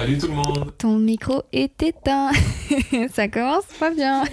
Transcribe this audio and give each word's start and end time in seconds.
Salut 0.00 0.16
tout 0.16 0.28
le 0.28 0.32
monde 0.32 0.72
Ton 0.78 0.96
micro 0.98 1.42
est 1.52 1.82
éteint. 1.82 2.30
ça 3.12 3.28
commence 3.28 3.66
pas 3.78 3.90
bien. 3.90 4.24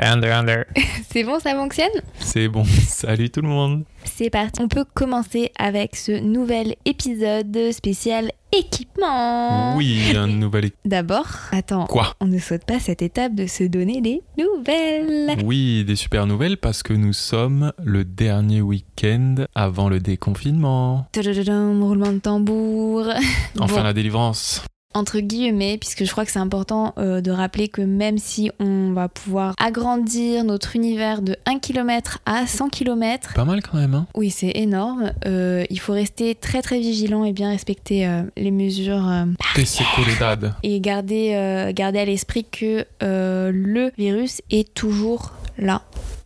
Under, 0.00 0.36
under. 0.38 0.64
C'est 1.08 1.22
bon, 1.22 1.38
ça 1.38 1.54
fonctionne? 1.54 2.02
C'est 2.18 2.48
bon, 2.48 2.64
salut 2.64 3.30
tout 3.30 3.42
le 3.42 3.48
monde 3.48 3.84
C'est 4.06 4.30
parti. 4.30 4.62
On 4.62 4.68
peut 4.68 4.84
commencer 4.94 5.50
avec 5.58 5.96
ce 5.96 6.12
nouvel 6.12 6.76
épisode 6.84 7.70
spécial 7.72 8.30
équipement. 8.52 9.76
Oui, 9.76 10.14
un 10.16 10.26
nouvel... 10.26 10.70
D'abord, 10.84 11.26
attends. 11.52 11.86
Quoi 11.86 12.14
On 12.20 12.26
ne 12.26 12.38
saute 12.38 12.64
pas 12.64 12.80
cette 12.80 13.02
étape 13.02 13.34
de 13.34 13.46
se 13.46 13.64
donner 13.64 14.00
des 14.00 14.22
nouvelles. 14.38 15.36
Oui, 15.44 15.84
des 15.84 15.96
super 15.96 16.26
nouvelles 16.26 16.56
parce 16.56 16.82
que 16.82 16.92
nous 16.92 17.12
sommes 17.12 17.72
le 17.82 18.04
dernier 18.04 18.62
week-end 18.62 19.34
avant 19.54 19.88
le 19.88 20.00
déconfinement. 20.00 21.06
Tadadadam, 21.12 21.82
roulement 21.82 22.12
de 22.12 22.18
tambour. 22.18 23.08
Enfin 23.60 23.76
Bon, 23.76 23.82
la 23.82 23.92
délivrance. 23.92 24.62
Entre 24.96 25.20
guillemets, 25.20 25.76
puisque 25.78 26.04
je 26.04 26.10
crois 26.10 26.24
que 26.24 26.30
c'est 26.30 26.38
important 26.38 26.94
euh, 26.98 27.20
de 27.20 27.30
rappeler 27.30 27.68
que 27.68 27.82
même 27.82 28.16
si 28.16 28.50
on 28.58 28.92
va 28.92 29.08
pouvoir 29.08 29.54
agrandir 29.58 30.42
notre 30.42 30.74
univers 30.74 31.20
de 31.20 31.36
1 31.44 31.58
km 31.58 32.20
à 32.24 32.46
100 32.46 32.70
km, 32.70 33.34
Pas 33.34 33.44
mal 33.44 33.62
quand 33.62 33.76
même, 33.76 33.94
hein 33.94 34.06
oui, 34.14 34.30
c'est 34.30 34.52
énorme, 34.54 35.12
euh, 35.26 35.64
il 35.68 35.78
faut 35.80 35.92
rester 35.92 36.34
très 36.34 36.62
très 36.62 36.78
vigilant 36.80 37.24
et 37.24 37.32
bien 37.34 37.50
respecter 37.50 38.06
euh, 38.06 38.22
les 38.38 38.50
mesures 38.50 39.06
et 40.62 40.80
garder, 40.80 41.72
garder 41.74 41.98
à 41.98 42.04
l'esprit 42.04 42.44
que 42.44 42.86
le 43.00 43.90
virus 43.98 44.40
est 44.50 44.72
toujours 44.72 45.32
là. 45.58 45.82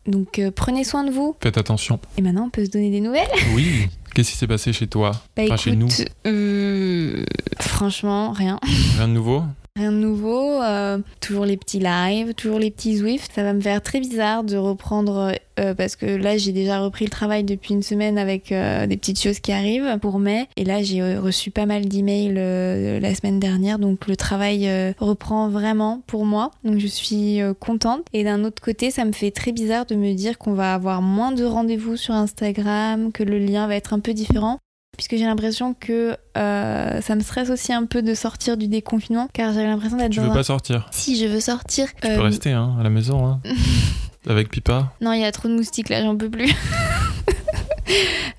Donc 0.06 0.40
prenez 0.54 0.84
soin 0.84 1.04
de 1.04 1.10
vous. 1.10 1.36
Faites 1.42 1.58
attention. 1.58 1.98
Et 2.16 2.22
maintenant, 2.22 2.46
on 2.46 2.50
peut 2.50 2.64
se 2.64 2.70
donner 2.70 2.90
des 2.90 3.00
nouvelles. 3.00 3.28
Oui, 3.54 3.88
qu'est-ce 4.14 4.30
qui 4.32 4.36
s'est 4.36 4.46
passé 4.46 4.72
chez 4.72 4.86
toi? 4.86 5.12
Bah 5.36 5.42
Enfin, 5.46 5.56
chez 5.56 5.76
nous? 5.76 5.88
écoute, 5.88 6.06
euh, 6.26 7.24
franchement, 7.60 8.32
rien. 8.32 8.58
Rien 8.96 9.08
de 9.08 9.12
nouveau? 9.12 9.44
Rien 9.80 9.92
de 9.92 9.96
nouveau, 9.96 10.60
euh, 10.60 10.98
toujours 11.20 11.46
les 11.46 11.56
petits 11.56 11.78
lives, 11.78 12.34
toujours 12.34 12.58
les 12.58 12.70
petits 12.70 12.98
Zwift. 12.98 13.32
Ça 13.34 13.42
va 13.42 13.54
me 13.54 13.62
faire 13.62 13.80
très 13.80 13.98
bizarre 13.98 14.44
de 14.44 14.58
reprendre 14.58 15.32
euh, 15.58 15.74
parce 15.74 15.96
que 15.96 16.04
là 16.04 16.36
j'ai 16.36 16.52
déjà 16.52 16.80
repris 16.80 17.06
le 17.06 17.10
travail 17.10 17.44
depuis 17.44 17.72
une 17.72 17.82
semaine 17.82 18.18
avec 18.18 18.52
euh, 18.52 18.86
des 18.86 18.98
petites 18.98 19.18
choses 19.18 19.40
qui 19.40 19.52
arrivent 19.52 19.98
pour 19.98 20.18
mai. 20.18 20.48
Et 20.58 20.64
là 20.64 20.82
j'ai 20.82 21.00
euh, 21.00 21.18
reçu 21.18 21.50
pas 21.50 21.64
mal 21.64 21.86
d'emails 21.86 22.34
euh, 22.36 23.00
la 23.00 23.14
semaine 23.14 23.40
dernière, 23.40 23.78
donc 23.78 24.06
le 24.06 24.16
travail 24.16 24.68
euh, 24.68 24.92
reprend 24.98 25.48
vraiment 25.48 26.02
pour 26.06 26.26
moi. 26.26 26.50
Donc 26.62 26.78
je 26.78 26.86
suis 26.86 27.40
euh, 27.40 27.54
contente. 27.54 28.04
Et 28.12 28.22
d'un 28.22 28.44
autre 28.44 28.60
côté, 28.60 28.90
ça 28.90 29.06
me 29.06 29.12
fait 29.12 29.30
très 29.30 29.52
bizarre 29.52 29.86
de 29.86 29.94
me 29.94 30.12
dire 30.12 30.36
qu'on 30.36 30.52
va 30.52 30.74
avoir 30.74 31.00
moins 31.00 31.32
de 31.32 31.46
rendez-vous 31.46 31.96
sur 31.96 32.12
Instagram, 32.12 33.12
que 33.12 33.22
le 33.22 33.38
lien 33.38 33.66
va 33.66 33.76
être 33.76 33.94
un 33.94 34.00
peu 34.00 34.12
différent 34.12 34.58
puisque 35.00 35.16
j'ai 35.16 35.24
l'impression 35.24 35.72
que 35.72 36.14
euh, 36.36 37.00
ça 37.00 37.14
me 37.14 37.20
stresse 37.22 37.48
aussi 37.48 37.72
un 37.72 37.86
peu 37.86 38.02
de 38.02 38.12
sortir 38.12 38.58
du 38.58 38.68
déconfinement, 38.68 39.28
car 39.32 39.54
j'avais 39.54 39.66
l'impression 39.66 39.96
d'être 39.96 40.10
Tu 40.10 40.18
dans 40.18 40.24
veux 40.26 40.30
un... 40.32 40.34
pas 40.34 40.42
sortir? 40.42 40.88
Si, 40.90 41.16
je 41.16 41.24
veux 41.24 41.40
sortir. 41.40 41.86
Tu 42.02 42.06
Euh, 42.06 42.16
peux 42.16 42.20
rester 42.22 42.52
hein, 42.52 42.76
à 42.78 42.82
la 42.82 42.90
maison, 42.90 43.24
hein, 43.26 43.40
avec 44.28 44.50
Pipa? 44.50 44.92
Non, 45.00 45.14
il 45.14 45.22
y 45.22 45.24
a 45.24 45.32
trop 45.32 45.48
de 45.48 45.54
moustiques 45.54 45.88
là, 45.88 46.02
j'en 46.02 46.16
peux 46.18 46.28
plus. 46.28 46.52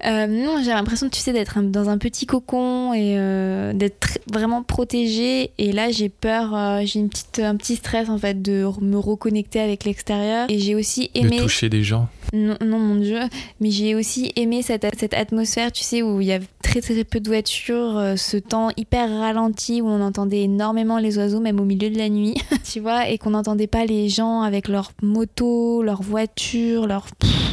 Euh, 0.06 0.26
non, 0.28 0.64
j'ai 0.64 0.70
l'impression, 0.72 1.10
tu 1.10 1.20
sais, 1.20 1.34
d'être 1.34 1.62
dans 1.62 1.90
un 1.90 1.98
petit 1.98 2.26
cocon 2.26 2.94
et 2.94 3.16
euh, 3.18 3.74
d'être 3.74 4.08
tr- 4.08 4.18
vraiment 4.32 4.64
protégée. 4.64 5.52
Et 5.60 5.72
là, 5.74 5.92
j'ai 5.92 6.08
peur, 6.10 6.56
euh, 6.56 6.82
j'ai 6.86 7.00
une 7.00 7.10
petite, 7.10 7.40
un 7.40 7.56
petit 7.58 7.76
stress 7.76 8.10
en 8.10 8.18
fait 8.18 8.42
de 8.42 8.66
me 8.82 8.98
reconnecter 8.98 9.60
avec 9.60 9.84
l'extérieur. 9.84 10.48
Et 10.50 10.58
j'ai 10.58 10.74
aussi 10.74 11.12
aimé. 11.14 11.38
De 11.38 11.44
toucher 11.44 11.70
des 11.70 11.84
gens. 11.84 12.08
Non, 12.34 12.56
non, 12.66 12.80
mon 12.80 12.96
Dieu. 12.96 13.20
Mais 13.60 13.70
j'ai 13.70 13.94
aussi 13.94 14.32
aimé 14.38 14.62
cette, 14.64 14.88
cette 14.98 15.14
atmosphère, 15.14 15.72
tu 15.72 15.84
sais, 15.84 16.02
où 16.02 16.20
il 16.22 16.28
y 16.28 16.34
a 16.34 16.40
très 16.80 16.94
très 16.94 17.04
peu 17.04 17.20
de 17.20 17.28
voitures, 17.28 17.98
euh, 17.98 18.16
ce 18.16 18.38
temps 18.38 18.70
hyper 18.78 19.10
ralenti 19.10 19.82
où 19.82 19.88
on 19.88 20.02
entendait 20.02 20.44
énormément 20.44 21.00
les 21.00 21.18
oiseaux, 21.18 21.42
même 21.42 21.60
au 21.60 21.66
milieu 21.66 21.90
de 21.90 21.98
la 21.98 22.08
nuit, 22.08 22.36
tu 22.72 22.80
vois, 22.80 23.10
et 23.10 23.18
qu'on 23.18 23.32
n'entendait 23.32 23.68
pas 23.68 23.86
les 23.86 24.08
gens 24.08 24.42
avec 24.42 24.68
leurs 24.70 24.92
motos, 25.02 25.84
leurs 25.84 26.02
voitures, 26.02 26.88
leurs. 26.88 27.08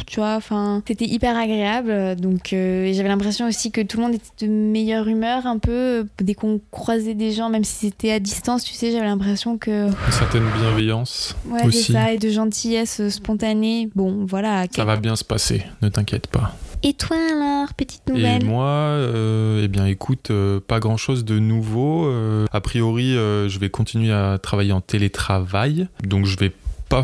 Tu 0.07 0.19
vois, 0.19 0.35
enfin, 0.35 0.81
c'était 0.87 1.05
hyper 1.05 1.37
agréable. 1.37 2.15
Donc, 2.15 2.53
euh, 2.53 2.91
j'avais 2.93 3.09
l'impression 3.09 3.47
aussi 3.47 3.71
que 3.71 3.81
tout 3.81 3.97
le 3.97 4.03
monde 4.03 4.15
était 4.15 4.47
de 4.47 4.51
meilleure 4.51 5.07
humeur, 5.07 5.45
un 5.45 5.59
peu. 5.59 5.71
euh, 5.71 6.03
Dès 6.19 6.33
qu'on 6.33 6.59
croisait 6.71 7.13
des 7.13 7.31
gens, 7.31 7.49
même 7.49 7.63
si 7.63 7.87
c'était 7.87 8.11
à 8.11 8.19
distance, 8.19 8.63
tu 8.63 8.73
sais, 8.73 8.91
j'avais 8.91 9.05
l'impression 9.05 9.57
que. 9.57 9.87
Une 9.87 10.11
certaine 10.11 10.45
bienveillance. 10.59 11.35
Ouais, 11.47 11.65
Aussi. 11.65 11.83
c'est 11.83 11.93
ça, 11.93 12.11
et 12.13 12.17
de 12.17 12.29
gentillesse 12.29 13.07
spontanée. 13.09 13.89
Bon, 13.95 14.25
voilà. 14.25 14.65
Ça 14.73 14.85
va 14.85 14.95
bien 14.95 15.15
se 15.15 15.23
passer, 15.23 15.63
ne 15.81 15.89
t'inquiète 15.89 16.27
pas. 16.27 16.55
Et 16.81 16.93
toi 16.93 17.17
alors, 17.17 17.73
petite 17.73 18.03
Et 18.07 18.13
nouvelle? 18.13 18.45
moi, 18.45 18.65
euh, 18.67 19.63
eh 19.63 19.67
bien 19.67 19.85
écoute, 19.85 20.31
euh, 20.31 20.61
pas 20.65 20.79
grand 20.79 20.95
chose 20.97 21.25
de 21.25 21.37
nouveau. 21.37 22.05
Euh, 22.07 22.45
a 22.53 22.61
priori, 22.61 23.13
je 23.13 23.59
vais 23.59 23.69
continuer 23.69 24.13
à 24.13 24.37
travailler 24.41 24.71
en 24.71 24.81
télétravail, 24.81 25.89
donc 26.03 26.25
je 26.25 26.37
vais 26.37 26.53
pas 26.87 27.03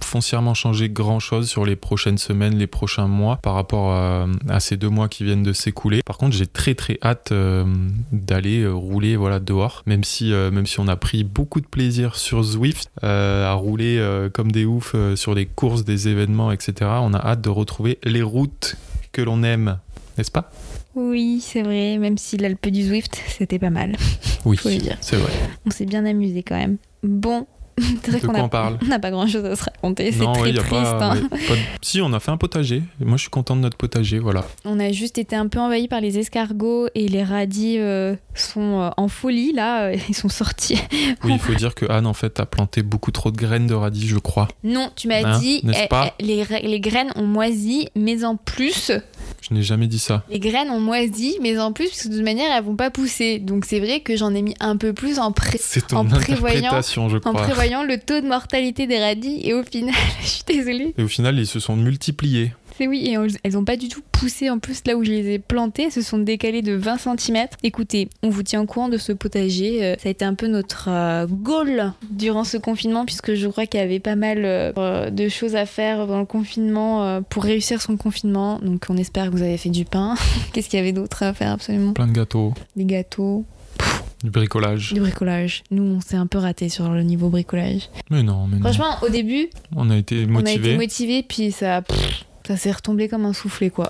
foncièrement 0.00 0.54
changer 0.54 0.88
grand 0.88 1.18
chose 1.18 1.48
sur 1.48 1.66
les 1.66 1.74
prochaines 1.76 2.16
semaines, 2.18 2.56
les 2.56 2.68
prochains 2.68 3.08
mois 3.08 3.36
par 3.42 3.54
rapport 3.54 3.92
à, 3.92 4.26
à 4.48 4.60
ces 4.60 4.76
deux 4.76 4.88
mois 4.88 5.08
qui 5.08 5.24
viennent 5.24 5.42
de 5.42 5.52
s'écouler. 5.52 6.02
Par 6.06 6.16
contre, 6.16 6.34
j'ai 6.36 6.46
très 6.46 6.74
très 6.76 6.96
hâte 7.02 7.32
euh, 7.32 7.64
d'aller 8.12 8.66
rouler 8.66 9.16
voilà 9.16 9.40
dehors, 9.40 9.82
même 9.86 10.04
si 10.04 10.32
euh, 10.32 10.50
même 10.52 10.66
si 10.66 10.78
on 10.78 10.86
a 10.86 10.96
pris 10.96 11.24
beaucoup 11.24 11.60
de 11.60 11.66
plaisir 11.66 12.14
sur 12.14 12.44
Zwift 12.44 12.88
euh, 13.02 13.44
à 13.50 13.52
rouler 13.54 14.00
comme 14.32 14.52
des 14.52 14.64
oufs 14.64 14.94
sur 15.16 15.34
les 15.34 15.46
courses, 15.46 15.84
des 15.84 16.06
événements, 16.08 16.52
etc. 16.52 16.90
On 17.02 17.12
a 17.12 17.18
hâte 17.18 17.40
de 17.42 17.50
retrouver 17.50 17.98
les 18.04 18.22
routes 18.22 18.76
que 19.16 19.22
l'on 19.22 19.42
aime, 19.42 19.78
n'est-ce 20.18 20.30
pas? 20.30 20.52
Oui, 20.94 21.40
c'est 21.42 21.62
vrai, 21.62 21.96
même 21.96 22.18
si 22.18 22.36
l'Alpe 22.36 22.68
du 22.68 22.82
Zwift, 22.82 23.18
c'était 23.28 23.58
pas 23.58 23.70
mal. 23.70 23.96
Oui, 24.44 24.58
c'est 24.62 25.16
vrai. 25.16 25.32
On 25.64 25.70
s'est 25.70 25.86
bien 25.86 26.04
amusé 26.04 26.42
quand 26.42 26.54
même. 26.54 26.76
Bon, 27.02 27.46
c'est 28.02 28.10
vrai 28.10 28.20
De 28.20 28.26
qu'on 28.26 28.32
quoi 28.32 28.40
a, 28.40 28.44
on 28.44 28.48
parle 28.48 28.78
on 28.82 28.86
n'a 28.86 28.98
pas 28.98 29.10
grand 29.10 29.26
chose 29.26 29.44
à 29.44 29.54
se 29.56 29.64
raconter, 29.64 30.10
c'est 30.12 30.20
Non, 30.24 30.32
très 30.32 30.42
ouais, 30.42 30.52
y 30.52 30.58
a 30.58 30.62
triste. 30.62 30.70
pas, 30.72 31.12
hein. 31.12 31.18
mais 31.30 31.38
pas 31.46 31.54
de- 31.54 31.58
Si, 31.82 32.00
on 32.00 32.12
a 32.12 32.20
fait 32.20 32.30
un 32.30 32.36
potager. 32.36 32.82
Moi, 33.00 33.16
je 33.16 33.22
suis 33.22 33.30
content 33.30 33.54
de 33.56 33.60
notre 33.60 33.76
potager, 33.76 34.18
voilà. 34.18 34.44
On 34.64 34.80
a 34.80 34.90
juste 34.92 35.18
été 35.18 35.36
un 35.36 35.46
peu 35.48 35.58
envahi 35.60 35.86
par 35.88 36.00
les 36.00 36.18
escargots 36.18 36.88
et 36.94 37.06
les 37.08 37.22
radis 37.22 37.76
euh, 37.78 38.14
sont 38.34 38.80
euh, 38.80 38.90
en 38.96 39.08
folie 39.08 39.52
là, 39.52 39.84
euh, 39.88 39.96
ils 40.08 40.14
sont 40.14 40.28
sortis. 40.28 40.80
Oui, 41.24 41.32
il 41.34 41.38
faut 41.38 41.54
dire 41.54 41.74
que 41.74 41.84
Anne, 41.90 42.06
en 42.06 42.14
fait, 42.14 42.40
a 42.40 42.46
planté 42.46 42.82
beaucoup 42.82 43.10
trop 43.10 43.30
de 43.30 43.36
graines 43.36 43.66
de 43.66 43.74
radis, 43.74 44.06
je 44.06 44.18
crois. 44.18 44.48
Non, 44.64 44.90
tu 44.96 45.08
m'as 45.08 45.16
Hein, 45.26 45.38
dit, 45.38 45.62
eh, 45.66 45.86
pas 45.88 46.12
eh, 46.18 46.22
les, 46.22 46.44
les 46.62 46.80
graines 46.80 47.10
ont 47.16 47.26
moisi, 47.26 47.88
mais 47.96 48.24
en 48.24 48.36
plus, 48.36 48.92
Je 49.48 49.54
n'ai 49.54 49.62
jamais 49.62 49.86
dit 49.86 49.98
ça. 49.98 50.24
les 50.28 50.40
graines 50.40 50.70
ont 50.70 50.80
moisi, 50.80 51.36
mais 51.40 51.58
en 51.58 51.72
plus, 51.72 51.88
parce 51.88 52.02
que 52.02 52.08
de 52.08 52.14
toute 52.14 52.24
manière, 52.24 52.50
elles 52.56 52.64
vont 52.64 52.76
pas 52.76 52.90
pousser. 52.90 53.38
Donc 53.38 53.64
c'est 53.64 53.78
vrai 53.78 54.00
que 54.00 54.16
j'en 54.16 54.34
ai 54.34 54.42
mis 54.42 54.54
un 54.60 54.76
peu 54.76 54.92
plus 54.92 55.18
en 55.18 55.32
pré 55.32 55.58
C'est 55.60 55.88
ton 55.88 55.98
En 55.98 56.04
prévoyant 56.04 57.84
le 57.84 57.98
taux 57.98 58.20
de 58.20 58.26
mortalité 58.26 58.86
des 58.86 58.98
radis 58.98 59.40
et 59.44 59.54
au 59.54 59.62
final, 59.62 59.94
je 60.22 60.26
suis 60.26 60.44
désolée, 60.46 60.94
Et 60.98 61.02
au 61.02 61.08
final, 61.08 61.38
ils 61.38 61.46
se 61.46 61.60
sont 61.60 61.76
multipliés. 61.76 62.52
C'est 62.76 62.86
oui, 62.86 63.06
et 63.08 63.18
on- 63.18 63.26
elles 63.42 63.56
ont 63.58 63.64
pas 63.64 63.76
du 63.76 63.88
tout 63.88 64.02
poussé 64.12 64.50
en 64.50 64.58
plus 64.58 64.80
là 64.86 64.96
où 64.96 65.04
je 65.04 65.10
les 65.10 65.34
ai 65.34 65.38
plantées, 65.38 65.84
elles 65.84 65.92
se 65.92 66.02
sont 66.02 66.18
décalées 66.18 66.62
de 66.62 66.72
20 66.74 66.96
cm. 66.98 67.46
Écoutez, 67.62 68.08
on 68.22 68.28
vous 68.30 68.42
tient 68.42 68.60
au 68.62 68.66
courant 68.66 68.88
de 68.88 68.96
ce 68.98 69.12
potager, 69.12 69.84
euh, 69.84 69.94
ça 70.02 70.08
a 70.08 70.12
été 70.12 70.24
un 70.24 70.34
peu 70.34 70.46
notre 70.46 70.88
euh, 70.88 71.26
goal 71.28 71.92
durant 72.10 72.44
ce 72.44 72.56
confinement 72.56 73.04
puisque 73.04 73.34
je 73.34 73.46
crois 73.48 73.66
qu'il 73.66 73.80
y 73.80 73.82
avait 73.82 74.00
pas 74.00 74.16
mal 74.16 74.42
euh, 74.44 75.10
de 75.10 75.28
choses 75.28 75.56
à 75.56 75.66
faire 75.66 76.06
dans 76.06 76.18
le 76.20 76.26
confinement 76.26 77.22
pour 77.28 77.42
réussir 77.44 77.80
son 77.82 77.96
confinement. 77.96 78.58
Donc 78.60 78.86
on 78.88 78.96
espère 78.96 79.26
que 79.26 79.30
vous 79.36 79.42
avez 79.42 79.56
fait 79.58 79.70
du 79.70 79.84
pain. 79.84 80.14
Qu'est-ce 80.52 80.68
qu'il 80.68 80.78
y 80.78 80.82
avait 80.82 80.92
d'autre 80.92 81.22
à 81.22 81.32
faire 81.34 81.52
absolument? 81.52 81.92
Plein 81.92 82.06
de 82.06 82.12
gâteaux, 82.12 82.54
Des 82.76 82.84
gâteaux, 82.84 83.44
du 84.24 84.30
bricolage. 84.30 84.92
du 84.94 85.00
bricolage. 85.00 85.62
Nous, 85.70 85.82
on 85.82 86.00
s'est 86.00 86.16
un 86.16 86.26
peu 86.26 86.38
raté 86.38 86.68
sur 86.68 86.88
le 86.90 87.02
niveau 87.02 87.28
bricolage. 87.28 87.90
Mais 88.10 88.22
non, 88.22 88.46
mais 88.46 88.56
non. 88.56 88.62
Franchement, 88.62 88.96
au 89.02 89.08
début, 89.10 89.48
On 89.76 89.90
a 89.90 89.96
été 89.96 90.26
On 90.30 90.36
a 90.36 90.40
été 90.40 90.58
motivés. 90.58 90.76
motivés, 90.76 91.22
puis 91.22 91.52
ça, 91.52 91.82
pff, 91.82 92.24
ça 92.46 92.56
s'est 92.56 92.72
retombé 92.72 93.08
comme 93.08 93.24
un 93.24 93.32
soufflet, 93.32 93.70
quoi. 93.70 93.88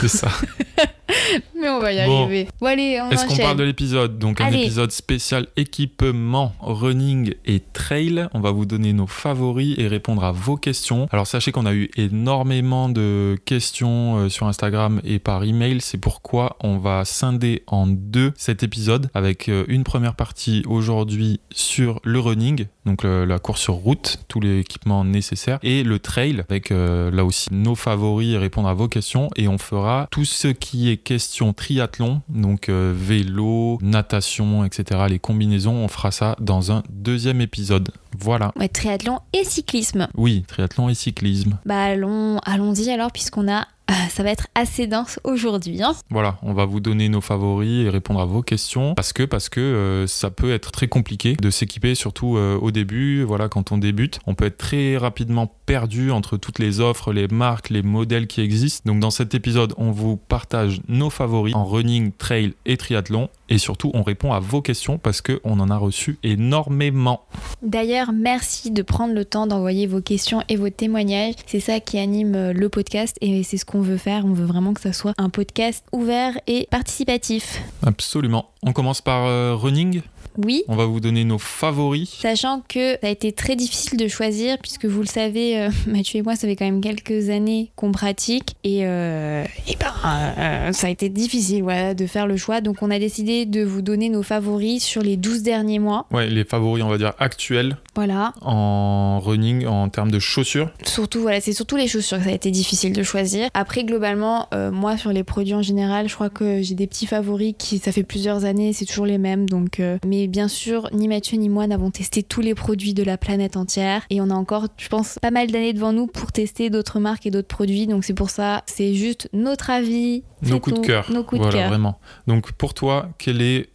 C'est 0.00 0.08
ça. 0.08 0.28
Mais 1.60 1.68
on 1.68 1.80
va 1.80 1.92
y 1.92 2.04
Bon. 2.06 2.22
arriver. 2.24 2.48
Bon, 2.60 2.66
allez, 2.66 3.00
on 3.00 3.10
Est-ce 3.10 3.26
qu'on 3.26 3.36
parle 3.36 3.56
de 3.56 3.64
l'épisode 3.64 4.18
Donc 4.18 4.40
un 4.40 4.48
épisode 4.50 4.90
spécial 4.90 5.46
équipement, 5.56 6.54
running 6.60 7.34
et 7.46 7.60
trail. 7.72 8.26
On 8.34 8.40
va 8.40 8.50
vous 8.50 8.66
donner 8.66 8.92
nos 8.92 9.06
favoris 9.06 9.74
et 9.78 9.86
répondre 9.88 10.24
à 10.24 10.32
vos 10.32 10.56
questions. 10.56 11.08
Alors 11.12 11.26
sachez 11.26 11.52
qu'on 11.52 11.66
a 11.66 11.74
eu 11.74 11.90
énormément 11.96 12.88
de 12.88 13.36
questions 13.44 14.16
euh, 14.16 14.28
sur 14.28 14.46
Instagram 14.46 15.00
et 15.04 15.18
par 15.18 15.44
email. 15.44 15.80
C'est 15.80 15.98
pourquoi 15.98 16.56
on 16.62 16.78
va 16.78 17.04
scinder 17.04 17.62
en 17.66 17.86
deux 17.86 18.32
cet 18.36 18.62
épisode 18.62 19.10
avec 19.14 19.48
euh, 19.48 19.64
une 19.68 19.84
première 19.84 20.14
partie 20.14 20.62
aujourd'hui 20.66 21.40
sur 21.50 22.00
le 22.04 22.18
running, 22.18 22.66
donc 22.86 23.04
la 23.04 23.38
course 23.38 23.60
sur 23.62 23.74
route, 23.74 24.18
tout 24.28 24.40
l'équipement 24.40 25.04
nécessaire, 25.04 25.58
et 25.62 25.82
le 25.82 25.98
trail 25.98 26.42
avec 26.48 26.70
euh, 26.70 27.10
là 27.10 27.24
aussi 27.24 27.48
nos 27.52 27.74
favoris 27.74 28.34
et 28.34 28.38
répondre 28.38 28.68
à 28.68 28.74
vos 28.74 28.88
questions. 28.88 29.28
Et 29.36 29.48
on 29.48 29.58
fera 29.58 30.08
tout 30.10 30.24
ce 30.24 30.48
qui 30.48 30.90
est 30.90 30.93
question 30.96 31.52
triathlon, 31.52 32.22
donc 32.28 32.68
euh, 32.68 32.94
vélo, 32.96 33.78
natation, 33.82 34.64
etc. 34.64 35.02
Les 35.08 35.18
combinaisons, 35.18 35.74
on 35.74 35.88
fera 35.88 36.10
ça 36.10 36.36
dans 36.40 36.72
un 36.72 36.82
deuxième 36.90 37.40
épisode. 37.40 37.90
Voilà. 38.18 38.52
Ouais, 38.56 38.68
triathlon 38.68 39.20
et 39.32 39.44
cyclisme. 39.44 40.08
Oui, 40.16 40.44
triathlon 40.46 40.88
et 40.88 40.94
cyclisme. 40.94 41.58
Bah 41.64 41.82
allons, 41.82 42.38
allons-y 42.44 42.90
alors 42.90 43.10
puisqu'on 43.12 43.50
a, 43.52 43.66
ah, 43.86 44.08
ça 44.08 44.22
va 44.22 44.30
être 44.30 44.46
assez 44.54 44.86
dense 44.86 45.20
aujourd'hui. 45.24 45.82
Hein. 45.82 45.92
Voilà, 46.08 46.38
on 46.42 46.54
va 46.54 46.64
vous 46.64 46.80
donner 46.80 47.10
nos 47.10 47.20
favoris 47.20 47.86
et 47.86 47.90
répondre 47.90 48.20
à 48.20 48.24
vos 48.24 48.40
questions 48.40 48.94
parce 48.94 49.12
que 49.12 49.24
parce 49.24 49.50
que 49.50 49.60
euh, 49.60 50.06
ça 50.06 50.30
peut 50.30 50.52
être 50.52 50.72
très 50.72 50.88
compliqué 50.88 51.34
de 51.34 51.50
s'équiper, 51.50 51.94
surtout 51.94 52.38
euh, 52.38 52.58
au 52.58 52.70
début. 52.70 53.22
Voilà, 53.24 53.48
quand 53.48 53.72
on 53.72 53.78
débute, 53.78 54.20
on 54.26 54.34
peut 54.34 54.46
être 54.46 54.56
très 54.56 54.96
rapidement 54.96 55.52
perdu 55.66 56.10
entre 56.10 56.38
toutes 56.38 56.58
les 56.58 56.80
offres, 56.80 57.12
les 57.12 57.28
marques, 57.28 57.68
les 57.68 57.82
modèles 57.82 58.26
qui 58.26 58.40
existent. 58.40 58.90
Donc 58.90 59.00
dans 59.00 59.10
cet 59.10 59.34
épisode, 59.34 59.74
on 59.76 59.90
vous 59.90 60.16
partage 60.16 60.80
nos 60.88 61.10
favoris 61.10 61.54
en 61.54 61.64
running, 61.64 62.12
trail 62.16 62.54
et 62.64 62.78
triathlon 62.78 63.28
et 63.50 63.58
surtout 63.58 63.90
on 63.92 64.02
répond 64.02 64.32
à 64.32 64.40
vos 64.40 64.62
questions 64.62 64.96
parce 64.96 65.20
que 65.20 65.40
on 65.44 65.60
en 65.60 65.70
a 65.70 65.76
reçu 65.76 66.18
énormément. 66.22 67.26
D'ailleurs, 67.64 68.12
merci 68.12 68.70
de 68.70 68.82
prendre 68.82 69.14
le 69.14 69.24
temps 69.24 69.46
d'envoyer 69.46 69.86
vos 69.86 70.02
questions 70.02 70.42
et 70.50 70.56
vos 70.56 70.68
témoignages. 70.68 71.34
C'est 71.46 71.60
ça 71.60 71.80
qui 71.80 71.98
anime 71.98 72.34
euh, 72.34 72.52
le 72.52 72.68
podcast 72.68 73.16
et 73.22 73.42
c'est 73.42 73.56
ce 73.56 73.64
qu'on 73.64 73.80
veut 73.80 73.96
faire. 73.96 74.26
On 74.26 74.34
veut 74.34 74.44
vraiment 74.44 74.74
que 74.74 74.82
ça 74.82 74.92
soit 74.92 75.14
un 75.16 75.30
podcast 75.30 75.82
ouvert 75.90 76.38
et 76.46 76.68
participatif. 76.70 77.62
Absolument. 77.82 78.50
On 78.62 78.74
commence 78.74 79.00
par 79.00 79.24
euh, 79.24 79.54
running? 79.54 80.02
Oui. 80.44 80.62
On 80.68 80.76
va 80.76 80.84
vous 80.86 81.00
donner 81.00 81.24
nos 81.24 81.38
favoris. 81.38 82.10
Sachant 82.20 82.62
que 82.68 82.92
ça 83.00 83.06
a 83.06 83.10
été 83.10 83.32
très 83.32 83.56
difficile 83.56 83.98
de 83.98 84.08
choisir, 84.08 84.58
puisque 84.58 84.84
vous 84.86 85.00
le 85.00 85.06
savez, 85.06 85.58
euh, 85.60 85.70
Mathieu 85.86 86.18
et 86.18 86.22
moi, 86.22 86.36
ça 86.36 86.46
fait 86.48 86.56
quand 86.56 86.64
même 86.64 86.80
quelques 86.80 87.30
années 87.30 87.70
qu'on 87.76 87.92
pratique, 87.92 88.56
et, 88.64 88.86
euh, 88.86 89.44
et 89.68 89.76
ben, 89.76 89.92
euh, 90.38 90.72
ça 90.72 90.86
a 90.86 90.90
été 90.90 91.08
difficile 91.08 91.62
voilà, 91.62 91.94
de 91.94 92.06
faire 92.06 92.26
le 92.26 92.36
choix. 92.36 92.60
Donc 92.60 92.78
on 92.82 92.90
a 92.90 92.98
décidé 92.98 93.46
de 93.46 93.62
vous 93.64 93.82
donner 93.82 94.08
nos 94.08 94.22
favoris 94.22 94.82
sur 94.82 95.02
les 95.02 95.16
12 95.16 95.42
derniers 95.42 95.78
mois. 95.78 96.06
Ouais, 96.12 96.28
les 96.28 96.44
favoris, 96.44 96.82
on 96.84 96.88
va 96.88 96.98
dire 96.98 97.12
actuels 97.18 97.76
Voilà. 97.94 98.32
en 98.42 99.20
running 99.20 99.66
en 99.66 99.88
termes 99.88 100.10
de 100.10 100.18
chaussures. 100.18 100.70
Surtout, 100.84 101.20
voilà, 101.20 101.40
c'est 101.40 101.52
surtout 101.52 101.76
les 101.76 101.88
chaussures 101.88 102.18
que 102.18 102.24
ça 102.24 102.30
a 102.30 102.34
été 102.34 102.50
difficile 102.50 102.92
de 102.92 103.02
choisir. 103.02 103.48
Après, 103.54 103.84
globalement, 103.84 104.48
moi, 104.72 104.96
sur 104.96 105.12
les 105.12 105.24
produits 105.24 105.54
en 105.54 105.62
général, 105.62 106.08
je 106.08 106.14
crois 106.14 106.30
que 106.30 106.62
j'ai 106.62 106.74
des 106.74 106.86
petits 106.86 107.06
favoris 107.06 107.54
qui, 107.58 107.78
ça 107.78 107.92
fait 107.92 108.02
plusieurs 108.02 108.44
années, 108.44 108.72
c'est 108.72 108.84
toujours 108.84 109.06
les 109.06 109.18
mêmes. 109.18 109.48
Donc, 109.48 109.80
euh, 109.80 109.98
mais 110.24 110.28
bien 110.28 110.48
sûr, 110.48 110.88
ni 110.94 111.06
Mathieu 111.06 111.36
ni 111.36 111.50
moi 111.50 111.66
n'avons 111.66 111.90
testé 111.90 112.22
tous 112.22 112.40
les 112.40 112.54
produits 112.54 112.94
de 112.94 113.02
la 113.02 113.18
planète 113.18 113.58
entière. 113.58 114.06
Et 114.08 114.22
on 114.22 114.30
a 114.30 114.34
encore, 114.34 114.68
je 114.78 114.88
pense, 114.88 115.18
pas 115.20 115.30
mal 115.30 115.50
d'années 115.50 115.74
devant 115.74 115.92
nous 115.92 116.06
pour 116.06 116.32
tester 116.32 116.70
d'autres 116.70 116.98
marques 116.98 117.26
et 117.26 117.30
d'autres 117.30 117.48
produits. 117.48 117.86
Donc, 117.86 118.04
c'est 118.04 118.14
pour 118.14 118.30
ça, 118.30 118.62
c'est 118.64 118.94
juste 118.94 119.28
notre 119.34 119.68
avis. 119.68 120.22
Nos 120.40 120.60
coups 120.60 120.80
de 120.80 120.86
cœur. 120.86 121.10
Nos 121.12 121.24
coups 121.24 121.40
de 121.40 121.44
Voilà, 121.44 121.58
cœur. 121.60 121.68
vraiment. 121.68 121.98
Donc 122.26 122.52
pour 122.52 122.72
toi, 122.72 123.10
quelle 123.18 123.42
est 123.42 123.68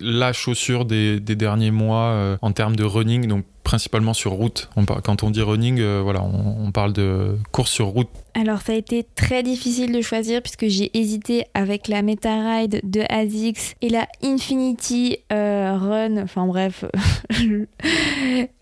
la 0.00 0.32
chaussure 0.32 0.86
des, 0.86 1.20
des 1.20 1.36
derniers 1.36 1.70
mois 1.70 2.06
euh, 2.06 2.36
en 2.42 2.50
termes 2.50 2.74
de 2.74 2.82
running 2.84 3.28
Donc 3.28 3.44
principalement 3.64 4.14
sur 4.14 4.32
route. 4.32 4.68
On 4.76 4.84
quand 4.84 5.22
on 5.22 5.30
dit 5.30 5.42
running, 5.42 5.78
euh, 5.80 6.00
voilà, 6.02 6.22
on, 6.22 6.66
on 6.66 6.72
parle 6.72 6.92
de 6.92 7.36
course 7.52 7.70
sur 7.70 7.86
route. 7.86 8.08
Alors 8.34 8.62
ça 8.62 8.72
a 8.72 8.76
été 8.76 9.04
très 9.14 9.42
difficile 9.42 9.92
de 9.92 10.00
choisir 10.00 10.40
puisque 10.40 10.66
j'ai 10.66 10.90
hésité 10.98 11.44
avec 11.52 11.86
la 11.88 12.00
Metaride 12.02 12.80
de 12.82 13.02
ASICS 13.10 13.74
et 13.82 13.90
la 13.90 14.06
Infinity 14.24 15.18
euh, 15.32 15.76
Run. 15.78 16.16
Enfin 16.22 16.46
bref, 16.46 16.84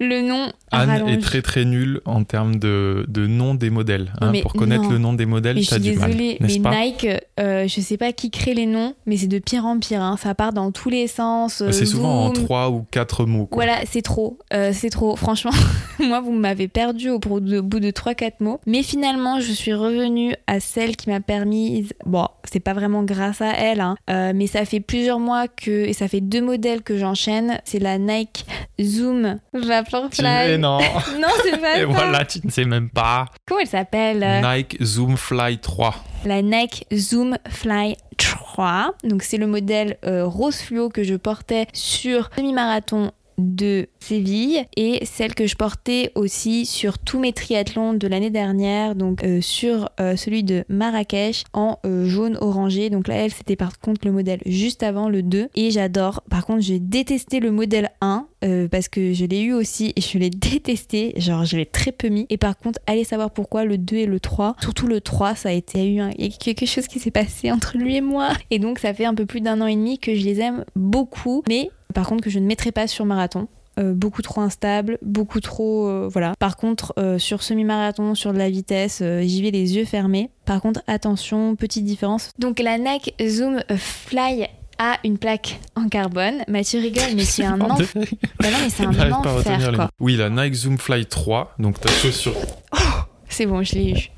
le 0.00 0.22
nom 0.28 0.52
Anne 0.72 0.88
rallonge. 0.88 1.10
est 1.12 1.18
très 1.18 1.42
très 1.42 1.64
nulle 1.64 2.00
en 2.04 2.24
termes 2.24 2.56
de, 2.56 3.04
de 3.08 3.26
nom 3.26 3.54
des 3.54 3.70
modèles. 3.70 4.12
hein. 4.20 4.32
Pour 4.42 4.52
connaître 4.54 4.84
non. 4.84 4.90
le 4.90 4.98
nom 4.98 5.12
des 5.12 5.26
modèles, 5.26 5.62
suis 5.64 5.78
du 5.80 5.92
mal, 5.94 6.10
désolée, 6.10 6.38
mais 6.40 6.58
Nike, 6.58 7.06
euh, 7.38 7.66
je 7.68 7.80
sais 7.80 7.96
pas 7.96 8.12
qui 8.12 8.30
crée 8.30 8.54
les 8.54 8.66
noms, 8.66 8.94
mais 9.06 9.16
c'est 9.16 9.26
de 9.26 9.38
pire 9.38 9.66
en 9.66 9.78
pire. 9.78 10.02
hein. 10.02 10.16
Ça 10.20 10.34
part 10.34 10.52
dans 10.52 10.70
tous 10.70 10.90
les 10.90 11.06
sens. 11.06 11.60
euh, 11.60 11.72
C'est 11.72 11.86
souvent 11.86 12.26
en 12.26 12.30
trois 12.32 12.70
ou 12.70 12.84
quatre 12.90 13.24
mots. 13.24 13.46
quoi. 13.46 13.64
Voilà, 13.64 13.80
c'est 13.86 14.02
trop. 14.02 14.38
Euh, 14.52 14.72
trop. 14.90 15.16
Franchement, 15.16 15.50
moi, 15.98 16.20
vous 16.20 16.32
m'avez 16.32 16.68
perdu 16.68 17.08
au, 17.10 17.18
bout 17.18 17.40
de 17.40 17.90
3-4 17.90 18.32
mots. 18.40 18.60
Mais 18.66 18.82
finalement, 18.82 19.40
je 19.40 19.52
suis 19.52 19.72
revenue 19.72 20.34
à 20.46 20.60
celle 20.60 20.96
qui 20.96 21.08
m'a 21.08 21.20
permis. 21.20 21.88
Bon, 22.04 22.26
c'est 22.44 22.60
pas 22.60 22.74
vraiment 22.74 23.02
grâce 23.02 23.40
à 23.40 23.52
elle, 23.52 23.80
hein, 23.80 23.96
euh, 24.10 24.32
mais 24.34 24.46
ça 24.46 24.64
fait 24.64 24.80
plusieurs 24.80 25.18
mois 25.18 25.48
que. 25.48 25.70
Et 25.70 25.92
ça 25.92 26.08
fait 26.08 26.20
deux 26.20 26.42
modèles 26.42 26.82
que 26.82 26.98
j'enchaîne. 26.98 27.58
C'est 27.64 27.78
la 27.78 27.98
Nike 27.98 28.44
Zoom 28.80 29.38
Tu- 29.54 29.60
Vaporfly. 29.66 30.58
non. 30.58 30.78
Non, 31.20 31.28
c'est 31.42 31.58
pas 31.60 31.76
Et 31.78 31.80
ça. 31.80 31.86
voilà, 31.86 32.24
tu 32.24 32.40
ne 32.44 32.50
sais 32.50 32.64
même 32.64 32.88
pas. 32.90 33.26
Comment 33.46 33.60
elle 33.60 33.66
s'appelle 33.66 34.22
euh, 34.22 34.56
Nike 34.56 34.76
Zoom 34.82 35.16
Fly 35.16 35.58
3. 35.58 35.94
la 36.24 36.42
Nike 36.42 36.86
Zoom 36.94 37.36
Fly 37.48 37.96
3. 38.16 38.94
Donc 39.04 39.22
c'est 39.22 39.36
le 39.36 39.46
modèle 39.46 39.96
euh, 40.04 40.26
rose 40.26 40.56
fluo 40.56 40.88
que 40.88 41.02
je 41.04 41.14
portais 41.14 41.66
sur 41.72 42.30
semi-marathon 42.36 43.12
de 43.40 43.88
Séville 43.98 44.64
et 44.76 45.04
celle 45.04 45.34
que 45.34 45.46
je 45.46 45.56
portais 45.56 46.12
aussi 46.14 46.66
sur 46.66 46.98
tous 46.98 47.18
mes 47.18 47.32
triathlons 47.32 47.94
de 47.94 48.06
l'année 48.06 48.30
dernière, 48.30 48.94
donc 48.94 49.24
euh, 49.24 49.40
sur 49.40 49.88
euh, 50.00 50.16
celui 50.16 50.44
de 50.44 50.64
Marrakech 50.68 51.44
en 51.52 51.78
euh, 51.84 52.06
jaune 52.06 52.36
orangé. 52.40 52.90
Donc 52.90 53.08
là, 53.08 53.16
elle, 53.16 53.32
c'était 53.32 53.56
par 53.56 53.78
contre 53.78 54.06
le 54.06 54.12
modèle 54.12 54.40
juste 54.46 54.82
avant 54.82 55.08
le 55.08 55.22
2 55.22 55.48
et 55.54 55.70
j'adore. 55.70 56.22
Par 56.30 56.46
contre, 56.46 56.60
j'ai 56.60 56.78
détesté 56.78 57.40
le 57.40 57.50
modèle 57.50 57.90
1 58.00 58.26
euh, 58.44 58.68
parce 58.68 58.88
que 58.88 59.12
je 59.12 59.24
l'ai 59.24 59.40
eu 59.40 59.52
aussi 59.52 59.92
et 59.96 60.00
je 60.00 60.18
l'ai 60.18 60.30
détesté. 60.30 61.12
Genre, 61.16 61.44
je 61.44 61.56
l'ai 61.56 61.66
très 61.66 61.92
peu 61.92 62.08
mis. 62.08 62.26
Et 62.30 62.36
par 62.38 62.56
contre, 62.58 62.78
allez 62.86 63.04
savoir 63.04 63.30
pourquoi 63.30 63.64
le 63.64 63.78
2 63.78 63.96
et 63.96 64.06
le 64.06 64.20
3. 64.20 64.56
Surtout 64.60 64.86
le 64.86 65.00
3, 65.00 65.34
ça 65.34 65.50
a 65.50 65.52
été 65.52 65.92
eu 65.92 66.00
un- 66.00 66.12
quelque 66.12 66.66
chose 66.66 66.86
qui 66.86 66.98
s'est 66.98 67.10
passé 67.10 67.50
entre 67.52 67.76
lui 67.76 67.96
et 67.96 68.00
moi. 68.00 68.30
Et 68.50 68.58
donc, 68.58 68.78
ça 68.78 68.94
fait 68.94 69.04
un 69.04 69.14
peu 69.14 69.26
plus 69.26 69.40
d'un 69.40 69.60
an 69.60 69.66
et 69.66 69.76
demi 69.76 69.98
que 69.98 70.14
je 70.14 70.24
les 70.24 70.40
aime 70.40 70.64
beaucoup. 70.76 71.42
Mais 71.48 71.70
par 71.94 72.06
contre, 72.08 72.22
que 72.24 72.30
je 72.30 72.38
ne 72.38 72.46
mettrai 72.46 72.72
pas 72.72 72.86
sur 72.86 73.04
marathon. 73.04 73.48
Euh, 73.78 73.94
beaucoup 73.94 74.20
trop 74.20 74.40
instable, 74.40 74.98
beaucoup 75.00 75.40
trop 75.40 75.86
euh, 75.88 76.08
voilà. 76.12 76.34
Par 76.38 76.56
contre, 76.56 76.92
sur 77.18 77.42
semi-marathon, 77.42 78.14
sur 78.14 78.32
de 78.32 78.38
la 78.38 78.50
vitesse, 78.50 79.02
j'y 79.22 79.42
vais 79.42 79.50
les 79.52 79.76
yeux 79.76 79.84
fermés. 79.84 80.30
Par 80.44 80.60
contre, 80.60 80.82
attention, 80.88 81.54
petite 81.56 81.84
différence. 81.84 82.30
Donc 82.38 82.58
la 82.58 82.78
Nike 82.78 83.14
Zoom 83.26 83.60
Fly 83.76 84.46
a 84.82 84.98
une 85.04 85.18
plaque 85.18 85.60
en 85.76 85.88
carbone. 85.88 86.42
Mathieu 86.48 86.80
rigole, 86.80 87.14
mais 87.14 87.24
c'est 87.24 87.44
un 87.44 87.58
Pardon. 87.58 87.74
enfer. 87.74 88.02
Bah 88.40 88.50
non, 88.50 88.56
mais 88.62 88.70
c'est 88.70 88.84
un 88.86 88.92
à 89.12 89.16
enfer 89.18 89.72
quoi. 89.74 89.90
Oui, 90.00 90.16
la 90.16 90.30
Nike 90.30 90.54
Zoom 90.54 90.78
Fly 90.78 91.04
3, 91.06 91.54
donc 91.58 91.78
ta 91.78 91.90
chaussure. 91.90 92.34
C'est 93.28 93.46
bon, 93.46 93.62
je 93.62 93.74
l'ai 93.74 93.90
eu. 93.92 94.10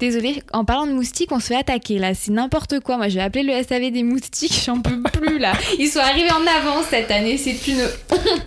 Désolée, 0.00 0.42
en 0.52 0.64
parlant 0.64 0.86
de 0.86 0.92
moustiques, 0.92 1.32
on 1.32 1.40
se 1.40 1.46
fait 1.48 1.56
attaquer 1.56 1.98
là, 1.98 2.14
c'est 2.14 2.30
n'importe 2.32 2.80
quoi. 2.80 2.96
Moi, 2.96 3.08
je 3.08 3.16
vais 3.16 3.22
appeler 3.22 3.42
le 3.44 3.52
SAV 3.62 3.90
des 3.90 4.02
moustiques, 4.02 4.62
j'en 4.66 4.80
peux 4.80 5.02
plus 5.02 5.38
là. 5.38 5.52
Ils 5.78 5.88
sont 5.88 6.00
arrivés 6.00 6.30
en 6.30 6.46
avance 6.46 6.86
cette 6.90 7.10
année, 7.10 7.36
c'est 7.38 7.56
une 7.68 7.80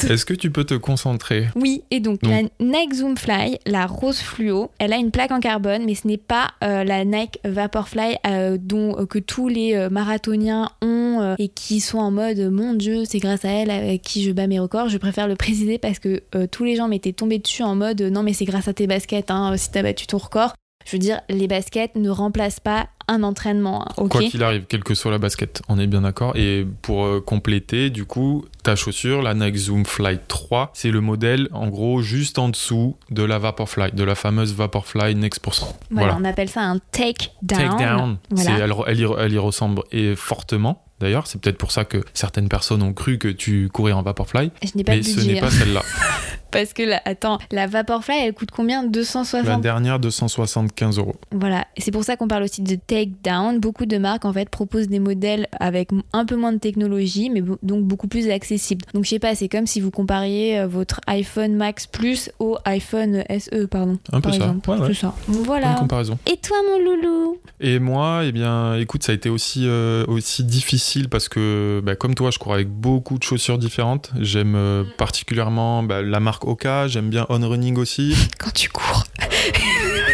Est-ce 0.09 0.25
que 0.25 0.33
tu 0.33 0.51
peux 0.51 0.63
te 0.63 0.75
concentrer? 0.75 1.47
Oui, 1.55 1.83
et 1.91 1.99
donc, 1.99 2.21
Donc- 2.21 2.31
la 2.31 2.41
Nike 2.65 2.93
Zoom 2.95 3.17
Fly, 3.17 3.57
la 3.65 3.85
rose 3.87 4.19
fluo, 4.19 4.71
elle 4.79 4.93
a 4.93 4.97
une 4.97 5.11
plaque 5.11 5.31
en 5.31 5.39
carbone, 5.39 5.83
mais 5.85 5.95
ce 5.95 6.07
n'est 6.07 6.17
pas 6.17 6.49
euh, 6.63 6.83
la 6.83 7.05
Nike 7.05 7.39
Vaporfly 7.45 8.15
euh, 8.27 8.57
dont 8.59 8.97
euh, 8.99 9.05
que 9.05 9.19
tous 9.19 9.47
les 9.47 9.75
euh, 9.75 9.89
marathoniens 9.89 10.69
ont 10.81 11.19
euh, 11.21 11.35
et 11.39 11.47
qui 11.47 11.79
sont 11.79 11.97
en 11.99 12.11
mode 12.11 12.39
mon 12.51 12.73
Dieu, 12.73 13.03
c'est 13.05 13.19
grâce 13.19 13.45
à 13.45 13.49
elle 13.49 13.71
avec 13.71 14.01
qui 14.01 14.23
je 14.23 14.31
bats 14.31 14.47
mes 14.47 14.59
records. 14.59 14.89
Je 14.89 14.97
préfère 14.97 15.27
le 15.27 15.35
préciser 15.35 15.77
parce 15.77 15.99
que 15.99 16.21
euh, 16.35 16.47
tous 16.49 16.63
les 16.63 16.75
gens 16.75 16.87
m'étaient 16.87 17.13
tombés 17.13 17.39
dessus 17.39 17.63
en 17.63 17.75
mode 17.75 18.01
non 18.01 18.23
mais 18.23 18.33
c'est 18.33 18.45
grâce 18.45 18.67
à 18.67 18.73
tes 18.73 18.87
baskets 18.87 19.31
hein, 19.31 19.53
si 19.57 19.71
t'as 19.71 19.81
battu 19.83 20.07
ton 20.07 20.17
record. 20.17 20.53
Je 20.85 20.93
veux 20.93 20.99
dire, 20.99 21.19
les 21.29 21.47
baskets 21.47 21.95
ne 21.95 22.09
remplacent 22.09 22.59
pas 22.61 22.87
un 23.07 23.23
entraînement, 23.23 23.87
hein, 23.87 24.07
Quoi 24.07 24.21
qu'il 24.23 24.43
arrive, 24.43 24.65
quelle 24.67 24.83
que 24.83 24.93
soit 24.93 25.11
la 25.11 25.17
basket, 25.17 25.61
on 25.67 25.77
est 25.79 25.87
bien 25.87 26.01
d'accord. 26.01 26.35
Et 26.35 26.65
pour 26.83 27.05
euh, 27.05 27.21
compléter, 27.21 27.89
du 27.89 28.05
coup, 28.05 28.45
ta 28.63 28.75
chaussure, 28.75 29.21
la 29.23 29.33
Nike 29.33 29.55
Zoom 29.57 29.85
Fly 29.85 30.19
3, 30.27 30.71
c'est 30.73 30.91
le 30.91 31.01
modèle 31.01 31.47
en 31.51 31.67
gros 31.67 32.01
juste 32.01 32.37
en 32.39 32.49
dessous 32.49 32.95
de 33.09 33.23
la 33.23 33.39
Vaporfly, 33.39 33.91
de 33.93 34.03
la 34.03 34.13
fameuse 34.15 34.53
Vaporfly 34.53 35.15
Next%. 35.15 35.61
Voilà, 35.91 36.13
Voilà. 36.13 36.17
on 36.19 36.23
appelle 36.23 36.49
ça 36.49 36.61
un 36.61 36.77
take 36.91 37.29
down. 37.41 37.59
Take 37.71 37.83
down, 37.83 38.17
Voilà. 38.29 38.51
elle, 38.65 38.73
elle 38.87 38.99
y, 38.99 39.07
elle 39.19 39.33
y 39.33 39.37
ressemble 39.39 39.81
et 39.91 40.15
fortement. 40.15 40.83
D'ailleurs, 40.99 41.27
c'est 41.27 41.39
peut-être 41.41 41.57
pour 41.57 41.71
ça 41.71 41.85
que 41.85 42.03
certaines 42.13 42.49
personnes 42.49 42.83
ont 42.83 42.93
cru 42.93 43.17
que 43.17 43.29
tu 43.29 43.69
courais 43.69 43.93
en 43.93 44.01
Vaporfly, 44.03 44.51
Je 44.63 44.69
n'ai 44.75 44.83
pas 44.83 44.93
mais 44.93 44.99
de 44.99 45.03
ce 45.05 45.21
n'est 45.21 45.39
pas 45.39 45.49
celle-là. 45.49 45.81
Parce 46.51 46.73
que 46.73 46.83
là, 46.83 47.01
attends, 47.05 47.37
la 47.51 47.67
Vaporfly, 47.67 48.15
elle 48.23 48.33
coûte 48.33 48.49
combien? 48.51 48.83
260 48.83 49.45
La 49.45 49.57
dernière, 49.57 49.99
275 49.99 50.97
euros. 50.97 51.15
Voilà, 51.31 51.65
c'est 51.77 51.91
pour 51.91 52.03
ça 52.03 52.15
qu'on 52.15 52.27
parle 52.27 52.43
aussi 52.43 52.61
de 52.61 52.75
take 52.75 53.11
down. 53.23 53.59
Beaucoup 53.59 53.85
de 53.85 53.97
marques 53.97 54.25
en 54.25 54.33
fait 54.33 54.49
proposent 54.49 54.87
des 54.87 54.99
modèles 54.99 55.47
avec 55.59 55.89
un 56.13 56.25
peu 56.25 56.35
moins 56.35 56.53
de 56.53 56.59
technologie, 56.59 57.29
mais 57.29 57.43
donc 57.63 57.83
beaucoup 57.83 58.07
plus 58.07 58.29
accessibles. 58.29 58.85
Donc 58.93 59.05
je 59.05 59.09
sais 59.09 59.19
pas, 59.19 59.35
c'est 59.35 59.49
comme 59.49 59.67
si 59.67 59.81
vous 59.81 59.91
compariez 59.91 60.59
euh, 60.59 60.67
votre 60.67 61.01
iPhone 61.07 61.55
Max 61.55 61.87
Plus 61.87 62.29
au 62.39 62.57
iPhone 62.65 63.23
SE, 63.39 63.65
pardon. 63.65 63.97
Un 64.11 64.21
peu 64.21 64.31
ça. 64.31 64.55
Ouais, 64.67 64.77
ouais. 64.77 64.93
Ça. 64.93 65.13
Voilà. 65.27 65.75
comparaison. 65.75 66.17
Et 66.25 66.37
toi, 66.37 66.57
mon 66.67 66.79
loulou? 66.83 67.37
Et 67.59 67.79
moi, 67.79 68.21
eh 68.23 68.31
bien, 68.31 68.75
écoute, 68.75 69.03
ça 69.03 69.11
a 69.11 69.15
été 69.15 69.29
aussi, 69.29 69.63
euh, 69.65 70.05
aussi 70.07 70.43
difficile 70.43 71.09
parce 71.09 71.27
que, 71.29 71.81
bah, 71.83 71.95
comme 71.95 72.15
toi, 72.15 72.31
je 72.31 72.39
cours 72.39 72.53
avec 72.53 72.69
beaucoup 72.69 73.17
de 73.17 73.23
chaussures 73.23 73.57
différentes. 73.57 74.11
J'aime 74.19 74.55
euh, 74.55 74.83
particulièrement 74.97 75.83
bah, 75.83 76.01
la 76.01 76.19
marque 76.19 76.38
Oka, 76.47 76.87
j'aime 76.87 77.09
bien 77.09 77.25
On 77.29 77.47
Running 77.47 77.77
aussi. 77.77 78.15
Quand 78.37 78.51
tu 78.53 78.69
cours. 78.69 79.03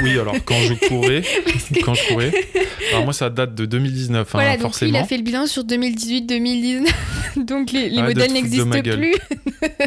Oui, 0.04 0.20
alors 0.20 0.36
quand 0.44 0.60
je 0.60 0.74
courais, 0.88 1.24
quand 1.84 1.94
je 1.94 2.08
courais. 2.10 2.34
Alors 2.92 3.06
moi, 3.06 3.14
ça 3.14 3.30
date 3.30 3.56
de 3.56 3.66
2019, 3.66 4.20
hein, 4.20 4.30
voilà, 4.34 4.56
lui, 4.56 4.62
forcément. 4.62 4.90
il 4.90 4.96
a 4.98 5.06
fait 5.06 5.16
le 5.16 5.24
bilan 5.24 5.48
sur 5.48 5.64
2018-2019. 5.64 6.86
donc 7.46 7.72
les, 7.72 7.90
de 7.90 8.02
modèles 8.02 8.34
n'existent 8.34 8.82
plus. 8.82 9.16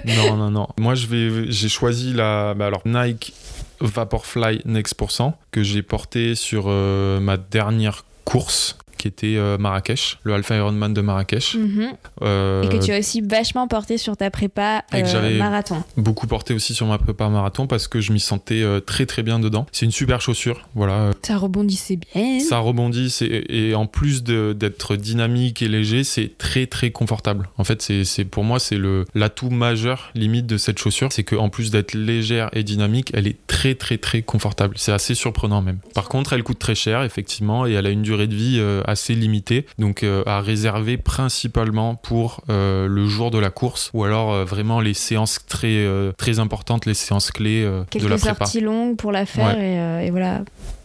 Non, 0.07 0.37
non, 0.37 0.50
non. 0.50 0.66
Moi, 0.78 0.95
je 0.95 1.07
vais, 1.07 1.52
j'ai 1.52 1.68
choisi 1.68 2.14
la, 2.14 2.54
bah, 2.54 2.66
alors 2.66 2.83
Nike 2.87 3.35
Vaporfly 3.80 4.62
Next 4.64 4.95
Percent 4.95 5.38
que 5.50 5.62
j'ai 5.62 5.83
porté 5.83 6.35
sur 6.35 6.64
euh, 6.68 7.21
ma 7.21 7.37
dernière 7.37 8.04
course 8.25 8.78
qui 8.99 9.09
était 9.09 9.37
euh, 9.37 9.57
Marrakech, 9.59 10.19
le 10.25 10.35
Alpha 10.35 10.57
Ironman 10.57 10.93
de 10.93 11.00
Marrakech. 11.00 11.55
Mhm. 11.55 11.93
Euh, 12.23 12.62
Et 12.62 12.69
que 12.69 12.85
tu 12.85 12.93
as 12.93 12.99
aussi 12.99 13.21
vachement 13.21 13.67
porté 13.69 13.97
sur 13.97 14.17
ta 14.17 14.31
prépa 14.31 14.85
Et 14.93 15.02
que 15.02 15.09
euh, 15.14 15.38
marathon. 15.38 15.83
beaucoup 15.97 16.26
porté 16.26 16.52
aussi 16.55 16.75
sur 16.75 16.87
ma 16.87 16.99
prépa 16.99 17.28
marathon 17.28 17.67
parce 17.67 17.88
que 17.88 18.00
je 18.00 18.12
m'y 18.12 18.21
sentais 18.21 18.64
très 18.85 19.07
très 19.07 19.23
bien 19.23 19.38
dedans. 19.38 19.67
C'est 19.73 19.87
une 19.87 19.93
super 19.93 20.21
chaussure, 20.21 20.69
voilà. 20.75 21.11
Ça 21.23 21.37
rebondissait 21.37 21.97
bien. 21.97 22.40
Ça 22.40 22.59
rebondit 22.59 23.17
et 23.49 23.75
en 23.75 23.87
plus 23.87 24.23
d'être 24.23 24.97
dynamique 24.97 25.62
et 25.62 25.69
léger, 25.69 26.05
c'est 26.05 26.37
très 26.37 26.67
très 26.67 26.90
confortable. 26.90 27.49
En 27.57 27.64
fait, 27.64 27.83
c'est 27.83 28.25
pour 28.25 28.45
moi 28.45 28.59
c'est 28.59 28.76
le 28.76 29.05
l'atout 29.14 29.50
majeur 29.50 30.11
limite 30.14 30.47
de 30.47 30.57
cette 30.57 30.78
chaussure, 30.78 31.12
c'est 31.12 31.25
qu'en 31.25 31.49
plus 31.49 31.71
d'être 31.71 31.95
légère 31.95 32.50
et 32.52 32.62
dynamique, 32.62 33.11
elle 33.14 33.26
est 33.26 33.37
très 33.47 33.75
très 33.75 33.99
très 33.99 34.23
confortable. 34.23 34.75
C'est 34.76 34.93
assez 34.93 35.14
surprenant 35.14 35.62
même. 35.62 35.78
Par 35.95 36.09
contre, 36.09 36.33
elle 36.33 36.43
coûte 36.43 36.59
très 36.59 36.75
cher 36.75 37.02
effectivement 37.02 37.67
et 37.67 37.73
elle 37.73 37.87
a 37.87 37.90
une 37.90 38.02
durée 38.02 38.26
de 38.26 38.35
vie 38.35 38.57
euh, 38.59 38.83
assez 38.88 39.14
limitée, 39.14 39.66
donc 39.78 40.02
euh, 40.02 40.23
à 40.26 40.40
réserver 40.40 40.97
principalement 40.97 41.95
pour 41.95 42.42
euh, 42.49 42.87
le 42.88 43.07
jour 43.07 43.30
de 43.30 43.38
la 43.38 43.50
course 43.50 43.90
ou 43.92 44.04
alors 44.04 44.33
euh, 44.33 44.45
vraiment 44.45 44.80
les 44.80 44.95
séances 44.95 45.40
très 45.47 45.87
très 46.16 46.38
importantes, 46.38 46.87
les 46.87 46.95
séances 46.95 47.30
clés 47.30 47.62
de 47.64 47.85
Quelques 47.90 48.09
la 48.09 48.16
prépa. 48.16 48.37
sorties 48.47 48.61
longues 48.61 48.97
pour 48.97 49.12
la 49.12 49.26
faire 49.26 49.57
Ouais. 49.57 50.00
et, 50.02 50.07
et 50.07 50.11
voilà. 50.11 50.40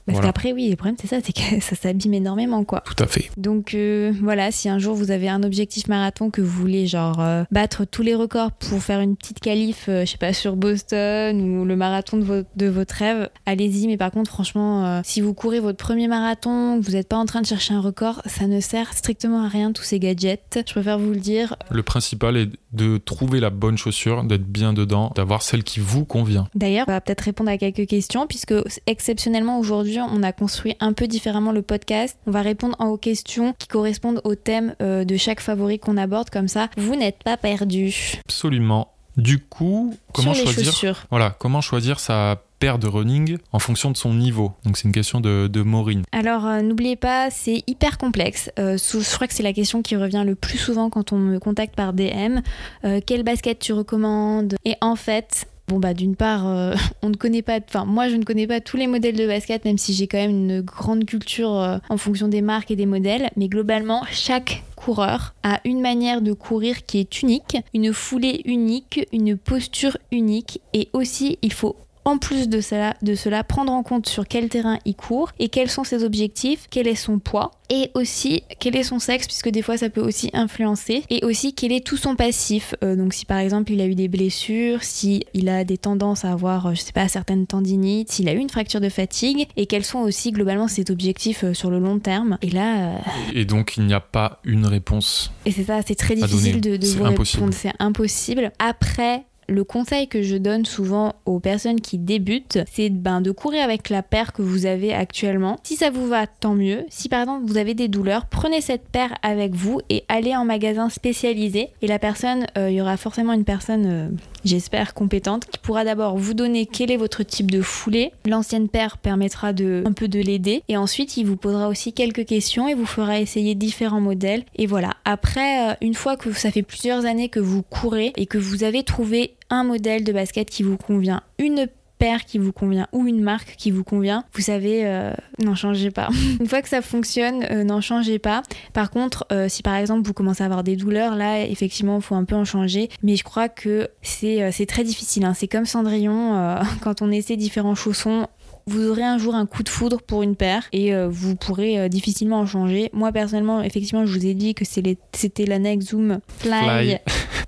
Parce 0.05 0.17
Voilà. 0.17 0.27
qu'après, 0.33 0.51
oui, 0.51 0.69
le 0.69 0.75
problème, 0.75 0.95
c'est 0.99 1.07
ça, 1.07 1.17
c'est 1.23 1.31
que 1.33 1.41
ça 1.61 1.75
s'abîme 1.75 2.13
énormément, 2.13 2.63
quoi. 2.65 2.81
Tout 2.85 3.01
à 3.01 3.07
fait. 3.07 3.29
Donc 3.37 3.73
euh, 3.73 4.11
voilà, 4.21 4.51
si 4.51 4.67
un 4.69 4.77
jour 4.79 4.95
vous 4.95 5.11
avez 5.11 5.29
un 5.29 5.43
objectif 5.43 5.87
marathon 5.87 6.29
que 6.29 6.41
vous 6.41 6.49
voulez 6.61 6.87
genre 6.87 7.19
euh, 7.21 7.43
battre 7.51 7.85
tous 7.85 8.01
les 8.01 8.13
records 8.15 8.51
pour 8.51 8.81
faire 8.83 8.99
une 8.99 9.15
petite 9.15 9.39
qualif, 9.39 9.85
euh, 9.87 10.05
je 10.05 10.11
sais 10.11 10.17
pas, 10.17 10.33
sur 10.33 10.55
Boston 10.55 11.39
ou 11.41 11.65
le 11.65 11.75
marathon 11.75 12.17
de, 12.17 12.23
vo- 12.23 12.43
de 12.55 12.65
votre 12.67 12.95
rêve, 12.95 13.29
allez-y. 13.45 13.87
Mais 13.87 13.97
par 13.97 14.11
contre, 14.11 14.29
franchement, 14.29 15.01
si 15.03 15.21
vous 15.21 15.33
courez 15.33 15.59
votre 15.59 15.77
premier 15.77 16.07
marathon, 16.07 16.79
vous 16.79 16.91
n'êtes 16.91 17.07
pas 17.07 17.17
en 17.17 17.25
train 17.25 17.41
de 17.41 17.45
chercher 17.45 17.73
un 17.73 17.81
record, 17.81 18.21
ça 18.25 18.47
ne 18.47 18.59
sert 18.59 18.93
strictement 18.93 19.43
à 19.43 19.47
rien 19.47 19.71
tous 19.71 19.83
ces 19.83 19.99
gadgets. 19.99 20.59
Je 20.67 20.73
préfère 20.73 20.99
vous 20.99 21.11
le 21.11 21.19
dire. 21.19 21.55
Le 21.71 21.83
principal 21.83 22.37
est 22.37 22.49
de 22.73 22.97
trouver 22.97 23.39
la 23.39 23.49
bonne 23.49 23.77
chaussure, 23.77 24.23
d'être 24.23 24.45
bien 24.45 24.73
dedans, 24.73 25.11
d'avoir 25.15 25.41
celle 25.41 25.63
qui 25.63 25.79
vous 25.79 26.05
convient. 26.05 26.47
D'ailleurs, 26.55 26.85
on 26.87 26.91
va 26.91 27.01
peut-être 27.01 27.21
répondre 27.21 27.49
à 27.49 27.57
quelques 27.57 27.87
questions 27.87 28.27
puisque 28.27 28.53
exceptionnellement 28.87 29.59
aujourd'hui, 29.59 29.99
on 29.99 30.23
a 30.23 30.31
construit 30.31 30.75
un 30.79 30.93
peu 30.93 31.07
différemment 31.07 31.51
le 31.51 31.61
podcast. 31.61 32.17
On 32.27 32.31
va 32.31 32.41
répondre 32.41 32.75
aux 32.79 32.97
questions 32.97 33.53
qui 33.57 33.67
correspondent 33.67 34.21
au 34.23 34.35
thème 34.35 34.75
euh, 34.81 35.05
de 35.05 35.17
chaque 35.17 35.39
favori 35.39 35.79
qu'on 35.79 35.97
aborde 35.97 36.29
comme 36.29 36.47
ça. 36.47 36.69
Vous 36.77 36.95
n'êtes 36.95 37.23
pas 37.23 37.37
perdu 37.37 38.19
Absolument. 38.25 38.89
Du 39.17 39.39
coup, 39.39 39.95
comment 40.11 40.33
sur 40.33 40.45
les 40.45 40.51
choisir 40.51 40.71
chaussures. 40.71 41.05
Voilà, 41.11 41.35
comment 41.37 41.61
choisir 41.61 41.99
sa 41.99 42.41
paire 42.63 42.79
de 42.79 42.87
running 42.87 43.39
en 43.51 43.59
fonction 43.59 43.91
de 43.91 43.97
son 43.97 44.13
niveau. 44.13 44.53
Donc 44.63 44.77
c'est 44.77 44.85
une 44.85 44.93
question 44.93 45.19
de, 45.19 45.47
de 45.47 45.61
Maureen. 45.63 46.03
Alors 46.13 46.45
euh, 46.45 46.61
n'oubliez 46.61 46.95
pas, 46.95 47.29
c'est 47.29 47.61
hyper 47.67 47.97
complexe. 47.97 48.49
Euh, 48.57 48.77
je 48.77 49.15
crois 49.15 49.27
que 49.27 49.33
c'est 49.33 49.43
la 49.43 49.51
question 49.51 49.81
qui 49.81 49.97
revient 49.97 50.23
le 50.25 50.35
plus 50.35 50.57
souvent 50.57 50.89
quand 50.89 51.11
on 51.11 51.17
me 51.17 51.39
contacte 51.39 51.75
par 51.75 51.91
DM. 51.91 52.39
Euh, 52.85 53.01
quelle 53.05 53.23
basket 53.23 53.59
tu 53.59 53.73
recommandes? 53.73 54.55
Et 54.63 54.75
en 54.79 54.95
fait, 54.95 55.45
bon 55.67 55.79
bah 55.79 55.93
d'une 55.93 56.15
part, 56.15 56.47
euh, 56.47 56.73
on 57.01 57.09
ne 57.09 57.15
connaît 57.15 57.41
pas, 57.41 57.59
enfin 57.67 57.85
moi 57.85 58.09
je 58.09 58.15
ne 58.15 58.23
connais 58.23 58.47
pas 58.47 58.61
tous 58.61 58.77
les 58.77 58.87
modèles 58.87 59.15
de 59.15 59.27
basket, 59.27 59.65
même 59.65 59.77
si 59.77 59.93
j'ai 59.93 60.07
quand 60.07 60.17
même 60.17 60.31
une 60.31 60.61
grande 60.61 61.05
culture 61.05 61.53
euh, 61.59 61.77
en 61.89 61.97
fonction 61.97 62.27
des 62.27 62.41
marques 62.41 62.71
et 62.71 62.75
des 62.75 62.85
modèles. 62.85 63.29
Mais 63.35 63.47
globalement, 63.47 64.03
chaque 64.11 64.63
coureur 64.75 65.33
a 65.43 65.59
une 65.65 65.81
manière 65.81 66.21
de 66.21 66.33
courir 66.33 66.85
qui 66.85 66.99
est 66.99 67.21
unique, 67.21 67.57
une 67.73 67.93
foulée 67.93 68.41
unique, 68.45 69.07
une 69.11 69.37
posture 69.37 69.97
unique, 70.11 70.61
et 70.73 70.89
aussi 70.93 71.37
il 71.41 71.53
faut 71.53 71.75
en 72.05 72.17
plus 72.17 72.49
de 72.49 72.61
cela, 72.61 72.95
de 73.01 73.15
cela, 73.15 73.43
prendre 73.43 73.71
en 73.71 73.83
compte 73.83 74.07
sur 74.07 74.27
quel 74.27 74.49
terrain 74.49 74.77
il 74.85 74.95
court 74.95 75.31
et 75.39 75.49
quels 75.49 75.69
sont 75.69 75.83
ses 75.83 76.03
objectifs, 76.03 76.67
quel 76.69 76.87
est 76.87 76.95
son 76.95 77.19
poids 77.19 77.51
et 77.69 77.91
aussi 77.93 78.43
quel 78.59 78.75
est 78.75 78.83
son 78.83 78.99
sexe 78.99 79.25
puisque 79.25 79.49
des 79.49 79.61
fois 79.61 79.77
ça 79.77 79.89
peut 79.89 80.01
aussi 80.01 80.29
influencer 80.33 81.03
et 81.09 81.23
aussi 81.23 81.53
quel 81.53 81.71
est 81.71 81.85
tout 81.85 81.97
son 81.97 82.15
passif. 82.15 82.75
Euh, 82.83 82.95
donc 82.95 83.13
si 83.13 83.25
par 83.25 83.37
exemple 83.37 83.71
il 83.71 83.81
a 83.81 83.85
eu 83.85 83.95
des 83.95 84.07
blessures, 84.09 84.83
si 84.83 85.25
il 85.33 85.47
a 85.49 85.63
des 85.63 85.77
tendances 85.77 86.25
à 86.25 86.31
avoir, 86.31 86.67
euh, 86.67 86.73
je 86.73 86.81
sais 86.81 86.91
pas, 86.91 87.07
certaines 87.07 87.47
tendinites, 87.47 88.11
s'il 88.11 88.27
a 88.29 88.33
eu 88.33 88.37
une 88.37 88.49
fracture 88.49 88.81
de 88.81 88.89
fatigue 88.89 89.47
et 89.55 89.65
quels 89.65 89.85
sont 89.85 89.99
aussi 89.99 90.31
globalement 90.31 90.67
ses 90.67 90.85
objectifs 90.91 91.43
euh, 91.43 91.53
sur 91.53 91.69
le 91.69 91.79
long 91.79 91.99
terme. 91.99 92.37
Et 92.41 92.49
là, 92.49 92.95
euh, 92.95 92.97
Et 93.33 93.45
donc 93.45 93.75
il 93.77 93.85
n'y 93.85 93.93
a 93.93 94.01
pas 94.01 94.39
une 94.43 94.65
réponse. 94.65 95.31
et 95.45 95.51
c'est 95.51 95.63
ça, 95.63 95.79
c'est 95.85 95.95
très 95.95 96.15
difficile 96.15 96.59
donner. 96.59 96.77
de, 96.77 96.85
de 96.85 96.91
vous 96.91 97.03
répondre, 97.03 97.53
c'est 97.53 97.71
impossible. 97.79 98.51
Après, 98.59 99.23
le 99.47 99.63
conseil 99.63 100.07
que 100.07 100.21
je 100.21 100.35
donne 100.35 100.65
souvent 100.65 101.13
aux 101.25 101.39
personnes 101.39 101.81
qui 101.81 101.97
débutent, 101.97 102.59
c'est 102.71 102.89
ben, 102.89 103.21
de 103.21 103.31
courir 103.31 103.63
avec 103.63 103.89
la 103.89 104.03
paire 104.03 104.33
que 104.33 104.41
vous 104.41 104.65
avez 104.65 104.93
actuellement. 104.93 105.57
Si 105.63 105.75
ça 105.75 105.89
vous 105.89 106.07
va, 106.07 106.27
tant 106.27 106.55
mieux. 106.55 106.85
Si 106.89 107.09
par 107.09 107.21
exemple 107.21 107.45
vous 107.45 107.57
avez 107.57 107.73
des 107.73 107.87
douleurs, 107.87 108.25
prenez 108.25 108.61
cette 108.61 108.87
paire 108.87 109.13
avec 109.21 109.53
vous 109.53 109.81
et 109.89 110.03
allez 110.07 110.35
en 110.35 110.45
magasin 110.45 110.89
spécialisé. 110.89 111.69
Et 111.81 111.87
la 111.87 111.99
personne, 111.99 112.45
euh, 112.57 112.69
il 112.69 112.75
y 112.75 112.81
aura 112.81 112.97
forcément 112.97 113.33
une 113.33 113.43
personne, 113.43 113.85
euh, 113.85 114.09
j'espère, 114.45 114.93
compétente, 114.93 115.45
qui 115.45 115.57
pourra 115.59 115.83
d'abord 115.83 116.17
vous 116.17 116.33
donner 116.33 116.65
quel 116.65 116.91
est 116.91 116.97
votre 116.97 117.23
type 117.23 117.51
de 117.51 117.61
foulée. 117.61 118.11
L'ancienne 118.25 118.69
paire 118.69 118.97
permettra 118.97 119.53
de 119.53 119.83
un 119.85 119.93
peu 119.93 120.07
de 120.07 120.19
l'aider. 120.19 120.63
Et 120.69 120.77
ensuite, 120.77 121.17
il 121.17 121.25
vous 121.25 121.37
posera 121.37 121.67
aussi 121.67 121.93
quelques 121.93 122.25
questions 122.25 122.67
et 122.67 122.73
vous 122.73 122.85
fera 122.85 123.19
essayer 123.19 123.55
différents 123.55 124.01
modèles. 124.01 124.43
Et 124.55 124.65
voilà. 124.65 124.91
Après, 125.05 125.71
euh, 125.71 125.75
une 125.81 125.93
fois 125.93 126.17
que 126.17 126.31
ça 126.33 126.51
fait 126.51 126.63
plusieurs 126.63 127.05
années 127.05 127.29
que 127.29 127.39
vous 127.39 127.63
courez 127.63 128.13
et 128.17 128.25
que 128.25 128.37
vous 128.37 128.63
avez 128.63 128.83
trouvé 128.83 129.32
un 129.49 129.63
modèle 129.63 130.03
de 130.03 130.11
basket 130.11 130.49
qui 130.49 130.63
vous 130.63 130.77
convient, 130.77 131.21
une 131.39 131.67
paire 132.03 132.25
qui 132.25 132.37
vous 132.37 132.51
convient 132.51 132.87
ou 132.91 133.07
une 133.07 133.21
marque 133.21 133.55
qui 133.57 133.71
vous 133.71 133.85
convient, 133.85 134.25
vous 134.33 134.41
savez, 134.41 134.81
euh, 134.85 135.13
n'en 135.41 135.55
changez 135.55 135.89
pas. 135.89 136.09
une 136.41 136.47
fois 136.47 136.61
que 136.61 136.67
ça 136.67 136.81
fonctionne, 136.81 137.45
euh, 137.49 137.63
n'en 137.63 137.79
changez 137.79 138.19
pas. 138.19 138.43
Par 138.73 138.91
contre, 138.91 139.25
euh, 139.31 139.47
si 139.47 139.63
par 139.63 139.75
exemple 139.75 140.05
vous 140.05 140.11
commencez 140.11 140.43
à 140.43 140.47
avoir 140.47 140.65
des 140.65 140.75
douleurs, 140.75 141.15
là, 141.15 141.45
effectivement, 141.45 141.95
il 141.95 142.01
faut 142.01 142.15
un 142.15 142.25
peu 142.25 142.35
en 142.35 142.43
changer. 142.43 142.89
Mais 143.03 143.15
je 143.15 143.23
crois 143.23 143.47
que 143.47 143.87
c'est 144.01 144.65
très 144.67 144.83
difficile. 144.83 145.23
hein. 145.23 145.33
C'est 145.33 145.47
comme 145.47 145.65
Cendrillon, 145.65 146.57
quand 146.81 147.01
on 147.01 147.09
essaie 147.09 147.37
différents 147.37 147.75
chaussons, 147.75 148.27
vous 148.65 148.89
aurez 148.89 149.03
un 149.03 149.17
jour 149.17 149.35
un 149.35 149.45
coup 149.45 149.63
de 149.63 149.69
foudre 149.69 150.01
pour 150.01 150.23
une 150.23 150.35
paire 150.35 150.63
et 150.73 150.93
vous 151.07 151.35
pourrez 151.35 151.89
difficilement 151.89 152.39
en 152.39 152.45
changer. 152.45 152.89
Moi 152.93 153.11
personnellement, 153.11 153.61
effectivement, 153.61 154.05
je 154.05 154.17
vous 154.17 154.25
ai 154.25 154.33
dit 154.33 154.55
que 154.55 154.65
c'était 154.65 155.45
la 155.45 155.59
Nike 155.59 155.83
Zoom. 155.83 156.19
Fly. 156.39 156.99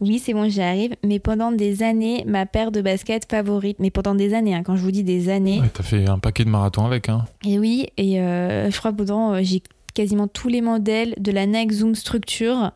Oui, 0.01 0.19
c'est 0.19 0.33
bon, 0.33 0.49
j'y 0.49 0.61
arrive. 0.61 0.95
Mais 1.03 1.19
pendant 1.19 1.51
des 1.51 1.83
années, 1.83 2.23
ma 2.27 2.45
paire 2.45 2.71
de 2.71 2.81
baskets 2.81 3.25
favorite, 3.29 3.77
mais 3.79 3.91
pendant 3.91 4.15
des 4.15 4.33
années, 4.33 4.53
hein, 4.55 4.63
quand 4.63 4.75
je 4.75 4.81
vous 4.81 4.91
dis 4.91 5.03
des 5.03 5.29
années, 5.29 5.61
Ouais, 5.61 5.69
T'as 5.73 5.83
fait 5.83 6.07
un 6.09 6.19
paquet 6.19 6.43
de 6.45 6.49
marathons 6.49 6.85
avec, 6.85 7.09
hein. 7.09 7.25
et 7.45 7.57
oui, 7.59 7.87
et 7.97 8.19
euh, 8.21 8.69
je 8.71 8.77
crois 8.77 8.91
que 8.91 8.97
pendant, 8.97 9.33
euh, 9.33 9.39
j'ai 9.41 9.61
quasiment 9.93 10.27
tous 10.27 10.49
les 10.49 10.59
modèles 10.61 11.13
de 11.17 11.31
la 11.31 11.45
Nike 11.45 11.71
Zoom 11.71 11.95
Structure. 11.95 12.71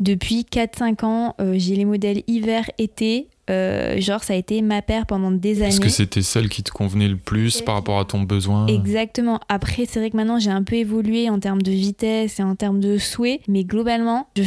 Depuis 0.00 0.46
4-5 0.50 1.04
ans, 1.04 1.34
euh, 1.40 1.54
j'ai 1.58 1.76
les 1.76 1.84
modèles 1.84 2.22
hiver-été. 2.26 3.28
Euh, 3.50 4.00
genre, 4.00 4.22
ça 4.22 4.34
a 4.34 4.36
été 4.36 4.62
ma 4.62 4.82
paire 4.82 5.06
pendant 5.06 5.32
des 5.32 5.58
années. 5.62 5.68
Est-ce 5.68 5.80
que 5.80 5.88
c'était 5.88 6.22
celle 6.22 6.48
qui 6.48 6.62
te 6.62 6.70
convenait 6.70 7.08
le 7.08 7.16
plus 7.16 7.60
par 7.60 7.74
rapport 7.74 7.98
à 7.98 8.04
ton 8.04 8.22
besoin 8.22 8.66
Exactement. 8.68 9.40
Après, 9.48 9.84
c'est 9.86 9.98
vrai 9.98 10.10
que 10.10 10.16
maintenant 10.16 10.38
j'ai 10.38 10.50
un 10.50 10.62
peu 10.62 10.76
évolué 10.76 11.28
en 11.28 11.40
termes 11.40 11.62
de 11.62 11.72
vitesse 11.72 12.38
et 12.38 12.42
en 12.44 12.54
termes 12.54 12.78
de 12.78 12.98
souhait, 12.98 13.40
mais 13.48 13.64
globalement, 13.64 14.28
je, 14.36 14.44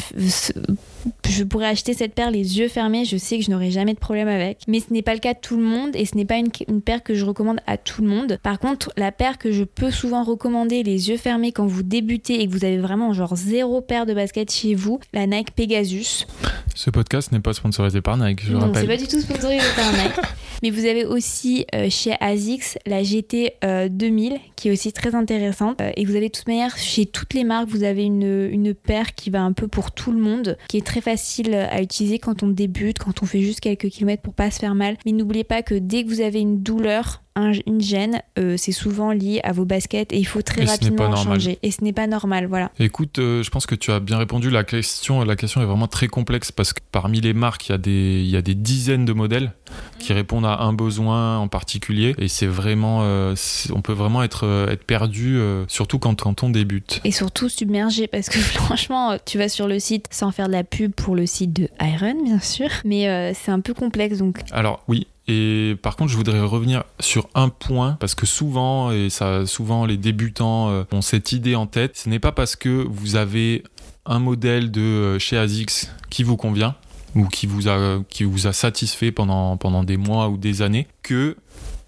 je 1.30 1.44
pourrais 1.44 1.68
acheter 1.68 1.94
cette 1.94 2.14
paire 2.14 2.32
les 2.32 2.58
yeux 2.58 2.70
fermés. 2.70 3.04
Je 3.04 3.18
sais 3.18 3.38
que 3.38 3.44
je 3.44 3.52
n'aurai 3.52 3.70
jamais 3.70 3.94
de 3.94 4.00
problème 4.00 4.30
avec, 4.30 4.60
mais 4.68 4.80
ce 4.80 4.94
n'est 4.94 5.02
pas 5.02 5.14
le 5.14 5.20
cas 5.20 5.34
de 5.34 5.40
tout 5.40 5.58
le 5.58 5.64
monde 5.64 5.96
et 5.96 6.06
ce 6.06 6.16
n'est 6.16 6.26
pas 6.26 6.38
une, 6.38 6.50
une 6.70 6.82
paire 6.82 7.04
que 7.04 7.16
je 7.16 7.26
recommande 7.26 7.60
à 7.68 7.78
tout 7.78 8.02
le 8.02 8.08
monde. 8.08 8.40
Par 8.44 8.60
contre, 8.60 8.92
la 8.96 9.12
paire 9.12 9.38
que 9.38 9.52
je 9.52 9.66
peux 9.66 9.92
souvent 9.92 10.24
recommander 10.24 10.84
les 10.84 11.10
yeux 11.10 11.18
fermés 11.18 11.52
quand 11.52 11.66
vous 11.66 11.84
débutez 11.84 12.42
et 12.42 12.48
que 12.48 12.52
vous 12.52 12.64
avez 12.64 12.78
vraiment 12.78 13.12
genre 13.12 13.36
zéro 13.36 13.82
paire 13.82 14.06
de 14.06 14.14
basket 14.14 14.52
chez 14.52 14.74
vous, 14.74 15.00
la 15.14 15.28
Nike 15.28 15.52
Pegasus. 15.52 16.28
Ce 16.74 16.90
podcast 16.90 17.32
n'est 17.32 17.40
pas 17.40 17.54
sponsorisé 17.54 18.02
par 18.02 18.18
Nike, 18.18 18.46
je 18.46 18.54
non, 18.54 18.60
rappelle. 18.60 18.86
Pas 18.96 19.02
du 19.02 19.08
tout 19.08 19.20
sponsorisé 19.20 19.66
par 19.76 19.92
Nike. 19.92 20.16
Mais 20.64 20.70
vous 20.70 20.86
avez 20.86 21.04
aussi 21.04 21.66
euh, 21.76 21.90
chez 21.90 22.16
ASICS 22.22 22.78
la 22.86 23.04
GT 23.04 23.56
2000 23.90 24.34
euh, 24.34 24.38
qui 24.56 24.70
est 24.70 24.72
aussi 24.72 24.94
très 24.94 25.14
intéressante. 25.14 25.82
Euh, 25.82 25.92
et 25.98 26.06
vous 26.06 26.16
avez 26.16 26.30
de 26.30 26.32
toute 26.32 26.48
manière 26.48 26.78
chez 26.78 27.06
toutes 27.06 27.34
les 27.34 27.44
marques, 27.44 27.68
vous 27.68 27.84
avez 27.84 28.06
une, 28.06 28.50
une 28.50 28.74
paire 28.74 29.14
qui 29.14 29.30
va 29.30 29.42
un 29.42 29.52
peu 29.52 29.68
pour 29.68 29.92
tout 29.92 30.14
le 30.14 30.20
monde, 30.20 30.58
qui 30.70 30.78
est 30.78 30.86
très 30.86 31.02
facile 31.02 31.56
à 31.56 31.82
utiliser 31.82 32.20
quand 32.20 32.42
on 32.42 32.48
débute, 32.48 33.00
quand 33.00 33.22
on 33.22 33.26
fait 33.26 33.42
juste 33.42 33.60
quelques 33.60 33.90
kilomètres 33.90 34.24
pour 34.24 34.34
pas 34.34 34.50
se 34.50 34.60
faire 34.60 34.76
mal. 34.76 34.96
Mais 35.06 35.12
n'oubliez 35.12 35.44
pas 35.44 35.62
que 35.62 35.76
dès 35.76 36.06
que 36.06 36.10
vous 36.10 36.22
avez 36.22 36.40
une 36.40 36.62
douleur, 36.64 37.22
une 37.66 37.82
gêne, 37.82 38.22
c'est 38.58 38.72
souvent 38.72 39.12
lié 39.12 39.42
à 39.44 39.52
vos 39.52 39.66
baskets 39.66 40.14
et 40.14 40.18
il 40.18 40.26
faut 40.26 40.42
très 40.42 40.66
rapidement 40.66 41.16
changer. 41.16 41.60
Et 41.64 41.72
ce 41.72 41.84
n'est 41.84 41.94
pas 41.94 42.08
normal, 42.08 42.48
voilà. 42.48 42.72
Écoute, 42.80 43.16
je 43.18 43.50
pense 43.50 43.66
que 43.66 43.76
tu 43.76 43.92
as 43.92 44.00
bien 44.00 44.18
répondu. 44.18 44.50
La 44.50 44.64
question, 44.64 45.24
la 45.24 45.36
question 45.36 45.62
est 45.62 45.66
vraiment 45.66 45.88
très 45.88 46.08
complexe 46.08 46.52
parce 46.52 46.74
que 46.74 46.80
parmi 46.92 47.22
les 47.22 47.34
marques, 47.34 47.68
il 47.68 47.72
y 47.72 47.76
a 47.76 47.78
des, 47.78 48.22
il 48.22 48.30
y 48.30 48.38
a 48.38 48.42
des 48.42 48.56
dizaines 48.56 49.06
de 49.06 49.14
modèles 49.14 49.52
qui 50.00 50.14
répondent 50.14 50.46
à 50.46 50.62
un 50.62 50.74
besoin 50.74 51.38
en 51.38 51.48
particulier. 51.48 52.16
Et 52.18 52.28
c'est 52.28 52.48
vraiment, 52.48 53.00
euh, 53.04 53.36
on 53.74 53.82
peut 53.82 53.94
vraiment 53.94 54.24
être, 54.24 54.46
euh, 54.46 54.70
être 54.70 54.84
perdu, 54.84 55.38
euh, 55.38 55.66
surtout 55.68 56.00
quand, 56.00 56.22
quand 56.22 56.44
on 56.44 56.50
débute. 56.50 57.02
Et 57.04 57.12
surtout 57.12 57.50
submergé, 57.50 58.08
parce 58.08 58.30
que 58.30 58.40
franchement, 58.40 59.18
tu 59.26 59.38
vas 59.38 59.50
sur 59.50 59.68
le 59.68 59.80
site 59.80 60.08
sans 60.12 60.32
faire 60.32 60.48
de 60.48 60.54
la 60.54 60.64
pub 60.64 60.94
pour 60.94 61.16
le 61.16 61.26
site 61.26 61.54
de 61.54 61.70
Iron, 61.82 62.24
bien 62.24 62.40
sûr, 62.40 62.70
mais 62.84 63.34
c'est 63.34 63.52
un 63.52 63.60
peu 63.60 63.74
complexe 63.74 64.20
donc. 64.20 64.40
Alors 64.52 64.84
oui, 64.88 65.08
et 65.28 65.76
par 65.82 65.96
contre, 65.96 66.12
je 66.12 66.18
voudrais 66.18 66.40
revenir 66.40 66.84
sur 67.00 67.28
un 67.34 67.50
point 67.50 67.98
parce 68.00 68.14
que 68.14 68.26
souvent, 68.26 68.92
et 68.92 69.10
ça, 69.10 69.46
souvent 69.46 69.86
les 69.86 69.98
débutants 69.98 70.86
ont 70.92 71.02
cette 71.02 71.32
idée 71.32 71.56
en 71.56 71.66
tête. 71.66 71.98
Ce 71.98 72.10
n'est 72.10 72.20
pas 72.20 72.32
parce 72.32 72.56
que 72.56 72.86
vous 72.88 73.16
avez 73.16 73.64
un 74.06 74.20
modèle 74.20 74.72
de 74.72 75.18
chez 75.18 75.38
ASICS 75.38 75.90
qui 76.10 76.24
vous 76.24 76.38
convient 76.38 76.76
ou 77.16 77.28
qui 77.28 77.48
vous 77.48 77.68
a, 77.68 78.04
qui 78.10 78.24
vous 78.24 78.46
a 78.46 78.54
satisfait 78.54 79.12
pendant, 79.12 79.58
pendant 79.58 79.84
des 79.84 79.98
mois 79.98 80.30
ou 80.30 80.38
des 80.38 80.62
années, 80.62 80.88
que 81.02 81.38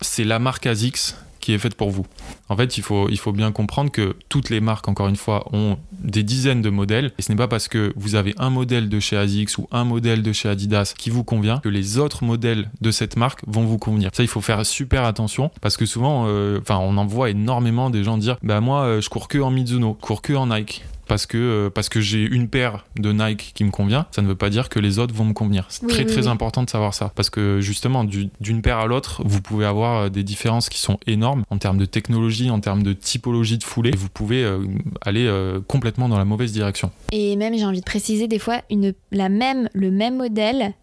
c'est 0.02 0.24
la 0.24 0.40
marque 0.40 0.66
ASICS 0.66 1.16
est 1.54 1.60
faite 1.60 1.76
pour 1.76 1.92
vous. 1.92 2.06
En 2.50 2.58
fait, 2.58 2.78
il 2.78 2.84
faut, 2.84 3.10
il 3.10 3.18
faut 3.18 3.32
bien 3.32 3.52
comprendre 3.52 3.92
que 3.92 4.16
toutes 4.30 4.50
les 4.50 4.62
marques, 4.62 4.88
encore 4.88 5.08
une 5.08 5.16
fois, 5.16 5.48
ont 5.54 5.78
des 5.92 6.24
dizaines 6.24 6.62
de 6.62 6.70
modèles. 6.70 7.12
Et 7.18 7.22
ce 7.22 7.32
n'est 7.32 7.38
pas 7.38 7.48
parce 7.48 7.68
que 7.68 7.94
vous 7.96 8.16
avez 8.16 8.34
un 8.38 8.50
modèle 8.50 8.90
de 8.90 9.00
chez 9.00 9.18
ASICS 9.18 9.58
ou 9.58 9.68
un 9.72 9.84
modèle 9.84 10.24
de 10.24 10.32
chez 10.32 10.50
Adidas 10.50 10.94
qui 10.98 11.10
vous 11.10 11.24
convient 11.24 11.60
que 11.60 11.70
les 11.70 11.98
autres 11.98 12.24
modèles 12.24 12.70
de 12.82 12.92
cette 12.92 13.18
marque 13.18 13.42
vont 13.48 13.66
vous 13.66 13.78
convenir. 13.78 14.12
Ça, 14.14 14.24
il 14.24 14.30
faut 14.30 14.42
faire 14.42 14.66
super 14.66 15.04
attention 15.04 15.52
parce 15.62 15.78
que 15.78 15.86
souvent, 15.86 16.26
euh, 16.28 16.60
enfin, 16.62 16.78
on 16.78 16.98
en 16.98 17.06
voit 17.06 17.30
énormément 17.30 17.90
des 17.90 18.04
gens 18.04 18.18
dire 18.18 18.38
Bah, 18.44 18.62
moi, 18.62 18.84
euh, 18.84 19.02
je 19.02 19.10
cours 19.10 19.28
que 19.28 19.38
en 19.40 19.52
Mizuno, 19.52 19.94
cours 19.94 20.22
que 20.22 20.34
en 20.34 20.48
Nike 20.48 20.84
parce 21.08 21.26
que, 21.26 21.38
euh, 21.38 21.70
parce 21.70 21.90
que 21.90 22.02
j'ai 22.02 22.24
une 22.24 22.48
paire 22.48 22.86
de 22.98 23.12
Nike 23.12 23.52
qui 23.54 23.64
me 23.64 23.72
convient, 23.72 24.06
ça 24.12 24.22
ne 24.22 24.28
veut 24.28 24.36
pas 24.36 24.50
dire 24.50 24.70
que 24.70 24.80
les 24.80 25.00
autres 25.00 25.14
vont 25.14 25.26
me 25.26 25.34
convenir. 25.34 25.66
C'est 25.70 25.88
très 25.88 26.06
très 26.06 26.28
important 26.28 26.64
de 26.64 26.70
savoir 26.70 26.94
ça. 26.94 27.12
Parce 27.16 27.30
que 27.30 27.60
justement, 27.62 28.04
d'une 28.04 28.62
paire 28.62 28.78
à 28.78 28.88
l'autre, 28.88 29.22
vous 29.26 29.42
pouvez 29.42 29.66
avoir 29.66 29.98
euh, 29.98 30.10
des 30.10 30.24
différences 30.24 30.70
qui 30.70 30.80
sont 30.80 31.00
énormes 31.08 31.44
en 31.50 31.58
termes 31.58 31.78
de 31.78 31.86
technologie, 31.86 32.50
en 32.50 32.60
termes 32.60 32.84
de 32.84 32.94
typologie 32.94 33.58
de 33.58 33.64
foulée. 33.64 33.92
Et 33.94 33.96
vous 33.96 34.10
pouvez 34.10 34.44
euh, 34.44 34.60
aller 35.02 35.28
complètement 35.68 36.10
dans 36.10 36.18
la 36.18 36.26
mauvaise 36.26 36.52
direction. 36.52 36.92
Et 37.12 37.36
même, 37.36 37.58
j'ai 37.58 37.66
envie 37.66 37.80
de 37.80 37.86
préciser, 37.86 38.28
des 38.28 38.40
fois, 38.40 38.62
une, 38.70 38.94
la 39.12 39.30
même, 39.30 39.70
le 39.74 39.92
même 39.92 40.18
modèle 40.18 40.74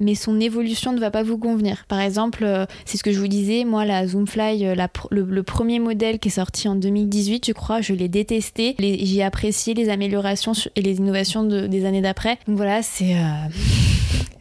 mais 0.00 0.14
son 0.14 0.40
évolution 0.40 0.92
ne 0.92 1.00
va 1.00 1.10
pas 1.10 1.22
vous 1.22 1.38
convenir. 1.38 1.84
Par 1.88 2.00
exemple, 2.00 2.44
euh, 2.44 2.66
c'est 2.84 2.96
ce 2.96 3.02
que 3.02 3.12
je 3.12 3.18
vous 3.18 3.28
disais, 3.28 3.64
moi 3.64 3.84
la 3.84 4.06
Zoomfly, 4.06 4.66
euh, 4.66 4.86
le, 5.10 5.42
premier 5.42 5.78
modèle 5.78 6.18
qui 6.18 6.28
est 6.28 6.32
sorti 6.32 6.68
en 6.68 6.74
2018, 6.74 7.46
je 7.46 7.52
crois, 7.52 7.80
je 7.80 7.92
l'ai 7.92 8.08
détesté. 8.08 8.76
J'ai 8.78 9.22
apprécié 9.22 9.74
les 9.74 9.88
améliorations 9.88 10.52
et 10.76 10.82
les 10.82 10.96
innovations 10.96 11.44
des 11.44 11.84
années 11.84 12.02
d'après. 12.02 12.38
Donc 12.46 12.56
voilà, 12.56 12.82
c'est... 12.82 13.14
Euh, 13.14 13.48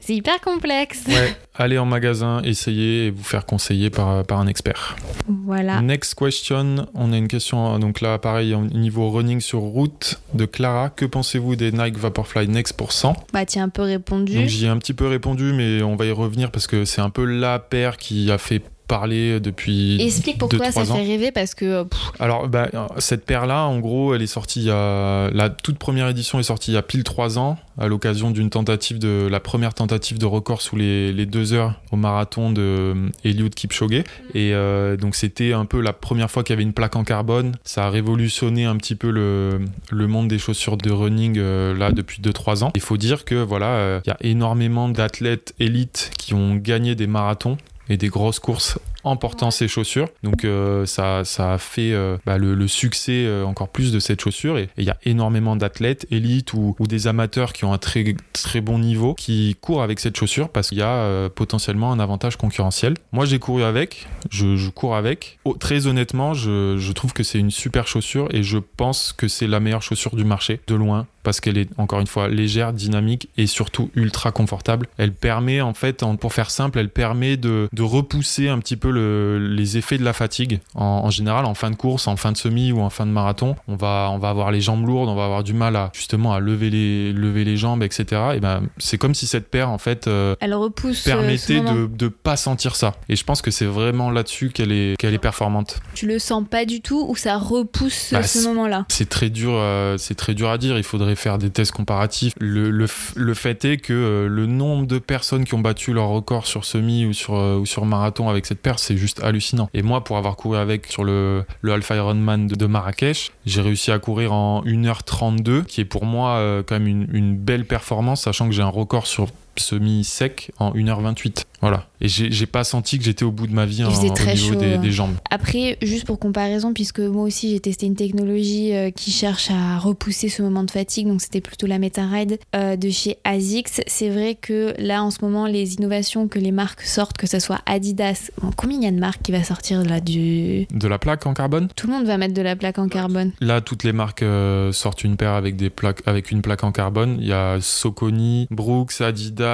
c'est 0.08 0.16
hyper 0.16 0.40
complexe. 0.40 1.04
Ouais, 1.10 1.36
allez 1.54 1.78
en 1.78 1.86
magasin, 1.86 2.42
essayez 2.44 3.08
et 3.08 3.10
vous 3.10 3.26
faire 3.26 3.46
conseiller 3.46 3.90
par, 3.90 4.24
par 4.26 4.40
un 4.40 4.48
expert. 4.48 4.96
Voilà. 5.28 5.82
Next 5.82 6.16
question. 6.16 6.88
On 6.94 7.12
a 7.12 7.18
une 7.18 7.28
question, 7.28 7.78
donc 7.78 8.00
là, 8.00 8.18
pareil, 8.18 8.56
au 8.56 8.62
niveau 8.62 9.10
running 9.10 9.42
sur 9.42 9.60
route 9.60 10.22
de 10.34 10.46
Clara. 10.46 10.90
Que 10.90 11.04
pensez-vous 11.04 11.58
des 11.58 11.74
Nike 11.74 11.98
Vaporfly 11.98 12.48
Next 12.48 12.78
pour 12.78 12.94
100 12.94 13.18
Bah, 13.34 13.46
tu 13.46 13.60
as 13.60 13.64
un 13.64 13.68
peu 13.68 13.82
répondu. 13.82 14.48
J'y 14.48 14.68
ai 14.68 14.70
un 14.70 14.78
petit 14.78 14.94
peu 14.94 15.08
répondu, 15.08 15.52
mais 15.52 15.84
on 15.84 15.98
va 15.98 16.06
y 16.06 16.12
revenir 16.12 16.52
parce 16.52 16.68
que 16.68 16.86
c'est 16.86 17.02
un 17.02 17.10
peu 17.10 17.26
la 17.26 17.60
paire 17.60 17.98
qui 17.98 18.32
a 18.32 18.38
fait 18.38 18.62
parler 18.88 19.40
depuis. 19.40 20.02
Explique 20.02 20.38
pourquoi 20.38 20.72
ça 20.72 20.86
fait 20.86 20.94
rêver 20.94 21.32
parce 21.32 21.54
que. 21.54 21.66
Euh, 21.66 21.84
Alors, 22.20 22.48
bah, 22.48 22.70
cette 22.98 23.26
paire-là, 23.26 23.66
en 23.66 23.80
gros, 23.80 24.16
elle 24.16 24.22
est 24.22 24.28
sortie 24.28 24.62
il 24.62 24.68
y 24.68 24.72
a. 24.72 25.30
La 25.32 25.50
toute 25.50 25.78
première 25.78 26.08
édition 26.08 26.40
est 26.40 26.44
sortie 26.44 26.72
il 26.72 26.76
y 26.76 26.78
a 26.78 26.82
pile 26.82 27.04
3 27.04 27.38
ans, 27.38 27.58
à 27.78 27.88
l'occasion 27.88 28.32
d'une 28.32 28.50
tentative 28.50 29.00
de. 29.00 29.28
La 29.30 29.40
première 29.40 29.74
tentative 29.74 30.18
de 30.18 30.26
record 30.26 30.62
sous 30.62 30.76
les, 30.76 31.12
les 31.14 31.26
deux 31.26 31.54
heures 31.54 31.74
au 31.92 31.98
marathon 31.98 32.52
de 32.52 32.62
euh, 32.62 33.10
Eliud 33.24 33.54
Kipchoge. 33.54 33.88
Mm. 33.88 34.04
Et 34.36 34.54
euh, 34.54 34.98
donc, 34.98 35.16
c'était 35.16 35.54
un 35.54 35.66
peu 35.66 35.82
la 35.82 35.94
première 35.94 36.32
fois 36.32 36.44
qu'il 36.44 36.54
y 36.54 36.56
avait 36.56 36.64
une 36.64 36.74
plaque 36.74 36.96
en 36.96 37.04
carbone. 37.04 37.56
Ça 37.64 37.86
a 37.86 37.90
révolutionné 37.90 38.66
un 38.66 38.78
petit 38.78 38.96
peu 38.96 39.12
le, 39.12 39.62
le 39.92 40.08
monde 40.08 40.28
des 40.28 40.40
chaussures 40.40 40.78
de 40.78 40.92
running 40.92 41.38
là 41.38 41.92
depuis 41.92 42.22
2-3 42.22 42.64
ans. 42.64 42.72
Il 42.76 42.82
faut 42.82 42.98
dire 42.98 43.26
que 43.26 43.36
voilà, 43.36 44.02
il 44.06 44.10
y 44.10 44.12
a 44.12 44.18
énormément 44.22 44.90
d'athlètes 44.90 45.54
élites 45.60 46.12
qui 46.18 46.34
ont 46.34 46.56
gagné 46.56 46.96
des 46.96 47.08
marathons 47.08 47.58
et 47.90 47.98
des 47.98 48.10
grosses 48.10 48.40
courses 48.40 48.80
en 49.04 49.16
portant 49.16 49.52
ces 49.52 49.68
chaussures. 49.68 50.10
Donc 50.24 50.44
euh, 50.44 50.86
ça, 50.86 51.24
ça 51.24 51.54
a 51.54 51.58
fait 51.58 51.94
euh, 51.94 52.18
bah, 52.26 52.38
le, 52.38 52.68
succès 52.68 53.26
euh, 53.26 53.46
encore 53.46 53.70
plus 53.70 53.92
de 53.92 54.00
cette 54.00 54.22
chaussure. 54.22 54.58
Et 54.58 54.70
il 54.78 54.84
y 54.84 54.90
a 54.90 54.98
énormément 55.06 55.56
d'athlètes, 55.56 56.06
élites 56.12 56.54
ou, 56.54 56.76
des 56.80 57.08
amateurs 57.08 57.54
qui 57.54 57.66
ont 57.66 57.74
un 57.74 57.78
très, 57.78 58.16
très 58.34 58.62
bon 58.62 58.80
niveau 58.80 59.14
qui 59.14 59.56
courent 59.62 59.82
avec 59.82 60.00
cette 60.00 60.18
chaussure 60.18 60.50
parce 60.50 60.70
qu'il 60.70 60.78
y 60.78 60.82
a 60.82 61.30
potentiellement 61.30 61.92
un 61.92 62.00
avantage 62.00 62.38
concurrentiel. 62.38 62.96
Moi 63.12 63.26
j'ai 63.26 63.40
couru 63.40 63.64
avec, 63.64 64.08
je, 64.30 64.70
cours 64.70 64.96
avec. 64.96 65.40
Oh, 65.46 65.56
très 65.60 65.88
honnêtement, 65.88 66.34
je, 66.34 66.78
je 66.78 66.92
trouve 66.92 67.14
que 67.14 67.24
c'est 67.24 67.40
une 67.40 67.52
super 67.52 67.88
chaussure 67.88 68.28
et 68.32 68.44
je 68.44 68.58
pense 68.58 69.14
que 69.14 69.28
c'est 69.28 69.48
la 69.48 69.60
meilleure 69.60 69.82
chaussure 69.82 70.16
du 70.16 70.24
marché, 70.24 70.60
de 70.68 70.76
loin 70.76 71.08
parce 71.28 71.42
qu'elle 71.42 71.58
est 71.58 71.68
encore 71.78 72.00
une 72.00 72.08
fois 72.08 72.30
légère, 72.30 72.72
dynamique 72.72 73.28
et 73.38 73.48
surtout 73.48 73.92
ultra 73.96 74.32
confortable. 74.32 74.88
Elle 74.98 75.12
permet 75.12 75.60
en 75.60 75.74
fait, 75.74 76.06
pour 76.22 76.34
faire 76.34 76.50
simple, 76.50 76.80
elle 76.80 76.88
permet 76.88 77.36
de, 77.36 77.68
de 77.74 77.84
repousser 77.84 78.48
un 78.48 78.60
petit 78.60 78.78
peu 78.78 78.90
le, 78.92 79.38
les 79.38 79.76
effets 79.76 79.98
de 79.98 80.06
la 80.06 80.14
fatigue. 80.14 80.62
En, 80.74 81.10
général, 81.10 81.44
en 81.44 81.54
fin 81.54 81.70
de 81.70 81.76
course, 81.76 82.08
en 82.08 82.16
fin 82.16 82.32
de 82.32 82.38
semi 82.38 82.72
ou 82.72 82.80
en 82.80 82.90
fin 82.90 83.06
de 83.06 83.12
marathon, 83.12 83.58
on 83.68 83.76
va, 83.76 84.10
on 84.14 84.20
va 84.20 84.30
avoir 84.30 84.52
les 84.52 84.62
jambes 84.62 84.88
lourdes, 84.88 85.10
on 85.10 85.16
va 85.16 85.26
avoir 85.26 85.44
du 85.44 85.52
mal 85.52 85.76
à 85.76 85.92
justement 85.94 86.34
à 86.34 86.40
lever 86.40 86.70
les, 86.70 87.12
lever 87.12 87.44
les 87.44 87.58
jambes, 87.58 87.84
etc. 87.84 88.22
Et 88.36 88.40
ben 88.40 88.62
c'est 88.78 88.98
comme 88.98 89.14
si 89.14 89.28
cette 89.28 89.50
paire 89.50 89.70
en 89.70 89.78
fait, 89.78 90.08
euh, 90.08 90.34
elle 90.40 90.54
repousse 90.54 91.06
euh, 91.06 91.12
permettait 91.12 91.60
de 91.60 91.88
de 91.88 92.08
pas 92.08 92.38
sentir 92.38 92.78
ça. 92.78 92.96
Et 93.10 93.18
je 93.18 93.26
pense 93.26 93.42
que 93.42 93.52
c'est 93.52 93.66
vraiment 93.66 94.12
là-dessus 94.12 94.52
qu'elle 94.52 94.72
est 94.72 94.96
qu'elle 94.98 95.14
est 95.14 95.18
performante. 95.18 95.82
Tu 95.94 96.08
le 96.08 96.20
sens 96.20 96.46
pas 96.50 96.64
du 96.64 96.80
tout 96.80 97.06
ou 97.06 97.18
ça 97.18 97.38
repousse 97.38 98.14
bah, 98.14 98.24
ce 98.24 98.48
moment-là? 98.48 98.86
C'est 98.88 99.10
très 99.10 99.30
dur, 99.30 99.52
euh, 99.56 99.98
c'est 99.98 100.16
très 100.16 100.34
dur 100.34 100.50
à 100.50 100.58
dire. 100.58 100.78
Il 100.78 100.84
faudrait 100.84 101.17
faire 101.18 101.38
des 101.38 101.50
tests 101.50 101.72
comparatifs. 101.72 102.34
Le, 102.40 102.70
le, 102.70 103.34
fait 103.34 103.66
est 103.66 103.78
que 103.78 103.94
euh, 103.94 104.28
le 104.28 104.46
nombre 104.46 104.86
de 104.86 105.00
personnes 105.00 105.46
qui 105.46 105.54
ont 105.54 105.60
battu 105.60 105.94
leur 105.94 106.08
record 106.08 106.48
sur 106.48 106.66
semi 106.66 107.06
ou 107.06 107.14
sur, 107.14 107.36
euh, 107.36 107.58
ou 107.58 107.66
sur 107.66 107.86
marathon 107.86 108.30
avec 108.30 108.46
cette 108.46 108.62
paire, 108.62 108.80
c'est 108.80 108.98
juste 108.98 109.24
hallucinant. 109.24 109.70
Et 109.74 109.82
moi, 109.82 110.04
pour 110.04 110.18
avoir 110.18 110.36
couru 110.36 110.58
avec 110.58 110.88
sur 110.88 111.04
le, 111.04 111.44
le 111.62 111.74
Alpha 111.74 111.96
Ironman 111.96 112.48
de, 112.48 112.66
Marrakech, 112.66 113.32
j'ai 113.46 113.62
réussi 113.62 113.92
à 113.92 114.00
courir 114.00 114.34
en 114.34 114.64
1h32, 114.64 115.64
qui 115.64 115.82
est 115.82 115.86
pour 115.86 116.06
moi 116.06 116.32
euh, 116.32 116.64
quand 116.66 116.76
même 116.76 116.88
une, 116.88 117.08
une 117.12 117.38
belle 117.38 117.66
performance, 117.66 118.24
sachant 118.24 118.48
que 118.48 118.54
j'ai 118.54 118.62
un 118.62 118.68
record 118.68 119.08
sur 119.08 119.28
semi-sec 119.60 120.52
en 120.60 120.74
1h28. 120.74 121.46
Voilà. 121.62 121.88
Et 122.00 122.08
j'ai 122.08 122.46
pas 122.46 122.64
senti 122.64 123.00
que 123.00 123.04
j'étais 123.04 123.26
au 123.26 123.32
bout 123.32 123.48
de 123.48 123.54
ma 123.54 123.66
vie 123.66 123.84
en, 123.84 123.90
au 123.90 124.02
niveau 124.02 124.56
des, 124.56 124.92
jambes. 124.92 125.16
Après, 125.32 125.78
juste 125.82 126.06
pour 126.06 126.20
comparaison, 126.20 126.72
puisque 126.72 127.00
moi 127.00 127.24
aussi 127.24 127.50
j'ai 127.50 127.60
testé 127.60 127.88
une 127.88 127.96
technologie 127.96 128.76
euh, 128.76 128.92
qui 128.92 129.10
cherche 129.10 129.50
à 129.50 129.80
repousser 129.80 130.30
ce 130.30 130.44
moment 130.44 130.64
de 130.64 130.70
fatigue, 130.70 131.08
donc 131.08 131.22
c'était 131.22 131.42
plutôt 131.42 131.66
la 131.66 131.80
MetaRide 131.80 132.38
euh, 132.56 132.76
de 132.76 132.90
chez 132.92 133.18
ASICS. 133.24 133.82
C'est 133.88 134.10
vrai 134.10 134.36
que 134.36 134.76
là 134.78 135.04
en 135.04 135.10
ce 135.10 135.18
moment, 135.24 135.48
les 135.48 135.74
innovations 135.74 136.28
que 136.28 136.38
les 136.38 136.52
marques 136.52 136.84
sortent, 136.84 137.18
que 137.18 137.26
ce 137.26 137.40
soit 137.40 137.62
Adidas, 137.66 138.30
combien 138.56 138.78
il 138.78 138.84
y 138.84 138.88
a 138.88 138.92
de 138.92 139.00
marques 139.00 139.24
qui 139.24 139.32
va 139.32 139.44
sortir 139.44 139.84
là 139.84 140.00
du. 140.00 140.68
De 140.72 140.88
la 140.88 141.00
plaque 141.00 141.26
en 141.26 141.34
carbone? 141.34 141.68
Tout 141.76 141.88
le 141.88 141.94
monde 141.94 142.06
va 142.06 142.18
mettre 142.18 142.36
de 142.36 142.42
la 142.44 142.56
plaque 142.56 142.78
en 142.78 142.88
carbone. 142.88 143.32
Là, 143.42 143.62
toutes 143.62 143.84
les 143.84 143.94
marques 143.94 144.22
euh, 144.22 144.72
sortent 144.72 145.04
une 145.04 145.18
paire 145.18 145.32
avec, 145.32 145.56
des 145.56 145.72
plaques, 145.72 146.04
avec 146.06 146.30
une 146.30 146.44
plaque 146.44 146.64
en 146.64 146.72
carbone. 146.72 147.18
Il 147.20 147.28
y 147.28 147.34
a 147.34 147.58
Soconi, 147.60 148.48
Brooks, 148.52 149.02
Adidas, 149.02 149.47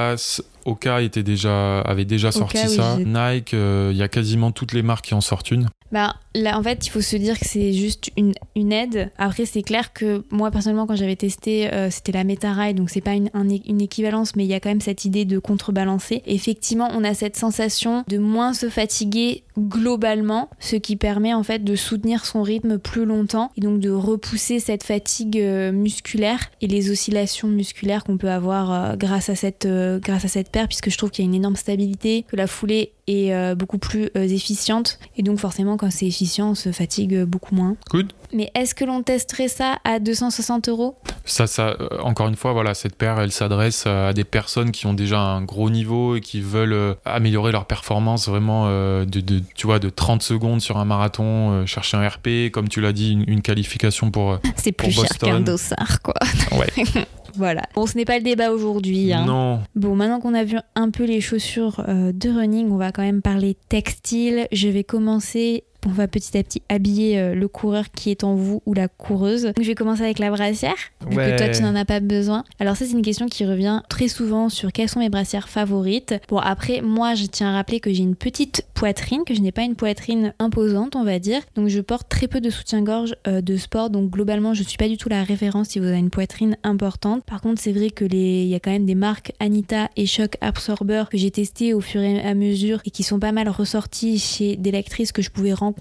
Oka 0.66 1.02
était 1.02 1.24
déjà, 1.24 1.82
avait 1.82 2.06
déjà 2.06 2.32
sorti 2.32 2.70
ça. 2.70 2.98
Nike, 2.98 3.54
euh, 3.54 3.90
il 3.92 3.98
y 3.98 4.04
a 4.04 4.08
quasiment 4.08 4.52
toutes 4.52 4.74
les 4.74 4.82
marques 4.82 5.06
qui 5.06 5.14
en 5.14 5.22
sortent 5.22 5.52
une. 5.52 5.68
Bah, 5.94 6.16
là, 6.34 6.58
en 6.58 6.64
fait, 6.64 6.88
il 6.88 6.90
faut 6.90 7.02
se 7.02 7.16
dire 7.16 7.38
que 7.40 7.46
c'est 7.46 7.72
juste 7.72 8.10
une, 8.18 8.34
aide. 8.72 9.12
Après, 9.20 9.46
c'est 9.46 9.62
clair 9.62 9.94
que 9.94 10.24
moi, 10.32 10.50
personnellement, 10.50 10.88
quand 10.88 10.96
j'avais 10.96 11.16
testé, 11.16 11.72
euh, 11.72 11.92
c'était 11.92 12.12
la 12.12 12.24
MetaRide, 12.24 12.78
donc 12.78 12.90
c'est 12.90 13.00
pas 13.00 13.14
une, 13.14 13.30
un- 13.36 13.48
une 13.48 13.80
équivalence, 13.80 14.36
mais 14.36 14.44
il 14.44 14.48
y 14.50 14.56
a 14.56 14.60
quand 14.60 14.70
même 14.70 14.82
cette 14.82 15.06
idée 15.06 15.24
de 15.26 15.38
contrebalancer. 15.38 16.24
Effectivement, 16.26 16.90
on 16.94 17.04
a 17.04 17.14
cette 17.14 17.38
sensation 17.38 18.04
de 18.08 18.18
moins 18.18 18.54
se 18.54 18.70
fatiguer 18.70 19.44
globalement, 19.60 20.50
ce 20.60 20.78
qui 20.78 20.96
permet 20.96 21.36
en 21.36 21.44
fait 21.44 21.64
de 21.64 21.76
soutenir 21.76 22.26
son 22.26 22.42
rythme 22.42 22.80
plus 22.80 23.06
longtemps 23.06 23.52
et 23.56 23.62
donc 23.62 23.80
de 23.80 23.92
repousser 23.92 24.60
cette 24.60 24.84
fatigue 24.84 25.38
euh, 25.38 25.72
musculaire 25.72 26.40
et 26.62 26.66
les 26.66 26.90
oscillations 26.90 27.48
musculaires 27.50 28.04
qu'on 28.04 28.18
peut 28.18 28.32
avoir 28.32 28.72
euh, 28.72 28.96
grâce 28.96 29.30
à 29.30 29.36
cette 29.36 29.68
grâce 29.68 30.26
à 30.26 30.28
cette 30.28 30.50
paire, 30.50 30.68
puisque 30.68 30.90
je 30.90 30.98
trouve 30.98 31.12
qu'il 31.12 31.24
y 31.24 31.28
a 31.28 31.30
une 31.30 31.36
énorme 31.36 31.56
stabilité, 31.56 32.26
que 32.28 32.36
la 32.36 32.48
foulée 32.48 32.94
est 33.06 33.54
beaucoup 33.56 33.80
plus 33.80 34.10
efficiente 34.16 34.98
et 35.18 35.24
donc 35.24 35.38
forcément 35.38 35.76
quand 35.84 35.92
c'est 35.92 36.08
efficient 36.08 36.52
on 36.52 36.56
se 36.56 36.72
fatigue 36.72 37.14
euh, 37.14 37.26
beaucoup 37.26 37.54
moins. 37.56 37.76
Good. 37.90 38.14
Mais 38.34 38.50
est-ce 38.56 38.74
que 38.74 38.86
l'on 38.86 39.04
testerait 39.04 39.48
ça 39.50 39.80
à 39.84 40.00
260 40.00 40.70
euros? 40.70 40.96
Ça, 41.26 41.46
ça, 41.46 41.76
euh, 41.80 41.88
encore 42.02 42.28
une 42.30 42.36
fois, 42.36 42.54
voilà, 42.54 42.74
cette 42.74 42.96
paire, 42.96 43.20
elle 43.20 43.32
s'adresse 43.32 43.86
à 43.86 44.12
des 44.14 44.24
personnes 44.24 44.72
qui 44.72 44.88
ont 44.88 44.94
déjà 44.94 45.20
un 45.20 45.42
gros 45.44 45.70
niveau 45.70 46.16
et 46.16 46.22
qui 46.22 46.42
veulent 46.42 46.74
euh, 46.74 46.94
améliorer 47.06 47.52
leur 47.52 47.66
performance 47.66 48.28
vraiment 48.28 48.64
euh, 48.68 49.06
de, 49.06 49.20
de- 49.20 49.42
tu 49.56 49.68
vois, 49.68 49.80
de 49.80 49.90
30 49.90 50.24
secondes 50.24 50.62
sur 50.62 50.78
un 50.78 50.86
marathon, 50.86 51.52
euh, 51.52 51.66
chercher 51.66 51.98
un 51.98 52.08
RP, 52.08 52.50
comme 52.52 52.70
tu 52.70 52.82
l'as 52.82 52.94
dit, 52.94 53.12
une, 53.12 53.24
une 53.28 53.42
qualification 53.42 54.10
pour. 54.10 54.32
euh, 54.32 54.38
C'est 54.56 54.72
plus 54.72 54.96
Pour 54.96 55.06
cher 55.06 55.18
qu'un 55.20 55.40
dossard 55.42 56.02
quoi. 56.02 56.16
ouais. 56.58 56.84
Voilà. 57.36 57.64
Bon 57.74 57.88
ce 57.88 57.98
n'est 57.98 58.06
pas 58.06 58.18
le 58.18 58.24
débat 58.24 58.52
aujourd'hui. 58.52 59.12
hein. 59.12 59.26
Non. 59.26 59.62
Bon, 59.76 59.96
maintenant 59.96 60.20
qu'on 60.20 60.36
a 60.36 60.44
vu 60.44 60.58
un 60.76 60.92
peu 60.92 61.04
les 61.04 61.20
chaussures 61.20 61.84
euh, 61.88 62.12
de 62.14 62.30
running, 62.30 62.70
on 62.70 62.78
va 62.78 62.92
quand 62.92 63.02
même 63.02 63.24
parler 63.24 63.58
textile. 63.70 64.48
Je 64.52 64.68
vais 64.68 64.84
commencer. 64.84 65.64
On 65.86 65.92
va 65.92 66.08
petit 66.08 66.38
à 66.38 66.44
petit 66.44 66.62
habiller 66.70 67.20
euh, 67.20 67.36
le 67.36 67.48
coureur 67.48 67.92
qui 67.92 68.10
est 68.10 68.24
en 68.24 68.36
vous 68.36 68.62
ou 68.66 68.74
la 68.74 68.88
coureuse. 68.88 69.44
Donc, 69.44 69.62
je 69.62 69.68
vais 69.68 69.76
commencer 69.76 70.02
avec 70.02 70.18
la 70.18 70.30
brassière, 70.32 70.76
vu 71.10 71.18
que 71.18 71.38
toi 71.38 71.50
tu 71.50 71.62
n'en 71.62 71.76
as 71.76 71.86
pas 71.86 72.00
besoin. 72.00 72.44
Alors 72.60 72.78
ça 72.78 72.86
c'est 72.86 72.94
une 72.94 73.02
question 73.02 73.28
qui 73.28 73.46
revient 73.46 73.82
très 73.90 74.08
souvent 74.08 74.50
sur 74.50 74.72
quelles 74.72 74.90
sont 74.90 75.00
mes 75.00 75.10
brassières 75.10 75.50
favorites. 75.50 76.16
Bon 76.30 76.38
après 76.38 76.82
moi 76.82 77.16
je 77.16 77.26
tiens 77.26 77.50
à 77.50 77.54
rappeler 77.54 77.80
que 77.80 77.92
j'ai 77.92 78.04
une 78.04 78.16
petite 78.16 78.66
poitrine, 78.74 79.24
que 79.26 79.34
je 79.34 79.42
n'ai 79.42 79.52
pas 79.52 79.64
une 79.64 79.76
poitrine 79.76 80.34
imposante 80.40 80.96
on 80.96 81.04
va 81.04 81.20
dire. 81.20 81.42
Donc 81.56 81.68
je 81.68 81.82
porte 81.82 82.08
très 82.08 82.28
peu 82.28 82.40
de 82.40 82.50
soutien-gorge 82.50 83.16
euh, 83.28 83.42
de 83.42 83.58
sport, 83.58 83.90
donc 83.90 84.10
globalement 84.10 84.54
je 84.54 84.64
suis 84.64 84.78
pas 84.78 84.88
du 84.88 84.98
tout 84.98 85.10
la 85.10 85.24
référence 85.24 85.70
si 85.70 85.80
vous 85.80 85.86
avez 85.86 86.00
une 86.00 86.10
poitrine 86.10 86.58
importante. 86.64 87.24
Par 87.26 87.42
contre 87.42 87.62
c'est 87.62 87.74
vrai 87.74 87.90
que 87.90 88.06
les, 88.06 88.44
il 88.44 88.50
y 88.50 88.56
a 88.56 88.60
quand 88.60 88.72
même 88.72 88.86
des 88.86 88.96
marques 88.96 89.34
Anita 89.40 89.90
et 89.98 90.06
Shock 90.06 90.38
Absorber 90.42 91.04
que 91.12 91.18
j'ai 91.18 91.32
testé 91.32 91.74
au 91.74 91.82
fur 91.82 92.02
et 92.02 92.22
à 92.22 92.34
mesure 92.34 92.80
et 92.86 92.90
qui 92.90 93.04
sont 93.04 93.20
pas 93.20 93.32
mal 93.34 93.50
ressorties 93.50 94.18
chez 94.18 94.56
des 94.56 94.72
lectrices 94.72 95.12
que 95.12 95.22
je 95.22 95.30
pouvais 95.30 95.54
rencontrer 95.54 95.73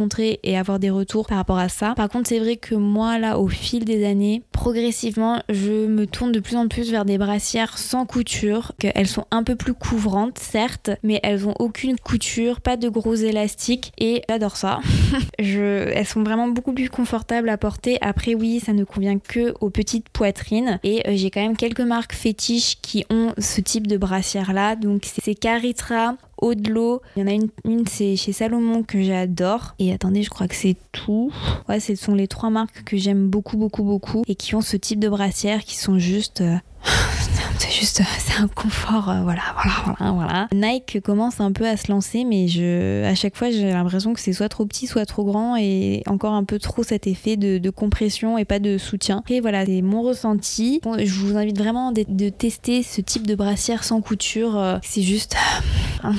et 0.43 0.59
avoir 0.59 0.79
des 0.79 0.91
retours 0.91 1.27
par 1.27 1.39
rapport 1.39 1.59
à 1.59 1.69
ça. 1.69 1.95
Par 1.95 2.09
contre 2.09 2.29
c'est 2.29 2.39
vrai 2.39 2.57
que 2.57 2.75
moi 2.75 3.19
là 3.19 3.39
au 3.39 3.49
fil 3.49 3.85
des 3.85 4.05
années, 4.05 4.43
progressivement 4.53 5.43
je 5.49 5.87
me 5.87 6.07
tourne 6.07 6.33
de 6.33 6.41
plus 6.41 6.57
en 6.57 6.69
plus 6.69 6.91
vers 6.91 7.05
des 7.05 7.19
brassières 7.19 7.79
sans 7.79 8.07
couture, 8.07 8.73
qu'elles 8.79 9.09
sont 9.09 9.27
un 9.31 9.43
peu 9.43 9.57
plus 9.57 9.75
couvrantes 9.75 10.39
certes, 10.39 10.91
mais 11.03 11.21
elles 11.23 11.47
ont 11.47 11.55
aucune 11.59 11.99
couture, 11.99 12.61
pas 12.61 12.77
de 12.77 12.89
gros 12.89 13.15
élastiques 13.15 13.93
et 13.99 14.23
j'adore 14.29 14.57
ça. 14.57 14.81
Je, 15.39 15.89
elles 15.93 16.07
sont 16.07 16.23
vraiment 16.23 16.49
beaucoup 16.49 16.73
plus 16.73 16.91
confortables 16.91 17.49
à 17.49 17.57
porter. 17.57 17.99
Après, 18.01 18.35
oui, 18.35 18.61
ça 18.61 18.73
ne 18.73 18.85
convient 18.85 19.19
que 19.19 19.55
aux 19.61 19.71
petites 19.71 20.09
poitrines. 20.09 20.79
Et 20.83 21.07
euh, 21.07 21.13
j'ai 21.15 21.31
quand 21.31 21.43
même 21.43 21.57
quelques 21.57 21.81
marques 21.81 22.15
fétiches 22.15 22.79
qui 22.81 23.05
ont 23.11 23.33
ce 23.39 23.61
type 23.61 23.87
de 23.87 23.97
brassière-là. 23.97 24.77
Donc, 24.77 25.03
c'est 25.05 25.23
c'est 25.25 25.35
Caritra, 25.35 26.17
De 26.43 26.71
l'eau. 26.71 27.01
Il 27.17 27.21
y 27.21 27.23
en 27.23 27.29
a 27.29 27.39
une, 27.65 27.87
c'est 27.87 28.17
chez 28.17 28.33
Salomon 28.33 28.83
que 28.83 29.01
j'adore. 29.03 29.75
Et 29.79 29.93
attendez, 29.93 30.23
je 30.23 30.29
crois 30.29 30.49
que 30.49 30.55
c'est 30.57 30.77
tout. 30.91 31.31
Ouais, 31.69 31.79
ce 31.81 31.95
sont 31.95 32.15
les 32.15 32.27
trois 32.29 32.51
marques 32.51 32.83
que 32.85 32.97
j'aime 32.97 33.29
beaucoup, 33.29 33.57
beaucoup, 33.57 33.85
beaucoup. 33.85 34.23
Et 34.27 34.35
qui 34.35 34.55
ont 34.57 34.61
ce 34.61 34.77
type 34.77 34.99
de 34.99 35.09
brassière 35.09 35.63
qui 35.65 35.77
sont 35.79 35.99
juste. 35.99 36.41
euh, 36.41 36.57
c'est 37.59 37.71
juste, 37.71 38.03
c'est 38.19 38.41
un 38.43 38.49
confort, 38.49 39.09
euh, 39.09 39.23
voilà, 39.23 39.43
voilà, 39.55 39.97
voilà, 39.99 40.13
voilà. 40.13 40.49
Nike 40.53 41.01
commence 41.01 41.39
un 41.41 41.53
peu 41.53 41.65
à 41.67 41.77
se 41.77 41.93
lancer, 41.93 42.25
mais 42.25 42.49
je, 42.49 43.05
à 43.05 43.15
chaque 43.15 43.37
fois, 43.37 43.51
j'ai 43.53 43.71
l'impression 43.71 44.13
que 44.13 44.19
c'est 44.21 44.33
soit 44.33 44.49
trop 44.49 44.67
petit, 44.67 44.89
soit 44.89 45.07
trop 45.07 45.25
grand, 45.25 45.57
et 45.57 46.03
encore 46.09 46.33
un 46.33 46.43
peu 46.43 46.59
trop 46.59 46.83
cet 46.83 47.07
effet 47.07 47.37
de, 47.37 47.71
compression 47.71 48.37
et 48.37 48.45
pas 48.45 48.59
de 48.59 48.79
soutien. 48.79 49.23
Et 49.31 49.41
voilà, 49.41 49.65
c'est 49.65 49.81
mon 49.81 50.03
ressenti. 50.03 50.81
Je 50.85 51.15
vous 51.21 51.37
invite 51.37 51.57
vraiment 51.57 51.93
de, 51.93 52.05
de 52.09 52.29
tester 52.31 52.83
ce 52.83 53.01
type 53.01 53.27
de 53.29 53.37
brassière 53.37 53.85
sans 53.85 54.01
couture. 54.01 54.59
euh, 54.59 54.79
C'est 54.83 55.03
juste, 55.03 55.37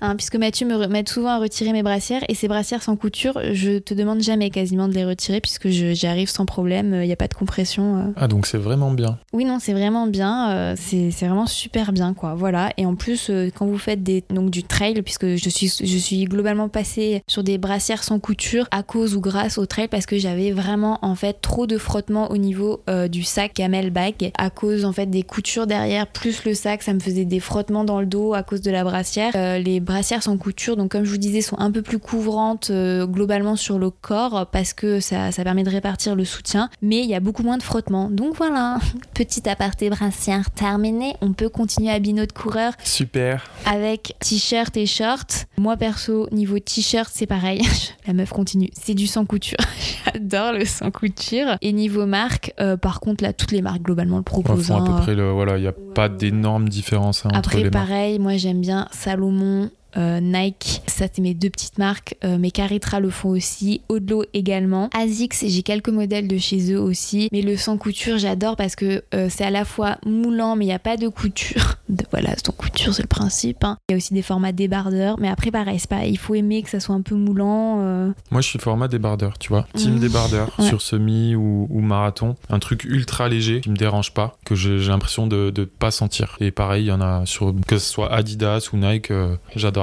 Hein, 0.00 0.16
puisque 0.16 0.36
Mathieu 0.36 0.66
m'aide 0.88 1.08
souvent 1.08 1.28
à 1.30 1.38
retirer 1.38 1.72
mes 1.72 1.82
brassières, 1.82 2.22
et 2.28 2.34
ces 2.34 2.48
brassières 2.48 2.82
sans 2.82 2.96
couture, 2.96 3.38
je 3.52 3.78
te 3.78 3.94
demande 3.94 4.20
jamais 4.20 4.50
quasiment 4.50 4.88
de 4.88 4.94
les 4.94 5.04
retirer, 5.04 5.40
puisque 5.40 5.68
j'y 5.68 6.06
arrive 6.06 6.28
sans 6.28 6.46
problème. 6.46 6.98
Il 7.00 7.06
n'y 7.06 7.12
a 7.12 7.16
pas 7.16 7.28
de 7.28 7.34
compression. 7.34 7.96
euh. 7.98 8.12
Ah, 8.16 8.28
donc 8.28 8.46
c'est 8.46 8.58
vraiment 8.58 8.90
bien. 8.90 9.18
Oui, 9.32 9.44
non, 9.44 9.58
c'est 9.60 9.72
vraiment 9.72 10.06
bien. 10.06 10.50
euh, 10.50 10.74
c'est 10.76 11.10
vraiment 11.20 11.46
super 11.46 11.92
bien, 11.92 12.12
quoi. 12.14 12.34
Voilà. 12.34 12.70
Et 12.76 12.86
en 12.86 12.94
plus, 12.96 13.28
euh, 13.30 13.50
quand 13.54 13.66
vous 13.66 13.78
faites 13.78 14.02
des, 14.02 14.24
donc, 14.30 14.50
du 14.50 14.62
trail, 14.64 15.00
puisque 15.02 15.36
je 15.36 15.48
suis, 15.48 15.68
je 15.82 15.98
suis 15.98 16.24
globalement 16.24 16.68
passée 16.68 17.22
sur 17.26 17.44
des 17.44 17.58
brassières 17.58 18.02
sans 18.02 18.18
couture 18.18 18.66
à 18.70 18.82
cause 18.82 19.14
ou 19.14 19.20
grâce 19.20 19.58
au 19.58 19.66
trail, 19.66 19.88
parce 19.88 20.06
que 20.06 20.18
j'avais 20.18 20.50
vraiment, 20.50 20.98
en 21.02 21.14
fait, 21.14 21.40
trop 21.40 21.66
de 21.66 21.78
frottement 21.78 22.30
au 22.30 22.36
niveau 22.36 22.82
euh, 22.90 23.06
du 23.08 23.22
sac 23.22 23.54
camelback, 23.54 24.32
à 24.38 24.50
cause, 24.50 24.84
en 24.84 24.92
fait, 24.92 25.06
des 25.06 25.22
coutures 25.22 25.66
derrière, 25.66 26.06
plus 26.06 26.44
le 26.44 26.54
sac, 26.54 26.82
ça 26.82 26.92
me 26.92 27.00
faisait 27.00 27.24
des 27.24 27.40
frottements 27.40 27.84
dans 27.84 28.00
le 28.00 28.06
dos 28.06 28.34
à 28.34 28.42
cause 28.42 28.60
de 28.60 28.70
la 28.70 28.82
brassière. 28.84 29.13
Euh, 29.34 29.58
les 29.58 29.80
brassières 29.80 30.22
sans 30.22 30.36
couture, 30.36 30.76
donc 30.76 30.90
comme 30.92 31.04
je 31.04 31.10
vous 31.10 31.18
disais, 31.18 31.40
sont 31.40 31.58
un 31.58 31.70
peu 31.70 31.82
plus 31.82 31.98
couvrantes 31.98 32.70
euh, 32.70 33.06
globalement 33.06 33.56
sur 33.56 33.78
le 33.78 33.90
corps, 33.90 34.46
parce 34.50 34.72
que 34.72 35.00
ça, 35.00 35.32
ça 35.32 35.44
permet 35.44 35.62
de 35.62 35.70
répartir 35.70 36.14
le 36.16 36.24
soutien, 36.24 36.68
mais 36.82 37.00
il 37.00 37.06
y 37.08 37.14
a 37.14 37.20
beaucoup 37.20 37.42
moins 37.42 37.58
de 37.58 37.62
frottement. 37.62 38.10
Donc 38.10 38.34
voilà, 38.36 38.78
petit 39.14 39.48
aparté 39.48 39.90
brassière 39.90 40.50
terminé, 40.50 41.14
on 41.20 41.32
peut 41.32 41.48
continuer 41.48 41.90
à 41.90 41.94
habiller 41.94 42.14
notre 42.14 42.34
coureur 42.34 42.72
Super. 42.82 43.44
avec 43.66 44.14
t-shirt 44.20 44.76
et 44.76 44.86
short. 44.86 45.46
Moi 45.58 45.76
perso, 45.76 46.28
niveau 46.32 46.58
t-shirt, 46.58 47.10
c'est 47.12 47.26
pareil. 47.26 47.62
La 48.06 48.12
meuf 48.12 48.30
continue, 48.30 48.70
c'est 48.74 48.94
du 48.94 49.06
sans 49.06 49.24
couture. 49.24 49.56
J'adore 50.12 50.52
le 50.52 50.64
sans 50.64 50.90
couture. 50.90 51.56
Et 51.62 51.72
niveau 51.72 52.04
marque, 52.06 52.52
euh, 52.60 52.76
par 52.76 53.00
contre 53.00 53.24
là, 53.24 53.32
toutes 53.32 53.52
les 53.52 53.62
marques 53.62 53.82
globalement 53.82 54.16
le 54.16 54.20
Ouais, 54.20 54.42
proposent. 54.42 54.66
font 54.66 54.76
à 54.82 54.86
peu 54.86 55.02
près 55.02 55.14
le. 55.14 55.30
Voilà, 55.30 55.56
il 55.56 55.62
n'y 55.62 55.66
a 55.66 55.72
pas 55.72 56.08
d'énorme 56.08 56.68
différence 56.68 57.24
hein, 57.24 57.30
entre 57.30 57.38
Après, 57.38 57.56
les 57.58 57.64
marques. 57.64 57.72
pareil, 57.88 58.18
moi 58.18 58.36
j'aime 58.36 58.60
bien 58.60 58.88
Salomon. 59.04 59.70
Euh, 59.96 60.20
Nike, 60.20 60.82
ça 60.86 61.06
c'est 61.12 61.22
mes 61.22 61.34
deux 61.34 61.50
petites 61.50 61.78
marques, 61.78 62.16
euh, 62.24 62.36
mais 62.38 62.50
Caritra 62.50 63.00
le 63.00 63.10
font 63.10 63.30
aussi, 63.30 63.80
Odlo 63.88 64.24
également. 64.34 64.90
Asics, 64.94 65.34
j'ai 65.46 65.62
quelques 65.62 65.88
modèles 65.88 66.28
de 66.28 66.38
chez 66.38 66.72
eux 66.72 66.80
aussi, 66.80 67.28
mais 67.32 67.42
le 67.42 67.56
sans 67.56 67.78
couture 67.78 68.18
j'adore 68.18 68.56
parce 68.56 68.76
que 68.76 69.02
euh, 69.14 69.28
c'est 69.30 69.44
à 69.44 69.50
la 69.50 69.64
fois 69.64 69.98
moulant 70.06 70.56
mais 70.56 70.64
il 70.64 70.68
n'y 70.68 70.74
a 70.74 70.78
pas 70.78 70.96
de 70.96 71.08
couture. 71.08 71.76
Voilà, 72.10 72.30
sans 72.44 72.52
couture 72.52 72.94
c'est 72.94 73.02
le 73.02 73.08
principe. 73.08 73.62
hein. 73.64 73.76
Il 73.88 73.92
y 73.92 73.94
a 73.94 73.96
aussi 73.98 74.14
des 74.14 74.22
formats 74.22 74.52
débardeurs, 74.52 75.16
mais 75.20 75.28
après 75.28 75.50
pareil, 75.50 75.78
c'est 75.78 75.88
pas, 75.90 76.06
il 76.06 76.16
faut 76.18 76.34
aimer 76.34 76.62
que 76.62 76.70
ça 76.70 76.80
soit 76.80 76.94
un 76.94 77.02
peu 77.02 77.14
moulant. 77.14 77.78
euh. 77.82 78.10
Moi, 78.30 78.40
je 78.40 78.48
suis 78.48 78.58
format 78.58 78.88
débardeur, 78.88 79.36
tu 79.38 79.48
vois. 79.48 79.66
Team 79.74 79.96
Mmh. 79.96 79.98
débardeur 80.00 80.48
Ouais. 80.58 80.66
sur 80.66 80.80
semi 80.80 81.34
ou, 81.34 81.66
ou 81.70 81.80
marathon. 81.80 82.36
Un 82.50 82.58
truc 82.58 82.84
ultra 82.84 83.28
léger 83.28 83.60
qui 83.60 83.70
me 83.70 83.76
dérange 83.76 84.12
pas, 84.14 84.36
que 84.44 84.54
j'ai 84.54 84.78
l'impression 84.78 85.26
de 85.26 85.52
ne 85.56 85.64
pas 85.64 85.90
sentir. 85.90 86.36
Et 86.40 86.50
pareil, 86.50 86.84
il 86.84 86.88
y 86.88 86.92
en 86.92 87.00
a 87.00 87.26
sur 87.26 87.52
que 87.66 87.78
ce 87.78 87.86
soit 87.88 88.12
Adidas 88.12 88.70
ou 88.72 88.76
Nike, 88.76 89.10
euh, 89.10 89.36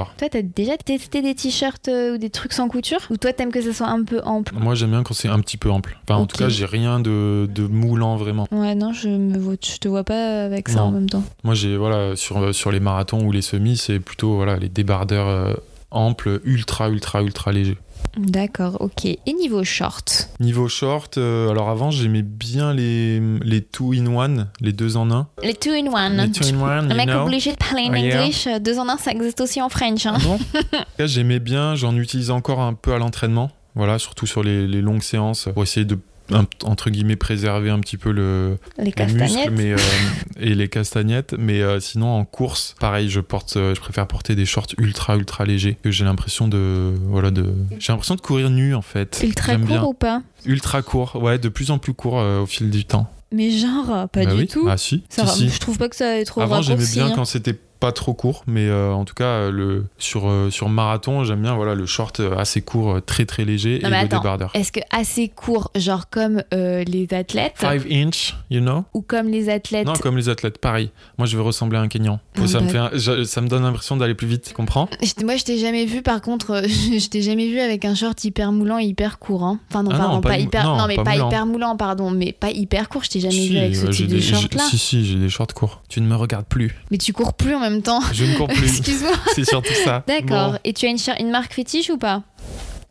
j'adore. 0.04 0.14
Toi, 0.18 0.28
t'as 0.28 0.42
déjà 0.42 0.76
testé 0.76 1.22
des 1.22 1.34
t-shirts 1.34 1.88
euh, 1.88 2.14
ou 2.14 2.18
des 2.18 2.30
trucs 2.30 2.52
sans 2.52 2.68
couture? 2.68 3.00
Ou 3.10 3.16
toi, 3.16 3.32
t'aimes 3.32 3.52
que 3.52 3.60
ça 3.60 3.72
soit 3.72 3.88
un 3.88 4.04
peu 4.04 4.20
ample? 4.24 4.52
Moi, 4.54 4.74
j'aime 4.74 4.90
bien 4.90 5.02
quand 5.02 5.14
c'est 5.14 5.28
un 5.28 5.40
petit 5.40 5.56
peu 5.56 5.70
ample. 5.70 5.98
Enfin, 6.08 6.20
en 6.20 6.26
tout 6.26 6.36
cas, 6.36 6.48
j'ai 6.48 6.66
rien 6.66 7.00
de, 7.00 7.48
de 7.52 7.66
moulant 7.66 8.16
vraiment. 8.16 8.46
Ouais, 8.50 8.74
non, 8.74 8.92
je, 8.92 9.08
me 9.08 9.38
vois, 9.38 9.54
je 9.62 9.76
te 9.78 9.88
vois 9.88 10.04
pas 10.04 10.44
avec 10.44 10.68
ça 10.68 10.80
Non. 10.80 10.82
en 10.86 10.90
même 10.92 11.08
temps. 11.10 11.24
Moi, 11.44 11.54
j'ai 11.54 11.76
voilà 11.76 12.16
sur 12.16 12.38
euh, 12.38 12.52
sur 12.52 12.70
les 12.72 12.80
marathons 12.80 13.24
ou 13.24 13.32
les 13.32 13.42
semis, 13.42 13.76
c'est 13.76 13.98
plutôt 14.00 14.34
voilà 14.36 14.56
les 14.56 14.68
débardeurs 14.68 15.28
euh, 15.28 15.54
amples, 15.90 16.40
ultra 16.44 16.88
ultra 16.88 17.22
ultra 17.22 17.52
légers. 17.52 17.78
D'accord, 18.18 18.76
ok. 18.80 19.06
Et 19.06 19.32
niveau 19.32 19.64
short 19.64 20.28
Niveau 20.38 20.68
short, 20.68 21.16
euh, 21.16 21.48
alors 21.50 21.70
avant 21.70 21.90
j'aimais 21.90 22.22
bien 22.22 22.74
les 22.74 23.20
les 23.42 23.62
two 23.62 23.92
in 23.94 24.06
one, 24.06 24.48
les 24.60 24.72
deux 24.72 24.96
en 24.98 25.10
un. 25.10 25.28
Les 25.42 25.54
two 25.54 25.70
in 25.72 25.86
one. 25.86 26.16
Les 26.18 26.30
two 26.30 26.44
in 26.54 26.60
one, 26.60 26.88
Le 26.90 26.94
mec 26.94 27.08
know. 27.08 27.22
obligé 27.22 27.52
de 27.52 27.56
parler 27.56 27.84
en 27.88 27.92
Oh, 27.92 27.96
yeah. 27.96 28.20
English, 28.20 28.46
euh, 28.46 28.58
deux 28.58 28.78
en 28.78 28.88
un, 28.88 28.98
ça 28.98 29.12
existe 29.12 29.40
aussi 29.40 29.62
en 29.62 29.68
French. 29.70 30.04
Hein. 30.06 30.14
Ah 30.16 30.24
bon 30.24 30.34
En 30.34 30.38
tout 30.38 30.76
cas, 30.98 31.06
j'aimais 31.06 31.38
bien, 31.40 31.74
j'en 31.74 31.96
utilise 31.96 32.30
encore 32.30 32.60
un 32.60 32.74
peu 32.74 32.92
à 32.92 32.98
l'entraînement. 32.98 33.50
Voilà, 33.74 33.98
surtout 33.98 34.26
sur 34.26 34.42
les, 34.42 34.66
les 34.68 34.82
longues 34.82 35.02
séances 35.02 35.48
pour 35.54 35.62
essayer 35.62 35.86
de 35.86 35.98
un- 36.34 36.46
entre 36.64 36.90
guillemets 36.90 37.16
préserver 37.16 37.70
un 37.70 37.80
petit 37.80 37.96
peu 37.96 38.10
le, 38.12 38.58
Les 38.78 38.92
castagnettes. 38.92 39.30
muscles 39.36 39.50
mais, 39.56 39.72
euh, 39.72 39.76
et 40.40 40.54
les 40.54 40.68
castagnettes 40.68 41.34
mais 41.38 41.60
euh, 41.62 41.80
sinon 41.80 42.08
en 42.08 42.24
course 42.24 42.74
pareil 42.80 43.08
je 43.08 43.20
porte 43.20 43.56
euh, 43.56 43.74
je 43.74 43.80
préfère 43.80 44.06
porter 44.06 44.34
des 44.34 44.46
shorts 44.46 44.66
ultra 44.78 45.16
ultra 45.16 45.44
légers 45.44 45.76
que 45.82 45.90
j'ai 45.90 46.04
l'impression 46.04 46.48
de 46.48 46.92
voilà 47.06 47.30
de 47.30 47.54
j'ai 47.78 47.92
l'impression 47.92 48.14
de 48.14 48.20
courir 48.20 48.50
nu 48.50 48.74
en 48.74 48.82
fait 48.82 49.20
Ultra 49.22 49.56
court 49.56 49.66
bien. 49.66 49.82
ou 49.84 49.94
pas? 49.94 50.22
Ultra 50.46 50.82
court 50.82 51.16
ouais 51.22 51.38
de 51.38 51.48
plus 51.48 51.70
en 51.70 51.78
plus 51.78 51.94
court 51.94 52.14
au 52.14 52.46
fil 52.46 52.70
du 52.70 52.84
temps 52.84 53.10
Mais 53.32 53.50
genre, 53.50 54.08
pas 54.08 54.24
Bah 54.24 54.34
du 54.34 54.40
oui. 54.42 54.46
tout. 54.46 54.66
ah 54.68 54.76
si 54.76 55.04
Ça 55.08 55.22
si, 55.26 55.28
ra- 55.28 55.34
si. 55.36 55.48
Je 55.48 55.58
trouve 55.60 55.78
pas 55.78 55.88
que 55.88 55.96
ça 55.96 56.18
est 56.18 56.24
trop 56.24 56.40
avant 56.42 56.60
j'aimais 56.62 56.84
bien 56.92 57.06
hein. 57.06 57.12
quand 57.14 57.24
c'était 57.24 57.58
pas 57.82 57.90
trop 57.90 58.14
court, 58.14 58.44
mais 58.46 58.68
euh, 58.68 58.92
en 58.92 59.04
tout 59.04 59.14
cas, 59.14 59.24
euh, 59.24 59.50
le, 59.50 59.86
sur, 59.98 60.28
euh, 60.28 60.50
sur 60.50 60.68
marathon, 60.68 61.24
j'aime 61.24 61.42
bien 61.42 61.56
voilà, 61.56 61.74
le 61.74 61.84
short 61.84 62.20
assez 62.38 62.62
court, 62.62 63.00
très 63.04 63.24
très 63.26 63.44
léger 63.44 63.80
Non, 63.82 63.88
et 63.88 63.90
mais 63.90 64.02
le 64.02 64.08
débardeur. 64.08 64.50
Est-ce 64.54 64.70
que 64.70 64.78
assez 64.92 65.28
court, 65.28 65.72
genre 65.74 66.08
comme 66.08 66.44
euh, 66.54 66.84
les 66.84 67.08
athlètes 67.12 67.54
5 67.56 67.82
inch, 67.90 68.36
you 68.50 68.60
know? 68.60 68.84
Ou 68.94 69.02
comme 69.02 69.26
les 69.28 69.48
athlètes 69.48 69.84
Non, 69.88 69.94
comme 69.94 70.16
les 70.16 70.28
athlètes, 70.28 70.58
pareil. 70.58 70.90
Moi, 71.18 71.26
je 71.26 71.36
vais 71.36 71.42
ressembler 71.42 71.76
à 71.78 71.80
un 71.80 71.88
Kenyan. 71.88 72.20
Ah, 72.38 72.46
ça, 72.46 72.60
me 72.60 72.66
bah. 72.66 72.70
fait 72.72 72.78
un- 72.78 72.90
je- 72.94 73.24
ça 73.24 73.40
me 73.40 73.48
donne 73.48 73.64
l'impression 73.64 73.96
d'aller 73.96 74.14
plus 74.14 74.28
vite, 74.28 74.44
tu 74.46 74.54
comprends? 74.54 74.88
Moi, 75.24 75.34
je 75.36 75.42
t'ai 75.42 75.58
jamais 75.58 75.84
vu, 75.84 76.02
par 76.02 76.20
contre, 76.22 76.62
je 76.68 77.08
t'ai 77.08 77.20
jamais 77.22 77.48
vu 77.48 77.58
avec 77.58 77.84
un 77.84 77.96
short 77.96 78.22
hyper 78.24 78.52
moulant 78.52 78.78
et 78.78 78.84
hyper 78.84 79.18
court. 79.18 79.42
hein. 79.42 79.58
Enfin, 79.70 79.82
non, 79.82 79.90
Ah 79.92 79.98
non, 80.08 80.20
pas 80.20 80.38
hyper. 80.38 80.64
non, 80.64 80.76
Non, 80.76 80.86
mais 80.86 80.96
pas 80.96 81.16
hyper 81.16 81.46
moulant, 81.46 81.76
pardon, 81.76 82.10
mais 82.12 82.32
pas 82.32 82.50
hyper 82.52 82.88
court. 82.88 83.02
Je 83.02 83.10
t'ai 83.10 83.20
jamais 83.20 83.32
Si, 83.34 83.48
vu 83.48 83.58
avec 83.58 83.74
ce 83.74 83.86
type 83.86 84.06
de 84.06 84.18
j'ai- 84.18 84.34
short-là. 84.34 84.62
Si, 84.70 84.78
si, 84.78 85.04
j'ai 85.04 85.16
des 85.16 85.28
shorts 85.28 85.48
courts. 85.54 85.82
Tu 85.88 86.00
ne 86.00 86.06
me 86.06 86.14
regardes 86.14 86.46
plus. 86.46 86.74
Mais 86.90 86.98
tu 86.98 87.12
cours 87.12 87.32
plus 87.34 87.54
en 87.54 87.60
même 87.60 87.71
temps. 87.80 88.00
Je 88.12 88.24
ne 88.24 88.36
cours 88.36 88.48
plus. 88.48 88.66
Excuse-moi. 88.78 89.12
C'est 89.34 89.44
surtout 89.44 89.72
ça. 89.84 90.04
D'accord. 90.06 90.52
Bon. 90.52 90.58
Et 90.64 90.72
tu 90.74 90.86
as 90.86 91.20
une, 91.20 91.30
marque 91.30 91.54
fétiche 91.54 91.88
ou 91.90 91.96
pas? 91.96 92.22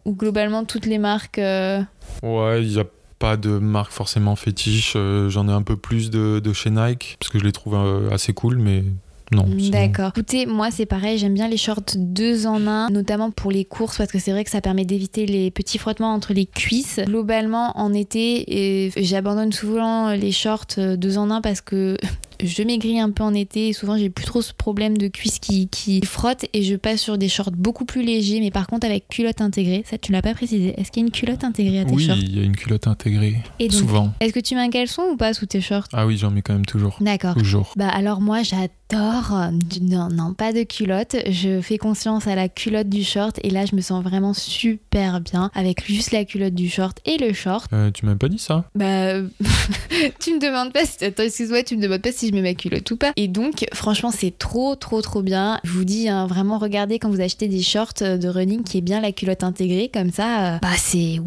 Ou 0.05 0.15
globalement, 0.15 0.63
toutes 0.65 0.87
les 0.87 0.97
marques. 0.97 1.37
euh, 1.37 1.81
Ouais, 2.23 2.63
il 2.63 2.69
n'y 2.69 2.79
a 2.79 2.85
pas 3.19 3.37
de 3.37 3.49
marque 3.59 3.91
forcément 3.91 4.35
fétiche. 4.35 4.93
Euh, 4.95 5.29
J'en 5.29 5.47
ai 5.47 5.51
un 5.51 5.61
peu 5.61 5.77
plus 5.77 6.09
de, 6.09 6.39
de 6.39 6.53
chez 6.53 6.71
Nike, 6.71 7.17
parce 7.19 7.29
que 7.29 7.37
je 7.37 7.43
les 7.43 7.51
trouve 7.51 7.75
euh, 7.75 8.09
assez 8.09 8.33
cool, 8.33 8.57
mais 8.57 8.83
non. 9.31 9.45
D'accord. 9.71 10.09
Écoutez, 10.09 10.45
moi 10.45 10.71
c'est 10.71 10.85
pareil, 10.85 11.17
j'aime 11.17 11.33
bien 11.35 11.47
les 11.47 11.55
shorts 11.55 11.95
deux 11.95 12.47
en 12.47 12.67
un, 12.67 12.89
notamment 12.89 13.31
pour 13.31 13.49
les 13.49 13.63
courses 13.63 13.97
parce 13.97 14.11
que 14.11 14.19
c'est 14.19 14.31
vrai 14.31 14.43
que 14.43 14.49
ça 14.49 14.59
permet 14.59 14.83
d'éviter 14.83 15.25
les 15.25 15.51
petits 15.51 15.77
frottements 15.77 16.13
entre 16.13 16.33
les 16.33 16.45
cuisses. 16.45 16.99
Globalement, 17.05 17.77
en 17.79 17.93
été, 17.93 18.91
j'abandonne 18.97 19.53
souvent 19.53 20.09
les 20.11 20.33
shorts 20.33 20.65
deux 20.97 21.17
en 21.17 21.31
un 21.31 21.39
parce 21.39 21.61
que 21.61 21.95
je 22.43 22.63
maigris 22.63 22.99
un 22.99 23.11
peu 23.11 23.23
en 23.23 23.33
été 23.33 23.69
et 23.69 23.73
souvent 23.73 23.97
j'ai 23.97 24.09
plus 24.09 24.25
trop 24.25 24.41
ce 24.41 24.53
problème 24.53 24.97
de 24.97 25.07
cuisses 25.07 25.39
qui, 25.39 25.67
qui 25.67 26.01
frottent 26.05 26.45
et 26.53 26.63
je 26.63 26.75
passe 26.75 27.01
sur 27.01 27.17
des 27.17 27.29
shorts 27.29 27.51
beaucoup 27.51 27.85
plus 27.85 28.03
légers, 28.03 28.39
mais 28.39 28.51
par 28.51 28.67
contre 28.67 28.85
avec 28.85 29.07
culotte 29.07 29.41
intégrée. 29.41 29.83
Ça, 29.89 29.97
tu 29.97 30.11
l'as 30.11 30.21
pas 30.21 30.33
précisé. 30.33 30.73
Est-ce 30.79 30.91
qu'il 30.91 31.01
y 31.01 31.05
a 31.05 31.07
une 31.07 31.11
culotte 31.11 31.43
intégrée 31.43 31.79
à 31.79 31.85
tes 31.85 31.93
Oui, 31.93 32.05
shorts 32.05 32.17
il 32.17 32.37
y 32.37 32.39
a 32.39 32.43
une 32.43 32.55
culotte 32.55 32.87
intégrée. 32.87 33.37
Et 33.59 33.67
donc, 33.67 33.79
Souvent. 33.79 34.13
Est-ce 34.19 34.33
que 34.33 34.39
tu 34.39 34.55
mets 34.55 34.61
un 34.61 34.69
caleçon 34.69 35.03
ou 35.11 35.17
pas 35.17 35.33
sous 35.33 35.45
tes 35.45 35.61
shorts? 35.61 35.87
Ah 35.93 36.05
oui, 36.05 36.17
j'en 36.17 36.31
mets 36.31 36.41
quand 36.41 36.53
même 36.53 36.65
toujours. 36.65 36.97
D'accord. 37.01 37.35
Toujours. 37.35 37.73
Bah 37.75 37.89
alors 37.89 38.21
moi 38.21 38.43
j'adore, 38.43 38.69
euh, 38.93 39.51
non, 39.81 40.09
non 40.09 40.33
pas 40.33 40.53
de 40.53 40.63
culotte, 40.63 41.15
je 41.29 41.61
fais 41.61 41.77
confiance 41.77 42.27
à 42.27 42.35
la 42.35 42.49
culotte 42.49 42.89
du 42.89 43.03
short 43.03 43.39
et 43.43 43.49
là 43.49 43.65
je 43.65 43.75
me 43.75 43.81
sens 43.81 44.03
vraiment 44.03 44.33
super 44.33 45.21
bien 45.21 45.49
avec 45.53 45.85
juste 45.85 46.11
la 46.11 46.25
culotte 46.25 46.53
du 46.53 46.69
short 46.69 46.99
et 47.05 47.17
le 47.17 47.33
short. 47.33 47.67
Euh, 47.73 47.91
tu 47.91 48.05
m'as 48.05 48.15
pas 48.15 48.27
dit 48.27 48.39
ça 48.39 48.65
Bah 48.75 49.13
tu 50.19 50.33
me 50.33 50.39
demandes 50.39 50.73
pas, 50.73 50.85
si... 50.85 51.03
attends 51.05 51.23
excuse-moi, 51.23 51.63
tu 51.63 51.77
me 51.77 51.81
demandes 51.81 52.01
pas 52.01 52.11
si 52.11 52.27
je 52.27 52.33
mets 52.33 52.41
ma 52.41 52.53
culotte 52.53 52.89
ou 52.91 52.97
pas. 52.97 53.13
Et 53.15 53.27
donc 53.27 53.65
franchement 53.73 54.11
c'est 54.11 54.37
trop 54.37 54.75
trop 54.75 55.01
trop 55.01 55.21
bien. 55.21 55.59
Je 55.63 55.71
vous 55.71 55.85
dis 55.85 56.09
hein, 56.09 56.27
vraiment 56.27 56.57
regardez 56.57 56.99
quand 56.99 57.09
vous 57.09 57.21
achetez 57.21 57.47
des 57.47 57.61
shorts 57.61 57.93
euh, 58.01 58.17
de 58.17 58.27
running 58.27 58.63
qui 58.63 58.77
est 58.77 58.81
bien 58.81 59.01
la 59.01 59.11
culotte 59.11 59.43
intégrée 59.43 59.89
comme 59.93 60.11
ça, 60.11 60.55
euh, 60.55 60.57
bah 60.61 60.69
c'est 60.77 61.19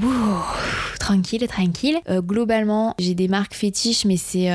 tranquille 1.01 1.47
tranquille. 1.47 1.99
Euh, 2.09 2.21
globalement 2.21 2.95
j'ai 2.99 3.15
des 3.15 3.29
marques 3.29 3.55
fétiches 3.55 4.05
mais 4.05 4.17
c'est 4.17 4.51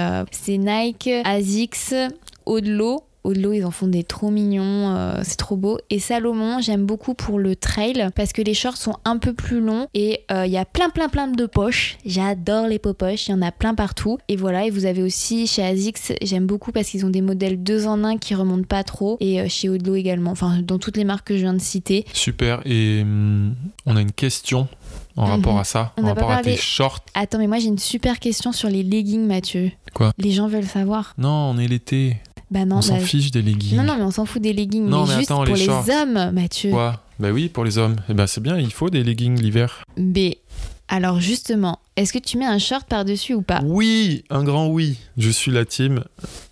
Asics, 2.49 2.65
Odlo. 2.67 3.03
Odlo, 3.25 3.51
ils 3.51 3.65
en 3.65 3.69
font 3.71 3.87
des 3.87 4.05
trop 4.05 4.31
mignons, 4.31 4.95
euh, 4.95 5.19
c'est 5.23 5.35
trop 5.35 5.57
beau. 5.57 5.77
Et 5.89 5.99
Salomon, 5.99 6.61
j'aime 6.61 6.85
beaucoup 6.85 7.13
pour 7.15 7.37
le 7.37 7.53
trail 7.57 8.07
parce 8.15 8.31
que 8.31 8.41
les 8.41 8.53
shorts 8.53 8.77
sont 8.77 8.95
un 9.03 9.17
peu 9.17 9.33
plus 9.33 9.59
longs 9.59 9.87
et 9.93 10.21
euh, 10.31 10.45
il 10.45 10.51
y 10.53 10.57
a 10.57 10.63
plein 10.63 10.89
plein 10.89 11.09
plein 11.09 11.27
de 11.27 11.45
poches. 11.45 11.97
J'adore 12.05 12.67
les 12.67 12.79
poches, 12.79 13.27
il 13.27 13.31
y 13.31 13.33
en 13.33 13.41
a 13.41 13.51
plein 13.51 13.75
partout. 13.75 14.19
Et 14.29 14.37
voilà, 14.37 14.65
et 14.65 14.69
vous 14.69 14.85
avez 14.85 15.03
aussi 15.03 15.47
chez 15.47 15.63
Asics, 15.65 15.97
j'aime 16.21 16.45
beaucoup 16.47 16.71
parce 16.71 16.87
qu'ils 16.87 17.05
ont 17.05 17.09
des 17.09 17.21
modèles 17.21 17.61
2 17.61 17.87
en 17.87 18.05
1 18.05 18.17
qui 18.19 18.35
remontent 18.35 18.67
pas 18.67 18.85
trop. 18.85 19.17
Et 19.19 19.41
euh, 19.41 19.47
chez 19.49 19.67
Odlo 19.67 19.95
également, 19.95 20.31
enfin 20.31 20.61
dans 20.63 20.79
toutes 20.79 20.95
les 20.95 21.03
marques 21.03 21.27
que 21.27 21.35
je 21.35 21.41
viens 21.41 21.53
de 21.53 21.61
citer. 21.61 22.05
Super. 22.13 22.61
Et 22.65 23.01
hum, 23.01 23.53
on 23.85 23.97
a 23.97 24.01
une 24.01 24.13
question 24.13 24.69
en 25.17 25.25
Mhm. 25.25 25.31
rapport 25.31 25.59
à 25.59 25.65
ça, 25.65 25.91
On 25.97 26.03
en 26.03 26.07
rapport 26.07 26.31
à 26.31 26.41
tes 26.41 26.55
shorts. 26.55 27.01
Attends, 27.13 27.39
mais 27.39 27.47
moi 27.47 27.59
j'ai 27.59 27.67
une 27.67 27.77
super 27.79 28.19
question 28.19 28.53
sur 28.53 28.69
les 28.69 28.83
leggings, 28.83 29.27
Mathieu. 29.27 29.71
Quoi? 29.93 30.13
Les 30.17 30.31
gens 30.31 30.47
veulent 30.47 30.63
savoir. 30.63 31.13
Non, 31.17 31.29
on 31.53 31.57
est 31.57 31.67
l'été. 31.67 32.15
Bah 32.51 32.65
non, 32.65 32.77
on 32.77 32.81
s'en 32.81 32.95
bah, 32.95 32.99
fiche 33.01 33.31
des 33.31 33.41
leggings. 33.41 33.77
non, 33.77 33.83
non, 33.83 33.95
mais 33.97 34.03
on 34.03 34.11
s'en 34.11 34.25
fout 34.25 34.41
des 34.41 34.53
leggings. 34.53 34.87
Non, 34.87 35.03
mais, 35.03 35.09
mais 35.09 35.19
juste 35.19 35.31
attends, 35.31 35.43
pour 35.43 35.55
les 35.55 35.69
hommes, 35.69 36.31
Mathieu. 36.31 36.71
Quoi? 36.71 37.01
Bah 37.19 37.31
oui, 37.31 37.49
pour 37.49 37.65
les 37.65 37.77
hommes. 37.77 37.97
Eh 38.09 38.13
ben 38.13 38.27
c'est 38.27 38.41
bien, 38.41 38.57
il 38.57 38.71
faut 38.71 38.89
des 38.89 39.03
leggings 39.03 39.39
l'hiver. 39.39 39.83
Mais 39.97 40.39
alors 40.87 41.19
justement, 41.19 41.79
est-ce 41.99 42.13
que 42.13 42.19
tu 42.19 42.37
mets 42.37 42.45
un 42.45 42.59
short 42.59 42.87
par-dessus 42.87 43.33
ou 43.33 43.41
pas 43.41 43.61
Oui, 43.63 44.23
un 44.29 44.43
grand 44.43 44.67
oui. 44.67 44.97
Je 45.17 45.29
suis 45.29 45.51
la 45.51 45.65
team 45.65 46.03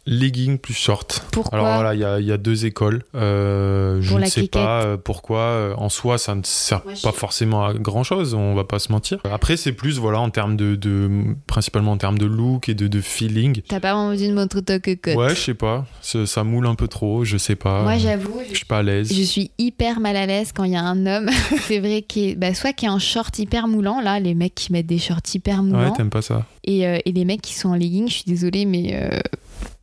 legging 0.05 0.57
plus 0.57 0.73
short. 0.73 1.25
Pourquoi 1.31 1.59
Alors 1.59 1.73
voilà, 1.75 1.93
il 1.93 1.99
y 1.99 2.03
a- 2.05 2.19
il 2.19 2.25
y, 2.25 2.31
a 2.31 2.37
deux 2.37 2.65
écoles. 2.65 3.03
Euh, 3.15 3.99
je 4.01 4.15
ne 4.15 4.23
sais 4.25 4.31
cliquette. 4.41 4.51
pas 4.51 4.83
euh, 4.83 4.97
pourquoi. 4.97 5.39
Euh, 5.39 5.73
En 5.77 5.89
soi, 5.89 6.17
ça 6.17 6.33
ne 6.35 6.41
sert 6.43 6.81
Moi, 6.85 6.93
je- 6.95 7.01
pas 7.01 7.11
forcément 7.11 7.65
à 7.65 7.73
grand 7.73 8.03
chose. 8.03 8.33
On 8.33 8.55
va 8.55 8.63
pas 8.63 8.79
se 8.79 8.91
mentir. 8.91 9.19
Après, 9.29 9.57
c'est 9.57 9.73
plus 9.73 9.99
voilà 9.99 10.19
en 10.19 10.29
termes 10.29 10.55
de, 10.55 10.75
de- 10.75 11.35
principalement 11.45 11.91
en 11.91 11.97
termes 11.97 12.17
de 12.17 12.25
look 12.25 12.69
et 12.69 12.73
de, 12.73 12.87
de 12.87 13.01
feeling. 13.01 13.61
T'as 13.67 13.79
pas 13.79 13.95
envie 13.95 14.27
de 14.29 14.33
montrer 14.33 14.61
ta 14.61 14.79
cocotte 14.79 15.15
Ouais, 15.15 15.29
je 15.29 15.35
sais 15.41 15.53
pas. 15.53 15.85
Ça, 16.01 16.25
ça 16.25 16.43
moule 16.43 16.67
un 16.67 16.75
peu 16.75 16.87
trop. 16.87 17.25
Je 17.25 17.37
sais 17.37 17.55
pas. 17.55 17.83
Moi 17.83 17.97
j'avoue, 17.97 18.39
je 18.49 18.55
suis 18.55 18.65
pas 18.65 18.79
à 18.79 18.83
l'aise. 18.83 19.11
je 19.13 19.21
suis 19.23 19.51
hyper 19.57 19.99
mal 19.99 20.15
à 20.15 20.25
l'aise 20.25 20.51
quand 20.53 20.63
il 20.63 20.71
y 20.73 20.77
a 20.77 20.83
un 20.83 21.05
homme, 21.05 21.29
c'est 21.67 21.79
vrai, 21.79 22.01
qui 22.01 22.29
est, 22.29 22.35
bah, 22.35 22.53
soit 22.53 22.71
qui 22.73 22.85
est 22.85 22.89
en 22.89 22.99
short 22.99 23.37
hyper 23.39 23.67
moulant, 23.67 23.99
là, 24.01 24.19
les 24.19 24.33
mecs 24.35 24.55
qui 24.55 24.71
mettent 24.71 24.87
des 24.87 24.99
shorts 24.99 25.17
hyper 25.37 25.63
Ouais, 25.63 25.91
t'aimes 25.95 26.09
pas 26.09 26.21
ça. 26.21 26.45
et, 26.63 26.85
euh, 26.87 26.99
et 27.05 27.11
les 27.11 27.25
mecs 27.25 27.41
qui 27.41 27.53
sont 27.53 27.69
en 27.69 27.75
legging, 27.75 28.07
je 28.07 28.13
suis 28.13 28.23
désolée, 28.27 28.65
mais 28.65 28.91
euh, 28.93 29.19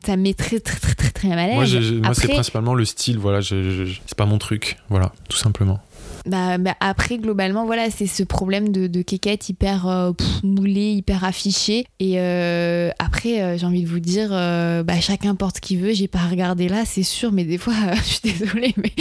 ça 0.04 0.16
me 0.16 0.22
met 0.22 0.34
très 0.34 0.60
très 0.60 0.78
très 0.78 0.94
très 0.94 1.10
très 1.10 1.28
mal 1.28 1.38
à 1.38 1.46
l'aise. 1.64 1.92
Moi, 2.02 2.14
c'est 2.14 2.28
principalement 2.28 2.74
le 2.74 2.84
style. 2.84 3.18
Voilà, 3.18 3.40
c'est 3.42 4.14
pas 4.16 4.26
mon 4.26 4.38
truc. 4.38 4.76
Voilà, 4.90 5.12
tout 5.28 5.36
simplement. 5.36 5.80
Bah, 6.26 6.58
bah, 6.58 6.74
après, 6.80 7.18
globalement, 7.18 7.66
voilà, 7.66 7.90
c'est 7.90 8.06
ce 8.06 8.22
problème 8.22 8.70
de, 8.70 8.86
de 8.86 9.04
hyper 9.48 9.86
euh, 9.88 10.12
pff, 10.12 10.42
moulé, 10.42 10.92
hyper 10.92 11.24
affiché. 11.24 11.86
Et 12.00 12.14
euh, 12.18 12.90
après, 12.98 13.42
euh, 13.42 13.58
j'ai 13.58 13.66
envie 13.66 13.82
de 13.82 13.88
vous 13.88 14.00
dire, 14.00 14.30
euh, 14.32 14.82
bah, 14.82 15.00
chacun 15.00 15.34
porte 15.34 15.56
ce 15.56 15.60
qu'il 15.60 15.78
veut. 15.78 15.92
J'ai 15.92 16.08
pas 16.08 16.26
regardé 16.30 16.68
là, 16.68 16.84
c'est 16.84 17.02
sûr, 17.02 17.32
mais 17.32 17.44
des 17.44 17.58
fois, 17.58 17.74
je 17.96 18.02
suis 18.02 18.20
désolée. 18.22 18.74
Mais 18.76 18.92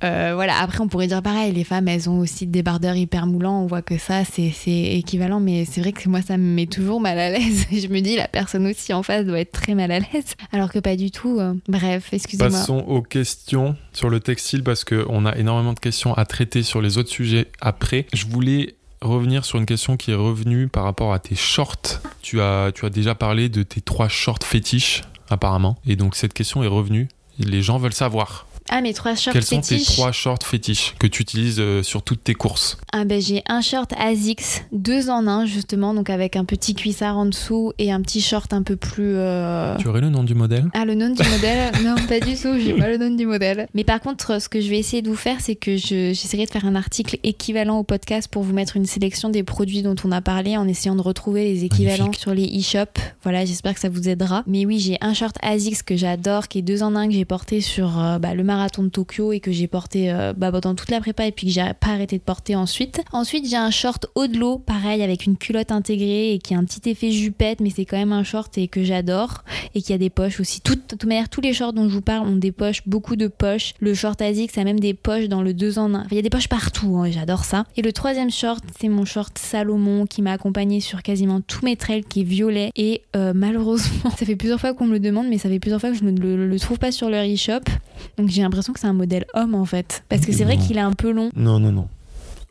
voilà, 0.00 0.58
après, 0.60 0.80
on 0.80 0.88
pourrait 0.88 1.06
dire 1.06 1.22
pareil, 1.22 1.52
les 1.52 1.64
femmes, 1.64 1.88
elles 1.88 2.08
ont 2.08 2.18
aussi 2.18 2.46
des 2.46 2.52
débardeurs 2.52 2.96
hyper 2.96 3.26
moulants. 3.26 3.62
On 3.62 3.66
voit 3.66 3.82
que 3.82 3.98
ça, 3.98 4.22
c'est 4.24 4.52
équivalent. 4.66 5.40
Mais 5.40 5.64
c'est 5.64 5.80
vrai 5.80 5.92
que 5.92 6.08
moi, 6.08 6.22
ça 6.22 6.36
me 6.36 6.54
met 6.54 6.66
toujours 6.66 7.00
mal 7.00 7.18
à 7.18 7.30
l'aise. 7.30 7.66
Je 7.72 7.88
me 7.88 8.00
dis, 8.00 8.16
la 8.16 8.28
personne 8.28 8.66
aussi 8.66 8.92
en 8.92 9.02
face 9.02 9.26
doit 9.26 9.40
être 9.40 9.52
très 9.52 9.74
mal 9.74 9.90
à 9.90 9.98
l'aise. 9.98 10.34
Alors 10.52 10.70
que 10.70 10.78
pas 10.78 10.96
du 10.96 11.10
tout. 11.10 11.40
Bref, 11.68 12.08
excusez-moi. 12.12 12.50
Passons 12.50 12.78
aux 12.86 13.02
questions 13.02 13.76
sur 13.92 14.10
le 14.10 14.20
textile 14.20 14.62
parce 14.62 14.84
qu'on 14.84 15.26
a 15.26 15.36
énormément 15.36 15.72
de 15.72 15.80
questions 15.80 16.14
à 16.14 16.24
traiter 16.24 16.51
sur 16.60 16.82
les 16.82 16.98
autres 16.98 17.08
sujets 17.08 17.48
après. 17.62 18.06
Je 18.12 18.26
voulais 18.26 18.74
revenir 19.00 19.46
sur 19.46 19.58
une 19.58 19.64
question 19.64 19.96
qui 19.96 20.10
est 20.10 20.16
revenue 20.16 20.68
par 20.68 20.84
rapport 20.84 21.14
à 21.14 21.18
tes 21.18 21.34
shorts. 21.34 22.00
Tu 22.20 22.42
as, 22.42 22.70
tu 22.72 22.84
as 22.84 22.90
déjà 22.90 23.14
parlé 23.14 23.48
de 23.48 23.62
tes 23.62 23.80
trois 23.80 24.08
shorts 24.08 24.44
fétiches 24.44 25.02
apparemment. 25.30 25.78
Et 25.86 25.96
donc 25.96 26.14
cette 26.14 26.34
question 26.34 26.62
est 26.62 26.68
revenue. 26.68 27.08
Les 27.38 27.62
gens 27.62 27.78
veulent 27.78 27.94
savoir 27.94 28.46
Ah, 28.74 28.80
mes 28.80 28.94
trois 28.94 29.14
shorts 29.14 29.34
quels 29.34 29.42
sont 29.44 29.60
fétiches. 29.62 29.86
tes 29.88 29.92
trois 29.92 30.12
shorts 30.12 30.38
fétiches 30.44 30.94
que 30.98 31.06
tu 31.06 31.20
utilises 31.20 31.56
euh, 31.60 31.82
sur 31.82 32.02
toutes 32.02 32.24
tes 32.24 32.32
courses? 32.32 32.78
Ah 32.92 33.04
ben 33.04 33.20
j'ai 33.20 33.42
un 33.46 33.60
short 33.60 33.92
Asics, 33.98 34.64
deux 34.72 35.10
en 35.10 35.26
un 35.26 35.44
justement, 35.44 35.92
donc 35.92 36.08
avec 36.08 36.36
un 36.36 36.46
petit 36.46 36.74
cuissard 36.74 37.18
en 37.18 37.26
dessous 37.26 37.72
et 37.78 37.92
un 37.92 38.00
petit 38.00 38.22
short 38.22 38.52
un 38.54 38.62
peu 38.62 38.76
plus... 38.76 39.12
euh, 39.16 39.76
Tu 39.76 39.88
aurais 39.88 40.00
le 40.00 40.08
nom 40.08 40.24
du 40.24 40.34
modèle? 40.34 40.70
Ah 40.72 40.86
le 40.86 40.94
nom 40.94 41.10
du 41.10 41.22
modèle? 41.28 41.70
Non 41.84 41.96
pas 42.08 42.18
du 42.20 42.34
tout, 42.34 42.58
j'ai 42.58 42.72
pas 42.72 42.88
le 42.88 42.96
nom 42.96 43.14
du 43.14 43.26
modèle. 43.26 43.66
Mais 43.74 43.84
par 43.84 44.00
contre 44.00 44.40
ce 44.40 44.48
que 44.48 44.60
je 44.62 44.70
vais 44.70 44.78
essayer 44.78 45.02
de 45.02 45.08
vous 45.10 45.16
faire 45.16 45.36
c'est 45.40 45.54
que 45.54 45.76
je- 45.76 46.14
j'essaierai 46.14 46.46
de 46.46 46.50
faire 46.50 46.64
un 46.64 46.74
article 46.74 47.18
équivalent 47.24 47.78
au 47.78 47.82
podcast 47.82 48.28
pour 48.30 48.42
vous 48.42 48.54
mettre 48.54 48.78
une 48.78 48.86
sélection 48.86 49.28
des 49.28 49.42
produits 49.42 49.82
dont 49.82 49.96
on 50.04 50.12
a 50.12 50.22
parlé 50.22 50.56
en 50.56 50.66
essayant 50.66 50.96
de 50.96 51.02
retrouver 51.02 51.44
les 51.44 51.64
équivalents 51.64 52.04
Magnifique. 52.04 52.22
sur 52.22 52.32
les 52.32 52.46
e-shops. 52.58 53.00
Voilà 53.22 53.44
j'espère 53.44 53.74
que 53.74 53.80
ça 53.80 53.90
vous 53.90 54.08
aidera. 54.08 54.44
Mais 54.46 54.64
oui 54.64 54.78
j'ai 54.78 54.96
un 55.02 55.12
short 55.12 55.36
Asics 55.42 55.82
que 55.82 55.94
j'adore 55.94 56.48
qui 56.48 56.60
est 56.60 56.62
deux 56.62 56.82
en 56.82 56.96
un 56.96 57.06
que 57.06 57.12
j'ai 57.12 57.26
porté 57.26 57.60
sur 57.60 58.00
euh, 58.02 58.18
bah, 58.18 58.32
le 58.32 58.42
marathon 58.42 58.61
de 58.66 58.88
Tokyo 58.88 59.32
et 59.32 59.40
que 59.40 59.52
j'ai 59.52 59.66
porté 59.66 60.12
euh, 60.12 60.32
bah, 60.36 60.50
pendant 60.50 60.74
toute 60.74 60.90
la 60.90 61.00
prépa 61.00 61.26
et 61.26 61.32
puis 61.32 61.46
que 61.46 61.52
j'ai 61.52 61.72
pas 61.78 61.88
arrêté 61.88 62.18
de 62.18 62.22
porter 62.22 62.56
ensuite. 62.56 63.02
Ensuite 63.12 63.48
j'ai 63.48 63.56
un 63.56 63.70
short 63.70 64.06
haut 64.14 64.26
de 64.26 64.38
l'eau 64.38 64.58
pareil 64.58 65.02
avec 65.02 65.26
une 65.26 65.36
culotte 65.36 65.72
intégrée 65.72 66.34
et 66.34 66.38
qui 66.38 66.54
a 66.54 66.58
un 66.58 66.64
petit 66.64 66.88
effet 66.90 67.10
jupette 67.10 67.60
mais 67.60 67.70
c'est 67.70 67.84
quand 67.84 67.96
même 67.96 68.12
un 68.12 68.24
short 68.24 68.56
et 68.58 68.68
que 68.68 68.84
j'adore 68.84 69.44
et 69.74 69.82
qui 69.82 69.92
a 69.92 69.98
des 69.98 70.10
poches 70.10 70.40
aussi. 70.40 70.60
De 70.64 70.74
toute 70.74 71.04
manière, 71.04 71.28
tous 71.28 71.40
les 71.40 71.52
shorts 71.52 71.72
dont 71.72 71.88
je 71.88 71.94
vous 71.94 72.02
parle 72.02 72.28
ont 72.28 72.36
des 72.36 72.52
poches, 72.52 72.82
beaucoup 72.86 73.16
de 73.16 73.26
poches. 73.26 73.74
Le 73.80 73.94
short 73.94 74.20
Asics 74.20 74.56
a 74.58 74.64
même 74.64 74.80
des 74.80 74.94
poches 74.94 75.28
dans 75.28 75.42
le 75.42 75.54
2 75.54 75.78
en 75.78 75.94
1. 75.94 76.00
Enfin, 76.00 76.06
il 76.10 76.16
y 76.16 76.18
a 76.18 76.22
des 76.22 76.30
poches 76.30 76.48
partout, 76.48 76.96
hein, 76.98 77.10
j'adore 77.10 77.44
ça. 77.44 77.64
Et 77.76 77.82
le 77.82 77.92
troisième 77.92 78.30
short, 78.30 78.62
c'est 78.78 78.88
mon 78.88 79.04
short 79.04 79.38
Salomon 79.38 80.06
qui 80.06 80.22
m'a 80.22 80.32
accompagné 80.32 80.80
sur 80.80 81.02
quasiment 81.02 81.40
tous 81.40 81.64
mes 81.64 81.76
trails, 81.76 82.04
qui 82.04 82.20
est 82.20 82.24
violet. 82.24 82.70
Et 82.76 83.02
euh, 83.16 83.32
malheureusement, 83.34 84.10
ça 84.16 84.26
fait 84.26 84.36
plusieurs 84.36 84.60
fois 84.60 84.74
qu'on 84.74 84.86
me 84.86 84.92
le 84.92 85.00
demande, 85.00 85.28
mais 85.28 85.38
ça 85.38 85.48
fait 85.48 85.60
plusieurs 85.60 85.80
fois 85.80 85.90
que 85.90 85.96
je 85.96 86.04
ne 86.04 86.46
le 86.46 86.60
trouve 86.60 86.78
pas 86.78 86.92
sur 86.92 87.08
leur 87.08 87.24
e-shop. 87.24 87.60
Donc 88.18 88.28
j'ai 88.28 88.42
l'impression 88.42 88.72
que 88.72 88.80
c'est 88.80 88.86
un 88.86 88.92
modèle 88.92 89.26
homme 89.34 89.54
en 89.54 89.64
fait. 89.64 90.04
Parce 90.08 90.24
que 90.26 90.32
c'est 90.32 90.44
vrai 90.44 90.56
qu'il 90.56 90.76
est 90.76 90.80
un 90.80 90.92
peu 90.92 91.10
long. 91.10 91.30
Non, 91.36 91.58
non, 91.58 91.72
non. 91.72 91.88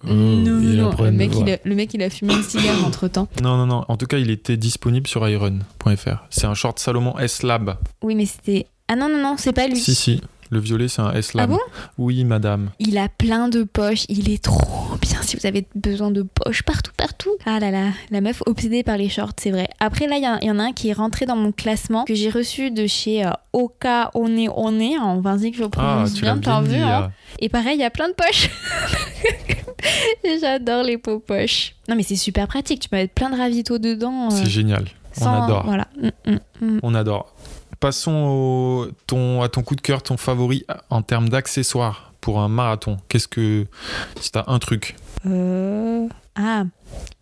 non, 0.04 0.14
non. 0.14 0.92
Le 1.04 1.12
mec, 1.12 1.32
il 1.36 1.52
a, 1.52 1.58
le 1.64 1.76
mec, 1.76 1.94
il 1.94 2.02
a 2.02 2.10
fumé 2.10 2.34
un 2.34 2.42
cigare 2.44 2.84
entre 2.86 3.08
temps. 3.08 3.28
Non, 3.42 3.58
non, 3.58 3.68
non. 3.68 3.86
En 3.88 3.98
tout 3.98 4.08
cas, 4.08 4.18
il 4.18 4.30
était 4.32 4.58
disponible 4.58 5.08
sur 5.08 5.28
iron.fr. 5.28 6.26
C'est 6.30 6.46
un 6.46 6.54
short 6.54 6.80
Salomon 6.80 7.18
S 7.20 7.44
Lab. 7.44 7.78
Oui, 8.02 8.16
mais 8.16 8.26
c'était. 8.26 8.68
Ah 8.88 8.96
non, 8.96 9.10
non, 9.10 9.22
non, 9.22 9.36
c'est 9.38 9.54
pas 9.54 9.68
lui. 9.68 9.78
Si, 9.78 9.96
si. 9.96 10.22
Le 10.54 10.60
violet, 10.60 10.90
c'est 10.90 11.02
un 11.02 11.14
S-Lam. 11.14 11.46
Ah 11.50 11.54
bon? 11.56 11.60
Oui, 11.98 12.26
madame. 12.26 12.72
Il 12.78 12.98
a 12.98 13.08
plein 13.08 13.48
de 13.48 13.64
poches, 13.64 14.04
il 14.10 14.30
est 14.30 14.44
trop 14.44 14.98
bien 15.02 15.22
si 15.22 15.38
vous 15.38 15.46
avez 15.46 15.66
besoin 15.76 16.12
de 16.12 16.24
poches 16.24 16.64
partout, 16.64 16.92
partout. 16.98 17.30
Ah 17.46 17.60
là 17.62 17.72
là, 17.72 17.86
la 18.10 18.20
meuf 18.20 18.44
obsédée 18.46 18.84
par 18.84 18.98
les 18.98 19.08
shorts, 19.08 19.32
c'est 19.40 19.52
vrai. 19.52 19.70
Après 19.80 20.08
là, 20.08 20.18
il 20.18 20.44
y, 20.44 20.46
y 20.46 20.52
en 20.52 20.60
a 20.60 20.64
un 20.64 20.74
qui 20.74 20.90
est 20.90 20.94
rentré 20.94 21.26
dans 21.26 21.38
mon 21.38 21.54
classement 21.54 22.04
que 22.04 22.16
j'ai 22.16 22.30
reçu 22.30 22.70
de 22.70 22.86
chez 22.86 23.26
euh, 23.26 23.30
Oka 23.54 24.12
One 24.14 24.50
One, 24.54 24.82
on 25.02 25.22
va 25.22 25.38
dire 25.38 25.52
que 25.52 25.58
je 25.58 25.62
le 25.62 25.68
Ah, 25.68 25.70
prononce 25.70 26.14
tu 26.16 26.26
l'as 26.26 26.36
bien, 26.36 26.62
vu. 26.62 26.70
dit. 26.70 26.76
hein 26.76 27.10
ah. 27.10 27.12
Et 27.40 27.48
pareil, 27.48 27.76
il 27.78 27.82
y 27.82 27.86
a 27.86 27.90
plein 27.90 28.10
de 28.10 28.14
poches. 28.14 28.50
J'adore 30.42 30.84
les 30.84 30.98
peaux 30.98 31.20
poches. 31.20 31.76
Non 31.88 31.96
mais 31.96 32.04
c'est 32.04 32.16
super 32.16 32.48
pratique, 32.48 32.82
tu 32.82 32.90
peux 32.90 32.98
mettre 32.98 33.14
plein 33.14 33.30
de 33.30 33.38
ravitaux 33.38 33.78
dedans. 33.80 34.26
euh, 34.28 34.30
C'est 34.36 34.50
génial. 34.50 34.86
On 35.18 35.22
sans- 35.24 35.44
adore. 35.44 35.64
Voilà. 35.66 35.88
Mm, 36.02 36.32
mm, 36.32 36.40
mm. 36.76 36.80
On 36.84 36.94
adore. 36.96 37.34
Passons 37.82 38.12
au- 38.14 38.88
ton, 39.08 39.42
à 39.42 39.50
ton 39.50 39.64
coup 39.64 39.76
de 39.76 39.82
cœur, 39.82 40.02
ton 40.04 40.16
favori 40.16 40.64
en 40.90 41.02
termes 41.02 41.28
d'accessoires 41.30 42.14
pour 42.22 42.40
un 42.40 42.48
marathon. 42.48 42.98
Qu'est-ce 43.10 43.28
que. 43.28 43.66
Si 44.22 44.32
t'as 44.32 44.44
un 44.48 44.60
truc, 44.60 44.96
Euh, 45.28 46.08
Ah, 46.36 46.64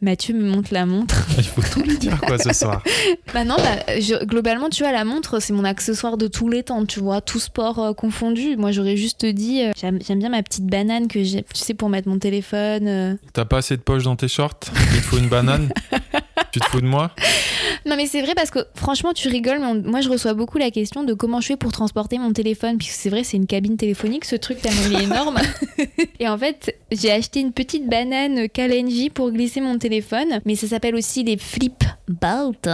Mathieu 0.02 0.34
me 0.36 0.48
montre 0.48 0.72
la 0.74 0.86
montre. 0.86 1.26
il 1.38 1.44
faut 1.44 1.62
tout 1.62 1.82
lui 1.82 1.98
dire 1.98 2.20
quoi 2.22 2.38
ce 2.38 2.54
soir. 2.54 2.84
Bah 3.34 3.44
non, 3.44 3.56
bah, 3.58 4.00
je- 4.00 4.24
globalement, 4.26 4.70
tu 4.70 4.84
vois, 4.84 4.92
la 4.92 5.04
montre, 5.06 5.40
c'est 5.42 5.52
mon 5.54 5.64
accessoire 5.64 6.16
de 6.18 6.28
tous 6.28 6.48
les 6.50 6.64
temps, 6.64 6.86
tu 6.86 7.00
vois, 7.00 7.20
tout 7.22 7.40
sport 7.40 7.80
euh, 7.80 7.94
confondu. 7.94 8.56
Moi, 8.58 8.72
j'aurais 8.72 8.98
juste 8.98 9.26
dit, 9.26 9.64
euh, 9.64 9.72
j'aime 9.80 10.20
bien 10.20 10.30
ma 10.30 10.44
petite 10.44 10.66
banane 10.68 11.08
que 11.08 11.24
j'ai, 11.24 11.44
tu 11.44 11.62
sais, 11.62 11.74
pour 11.74 11.90
mettre 11.90 12.08
mon 12.10 12.20
téléphone. 12.20 12.88
euh. 12.88 13.16
T'as 13.34 13.46
pas 13.46 13.58
assez 13.58 13.78
de 13.78 13.82
poches 13.82 14.04
dans 14.04 14.16
tes 14.16 14.28
shorts? 14.28 14.60
Il 14.94 15.02
faut 15.02 15.18
une 15.18 15.28
banane? 15.30 15.70
Tu 16.52 16.60
te 16.60 16.66
fous 16.66 16.82
de 16.82 16.88
moi 16.88 17.12
Non, 17.86 17.96
mais 17.96 18.08
c'est 18.08 18.22
vrai 18.22 18.34
parce 18.36 18.50
que 18.52 18.60
franchement, 18.76 19.14
tu 19.14 19.28
rigoles, 19.30 19.60
mais 19.60 19.68
on- 19.68 19.82
moi, 19.90 20.02
je 20.02 20.10
reçois 20.10 20.34
beaucoup 20.34 20.58
la 20.58 20.72
question 20.72 21.04
de 21.04 21.14
comment 21.14 21.40
je 21.42 21.48
fais 21.48 21.56
pour 21.58 21.72
transporter 21.72 22.18
mon 22.18 22.34
téléphone, 22.34 22.78
puisque 22.78 22.96
c'est 22.96 23.10
vrai, 23.10 23.24
c'est 23.24 23.38
une 23.38 23.46
cabine 23.48 23.78
téléphonique, 23.78 24.26
ce 24.26 24.36
truc 24.36 24.62
tellement 24.62 24.82
il 24.90 24.96
est 25.00 25.04
énorme. 25.04 25.38
Et 26.20 26.28
en 26.28 26.38
fait, 26.38 26.76
j'ai 26.92 27.12
acheté 27.12 27.40
une 27.40 27.54
petite 27.54 27.88
banane 27.88 28.50
Kalenji 28.50 29.10
pour 29.10 29.32
glisser 29.32 29.62
mon 29.62 29.78
téléphone, 29.78 30.42
mais 30.46 30.56
ça 30.56 30.68
s'appelle 30.68 30.96
aussi 30.96 31.24
les 31.24 31.38
flip 31.38 31.84
bolt. 32.08 32.68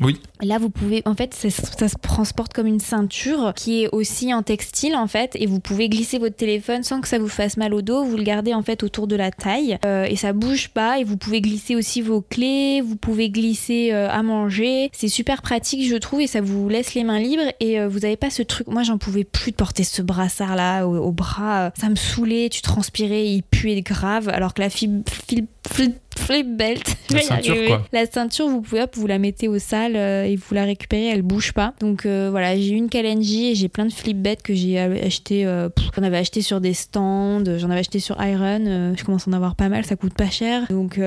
Oui. 0.00 0.18
Là, 0.42 0.58
vous 0.58 0.70
pouvez, 0.70 1.02
en 1.04 1.14
fait, 1.14 1.34
ça, 1.34 1.50
se- 1.50 1.94
transporte 2.00 2.52
comme 2.54 2.66
une 2.66 2.80
ceinture 2.80 3.52
qui 3.54 3.82
est 3.84 3.88
aussi 3.92 4.32
en 4.32 4.42
textile, 4.42 4.96
en 4.96 5.06
fait, 5.06 5.32
et 5.34 5.46
vous 5.46 5.60
pouvez 5.60 5.88
glisser 5.90 6.18
votre 6.18 6.34
téléphone 6.34 6.82
sans 6.82 7.00
que 7.02 7.08
ça 7.08 7.18
vous 7.18 7.28
fasse 7.28 7.56
mal 7.58 7.74
au 7.74 7.82
dos. 7.82 8.02
Vous 8.04 8.16
le 8.16 8.22
gardez, 8.22 8.54
en 8.54 8.62
fait, 8.62 8.82
autour 8.82 9.06
de 9.06 9.16
la 9.16 9.30
taille, 9.30 9.78
euh, 9.84 10.04
et 10.04 10.16
ça 10.16 10.32
bouge 10.32 10.70
pas, 10.70 10.98
et 10.98 11.04
vous 11.04 11.18
pouvez 11.18 11.40
glisser 11.42 11.76
aussi 11.76 12.00
vos 12.00 12.22
clés, 12.22 12.80
vous 12.80 12.96
pouvez 12.96 13.28
glisser 13.28 13.90
euh, 13.92 14.08
à 14.10 14.22
manger. 14.22 14.90
C'est 14.94 15.08
super 15.08 15.42
pratique, 15.42 15.86
je 15.88 15.96
trouve, 15.96 16.22
et 16.22 16.26
ça 16.26 16.40
vous 16.40 16.68
laisse 16.70 16.94
les 16.94 17.04
mains 17.04 17.20
libres, 17.20 17.52
et 17.60 17.78
euh, 17.78 17.86
vous 17.86 18.04
avez 18.06 18.16
pas 18.16 18.30
ce 18.30 18.42
truc. 18.42 18.68
Moi, 18.68 18.82
j'en 18.84 18.96
pouvais 18.98 19.24
plus 19.24 19.50
de 19.52 19.56
porter 19.56 19.84
ce 19.84 20.00
brassard-là 20.00 20.86
au, 20.86 20.96
au 20.96 21.12
bras. 21.12 21.70
Ça 21.78 21.90
me 21.90 21.96
saoulait, 21.96 22.48
tu 22.50 22.62
transpirais, 22.62 23.26
il 23.28 23.42
puait 23.42 23.82
grave, 23.82 24.30
alors 24.30 24.54
que 24.54 24.62
la 24.62 24.68
fib- 24.68 25.06
flip, 25.08 25.48
flip, 25.70 25.96
flip 26.26 26.56
belt, 26.56 26.96
La 27.10 27.20
ceinture, 27.22 27.56
quoi. 27.66 27.82
La 27.92 28.06
ceinture, 28.06 28.48
vous 28.48 28.60
pouvez, 28.62 28.82
hop, 28.82 28.90
vous 28.96 29.06
la 29.06 29.18
mettez 29.18 29.48
au 29.48 29.58
sale 29.58 29.96
euh, 29.96 30.24
et 30.24 30.36
vous 30.36 30.54
la 30.54 30.64
récupérez, 30.64 31.06
elle 31.08 31.22
bouge 31.22 31.52
pas. 31.52 31.74
Donc 31.80 32.06
euh, 32.06 32.28
voilà, 32.30 32.56
j'ai 32.56 32.70
une 32.70 32.88
Kalenji 32.88 33.50
et 33.50 33.54
j'ai 33.54 33.68
plein 33.68 33.84
de 33.86 33.92
flip 33.92 34.20
bets 34.20 34.36
que 34.42 34.54
j'ai 34.54 34.78
acheté. 34.78 35.44
Euh, 35.46 35.68
j'en 35.96 36.02
avais 36.02 36.18
acheté 36.18 36.42
sur 36.42 36.60
des 36.60 36.74
stands, 36.74 37.42
j'en 37.58 37.70
avais 37.70 37.80
acheté 37.80 37.98
sur 37.98 38.16
Iron. 38.22 38.64
euh, 38.66 38.94
je 38.96 39.04
commence 39.04 39.26
à 39.26 39.30
en 39.30 39.34
avoir 39.34 39.54
pas 39.56 39.68
mal, 39.68 39.84
ça 39.84 39.96
coûte 39.96 40.14
pas 40.14 40.30
cher. 40.30 40.66
Donc 40.70 40.98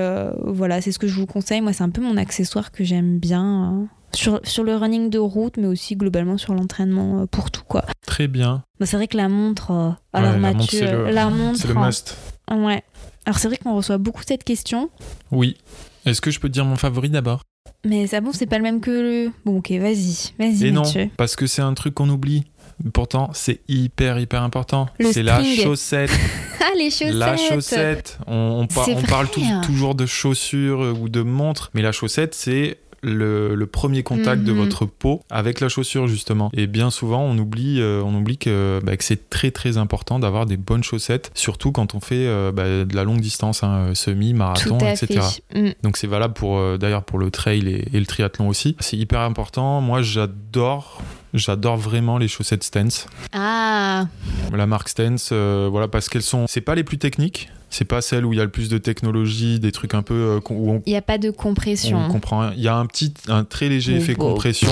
voilà, 0.43 0.81
c'est 0.81 0.91
ce 0.91 0.99
que 0.99 1.07
je 1.07 1.15
vous 1.15 1.25
conseille. 1.27 1.61
Moi, 1.61 1.73
c'est 1.73 1.83
un 1.83 1.89
peu 1.89 2.01
mon 2.01 2.17
accessoire 2.17 2.71
que 2.71 2.83
j'aime 2.83 3.17
bien. 3.19 3.73
euh, 3.81 3.85
Sur, 4.13 4.39
sur 4.43 4.63
le 4.63 4.75
running 4.75 5.09
de 5.09 5.19
route, 5.19 5.57
mais 5.57 5.67
aussi 5.67 5.95
globalement 5.95 6.37
sur 6.37 6.53
l'entraînement 6.53 7.25
pour 7.27 7.51
tout 7.51 7.63
quoi. 7.67 7.83
Très 8.07 8.27
bien. 8.27 8.63
Bah, 8.79 8.85
c'est 8.85 8.95
vrai 8.97 9.07
que 9.07 9.17
la 9.17 9.27
montre, 9.29 9.95
alors 10.13 10.33
Ouais, 10.33 10.39
Mathieu, 10.39 10.81
le- 11.05 11.09
la 11.11 11.29
montre, 11.29 11.59
C'est 11.59 11.67
le 11.67 11.77
hein, 11.77 11.85
must. 11.87 12.17
ouais. 12.51 12.83
Alors 13.25 13.37
c'est 13.39 13.47
vrai 13.47 13.57
qu'on 13.57 13.75
reçoit 13.75 13.97
beaucoup 13.97 14.21
cette 14.25 14.43
question. 14.43 14.89
Oui. 15.31 15.57
Est-ce 16.05 16.21
que 16.21 16.31
je 16.31 16.39
peux 16.39 16.47
te 16.49 16.53
dire 16.53 16.65
mon 16.65 16.75
favori 16.75 17.09
d'abord? 17.09 17.41
Mais 17.83 18.07
ça 18.07 18.21
bon, 18.21 18.31
c'est 18.33 18.45
pas 18.45 18.57
le 18.57 18.63
même 18.63 18.81
que 18.81 18.91
le. 18.91 19.31
Bon, 19.45 19.57
ok, 19.57 19.71
vas-y, 19.71 20.33
vas-y, 20.39 20.67
Et 20.67 20.71
non, 20.71 20.83
parce 21.17 21.35
que 21.35 21.47
c'est 21.47 21.61
un 21.61 21.73
truc 21.73 21.93
qu'on 21.95 22.09
oublie. 22.09 22.43
Pourtant, 22.93 23.29
c'est 23.33 23.61
hyper, 23.69 24.19
hyper 24.19 24.43
important. 24.43 24.87
C'est 25.11 25.23
la 25.23 25.43
chaussette. 25.43 26.11
Ah, 26.67 26.71
les 26.77 26.89
chaussettes 26.89 27.13
La 27.13 27.37
chaussette. 27.37 28.17
On, 28.25 28.61
on 28.63 28.67
par- 28.67 28.85
C'est 28.85 28.95
on 28.95 29.01
parle 29.03 29.29
tout- 29.29 29.41
toujours 29.65 29.93
de 29.93 30.07
chaussures 30.07 30.95
ou 30.99 31.09
de 31.09 31.21
montres, 31.21 31.69
mais 31.75 31.83
la 31.83 31.91
chaussette, 31.91 32.33
c'est 32.33 32.77
le, 33.05 33.55
le 33.55 33.65
premier 33.67 34.03
contact 34.03 34.43
de 34.43 34.51
Mhm. 34.51 34.57
votre 34.57 34.85
peau 34.85 35.21
avec 35.29 35.59
la 35.61 35.69
chaussure, 35.69 36.07
justement. 36.07 36.49
Et 36.53 36.67
bien 36.67 36.89
souvent, 36.89 37.21
on 37.21 37.37
oublie, 37.37 37.79
euh, 37.79 38.01
on 38.03 38.13
oublie 38.15 38.37
que, 38.37 38.79
bah, 38.83 38.97
que 38.97 39.03
c'est 39.03 39.29
très, 39.29 39.51
très 39.51 39.77
important 39.77 40.19
d'avoir 40.19 40.45
des 40.45 40.57
bonnes 40.57 40.83
chaussettes, 40.83 41.31
surtout 41.35 41.71
quand 41.71 41.95
on 41.95 41.99
fait 41.99 42.25
euh, 42.27 42.51
bah, 42.51 42.83
de 42.83 42.95
la 42.95 43.03
longue 43.03 43.21
distance, 43.21 43.63
hein, 43.63 43.91
semi, 43.93 44.33
marathon, 44.33 44.77
etc. 44.79 45.19
Donc 45.83 45.97
c'est 45.97 46.07
valable 46.07 46.33
pour 46.33 46.57
euh, 46.57 46.77
d'ailleurs 46.77 47.03
pour 47.03 47.19
le 47.19 47.29
trail 47.31 47.67
et, 47.67 47.95
et 47.95 47.99
le 47.99 48.05
triathlon 48.05 48.47
aussi. 48.47 48.75
C'est 48.79 48.97
hyper 48.97 49.21
important. 49.21 49.81
Moi 49.81 50.01
j'adore 50.01 51.01
j'adore 51.33 51.75
vraiment 51.77 52.17
les 52.17 52.27
chaussettes 52.27 52.63
Stance. 52.63 53.07
Ah, 53.33 54.05
La 54.53 54.65
marque 54.67 54.89
Stance 54.89 55.29
euh, 55.31 55.67
voilà 55.69 55.87
parce 55.87 56.07
qu'elles 56.09 56.21
sont 56.21 56.45
c'est 56.47 56.61
pas 56.61 56.75
les 56.75 56.83
plus 56.83 56.97
techniques, 56.97 57.49
c'est 57.75 57.83
pas 57.85 58.01
celles 58.01 58.25
où 58.25 58.31
il 58.31 58.37
y 58.37 58.39
a 58.39 58.45
le 58.45 58.49
plus 58.49 58.69
de 58.69 58.77
technologie, 58.77 59.59
des 59.59 59.73
trucs 59.73 59.93
un 59.95 60.01
peu 60.01 60.13
euh, 60.13 60.39
où 60.49 60.71
on, 60.71 60.81
il 60.85 60.91
n'y 60.91 60.95
a 60.95 61.01
pas 61.01 61.17
de 61.17 61.29
compression. 61.29 61.97
on 62.05 62.09
comprend. 62.09 62.51
Il 62.51 62.61
y 62.61 62.69
a 62.69 62.75
un 62.77 62.85
petit 62.85 63.13
un 63.27 63.43
très 63.43 63.67
léger 63.67 63.93
Oh, 63.95 63.97
effet 63.97 64.15
wow. 64.17 64.29
compression. 64.29 64.69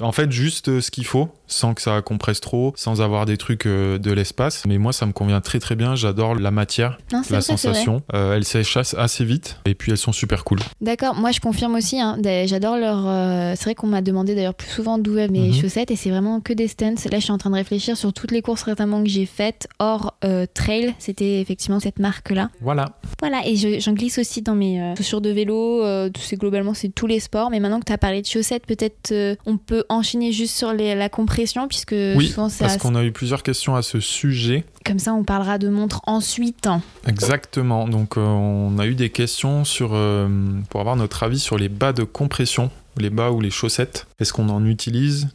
En 0.00 0.12
fait 0.12 0.30
juste 0.30 0.68
euh, 0.68 0.80
ce 0.82 0.90
qu'il 0.90 1.06
faut 1.06 1.30
sans 1.54 1.74
que 1.74 1.80
ça 1.82 2.02
compresse 2.02 2.40
trop, 2.40 2.72
sans 2.76 3.00
avoir 3.00 3.26
des 3.26 3.36
trucs 3.36 3.66
euh, 3.66 3.98
de 3.98 4.12
l'espace. 4.12 4.64
Mais 4.66 4.78
moi 4.78 4.92
ça 4.92 5.06
me 5.06 5.12
convient 5.12 5.40
très 5.40 5.58
très 5.60 5.76
bien. 5.76 5.94
J'adore 5.94 6.34
la 6.34 6.50
matière, 6.50 6.98
Non, 7.12 7.18
la 7.30 7.38
vrai, 7.38 7.40
sensation. 7.40 8.02
Euh, 8.14 8.36
elles 8.36 8.44
as- 8.76 8.94
assez 8.98 9.24
vite 9.24 9.58
et 9.66 9.74
puis 9.74 9.92
elles 9.92 9.98
sont 9.98 10.12
super 10.12 10.44
cool. 10.44 10.58
D'accord, 10.80 11.14
moi 11.14 11.30
je 11.30 11.40
confirme 11.40 11.74
aussi. 11.76 12.00
hein, 12.00 12.18
J'adore 12.46 12.76
leur. 12.76 13.04
euh, 13.06 13.52
c'est 13.56 13.64
vrai 13.64 13.74
qu'on 13.74 13.86
m'a 13.86 14.02
demandé 14.02 14.34
d'ailleurs 14.34 14.54
plus 14.54 14.68
souvent 14.68 14.98
d'où 14.98 15.16
est 15.18 15.28
mes 15.28 15.48
Mhm. 15.48 15.54
chaussettes 15.54 15.90
et 15.90 15.96
c'est 15.96 16.10
vraiment 16.10 16.40
que 16.40 16.52
des 16.52 16.68
stands. 16.68 16.94
Là, 17.10 17.18
je 17.18 17.24
suis 17.24 17.32
en 17.32 17.38
train 17.38 17.50
de 17.50 17.54
réfléchir 17.54 17.96
sur 17.96 18.12
toutes 18.12 18.32
les 18.32 18.42
courses 18.42 18.62
récemment 18.62 19.02
que 19.02 19.08
j'ai 19.08 19.26
faites 19.26 19.68
hors 19.78 20.14
euh, 20.24 20.46
trail. 20.52 20.94
C'était 20.98 21.40
effectivement 21.40 21.80
cette 21.80 21.98
marque-là. 21.98 22.50
Voilà. 22.60 22.98
Voilà, 23.20 23.46
et 23.46 23.56
je- 23.56 23.78
j'en 23.80 23.92
glisse 23.92 24.18
aussi 24.18 24.42
dans 24.42 24.54
mes 24.54 24.94
chaussures 24.96 25.20
de 25.20 25.30
vélo. 25.30 25.82
c'est 26.18 26.36
globalement 26.36 26.74
c'est 26.74 26.88
tous 26.88 27.06
les 27.06 27.20
sports. 27.20 27.50
Mais 27.50 27.60
maintenant 27.60 27.78
que 27.80 27.84
tu 27.84 27.92
as 27.92 27.98
parlé 27.98 28.22
de 28.22 28.26
chaussettes, 28.26 28.66
peut-être 28.66 29.14
on 29.46 29.56
peut 29.58 29.84
enchaîner 29.88 30.32
juste 30.32 30.56
sur 30.56 30.72
les- 30.72 30.94
la 30.94 31.08
compression 31.08 31.43
puisque 31.68 31.94
Oui, 32.16 32.28
souvent 32.28 32.48
c'est 32.48 32.64
parce 32.64 32.76
à- 32.76 32.78
qu'on 32.78 32.94
a 32.94 33.02
eu 33.04 33.12
plusieurs 33.12 33.42
questions 33.42 33.74
à 33.76 33.82
ce 33.82 34.00
sujet. 34.00 34.64
comme 34.84 34.98
ça 34.98 35.12
on 35.14 35.24
parlera 35.24 35.58
de 35.58 35.68
montres 35.68 36.00
ensuite. 36.06 36.68
Exactement. 37.06 37.86
Donc, 37.88 38.16
euh, 38.16 38.20
on 38.20 38.78
a 38.78 38.86
eu 38.86 38.94
des 38.94 39.10
questions 39.10 39.64
sur, 39.64 39.90
euh, 39.92 40.28
pour 40.70 40.80
avoir 40.80 40.96
notre 40.96 41.22
avis 41.22 41.38
sur 41.38 41.56
les 41.58 41.68
bas 41.68 41.92
de 41.92 42.02
compression, 42.04 42.70
les 42.98 43.10
bas 43.10 43.30
ou 43.30 43.40
les 43.40 43.50
chaussettes. 43.50 44.06
Est-ce 44.20 44.32
qu'on 44.32 44.48
en 44.48 44.64
utilise 44.64 45.28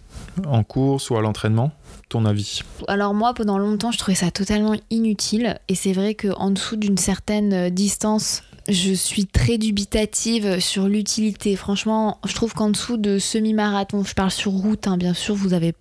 en 0.46 0.64
course 0.64 1.10
ou 1.10 1.18
à 1.18 1.22
l'entraînement? 1.22 1.72
Ton 2.10 2.26
avis? 2.26 2.62
Alors 2.88 3.14
moi, 3.14 3.34
pendant 3.36 3.60
longtemps, 3.60 3.92
je 3.92 4.00
trouvais 4.00 4.16
ça 4.16 4.32
totalement 4.32 4.76
inutile. 4.90 5.60
Et 5.68 5.76
c'est 5.76 5.94
vrai 5.94 6.16
qu'en 6.16 6.50
dessous 6.50 6.76
d'une 6.76 6.98
certaine 6.98 7.54
euh, 7.54 7.70
distance, 7.70 8.42
je 8.70 8.94
suis 8.94 9.26
très 9.26 9.58
dubitative 9.58 10.60
sur 10.60 10.88
l'utilité. 10.88 11.56
Franchement, 11.56 12.20
je 12.28 12.34
trouve 12.34 12.54
qu'en 12.54 12.70
dessous 12.70 12.98
de 12.98 13.20
semi-marathon, 13.20 14.04
je 14.04 14.14
parle 14.14 14.32
sur 14.32 14.52
route, 14.52 14.88
hein, 14.88 14.98
bien 14.98 15.14
sûr, 15.14 15.36
vous 15.36 15.54
avez... 15.54 15.74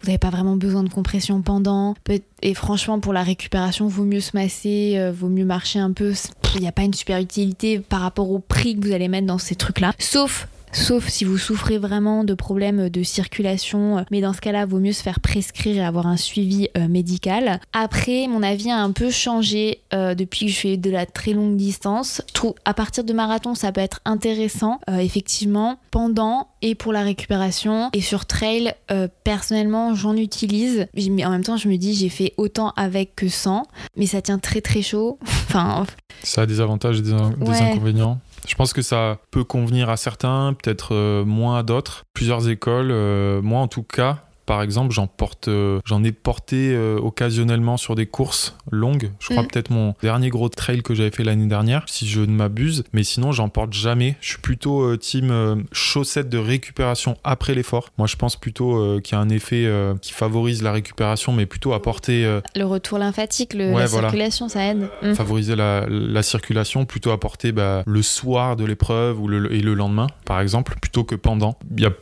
Vous 0.00 0.06
n'avez 0.06 0.18
pas 0.18 0.30
vraiment 0.30 0.56
besoin 0.56 0.84
de 0.84 0.88
compression 0.88 1.42
pendant. 1.42 1.96
Et 2.40 2.54
franchement, 2.54 3.00
pour 3.00 3.12
la 3.12 3.24
récupération, 3.24 3.88
vaut 3.88 4.04
mieux 4.04 4.20
se 4.20 4.30
masser, 4.32 4.94
euh, 4.96 5.10
vaut 5.10 5.28
mieux 5.28 5.44
marcher 5.44 5.80
un 5.80 5.90
peu. 5.90 6.12
Il 6.54 6.60
n'y 6.60 6.68
a 6.68 6.72
pas 6.72 6.82
une 6.82 6.94
super 6.94 7.18
utilité 7.18 7.80
par 7.80 8.02
rapport 8.02 8.30
au 8.30 8.38
prix 8.38 8.78
que 8.78 8.86
vous 8.86 8.92
allez 8.92 9.08
mettre 9.08 9.26
dans 9.26 9.38
ces 9.38 9.56
trucs-là. 9.56 9.94
Sauf 9.98 10.46
Sauf 10.72 11.08
si 11.08 11.24
vous 11.24 11.38
souffrez 11.38 11.78
vraiment 11.78 12.24
de 12.24 12.34
problèmes 12.34 12.88
de 12.88 13.02
circulation, 13.02 14.04
mais 14.10 14.20
dans 14.20 14.32
ce 14.32 14.40
cas-là, 14.40 14.66
vaut 14.66 14.78
mieux 14.78 14.92
se 14.92 15.02
faire 15.02 15.20
prescrire 15.20 15.76
et 15.76 15.84
avoir 15.84 16.06
un 16.06 16.16
suivi 16.16 16.68
euh, 16.76 16.88
médical. 16.88 17.60
Après, 17.72 18.26
mon 18.28 18.42
avis 18.42 18.70
a 18.70 18.78
un 18.78 18.92
peu 18.92 19.10
changé 19.10 19.80
euh, 19.94 20.14
depuis 20.14 20.46
que 20.46 20.52
je 20.52 20.58
fais 20.58 20.76
de 20.76 20.90
la 20.90 21.06
très 21.06 21.32
longue 21.32 21.56
distance. 21.56 22.22
Je 22.28 22.32
trouve 22.34 22.54
à 22.64 22.74
partir 22.74 23.04
de 23.04 23.12
marathon, 23.12 23.54
ça 23.54 23.72
peut 23.72 23.80
être 23.80 24.00
intéressant, 24.04 24.80
euh, 24.90 24.98
effectivement, 24.98 25.78
pendant 25.90 26.48
et 26.62 26.74
pour 26.74 26.92
la 26.92 27.02
récupération. 27.02 27.90
Et 27.92 28.00
sur 28.00 28.26
trail, 28.26 28.74
euh, 28.90 29.08
personnellement, 29.24 29.94
j'en 29.94 30.16
utilise. 30.16 30.86
Mais 30.94 31.24
en 31.24 31.30
même 31.30 31.44
temps, 31.44 31.56
je 31.56 31.68
me 31.68 31.76
dis, 31.76 31.94
j'ai 31.94 32.08
fait 32.08 32.34
autant 32.36 32.72
avec 32.76 33.14
que 33.16 33.28
sans, 33.28 33.64
mais 33.96 34.06
ça 34.06 34.20
tient 34.22 34.38
très 34.38 34.60
très 34.60 34.82
chaud. 34.82 35.18
enfin, 35.24 35.86
Ça 36.22 36.42
a 36.42 36.46
des 36.46 36.60
avantages 36.60 36.98
et 36.98 37.02
des, 37.02 37.12
in- 37.12 37.30
des 37.30 37.48
Ouais. 37.50 37.60
inconvénients. 37.62 38.18
Je 38.48 38.54
pense 38.54 38.72
que 38.72 38.82
ça 38.82 39.18
peut 39.30 39.44
convenir 39.44 39.90
à 39.90 39.98
certains, 39.98 40.54
peut-être 40.54 40.94
euh, 40.94 41.24
moins 41.24 41.58
à 41.58 41.62
d'autres. 41.62 42.04
Plusieurs 42.14 42.48
écoles, 42.48 42.90
euh, 42.90 43.42
moi 43.42 43.60
en 43.60 43.68
tout 43.68 43.82
cas, 43.82 44.24
par 44.48 44.62
exemple, 44.62 44.94
j'en 44.94 45.06
porte, 45.06 45.48
euh, 45.48 45.78
j'en 45.84 46.02
ai 46.02 46.10
porté 46.10 46.70
euh, 46.74 46.96
occasionnellement 46.98 47.76
sur 47.76 47.94
des 47.94 48.06
courses 48.06 48.56
longues. 48.70 49.10
Je 49.20 49.28
crois 49.28 49.42
Mm. 49.42 49.46
peut-être 49.48 49.70
mon 49.70 49.94
dernier 50.02 50.30
gros 50.30 50.48
trail 50.48 50.82
que 50.82 50.94
j'avais 50.94 51.10
fait 51.10 51.22
l'année 51.22 51.46
dernière, 51.46 51.84
si 51.86 52.08
je 52.08 52.22
ne 52.22 52.32
m'abuse. 52.32 52.84
Mais 52.94 53.02
sinon, 53.04 53.30
j'en 53.30 53.50
porte 53.50 53.74
jamais. 53.74 54.16
Je 54.22 54.30
suis 54.30 54.38
plutôt 54.40 54.80
euh, 54.82 54.96
team 54.96 55.66
chaussettes 55.72 56.30
de 56.30 56.38
récupération 56.38 57.18
après 57.24 57.54
l'effort. 57.54 57.90
Moi, 57.98 58.06
je 58.06 58.16
pense 58.16 58.36
plutôt 58.36 58.98
qu'il 59.02 59.12
y 59.12 59.16
a 59.16 59.20
un 59.20 59.28
effet 59.28 59.70
qui 60.00 60.12
favorise 60.14 60.62
la 60.62 60.72
récupération, 60.72 61.32
mais 61.34 61.44
plutôt 61.44 61.74
apporter 61.74 62.24
euh, 62.24 62.40
Le 62.56 62.64
retour 62.64 62.98
lymphatique, 62.98 63.52
le, 63.52 63.72
Ouais, 63.72 63.80
la 63.80 63.86
voilà. 63.86 64.08
circulation, 64.08 64.48
ça 64.48 64.64
aide. 64.64 64.88
Mm. 65.02 65.12
favoriser 65.12 65.56
la, 65.56 65.84
la 65.88 66.22
circulation, 66.22 66.86
plutôt 66.86 67.10
apporter 67.10 67.52
bah, 67.52 67.82
le 67.86 68.00
soir 68.02 68.56
de 68.56 68.64
l'épreuve 68.64 69.20
ou 69.20 69.28
le, 69.28 69.52
et 69.52 69.60
le 69.60 69.74
lendemain, 69.74 70.06
par 70.24 70.40
exemple, 70.40 70.74
plutôt 70.80 71.04
que 71.04 71.14
pendant. 71.16 71.58
Il 71.76 71.82
y 71.82 71.86
a 71.86 71.92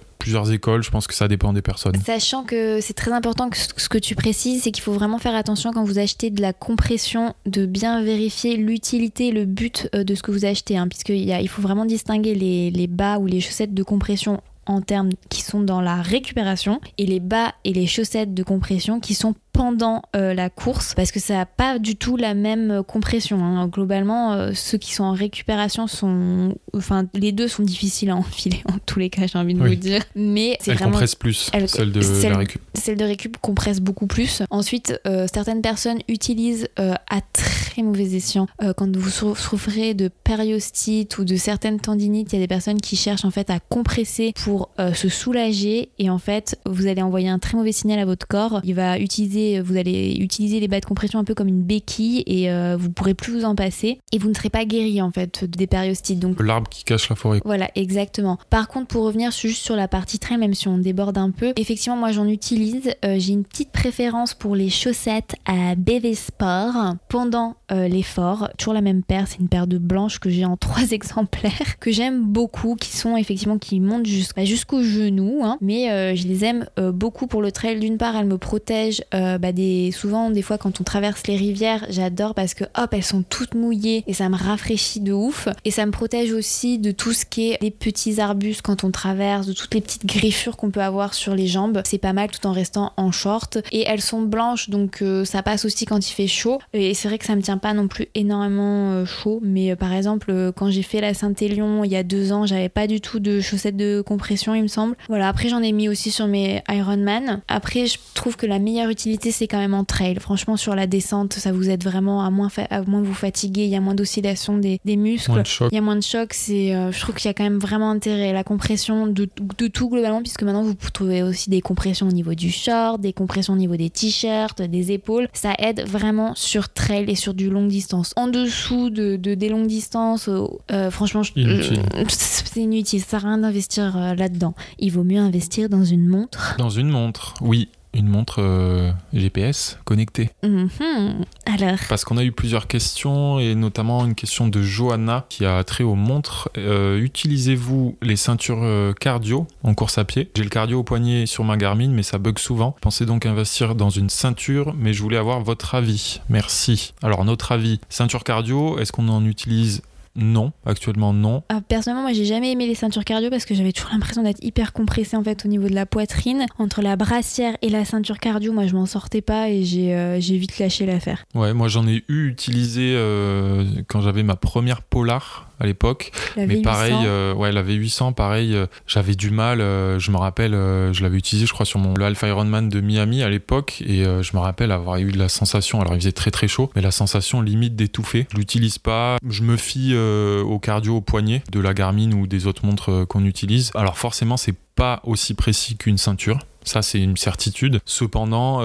écoles, 0.50 0.82
je 0.82 0.90
pense 0.90 1.06
que 1.06 1.14
ça 1.14 1.28
dépend 1.28 1.52
des 1.52 1.62
personnes. 1.62 1.96
Sachant 2.04 2.44
que 2.44 2.80
c'est 2.80 2.94
très 2.94 3.12
important 3.12 3.50
que 3.50 3.56
ce 3.56 3.88
que 3.88 3.98
tu 3.98 4.14
précises, 4.14 4.62
c'est 4.62 4.70
qu'il 4.70 4.82
faut 4.82 4.92
vraiment 4.92 5.18
faire 5.18 5.34
attention 5.34 5.72
quand 5.72 5.84
vous 5.84 5.98
achetez 5.98 6.30
de 6.30 6.40
la 6.40 6.52
compression, 6.52 7.34
de 7.46 7.66
bien 7.66 8.02
vérifier 8.02 8.56
l'utilité, 8.56 9.30
le 9.30 9.44
but 9.44 9.88
euh, 9.94 10.04
de 10.04 10.14
ce 10.14 10.22
que 10.22 10.30
vous 10.30 10.44
achetez, 10.44 10.76
hein, 10.76 10.88
puisqu'il 10.88 11.28
il 11.28 11.48
faut 11.48 11.62
vraiment 11.62 11.84
distinguer 11.84 12.34
les 12.34 12.86
bas 12.86 13.18
ou 13.18 13.26
les 13.26 13.40
chaussettes 13.40 13.74
de 13.74 13.82
compression 13.82 14.40
en 14.66 14.80
termes 14.80 15.10
qui 15.28 15.42
sont 15.42 15.60
dans 15.60 15.80
la 15.80 16.02
récupération 16.02 16.80
et 16.98 17.06
les 17.06 17.20
bas 17.20 17.54
et 17.64 17.72
les 17.72 17.86
chaussettes 17.86 18.34
de 18.34 18.42
compression 18.42 19.00
qui 19.00 19.14
sont 19.14 19.34
pendant 19.57 20.02
euh, 20.14 20.34
la 20.34 20.50
course 20.50 20.94
parce 20.94 21.11
que 21.11 21.20
ça 21.20 21.34
n'a 21.34 21.46
pas 21.46 21.78
du 21.78 21.96
tout 21.96 22.16
la 22.16 22.34
même 22.34 22.70
euh, 22.70 22.82
compression. 22.82 23.42
hein. 23.44 23.66
Globalement, 23.68 24.32
euh, 24.32 24.52
ceux 24.54 24.78
qui 24.78 24.92
sont 24.94 25.04
en 25.04 25.12
récupération 25.12 25.86
sont. 25.86 26.54
Enfin, 26.74 27.07
les 27.14 27.32
deux 27.32 27.48
sont 27.48 27.62
difficiles 27.62 28.11
à 28.11 28.16
enfiler 28.16 28.62
en 28.72 28.78
tous 28.84 28.98
les 28.98 29.11
cas, 29.11 29.26
j'ai 29.26 29.38
envie 29.38 29.54
de 29.54 29.61
Oui. 29.62 29.70
vous 29.70 29.74
dire. 29.80 30.02
Mais 30.14 30.57
c'est 30.61 30.72
vraiment 30.74 30.90
compresse 30.92 31.14
plus, 31.14 31.50
Elle- 31.52 31.68
celle 31.68 31.92
de 31.92 32.00
celle- 32.00 32.32
la 32.32 32.38
récup. 32.38 32.61
celle 32.74 32.96
de 32.96 33.04
récup 33.04 33.36
compresse 33.38 33.80
beaucoup 33.80 34.07
plus. 34.07 34.42
Ensuite, 34.50 35.00
euh, 35.07 35.26
certaines 35.32 35.62
personnes 35.62 35.98
utilisent 36.09 36.68
à 36.76 37.20
très 37.32 37.82
mauvais 37.82 38.14
escient 38.14 38.46
quand 38.76 38.94
vous 38.96 39.11
sou- 39.11 39.34
souffrez 39.34 39.94
de 39.94 40.09
périostite 40.09 41.18
ou 41.18 41.24
de 41.24 41.36
certaines 41.36 41.80
tendinites. 41.80 42.32
Il 42.32 42.36
y 42.36 42.38
a 42.38 42.42
des 42.42 42.48
personnes 42.48 42.80
qui 42.80 42.96
cherchent 42.96 43.24
en 43.24 43.30
fait 43.30 43.50
à 43.50 43.59
compresser 43.61 44.32
pour 44.44 44.70
se 44.94 45.09
soulager 45.09 45.90
et 45.98 46.11
en 46.11 46.18
fait 46.18 46.59
vous 46.66 46.86
allez 46.86 47.02
envoyer 47.02 47.28
un 47.28 47.38
très 47.38 47.57
mauvais 47.57 47.72
signal 47.72 47.98
à 47.98 48.04
votre 48.04 48.26
corps. 48.26 48.61
Il 48.64 48.74
va 48.74 48.98
utiliser, 48.98 49.45
vous 49.64 49.76
allez 49.76 50.16
utiliser 50.20 50.61
les 50.61 50.68
bas 50.68 50.80
de 50.80 50.84
compression 50.86 51.18
un 51.18 51.24
peu 51.24 51.34
comme 51.34 51.49
une 51.49 51.62
béquille 51.62 52.22
et 52.26 52.51
euh, 52.51 52.76
vous 52.78 52.90
pourrez 52.90 53.14
plus 53.14 53.32
vous 53.32 53.44
en 53.44 53.55
passer 53.55 53.99
et 54.12 54.18
vous 54.18 54.28
ne 54.28 54.34
serez 54.34 54.51
pas 54.51 54.64
guéri 54.64 55.01
en 55.03 55.11
fait 55.11 55.44
des 55.44 55.66
périostites. 55.66 56.18
Donc 56.18 56.42
L'arbre 56.42 56.68
qui 56.68 56.84
cache 56.84 57.09
la 57.09 57.16
forêt. 57.16 57.40
voilà, 57.44 57.70
exactement. 57.74 58.38
Par 58.51 58.68
contre, 58.68 58.86
pour 58.88 59.05
revenir 59.05 59.30
juste 59.30 59.62
sur 59.62 59.76
la 59.76 59.88
partie 59.88 60.18
trail, 60.18 60.38
même 60.38 60.55
si 60.55 60.68
on 60.68 60.78
déborde 60.78 61.18
un 61.18 61.30
peu, 61.30 61.53
effectivement, 61.57 61.97
moi 61.97 62.12
j'en 62.12 62.26
utilise. 62.26 62.90
Euh, 63.05 63.16
J'ai 63.18 63.32
une 63.32 63.44
petite 63.44 63.70
préférence 63.72 64.34
pour 64.34 64.55
les 64.57 64.68
chaussettes 64.70 65.34
à 65.47 65.74
BV 65.74 66.14
Sport 66.14 66.94
pendant 67.09 67.57
euh, 67.72 67.88
l'effort. 67.88 68.49
Toujours 68.59 68.74
la 68.74 68.80
même 68.80 69.03
paire, 69.03 69.26
c'est 69.28 69.38
une 69.40 69.49
paire 69.49 69.66
de 69.66 69.78
blanches 69.78 70.18
que 70.18 70.30
j'ai 70.30 70.44
en 70.44 70.57
trois 70.66 70.90
exemplaires, 70.90 71.78
que 71.80 71.90
j'aime 71.90 72.22
beaucoup, 72.24 72.74
qui 72.76 72.94
sont 72.97 73.16
effectivement 73.16 73.59
qui 73.59 73.80
montent 73.80 74.07
jusqu'à- 74.07 74.44
jusqu'au 74.44 74.82
genou. 74.82 75.40
hein. 75.44 75.59
mais 75.61 75.90
euh, 75.90 76.14
je 76.14 76.26
les 76.26 76.44
aime 76.44 76.66
beaucoup 76.92 77.26
pour 77.26 77.42
le 77.42 77.53
trail. 77.53 77.78
D'une 77.80 77.99
part, 77.99 78.16
elles 78.16 78.26
me 78.26 78.38
protègent 78.38 79.03
euh, 79.37 79.39
bah, 79.39 79.53
des, 79.53 79.93
souvent, 79.93 80.30
des 80.30 80.43
fois, 80.43 80.59
quand 80.59 80.80
on 80.80 80.84
traverse 80.84 81.26
les 81.26 81.37
rivières, 81.37 81.87
j'adore 81.89 82.34
parce 82.34 82.55
que 82.55 82.64
hop, 82.76 82.93
elles 82.93 83.05
sont 83.05 83.22
toutes 83.22 83.55
mouillées 83.55 84.03
et 84.07 84.14
ça 84.14 84.28
me 84.28 84.37
rafraîchit 84.37 85.01
de 85.01 85.12
ouf. 85.12 85.49
Et 85.64 85.70
ça 85.70 85.87
me 85.87 85.93
protège 85.93 86.32
aussi 86.32 86.78
de 86.78 86.91
tout 86.91 87.12
ce 87.12 87.24
qui 87.24 87.51
est 87.51 87.59
les 87.62 87.70
petits 87.70 88.20
arbustes 88.20 88.62
quand 88.62 88.84
on 88.84 88.91
traverse, 88.91 89.47
de 89.47 89.53
toutes 89.53 89.74
les 89.74 89.80
petites 89.80 90.07
griffures 90.07 90.57
qu'on 90.57 90.70
peut 90.70 90.82
avoir 90.82 91.14
sur 91.14 91.34
les 91.34 91.47
jambes. 91.47 91.80
C'est 91.84 91.99
pas 91.99 92.12
mal 92.12 92.30
tout 92.30 92.47
en 92.47 92.53
restant 92.53 92.93
en 92.97 93.12
short. 93.12 93.59
Et 93.72 93.84
elles 93.87 94.01
sont 94.01 94.22
blanches, 94.22 94.70
donc 94.70 95.03
euh, 95.03 95.24
ça 95.24 95.43
passe 95.43 95.64
aussi 95.64 95.84
quand 95.84 96.09
il 96.09 96.12
fait 96.12 96.26
chaud. 96.26 96.59
Et 96.72 96.95
c'est 96.95 97.09
vrai 97.09 97.18
que 97.18 97.24
ça 97.24 97.37
me 97.37 97.43
tient 97.43 97.59
pas 97.59 97.74
non 97.74 97.89
plus 97.89 98.09
énormément 98.14 98.93
euh, 98.93 99.05
chaud. 99.05 99.41
Mais 99.43 99.76
par 99.76 99.93
exemple, 99.93 100.53
quand 100.57 100.70
j'ai 100.70 100.82
fait 100.82 101.01
la 101.01 101.14
Saint-Élion 101.14 101.84
il 101.84 101.91
y 101.91 101.97
a 101.97 102.03
deux 102.03 102.32
ans, 102.32 102.47
j'avais 102.47 102.68
pas 102.68 102.87
du 102.87 103.01
tout 103.01 103.20
de 103.20 103.41
chaussettes 103.41 103.76
de 103.76 104.03
compression, 104.05 104.55
il 104.55 104.62
me 104.62 104.68
semble. 104.68 104.97
Voilà, 105.09 105.28
après 105.28 105.49
j'en 105.49 105.62
ai 105.62 105.72
mis 105.72 105.89
aussi 105.89 106.11
sur 106.11 106.26
mes 106.26 106.62
Ironman. 106.68 107.41
Après, 107.49 107.87
je 107.87 107.99
trouve 108.14 108.37
que 108.37 108.47
la 108.47 108.59
meilleure 108.59 108.91
utilité, 108.91 109.25
c'est 109.32 109.46
quand 109.46 109.58
même 109.58 109.74
en 109.74 109.84
trail. 109.84 110.16
Franchement, 110.20 110.56
sur 110.56 110.74
la 110.74 110.86
descente, 110.86 111.34
ça 111.34 111.52
vous 111.52 111.68
aide 111.70 111.84
vraiment 111.84 112.24
à 112.24 112.30
moins, 112.30 112.48
à 112.70 112.82
moins 112.82 113.02
vous 113.02 113.14
fatiguer, 113.14 113.64
il 113.64 113.70
y 113.70 113.76
a 113.76 113.80
moins 113.80 113.94
d'oscillation 113.94 114.58
des, 114.58 114.80
des 114.84 114.96
muscles. 114.96 115.32
De. 115.32 115.68
Il 115.70 115.74
y 115.74 115.78
a 115.78 115.80
moins 115.80 115.96
de 115.96 116.02
choc, 116.02 116.32
c'est, 116.32 116.74
euh, 116.74 116.92
je 116.92 117.00
trouve 117.00 117.14
qu'il 117.14 117.28
y 117.28 117.30
a 117.30 117.34
quand 117.34 117.44
même 117.44 117.58
vraiment 117.58 117.90
intérêt. 117.90 118.32
La 118.32 118.44
compression 118.44 119.06
de, 119.06 119.28
de 119.58 119.66
tout 119.68 119.88
globalement, 119.88 120.20
puisque 120.22 120.42
maintenant 120.42 120.62
vous 120.62 120.74
trouvez 120.92 121.22
aussi 121.22 121.50
des 121.50 121.60
compressions 121.60 122.08
au 122.08 122.12
niveau 122.12 122.34
du 122.34 122.50
short, 122.50 123.00
des 123.00 123.12
compressions 123.12 123.54
au 123.54 123.56
niveau 123.56 123.76
des 123.76 123.90
t-shirts, 123.90 124.62
des 124.62 124.92
épaules. 124.92 125.28
Ça 125.32 125.52
aide 125.58 125.86
vraiment 125.86 126.34
sur 126.34 126.68
trail 126.72 127.04
et 127.08 127.14
sur 127.14 127.34
du 127.34 127.50
longue 127.50 127.68
distance. 127.68 128.12
En 128.16 128.28
dessous 128.28 128.90
de, 128.90 129.16
de- 129.16 129.34
des 129.34 129.48
longues 129.48 129.66
distances, 129.66 130.28
euh, 130.28 130.46
euh, 130.72 130.90
franchement, 130.90 131.22
Inutile. 131.36 131.80
c'est 132.08 132.60
inutile. 132.60 133.00
Ça 133.00 133.06
sert 133.20 133.24
à 133.26 133.28
rien 133.28 133.38
d'investir 133.38 134.14
là-dedans. 134.16 134.54
Il 134.78 134.90
vaut 134.92 135.04
mieux 135.04 135.18
investir 135.20 135.68
dans 135.68 135.84
une 135.84 136.06
montre. 136.06 136.54
Dans 136.58 136.70
une 136.70 136.88
montre, 136.88 137.34
oui. 137.40 137.68
Une 137.97 138.09
montre 138.09 138.42
euh, 138.42 138.92
GPS 139.14 139.78
connectée. 139.84 140.30
Mhm. 140.42 141.24
Alors, 141.47 141.78
Parce 141.88 142.05
qu'on 142.05 142.18
a 142.18 142.24
eu 142.24 142.32
plusieurs 142.32 142.66
questions, 142.66 143.38
et 143.38 143.55
notamment 143.55 144.05
une 144.05 144.14
question 144.14 144.49
de 144.49 144.61
Johanna 144.61 145.24
qui 145.30 145.47
a 145.47 145.64
trait 145.64 145.84
aux 145.84 145.94
montres. 145.94 146.51
Euh, 146.59 146.99
Utilisez-vous 146.99 147.97
les 148.03 148.16
ceintures 148.16 148.62
euh, 148.62 148.92
cardio 148.92 149.47
en 149.62 149.72
course 149.74 149.97
à 149.97 150.05
pied? 150.05 150.30
J'ai 150.36 150.42
le 150.42 150.51
cardio 150.51 150.80
au 150.80 150.84
poignet 150.84 151.24
sur 151.24 151.42
ma 151.44 151.57
Garmin, 151.57 151.88
mais 151.88 152.03
ça 152.03 152.18
bug 152.18 152.38
souvent. 152.38 152.76
Pensez 152.82 153.07
donc 153.07 153.24
investir 153.24 153.74
dans 153.74 153.90
une 153.90 154.11
ceinture, 154.11 154.74
mais 154.78 154.92
je 154.92 155.03
voulais 155.03 155.16
avoir 155.16 155.40
votre 155.40 155.74
avis. 155.74 156.20
Merci. 156.28 156.92
Alors, 157.03 157.24
notre 157.24 157.53
avis, 157.53 157.80
ceinture 157.88 158.24
cardio, 158.24 158.78
est-ce 158.78 158.92
qu'on 158.92 159.09
en 159.09 159.24
utilise 159.24 159.80
Non, 160.16 160.52
actuellement 160.64 161.12
non. 161.12 161.42
Ah, 161.48 161.60
personnellement, 161.60 162.02
moi, 162.02 162.12
j'ai 162.12 162.24
jamais 162.24 162.52
aimé 162.52 162.66
les 162.66 162.74
ceintures 162.74 163.04
cardio 163.04 163.30
parce 163.30 163.44
que 163.44 163.54
j'avais 163.54 163.72
toujours 163.72 163.90
l'impression 163.92 164.22
d'être 164.22 164.42
hyper 164.42 164.72
compressée 164.72 165.16
en 165.16 165.22
fait 165.22 165.44
au 165.44 165.48
niveau 165.48 165.68
de 165.68 165.74
la 165.74 165.86
poitrine. 165.86 166.46
Entre 166.58 166.82
la 166.82 166.96
brassière 166.96 167.56
et 167.62 167.68
la 167.68 167.84
ceinture 167.84 168.18
cardio, 168.18 168.52
moi, 168.52 168.66
je 168.66 168.74
m'en 168.74 168.86
sortais 168.86 169.20
pas 169.20 169.50
et 169.50 169.64
j'ai 169.64 169.94
euh, 169.94 170.18
vite 170.18 170.58
lâché 170.58 170.86
l'affaire. 170.86 171.24
Ouais, 171.34 171.52
moi 171.52 171.68
j'en 171.68 171.86
ai 171.86 172.04
eu 172.08 172.28
utilisé 172.28 172.94
euh, 172.96 173.64
quand 173.88 174.00
j'avais 174.00 174.22
ma 174.22 174.36
première 174.36 174.82
Polar 174.82 175.50
à 175.61 175.66
l'époque. 175.66 176.12
Mais 176.36 176.46
V800, 176.46 176.62
pareil, 176.62 176.94
euh, 177.07 177.34
ouais, 177.34 177.52
la 177.52 177.62
V800, 177.62 178.12
pareil, 178.14 178.54
euh, 178.54 178.66
j'avais 178.86 179.14
du 179.14 179.30
mal. 179.30 179.61
euh, 179.61 179.98
je 179.98 180.11
me 180.11 180.16
rappelle, 180.16 180.54
euh, 180.54 180.92
je 180.92 181.02
l'avais 181.02 181.16
utilisé, 181.18 181.46
je 181.46 181.52
crois, 181.52 181.64
sur 181.66 181.78
mon 181.78 181.94
le 181.94 182.04
Alpha 182.04 182.28
Ironman 182.28 182.68
de 182.68 182.80
Miami 182.80 183.22
à 183.22 183.28
l'époque, 183.30 183.82
et 183.86 184.04
je 184.04 184.30
me 184.36 184.38
rappelle 184.38 184.70
avoir 184.72 184.96
eu 184.98 185.12
de 185.12 185.18
la 185.18 185.28
sensation. 185.28 185.80
Alors, 185.80 185.94
il 185.94 186.00
faisait 186.00 186.12
très 186.12 186.30
très 186.30 186.48
chaud, 186.48 186.70
mais 186.76 186.82
la 186.82 186.90
sensation 186.90 187.40
limite 187.40 187.74
d'étouffer. 187.76 188.26
Je 188.32 188.36
l'utilise 188.36 188.78
pas. 188.78 189.16
Je 189.26 189.42
me 189.42 189.57
fie 189.57 189.94
au 189.96 190.59
cardio 190.59 190.96
au 190.96 191.00
poignet 191.00 191.42
de 191.50 191.61
la 191.61 191.74
Garmin 191.74 192.12
ou 192.12 192.26
des 192.26 192.46
autres 192.46 192.64
montres 192.66 193.07
qu'on 193.09 193.24
utilise. 193.24 193.70
Alors, 193.74 193.96
forcément, 193.98 194.36
c'est 194.36 194.54
pas 194.74 195.00
aussi 195.04 195.34
précis 195.34 195.76
qu'une 195.76 195.96
ceinture. 195.98 196.38
Ça, 196.64 196.82
c'est 196.82 197.00
une 197.00 197.16
certitude. 197.16 197.80
Cependant, 197.84 198.61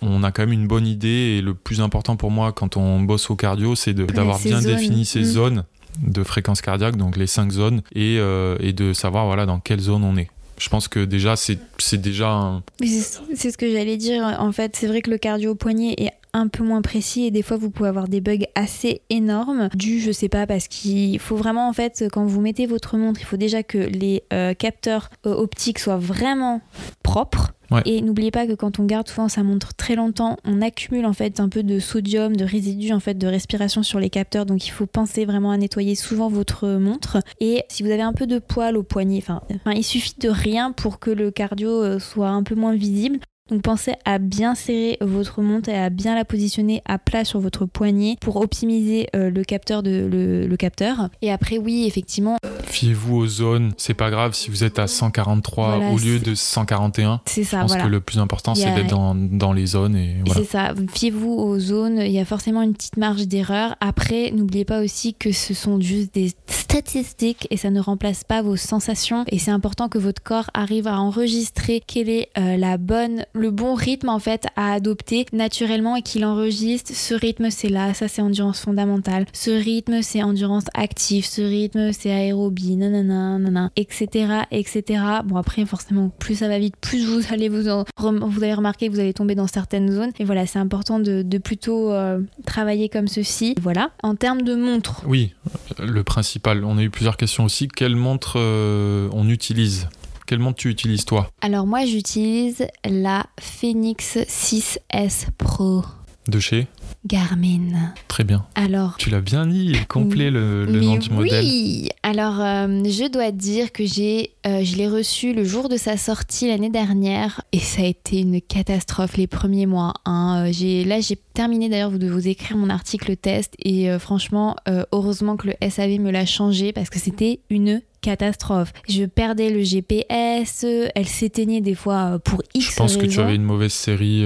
on 0.00 0.22
a 0.22 0.30
quand 0.32 0.42
même 0.42 0.52
une 0.52 0.66
bonne 0.68 0.86
idée 0.86 1.36
et 1.38 1.40
le 1.40 1.54
plus 1.54 1.80
important 1.80 2.16
pour 2.16 2.30
moi 2.30 2.52
quand 2.52 2.76
on 2.76 3.00
bosse 3.00 3.30
au 3.30 3.36
cardio, 3.36 3.74
c'est 3.74 3.94
d'avoir 3.94 4.38
bien 4.38 4.60
zones. 4.60 4.74
défini 4.76 5.04
ces 5.04 5.20
Mm. 5.20 5.24
zones 5.24 5.64
de 6.02 6.22
fréquence 6.22 6.60
cardiaque, 6.60 6.96
donc 6.96 7.16
les 7.16 7.26
cinq 7.26 7.50
zones, 7.50 7.82
et, 7.94 8.18
euh, 8.18 8.56
et 8.60 8.72
de 8.72 8.92
savoir 8.92 9.26
voilà 9.26 9.46
dans 9.46 9.60
quelle 9.60 9.80
zone 9.80 10.04
on 10.04 10.16
est. 10.16 10.28
Je 10.58 10.68
pense 10.68 10.88
que 10.88 11.04
déjà 11.04 11.36
c'est 11.36 11.58
déjà 12.00 12.30
un... 12.30 12.62
C'est 12.82 13.50
ce 13.52 13.56
que 13.56 13.70
j'allais 13.70 13.96
dire. 13.96 14.24
En 14.40 14.50
fait, 14.50 14.74
c'est 14.74 14.88
vrai 14.88 15.02
que 15.02 15.10
le 15.10 15.18
cardio 15.18 15.52
au 15.52 15.54
poignet 15.54 15.94
est 15.98 16.10
un 16.32 16.48
peu 16.48 16.64
moins 16.64 16.82
précis 16.82 17.24
et 17.24 17.30
des 17.30 17.42
fois 17.42 17.56
vous 17.56 17.70
pouvez 17.70 17.88
avoir 17.88 18.08
des 18.08 18.20
bugs 18.20 18.44
assez 18.54 19.00
énormes 19.10 19.68
dû 19.74 20.00
je 20.00 20.12
sais 20.12 20.28
pas 20.28 20.46
parce 20.46 20.68
qu'il 20.68 21.18
faut 21.18 21.36
vraiment 21.36 21.68
en 21.68 21.72
fait 21.72 22.04
quand 22.12 22.24
vous 22.24 22.40
mettez 22.40 22.66
votre 22.66 22.96
montre 22.96 23.20
il 23.20 23.24
faut 23.24 23.36
déjà 23.36 23.62
que 23.62 23.78
les 23.78 24.22
euh, 24.32 24.54
capteurs 24.54 25.10
euh, 25.26 25.34
optiques 25.34 25.78
soient 25.78 25.96
vraiment 25.96 26.60
propres 27.02 27.52
Et 27.84 28.00
n'oubliez 28.00 28.30
pas 28.30 28.46
que 28.46 28.54
quand 28.54 28.78
on 28.78 28.84
garde 28.84 29.08
souvent 29.08 29.28
sa 29.28 29.42
montre 29.42 29.74
très 29.74 29.94
longtemps 29.94 30.36
on 30.44 30.62
accumule 30.62 31.04
en 31.06 31.12
fait 31.12 31.40
un 31.40 31.48
peu 31.48 31.62
de 31.62 31.78
sodium 31.78 32.34
de 32.34 32.44
résidus 32.44 32.92
en 32.92 33.00
fait 33.00 33.14
de 33.14 33.26
respiration 33.26 33.82
sur 33.82 34.00
les 34.00 34.10
capteurs. 34.10 34.46
Donc 34.46 34.66
il 34.66 34.70
faut 34.70 34.86
penser 34.86 35.24
vraiment 35.24 35.50
à 35.50 35.56
nettoyer 35.56 35.94
souvent 35.94 36.28
votre 36.28 36.68
montre. 36.68 37.18
Et 37.40 37.64
si 37.68 37.82
vous 37.82 37.90
avez 37.90 38.02
un 38.02 38.12
peu 38.12 38.26
de 38.26 38.38
poils 38.38 38.76
au 38.76 38.82
poignet 38.82 39.18
enfin 39.18 39.42
enfin, 39.54 39.72
il 39.72 39.84
suffit 39.84 40.14
de 40.18 40.28
rien 40.28 40.72
pour 40.72 40.98
que 40.98 41.10
le 41.10 41.30
cardio 41.30 41.68
euh, 41.68 41.98
soit 41.98 42.28
un 42.28 42.42
peu 42.42 42.54
moins 42.54 42.74
visible 42.74 43.18
Donc 43.50 43.62
pensez 43.62 43.94
à 44.04 44.18
bien 44.18 44.54
serrer 44.54 44.98
votre 45.00 45.42
montre 45.42 45.68
et 45.68 45.78
à 45.78 45.90
bien 45.90 46.14
la 46.14 46.24
positionner 46.24 46.82
à 46.84 46.98
plat 46.98 47.24
sur 47.24 47.40
votre 47.40 47.66
poignet 47.66 48.16
pour 48.20 48.36
optimiser 48.36 49.08
euh, 49.16 49.30
le 49.30 49.44
capteur 49.44 49.82
de 49.82 50.08
le, 50.08 50.56
capteur. 50.56 51.08
Et 51.22 51.30
après 51.30 51.56
oui, 51.56 51.84
effectivement. 51.86 52.36
Fiez-vous 52.64 53.16
aux 53.16 53.26
zones. 53.26 53.72
C'est 53.76 53.94
pas 53.94 54.10
grave 54.10 54.34
si 54.34 54.50
vous 54.50 54.64
êtes 54.64 54.78
à 54.78 54.86
143 54.86 55.92
au 55.92 55.98
lieu 55.98 56.18
de 56.18 56.34
141. 56.34 57.20
C'est 57.26 57.44
ça. 57.44 57.58
Je 57.58 57.62
pense 57.62 57.76
que 57.76 57.88
le 57.88 58.00
plus 58.00 58.18
important 58.18 58.54
c'est 58.54 58.74
d'être 58.74 58.90
dans, 58.90 59.14
dans, 59.14 59.52
les 59.52 59.66
zones 59.66 59.96
et 59.96 60.16
C'est 60.34 60.44
ça. 60.44 60.74
Fiez-vous 60.92 61.32
aux 61.32 61.58
zones. 61.58 61.98
Il 61.98 62.12
y 62.12 62.18
a 62.18 62.24
forcément 62.24 62.62
une 62.62 62.74
petite 62.74 62.96
marge 62.96 63.26
d'erreur. 63.26 63.76
Après, 63.80 64.30
n'oubliez 64.32 64.64
pas 64.64 64.82
aussi 64.82 65.14
que 65.14 65.32
ce 65.32 65.54
sont 65.54 65.80
juste 65.80 66.14
des 66.14 66.32
statistiques 66.46 67.46
et 67.50 67.56
ça 67.56 67.70
ne 67.70 67.80
remplace 67.80 68.24
pas 68.24 68.42
vos 68.42 68.56
sensations. 68.56 69.24
Et 69.28 69.38
c'est 69.38 69.50
important 69.50 69.88
que 69.88 69.98
votre 69.98 70.22
corps 70.22 70.50
arrive 70.54 70.86
à 70.86 71.00
enregistrer 71.00 71.82
quelle 71.86 72.08
est 72.08 72.28
euh, 72.36 72.56
la 72.56 72.76
bonne, 72.76 73.24
le 73.38 73.50
bon 73.50 73.74
rythme 73.74 74.08
en 74.08 74.18
fait 74.18 74.46
à 74.56 74.72
adopter 74.72 75.26
naturellement 75.32 75.96
et 75.96 76.02
qu'il 76.02 76.24
enregistre 76.24 76.92
ce 76.94 77.14
rythme 77.14 77.50
c'est 77.50 77.68
là, 77.68 77.94
ça 77.94 78.08
c'est 78.08 78.22
endurance 78.22 78.60
fondamentale, 78.60 79.26
ce 79.32 79.50
rythme 79.50 80.02
c'est 80.02 80.22
endurance 80.22 80.64
active, 80.74 81.24
ce 81.24 81.42
rythme 81.42 81.92
c'est 81.92 82.10
aérobie, 82.10 82.76
nanana, 82.76 83.38
nanana, 83.38 83.70
etc. 83.76 84.42
etc. 84.50 85.02
Bon 85.24 85.36
après 85.36 85.64
forcément 85.64 86.10
plus 86.18 86.36
ça 86.36 86.48
va 86.48 86.58
vite, 86.58 86.74
plus 86.80 87.06
vous 87.06 87.22
allez 87.32 87.48
vous 87.48 87.68
vous 87.98 88.42
allez 88.42 88.54
remarquer 88.54 88.88
que 88.88 88.92
vous 88.92 89.00
allez 89.00 89.14
tomber 89.14 89.34
dans 89.34 89.46
certaines 89.46 89.90
zones. 89.90 90.12
Et 90.18 90.24
voilà, 90.24 90.46
c'est 90.46 90.58
important 90.58 90.98
de, 90.98 91.38
plutôt 91.38 91.92
euh, 91.92 92.20
travailler 92.46 92.88
comme 92.88 93.08
ceci. 93.08 93.54
Voilà. 93.60 93.90
En 94.02 94.14
termes 94.14 94.42
de 94.42 94.54
montre. 94.54 95.02
Oui, 95.06 95.34
le 95.78 96.02
principal. 96.02 96.64
On 96.64 96.78
a 96.78 96.82
eu 96.82 96.90
plusieurs 96.90 97.16
questions 97.16 97.44
aussi. 97.44 97.68
Quelle 97.68 97.96
montre 97.96 98.34
euh, 98.36 99.08
on 99.12 99.28
utilise? 99.28 99.88
Quelle 100.28 100.40
montre 100.40 100.58
tu 100.58 100.68
utilises 100.68 101.06
toi 101.06 101.30
Alors 101.40 101.66
moi 101.66 101.86
j'utilise 101.86 102.66
la 102.84 103.24
Phoenix 103.40 104.18
6S 104.18 105.28
Pro. 105.38 105.82
De 106.28 106.38
chez 106.38 106.66
Garmin. 107.06 107.94
Très 108.08 108.24
bien. 108.24 108.44
Alors. 108.54 108.96
Tu 108.98 109.08
l'as 109.08 109.22
bien 109.22 109.46
dit, 109.46 109.72
complet 109.88 110.30
le, 110.30 110.66
nom 110.66 110.96
du 110.96 111.08
modèle. 111.08 111.42
Oui. 111.42 111.88
Alors, 112.02 112.40
euh, 112.40 112.66
je 112.84 113.10
dois 113.10 113.30
dire 113.30 113.72
que 113.72 113.86
j'ai, 113.86 114.32
euh, 114.46 114.62
je 114.62 114.76
l'ai 114.76 114.86
reçu 114.86 115.32
le 115.32 115.44
jour 115.44 115.70
de 115.70 115.78
sa 115.78 115.96
sortie 115.96 116.48
l'année 116.48 116.68
dernière 116.68 117.40
et 117.52 117.58
ça 117.58 117.80
a 117.80 117.86
été 117.86 118.20
une 118.20 118.42
catastrophe 118.42 119.16
les 119.16 119.26
premiers 119.26 119.64
mois. 119.64 119.94
Hein. 120.04 120.44
Euh, 120.44 120.52
j'ai, 120.52 120.84
là, 120.84 121.00
j'ai 121.00 121.16
terminé 121.32 121.70
d'ailleurs 121.70 121.92
de 121.92 122.06
vous 122.06 122.28
écrire 122.28 122.58
mon 122.58 122.68
article 122.68 123.16
test 123.16 123.54
et 123.64 123.88
franchement, 123.98 124.56
heureusement 124.92 125.36
que 125.38 125.46
le 125.46 125.70
SAV 125.70 126.00
me 126.00 126.10
l'a 126.10 126.26
changé 126.26 126.74
parce 126.74 126.90
que 126.90 126.98
c'était 126.98 127.40
une 127.48 127.80
catastrophe. 128.08 128.72
Je 128.88 129.04
perdais 129.04 129.50
le 129.50 129.62
GPS, 129.62 130.64
elle 130.94 131.06
s'éteignait 131.06 131.60
des 131.60 131.74
fois 131.74 132.18
pour 132.24 132.42
X 132.54 132.70
Je 132.70 132.76
pense 132.76 132.96
que 132.96 133.06
tu 133.06 133.20
avais 133.20 133.34
une 133.34 133.42
mauvaise 133.42 133.72
série. 133.72 134.24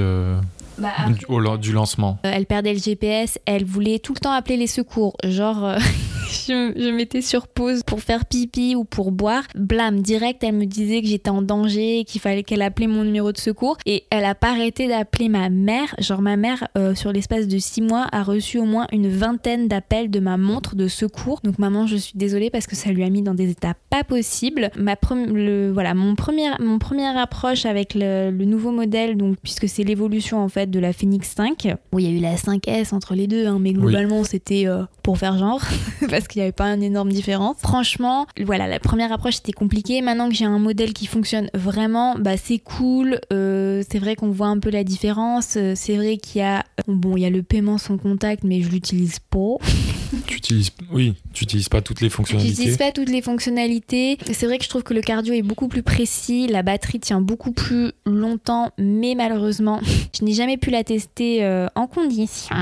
Bah, 0.82 0.90
du, 1.12 1.24
au, 1.28 1.56
du 1.56 1.72
lancement. 1.72 2.18
Euh, 2.26 2.32
elle 2.34 2.46
perdait 2.46 2.72
le 2.72 2.80
GPS, 2.80 3.38
elle 3.46 3.64
voulait 3.64 4.00
tout 4.00 4.14
le 4.14 4.18
temps 4.18 4.32
appeler 4.32 4.56
les 4.56 4.66
secours. 4.66 5.16
Genre, 5.22 5.64
euh, 5.64 5.78
je, 6.48 6.72
je 6.76 6.88
mettais 6.90 7.20
sur 7.20 7.46
pause 7.46 7.84
pour 7.84 8.00
faire 8.00 8.26
pipi 8.26 8.74
ou 8.74 8.82
pour 8.82 9.12
boire. 9.12 9.44
Blam, 9.54 10.00
direct, 10.00 10.42
elle 10.42 10.56
me 10.56 10.64
disait 10.64 11.00
que 11.00 11.06
j'étais 11.06 11.30
en 11.30 11.40
danger, 11.40 12.04
qu'il 12.04 12.20
fallait 12.20 12.42
qu'elle 12.42 12.62
appelait 12.62 12.88
mon 12.88 13.04
numéro 13.04 13.30
de 13.30 13.38
secours. 13.38 13.76
Et 13.86 14.04
elle 14.10 14.24
a 14.24 14.34
pas 14.34 14.50
arrêté 14.50 14.88
d'appeler 14.88 15.28
ma 15.28 15.50
mère. 15.50 15.94
Genre, 16.00 16.20
ma 16.20 16.36
mère, 16.36 16.66
euh, 16.76 16.96
sur 16.96 17.12
l'espace 17.12 17.46
de 17.46 17.58
six 17.58 17.80
mois, 17.80 18.08
a 18.10 18.24
reçu 18.24 18.58
au 18.58 18.64
moins 18.64 18.88
une 18.90 19.08
vingtaine 19.08 19.68
d'appels 19.68 20.10
de 20.10 20.18
ma 20.18 20.36
montre 20.36 20.74
de 20.74 20.88
secours. 20.88 21.38
Donc, 21.44 21.60
maman, 21.60 21.86
je 21.86 21.96
suis 21.96 22.18
désolée 22.18 22.50
parce 22.50 22.66
que 22.66 22.74
ça 22.74 22.90
lui 22.90 23.04
a 23.04 23.10
mis 23.10 23.22
dans 23.22 23.34
des 23.34 23.50
états 23.50 23.74
pas 23.88 24.02
possibles. 24.02 24.70
Ma 24.76 24.96
le, 25.14 25.70
voilà, 25.70 25.94
mon 25.94 26.16
premier, 26.16 26.50
mon 26.58 26.78
première 26.78 27.16
approche 27.16 27.66
avec 27.66 27.94
le, 27.94 28.30
le 28.30 28.44
nouveau 28.46 28.72
modèle, 28.72 29.16
donc, 29.16 29.36
puisque 29.42 29.68
c'est 29.68 29.84
l'évolution 29.84 30.42
en 30.42 30.48
fait 30.48 30.71
de 30.72 30.80
la 30.80 30.92
Phoenix 30.92 31.32
5. 31.36 31.68
où 31.92 32.00
il 32.00 32.06
y 32.06 32.08
a 32.08 32.10
eu 32.10 32.18
la 32.18 32.34
5S 32.34 32.92
entre 32.94 33.14
les 33.14 33.28
deux, 33.28 33.46
hein, 33.46 33.58
mais 33.60 33.72
globalement, 33.72 34.24
c'était 34.24 34.66
euh, 34.66 34.82
pour 35.02 35.18
faire 35.18 35.38
genre, 35.38 35.62
parce 36.10 36.26
qu'il 36.26 36.40
n'y 36.40 36.44
avait 36.44 36.52
pas 36.52 36.66
une 36.66 36.82
énorme 36.82 37.10
différence. 37.10 37.56
Franchement, 37.60 38.26
voilà, 38.44 38.66
la 38.66 38.80
première 38.80 39.12
approche 39.12 39.38
était 39.38 39.52
compliquée. 39.52 40.02
Maintenant 40.02 40.28
que 40.28 40.34
j'ai 40.34 40.44
un 40.44 40.58
modèle 40.58 40.92
qui 40.92 41.06
fonctionne 41.06 41.48
vraiment, 41.54 42.16
bah, 42.18 42.36
c'est 42.36 42.58
cool. 42.58 43.20
Euh, 43.32 43.82
c'est 43.88 43.98
vrai 43.98 44.16
qu'on 44.16 44.30
voit 44.30 44.48
un 44.48 44.58
peu 44.58 44.70
la 44.70 44.84
différence. 44.84 45.54
Euh, 45.56 45.74
c'est 45.76 45.96
vrai 45.96 46.16
qu'il 46.16 46.40
y 46.40 46.44
a, 46.44 46.64
bon, 46.88 47.16
il 47.16 47.22
y 47.22 47.26
a 47.26 47.30
le 47.30 47.42
paiement 47.42 47.78
sans 47.78 47.98
contact, 47.98 48.44
mais 48.44 48.62
je 48.62 48.68
l'utilise 48.68 49.18
pas. 49.18 49.56
tu 50.26 50.36
utilises, 50.36 50.70
oui, 50.90 51.14
tu 51.32 51.44
n'utilises 51.44 51.68
pas 51.68 51.82
toutes 51.82 52.00
les 52.00 52.10
fonctionnalités. 52.10 52.54
J'utilise 52.54 52.76
pas 52.76 52.92
toutes 52.92 53.10
les 53.10 53.22
fonctionnalités. 53.22 54.18
C'est 54.32 54.46
vrai 54.46 54.58
que 54.58 54.64
je 54.64 54.68
trouve 54.68 54.82
que 54.82 54.94
le 54.94 55.00
cardio 55.00 55.34
est 55.34 55.42
beaucoup 55.42 55.68
plus 55.68 55.82
précis, 55.82 56.46
la 56.46 56.62
batterie 56.62 57.00
tient 57.00 57.20
beaucoup 57.20 57.52
plus 57.52 57.92
longtemps, 58.06 58.70
mais 58.78 59.14
malheureusement, 59.14 59.80
je 60.18 60.24
n'ai 60.24 60.32
jamais 60.32 60.51
pu 60.56 60.70
la 60.70 60.84
tester 60.84 61.44
euh, 61.44 61.66
en 61.74 61.86
condition, 61.86 62.54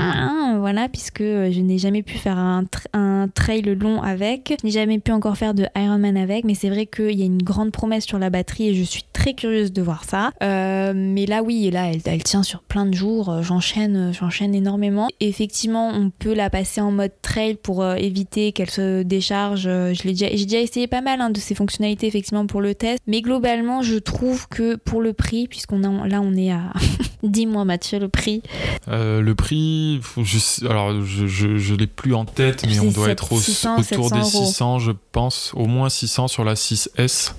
voilà, 0.59 0.89
puisque 0.89 1.21
je 1.21 1.59
n'ai 1.59 1.77
jamais 1.77 2.03
pu 2.03 2.17
faire 2.17 2.37
un, 2.37 2.65
un 2.93 3.27
trail 3.33 3.61
long 3.61 4.01
avec. 4.01 4.55
Je 4.61 4.65
n'ai 4.65 4.71
jamais 4.71 4.99
pu 4.99 5.11
encore 5.11 5.37
faire 5.37 5.53
de 5.53 5.65
Ironman 5.75 6.17
avec, 6.17 6.45
mais 6.45 6.55
c'est 6.55 6.69
vrai 6.69 6.85
qu'il 6.85 7.17
y 7.17 7.23
a 7.23 7.25
une 7.25 7.41
grande 7.41 7.71
promesse 7.71 8.05
sur 8.05 8.19
la 8.19 8.29
batterie 8.29 8.69
et 8.69 8.75
je 8.75 8.83
suis 8.83 9.03
très 9.13 9.33
curieuse 9.33 9.71
de 9.71 9.81
voir 9.81 10.03
ça. 10.03 10.31
Euh, 10.43 10.93
mais 10.95 11.25
là, 11.25 11.43
oui, 11.43 11.69
là, 11.71 11.91
elle, 12.05 12.23
tient 12.23 12.43
sur 12.43 12.61
plein 12.61 12.85
de 12.85 12.93
jours. 12.93 13.41
J'enchaîne, 13.41 14.13
j'enchaîne 14.13 14.55
énormément. 14.55 15.07
effectivement, 15.19 15.89
on 15.89 16.09
peut 16.09 16.33
la 16.33 16.49
passer 16.49 16.81
en 16.81 16.91
mode 16.91 17.11
trail 17.21 17.55
pour 17.55 17.83
euh, 17.83 17.95
éviter 17.95 18.51
qu'elle 18.51 18.69
se 18.69 19.03
décharge. 19.03 19.63
Je 19.63 20.03
déjà, 20.03 20.27
j'ai 20.33 20.45
déjà 20.45 20.59
essayé 20.59 20.87
pas 20.87 21.01
mal 21.01 21.21
hein, 21.21 21.29
de 21.29 21.39
ces 21.39 21.55
fonctionnalités 21.55 22.07
effectivement 22.07 22.45
pour 22.45 22.61
le 22.61 22.75
test. 22.75 22.99
Mais 23.07 23.21
globalement, 23.21 23.81
je 23.81 23.97
trouve 23.97 24.47
que 24.47 24.75
pour 24.75 25.01
le 25.01 25.13
prix, 25.13 25.47
puisqu'on 25.47 25.79
là, 25.79 26.21
on 26.21 26.33
est 26.33 26.51
à 26.51 26.71
10 27.23 27.45
mois, 27.47 27.65
Mathieu, 27.65 27.99
le 27.99 28.09
prix. 28.09 28.41
Euh, 28.87 29.21
le 29.21 29.35
prix, 29.35 30.01
je, 30.17 30.65
alors 30.67 31.03
je, 31.03 31.27
je, 31.27 31.75
l'ai 31.75 31.87
plus 31.87 32.13
en 32.13 32.25
tête, 32.25 32.65
mais 32.67 32.79
on 32.79 32.91
doit 32.91 33.09
être 33.09 33.31
autour 33.31 34.11
des 34.11 34.23
600, 34.23 34.79
je 34.79 34.91
pense, 35.11 35.51
au 35.55 35.65
moins 35.65 35.89
600 35.89 36.27
sur 36.27 36.43
la 36.43 36.55
6S, 36.55 37.33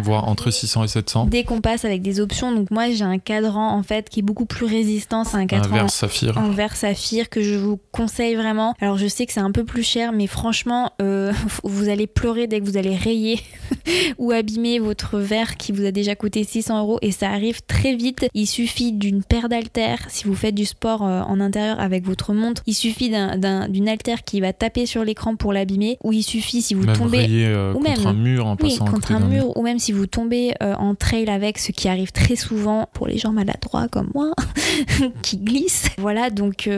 voire 0.00 0.28
entre 0.28 0.50
600 0.50 0.84
et 0.84 0.88
700. 0.88 1.26
Dès 1.26 1.44
qu'on 1.44 1.60
passe 1.60 1.84
avec 1.84 2.02
des 2.02 2.20
options, 2.20 2.54
donc 2.54 2.70
moi 2.70 2.90
j'ai 2.90 3.04
un 3.04 3.18
cadran 3.18 3.76
en 3.76 3.82
fait 3.82 4.08
qui 4.08 4.20
est 4.20 4.22
beaucoup 4.22 4.46
plus 4.46 4.66
résistant, 4.66 5.24
c'est 5.24 5.36
un 5.36 5.46
cadran 5.46 5.70
en 5.70 5.74
verre 5.74 5.90
saphir. 5.90 6.38
en 6.38 6.50
verre 6.50 6.76
saphir 6.76 7.28
que 7.28 7.42
je 7.42 7.54
vous 7.54 7.78
conseille 7.92 8.34
vraiment. 8.34 8.74
Alors 8.80 8.98
je 8.98 9.06
sais 9.06 9.26
que 9.26 9.32
c'est 9.32 9.40
un 9.40 9.52
peu 9.52 9.64
plus 9.64 9.82
cher, 9.82 10.12
mais 10.12 10.26
franchement, 10.26 10.92
euh, 11.00 11.32
vous 11.64 11.88
allez 11.88 12.06
pleurer 12.06 12.46
dès 12.46 12.60
que 12.60 12.64
vous 12.64 12.76
allez 12.76 12.96
rayer 12.96 13.40
ou 14.18 14.32
abîmer 14.32 14.78
votre 14.78 15.18
verre 15.18 15.56
qui 15.56 15.72
vous 15.72 15.84
a 15.84 15.90
déjà 15.90 16.14
coûté 16.14 16.44
600 16.44 16.80
euros 16.80 16.98
et 17.02 17.12
ça 17.12 17.30
arrive 17.30 17.62
très 17.66 17.94
vite. 17.94 18.26
Il 18.34 18.46
suffit 18.46 18.92
d'une 18.92 19.13
paire 19.22 19.48
d'haltères 19.48 20.06
si 20.08 20.24
vous 20.24 20.34
faites 20.34 20.54
du 20.54 20.64
sport 20.64 21.04
euh, 21.04 21.22
en 21.22 21.40
intérieur 21.40 21.80
avec 21.80 22.04
votre 22.04 22.32
montre. 22.32 22.62
Il 22.66 22.74
suffit 22.74 23.08
d'une 23.08 23.88
haltère 23.88 24.24
qui 24.24 24.40
va 24.40 24.52
taper 24.52 24.86
sur 24.86 25.04
l'écran 25.04 25.36
pour 25.36 25.52
l'abîmer, 25.52 25.98
ou 26.02 26.12
il 26.12 26.22
suffit 26.22 26.62
si 26.62 26.74
vous 26.74 26.86
tombez 26.86 27.26
euh, 27.30 27.72
ou 27.72 27.78
contre 27.78 27.90
même 27.90 28.06
un 28.06 28.12
mur 28.12 28.46
en 28.46 28.56
passant 28.56 28.84
contre 28.84 29.12
un 29.12 29.20
mur, 29.20 29.56
ou 29.56 29.62
même 29.62 29.78
si 29.78 29.92
vous 29.92 30.06
tombez 30.06 30.54
euh, 30.62 30.74
en 30.74 30.94
trail 30.94 31.28
avec, 31.28 31.58
ce 31.58 31.72
qui 31.72 31.88
arrive 31.88 32.12
très 32.12 32.36
souvent 32.36 32.88
pour 32.92 33.06
les 33.06 33.18
gens 33.18 33.32
maladroits 33.32 33.88
comme 33.88 34.10
moi 34.14 34.32
qui 35.22 35.38
glissent. 35.38 35.88
Voilà, 35.98 36.30
donc 36.30 36.68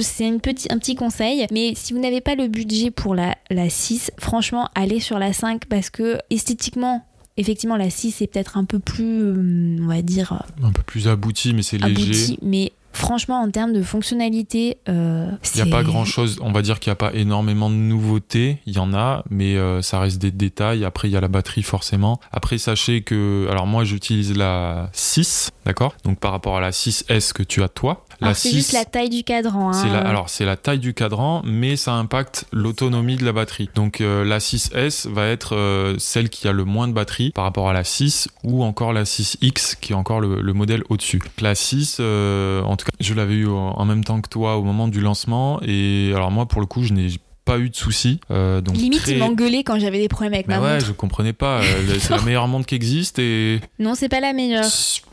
c'est 0.00 0.26
un 0.26 0.38
petit, 0.38 0.68
un 0.70 0.78
petit 0.78 0.94
conseil. 0.94 1.46
Mais 1.52 1.72
si 1.74 1.92
vous 1.92 2.00
n'avez 2.00 2.20
pas 2.20 2.34
le 2.34 2.48
budget 2.48 2.90
pour 2.90 3.14
la, 3.14 3.34
la 3.50 3.68
6, 3.68 4.12
franchement, 4.18 4.68
allez 4.74 5.00
sur 5.00 5.18
la 5.18 5.32
5 5.32 5.66
parce 5.66 5.90
que 5.90 6.18
esthétiquement, 6.30 7.04
effectivement, 7.36 7.76
la 7.76 7.90
6 7.90 8.22
est 8.22 8.26
peut-être 8.26 8.56
un 8.56 8.64
peu 8.64 8.78
plus, 8.78 9.80
on 9.80 9.86
va 9.86 10.02
dire. 10.02 10.44
Un 10.62 10.72
peu 10.72 10.82
plus 10.82 11.08
abouti, 11.08 11.54
mais 11.54 11.62
c'est 11.62 11.78
léger. 11.78 12.38
Mais 12.42 12.72
franchement, 12.94 13.40
en 13.40 13.50
termes 13.50 13.72
de 13.72 13.82
fonctionnalité, 13.82 14.78
euh, 14.88 15.30
il 15.54 15.62
n'y 15.62 15.68
a 15.68 15.70
pas 15.70 15.82
grand 15.82 16.04
chose. 16.04 16.38
On 16.40 16.52
va 16.52 16.62
dire 16.62 16.80
qu'il 16.80 16.90
n'y 16.90 16.94
a 16.94 16.96
pas 16.96 17.12
énormément 17.12 17.68
de 17.68 17.74
nouveautés. 17.74 18.58
Il 18.66 18.74
y 18.74 18.78
en 18.78 18.94
a, 18.94 19.24
mais 19.30 19.56
euh, 19.56 19.82
ça 19.82 20.00
reste 20.00 20.18
des 20.18 20.30
détails. 20.30 20.84
Après, 20.84 21.08
il 21.08 21.12
y 21.12 21.16
a 21.16 21.20
la 21.20 21.28
batterie 21.28 21.62
forcément. 21.62 22.20
Après, 22.32 22.58
sachez 22.58 23.02
que, 23.02 23.48
alors 23.50 23.66
moi, 23.66 23.84
j'utilise 23.84 24.36
la 24.36 24.90
6, 24.92 25.50
d'accord? 25.66 25.94
Donc 26.04 26.18
par 26.18 26.32
rapport 26.32 26.56
à 26.56 26.60
la 26.60 26.70
6S 26.70 27.32
que 27.32 27.42
tu 27.42 27.62
as 27.62 27.68
toi, 27.68 28.04
c'est 28.34 28.50
juste 28.50 28.72
la 28.72 28.84
taille 28.84 29.10
du 29.10 29.24
cadran. 29.24 29.72
Hein. 29.74 29.92
alors 29.92 30.30
c'est 30.30 30.44
la 30.44 30.56
taille 30.56 30.78
du 30.78 30.94
cadran, 30.94 31.42
mais 31.44 31.76
ça 31.76 31.94
impacte 31.94 32.46
l'autonomie 32.52 33.16
de 33.16 33.24
la 33.24 33.32
batterie. 33.32 33.68
Donc 33.74 34.00
euh, 34.00 34.24
la 34.24 34.38
6S 34.38 35.08
va 35.10 35.26
être 35.26 35.94
celle 35.98 36.30
qui 36.30 36.48
a 36.48 36.52
le 36.52 36.64
moins 36.64 36.88
de 36.88 36.92
batterie 36.92 37.32
par 37.32 37.44
rapport 37.44 37.68
à 37.68 37.72
la 37.72 37.84
6 37.84 38.28
ou 38.44 38.62
encore 38.64 38.92
la 38.92 39.04
6X 39.04 39.76
qui 39.80 39.92
est 39.92 39.96
encore 39.96 40.20
le, 40.20 40.52
modèle 40.54 40.84
au-dessus. 40.88 41.20
La 41.40 41.54
6, 41.54 42.00
en 42.00 42.76
tout 42.76 42.83
je 43.00 43.14
l'avais 43.14 43.34
eu 43.34 43.48
en 43.48 43.84
même 43.84 44.04
temps 44.04 44.20
que 44.20 44.28
toi 44.28 44.56
au 44.56 44.62
moment 44.62 44.88
du 44.88 45.00
lancement. 45.00 45.60
Et 45.66 46.12
alors 46.14 46.30
moi, 46.30 46.46
pour 46.46 46.60
le 46.60 46.66
coup, 46.66 46.82
je 46.84 46.92
n'ai 46.92 47.08
pas 47.44 47.58
eu 47.58 47.68
de 47.68 47.76
soucis. 47.76 48.20
Euh, 48.30 48.62
donc 48.62 48.74
Limite, 48.78 49.02
très- 49.02 49.12
il 49.12 49.18
m'engueulait 49.18 49.64
quand 49.64 49.78
j'avais 49.78 49.98
des 49.98 50.08
problèmes 50.08 50.32
avec 50.32 50.48
Mais 50.48 50.56
ma 50.58 50.62
ouais, 50.62 50.74
montre. 50.76 50.86
je 50.86 50.92
comprenais 50.92 51.34
pas. 51.34 51.60
euh, 51.60 51.96
c'est 52.00 52.08
la 52.16 52.22
meilleure 52.22 52.48
montre 52.48 52.64
qui 52.64 52.74
existe 52.74 53.18
et. 53.18 53.60
Non, 53.78 53.94
c'est 53.94 54.08
pas 54.08 54.20
la 54.20 54.32
meilleure. 54.32 54.64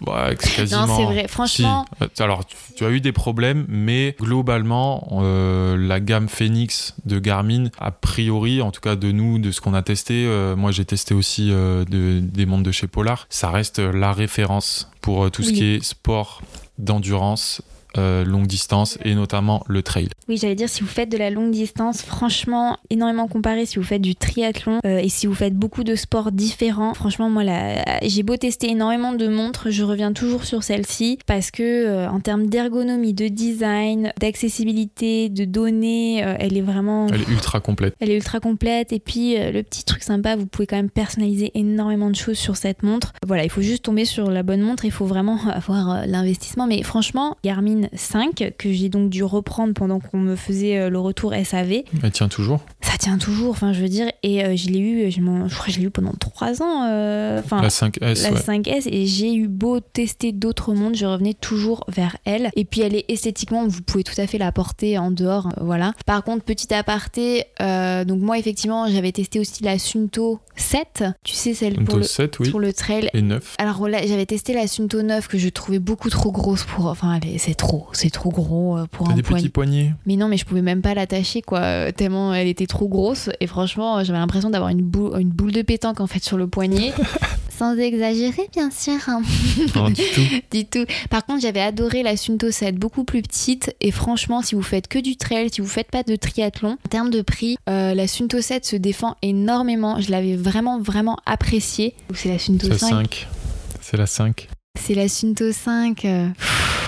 Ouais, 0.08 0.38
c'est 0.40 0.56
quasiment. 0.56 0.88
Non, 0.88 0.96
c'est 0.98 1.04
vrai. 1.04 1.28
Franchement, 1.28 1.86
Si. 1.98 2.04
Euh, 2.06 2.24
Alors, 2.24 2.46
tu- 2.46 2.86
as 2.86 2.90
eu 2.90 3.02
des 3.02 3.12
problèmes, 3.12 3.66
mais 3.68 4.16
globalement, 4.22 5.08
euh, 5.22 5.76
la 5.78 6.00
gamme 6.00 6.30
Phoenix 6.30 6.96
de 7.06 7.20
Garmin, 7.20 7.66
a 7.80 7.92
priori, 7.92 8.62
en 8.62 8.72
tout 8.72 8.82
cas 8.82 8.96
de 8.96 9.12
nous, 9.12 9.38
de 9.38 9.52
ce 9.52 9.60
qu'on 9.62 9.74
a 9.74 9.82
testé, 9.84 10.24
euh, 10.26 10.56
moi 10.56 10.72
j'ai 10.72 10.86
testé 10.86 11.14
aussi 11.14 11.50
de- 11.50 12.20
des 12.22 12.46
montres 12.46 12.64
de 12.64 12.72
chez 12.72 12.88
Polar, 12.88 13.28
ça 13.30 13.52
reste 13.52 13.80
la 13.80 14.14
référence 14.14 14.90
pour 15.02 15.30
tout 15.32 15.44
ce 15.44 15.52
qui 15.52 15.64
est 15.66 15.84
sport 15.84 16.42
d'endurance. 16.82 17.62
Euh, 17.98 18.24
longue 18.24 18.48
distance 18.48 18.98
et 19.04 19.16
notamment 19.16 19.64
le 19.68 19.84
trail. 19.84 20.08
oui, 20.30 20.38
j'allais 20.38 20.56
dire, 20.56 20.70
si 20.70 20.82
vous 20.82 20.88
faites 20.88 21.12
de 21.12 21.18
la 21.18 21.30
longue 21.30 21.52
distance, 21.52 22.02
franchement, 22.02 22.78
énormément 22.90 23.28
comparé 23.28 23.66
si 23.66 23.80
vous 23.80 23.84
faites 23.84 24.02
du 24.02 24.16
triathlon 24.16 24.80
euh, 24.86 25.00
et 25.00 25.10
si 25.10 25.28
vous 25.28 25.34
faites 25.34 25.56
beaucoup 25.56 25.84
de 25.84 25.96
sports 25.96 26.32
différents. 26.32 26.94
Franchement, 26.94 27.30
moi, 27.30 27.44
là, 27.44 27.84
j'ai 28.02 28.24
beau 28.24 28.38
tester 28.38 28.70
énormément 28.70 29.12
de 29.12 29.28
montres, 29.28 29.72
je 29.72 29.84
reviens 29.84 30.14
toujours 30.14 30.46
sur 30.46 30.64
celle-ci 30.64 31.20
parce 31.26 31.52
que, 31.52 31.64
euh, 31.64 32.10
en 32.10 32.22
termes 32.22 32.48
d'ergonomie, 32.48 33.14
de 33.14 33.28
design, 33.28 34.14
d'accessibilité, 34.20 35.28
de 35.28 35.44
données, 35.44 36.20
elle 36.20 36.56
est 36.58 36.62
vraiment. 36.62 37.08
Elle 37.08 37.22
est 37.22 37.30
ultra 37.30 37.60
complète. 37.60 37.96
Elle 38.00 38.12
est 38.12 38.16
ultra 38.16 38.40
complète 38.40 38.94
et 38.94 39.00
puis 39.00 39.36
le 39.36 39.62
petit 39.64 39.84
truc 39.84 40.04
sympa, 40.04 40.38
vous 40.38 40.46
pouvez 40.46 40.66
quand 40.66 40.78
même 40.78 40.90
personnaliser 40.90 41.52
énormément 41.56 42.10
de 42.10 42.16
choses 42.16 42.38
sur 42.38 42.56
cette 42.56 42.84
montre. 42.84 43.12
Voilà, 43.28 43.44
il 43.44 43.50
faut 43.50 43.62
juste 43.62 43.84
tomber 43.84 44.06
sur 44.06 44.32
la 44.32 44.44
bonne 44.44 44.62
montre, 44.62 44.86
il 44.86 44.92
faut 44.92 45.06
vraiment 45.06 45.40
avoir 45.54 46.08
l'investissement. 46.08 46.68
Mais 46.68 46.84
franchement, 46.84 47.36
Garmin 47.44 47.81
5, 47.94 48.54
que 48.58 48.72
j'ai 48.72 48.90
donc 48.90 49.10
dû 49.10 49.24
reprendre 49.24 49.74
pendant 49.74 50.00
qu'on 50.00 50.18
me 50.18 50.36
faisait 50.36 50.78
euh, 50.78 50.90
le 50.90 51.00
retour 51.00 51.34
SAV, 51.34 51.84
Elle 52.04 52.12
tient 52.12 52.28
toujours. 52.28 52.62
ça 52.82 52.98
tient 52.98 53.18
toujours, 53.18 53.52
enfin 53.52 53.74
je 53.74 53.82
veux 53.82 53.90
dire, 53.90 54.12
et 54.24 54.44
euh, 54.44 54.56
je 54.56 54.68
l'ai 54.68 54.80
eu, 54.80 55.12
je, 55.12 55.22
je 55.22 55.54
crois 55.54 55.66
que 55.66 55.72
je 55.72 55.80
l'ai 55.80 55.86
eu 55.86 55.90
pendant 55.90 56.14
3 56.20 56.62
ans, 56.62 56.86
euh, 56.90 57.42
La 57.52 57.68
5S, 57.68 58.00
la 58.00 58.32
ouais. 58.32 58.60
5S 58.60 58.88
et 58.92 59.06
j'ai 59.06 59.34
eu 59.34 59.48
beau 59.48 59.80
tester 59.80 60.32
d'autres 60.32 60.74
montres, 60.74 60.98
je 60.98 61.06
revenais 61.06 61.34
toujours 61.34 61.84
vers 61.88 62.18
elle. 62.26 62.50
Et 62.56 62.66
puis 62.66 62.82
elle 62.82 62.96
est 62.96 63.06
esthétiquement, 63.10 63.68
vous 63.68 63.82
pouvez 63.82 64.04
tout 64.04 64.20
à 64.20 64.28
fait 64.28 64.38
la 64.38 64.52
porter 64.52 64.98
en 64.98 65.12
dehors, 65.12 65.48
euh, 65.48 65.64
voilà. 65.64 65.94
Par 66.06 66.24
contre, 66.24 66.44
petit 66.44 66.74
aparté, 66.74 67.46
donc 67.60 68.20
moi 68.20 68.38
effectivement 68.38 68.88
j'avais 68.88 69.12
testé 69.12 69.40
aussi 69.40 69.64
la 69.64 69.78
Sunto 69.80 70.40
7, 70.56 71.06
tu 71.24 71.34
sais 71.34 71.54
celle 71.54 71.84
pour 71.84 71.98
le, 71.98 72.04
7, 72.04 72.40
oui. 72.40 72.50
pour 72.50 72.60
le 72.60 72.74
trail. 72.74 73.10
Et 73.14 73.22
9. 73.22 73.56
Alors 73.58 73.88
là, 73.88 74.06
j'avais 74.06 74.26
testé 74.26 74.54
la 74.54 74.68
Sunto 74.68 75.02
9 75.02 75.28
que 75.28 75.38
je 75.38 75.50
trouvais 75.50 75.80
beaucoup 75.80 76.10
trop 76.10 76.32
grosse 76.32 76.64
pour, 76.64 76.88
enfin 76.88 77.20
c'est 77.38 77.56
trop, 77.56 77.71
c'est 77.94 78.10
trop 78.10 78.30
gros 78.30 78.78
euh, 78.78 78.86
pour 78.92 79.10
un 79.10 79.14
des 79.16 79.22
poignet. 79.24 79.42
petits 79.44 79.50
poignets. 79.50 79.94
Mais 80.06 80.16
non, 80.16 80.28
mais 80.28 80.38
je 80.38 80.46
pouvais 80.46 80.62
même 80.62 80.82
pas 80.82 80.94
l'attacher, 80.94 81.42
quoi, 81.42 81.60
euh, 81.60 81.92
tellement 81.92 82.34
elle 82.34 82.48
était 82.48 82.68
trop 82.68 82.88
grosse. 82.88 83.30
Et 83.40 83.48
franchement, 83.48 84.04
j'avais 84.04 84.20
l'impression 84.20 84.50
d'avoir 84.50 84.70
une 84.70 84.82
boule, 84.82 85.20
une 85.20 85.30
boule 85.30 85.52
de 85.52 85.62
pétanque 85.62 86.00
en 86.02 86.08
fait 86.08 86.24
sur 86.24 86.38
le 86.38 86.48
poignet. 86.48 86.94
Sans 87.58 87.78
exagérer, 87.78 88.50
bien 88.54 88.72
sûr. 88.72 88.98
hein. 89.08 89.22
Non, 89.76 89.90
du 89.92 90.02
tout. 90.16 90.22
Du 90.52 90.66
tout. 90.66 90.86
Par 91.12 91.24
contre, 91.26 91.42
j'avais 91.42 91.62
adoré 91.62 92.02
la 92.02 92.18
Sunto 92.18 92.50
7, 92.50 92.76
beaucoup 92.78 93.04
plus 93.04 93.22
petite. 93.22 93.76
Et 93.82 93.92
franchement, 93.92 94.42
si 94.42 94.56
vous 94.56 94.64
faites 94.64 94.88
que 94.88 94.98
du 94.98 95.16
trail, 95.16 95.50
si 95.52 95.62
vous 95.62 95.68
faites 95.68 95.92
pas 95.92 96.02
de 96.02 96.16
triathlon, 96.16 96.72
en 96.84 96.90
termes 96.90 97.12
de 97.12 97.22
prix, 97.22 97.58
euh, 97.70 97.94
la 97.94 98.08
Sunto 98.08 98.42
7 98.42 98.66
se 98.66 98.76
défend 98.78 99.16
énormément. 99.22 100.00
Je 100.02 100.10
l'avais 100.10 100.36
vraiment, 100.36 100.80
vraiment 100.82 101.18
appréciée. 101.28 101.94
C'est 102.16 102.30
la 102.30 102.40
Sunto 102.40 102.66
C'est 102.66 102.70
la 102.74 102.78
5. 102.80 102.90
5. 102.90 103.28
C'est 103.82 103.98
la 103.98 104.06
5. 104.08 104.48
C'est 104.80 104.96
la 104.96 105.08
Sunto 105.08 105.52
5. 105.52 106.06
euh, 106.06 106.28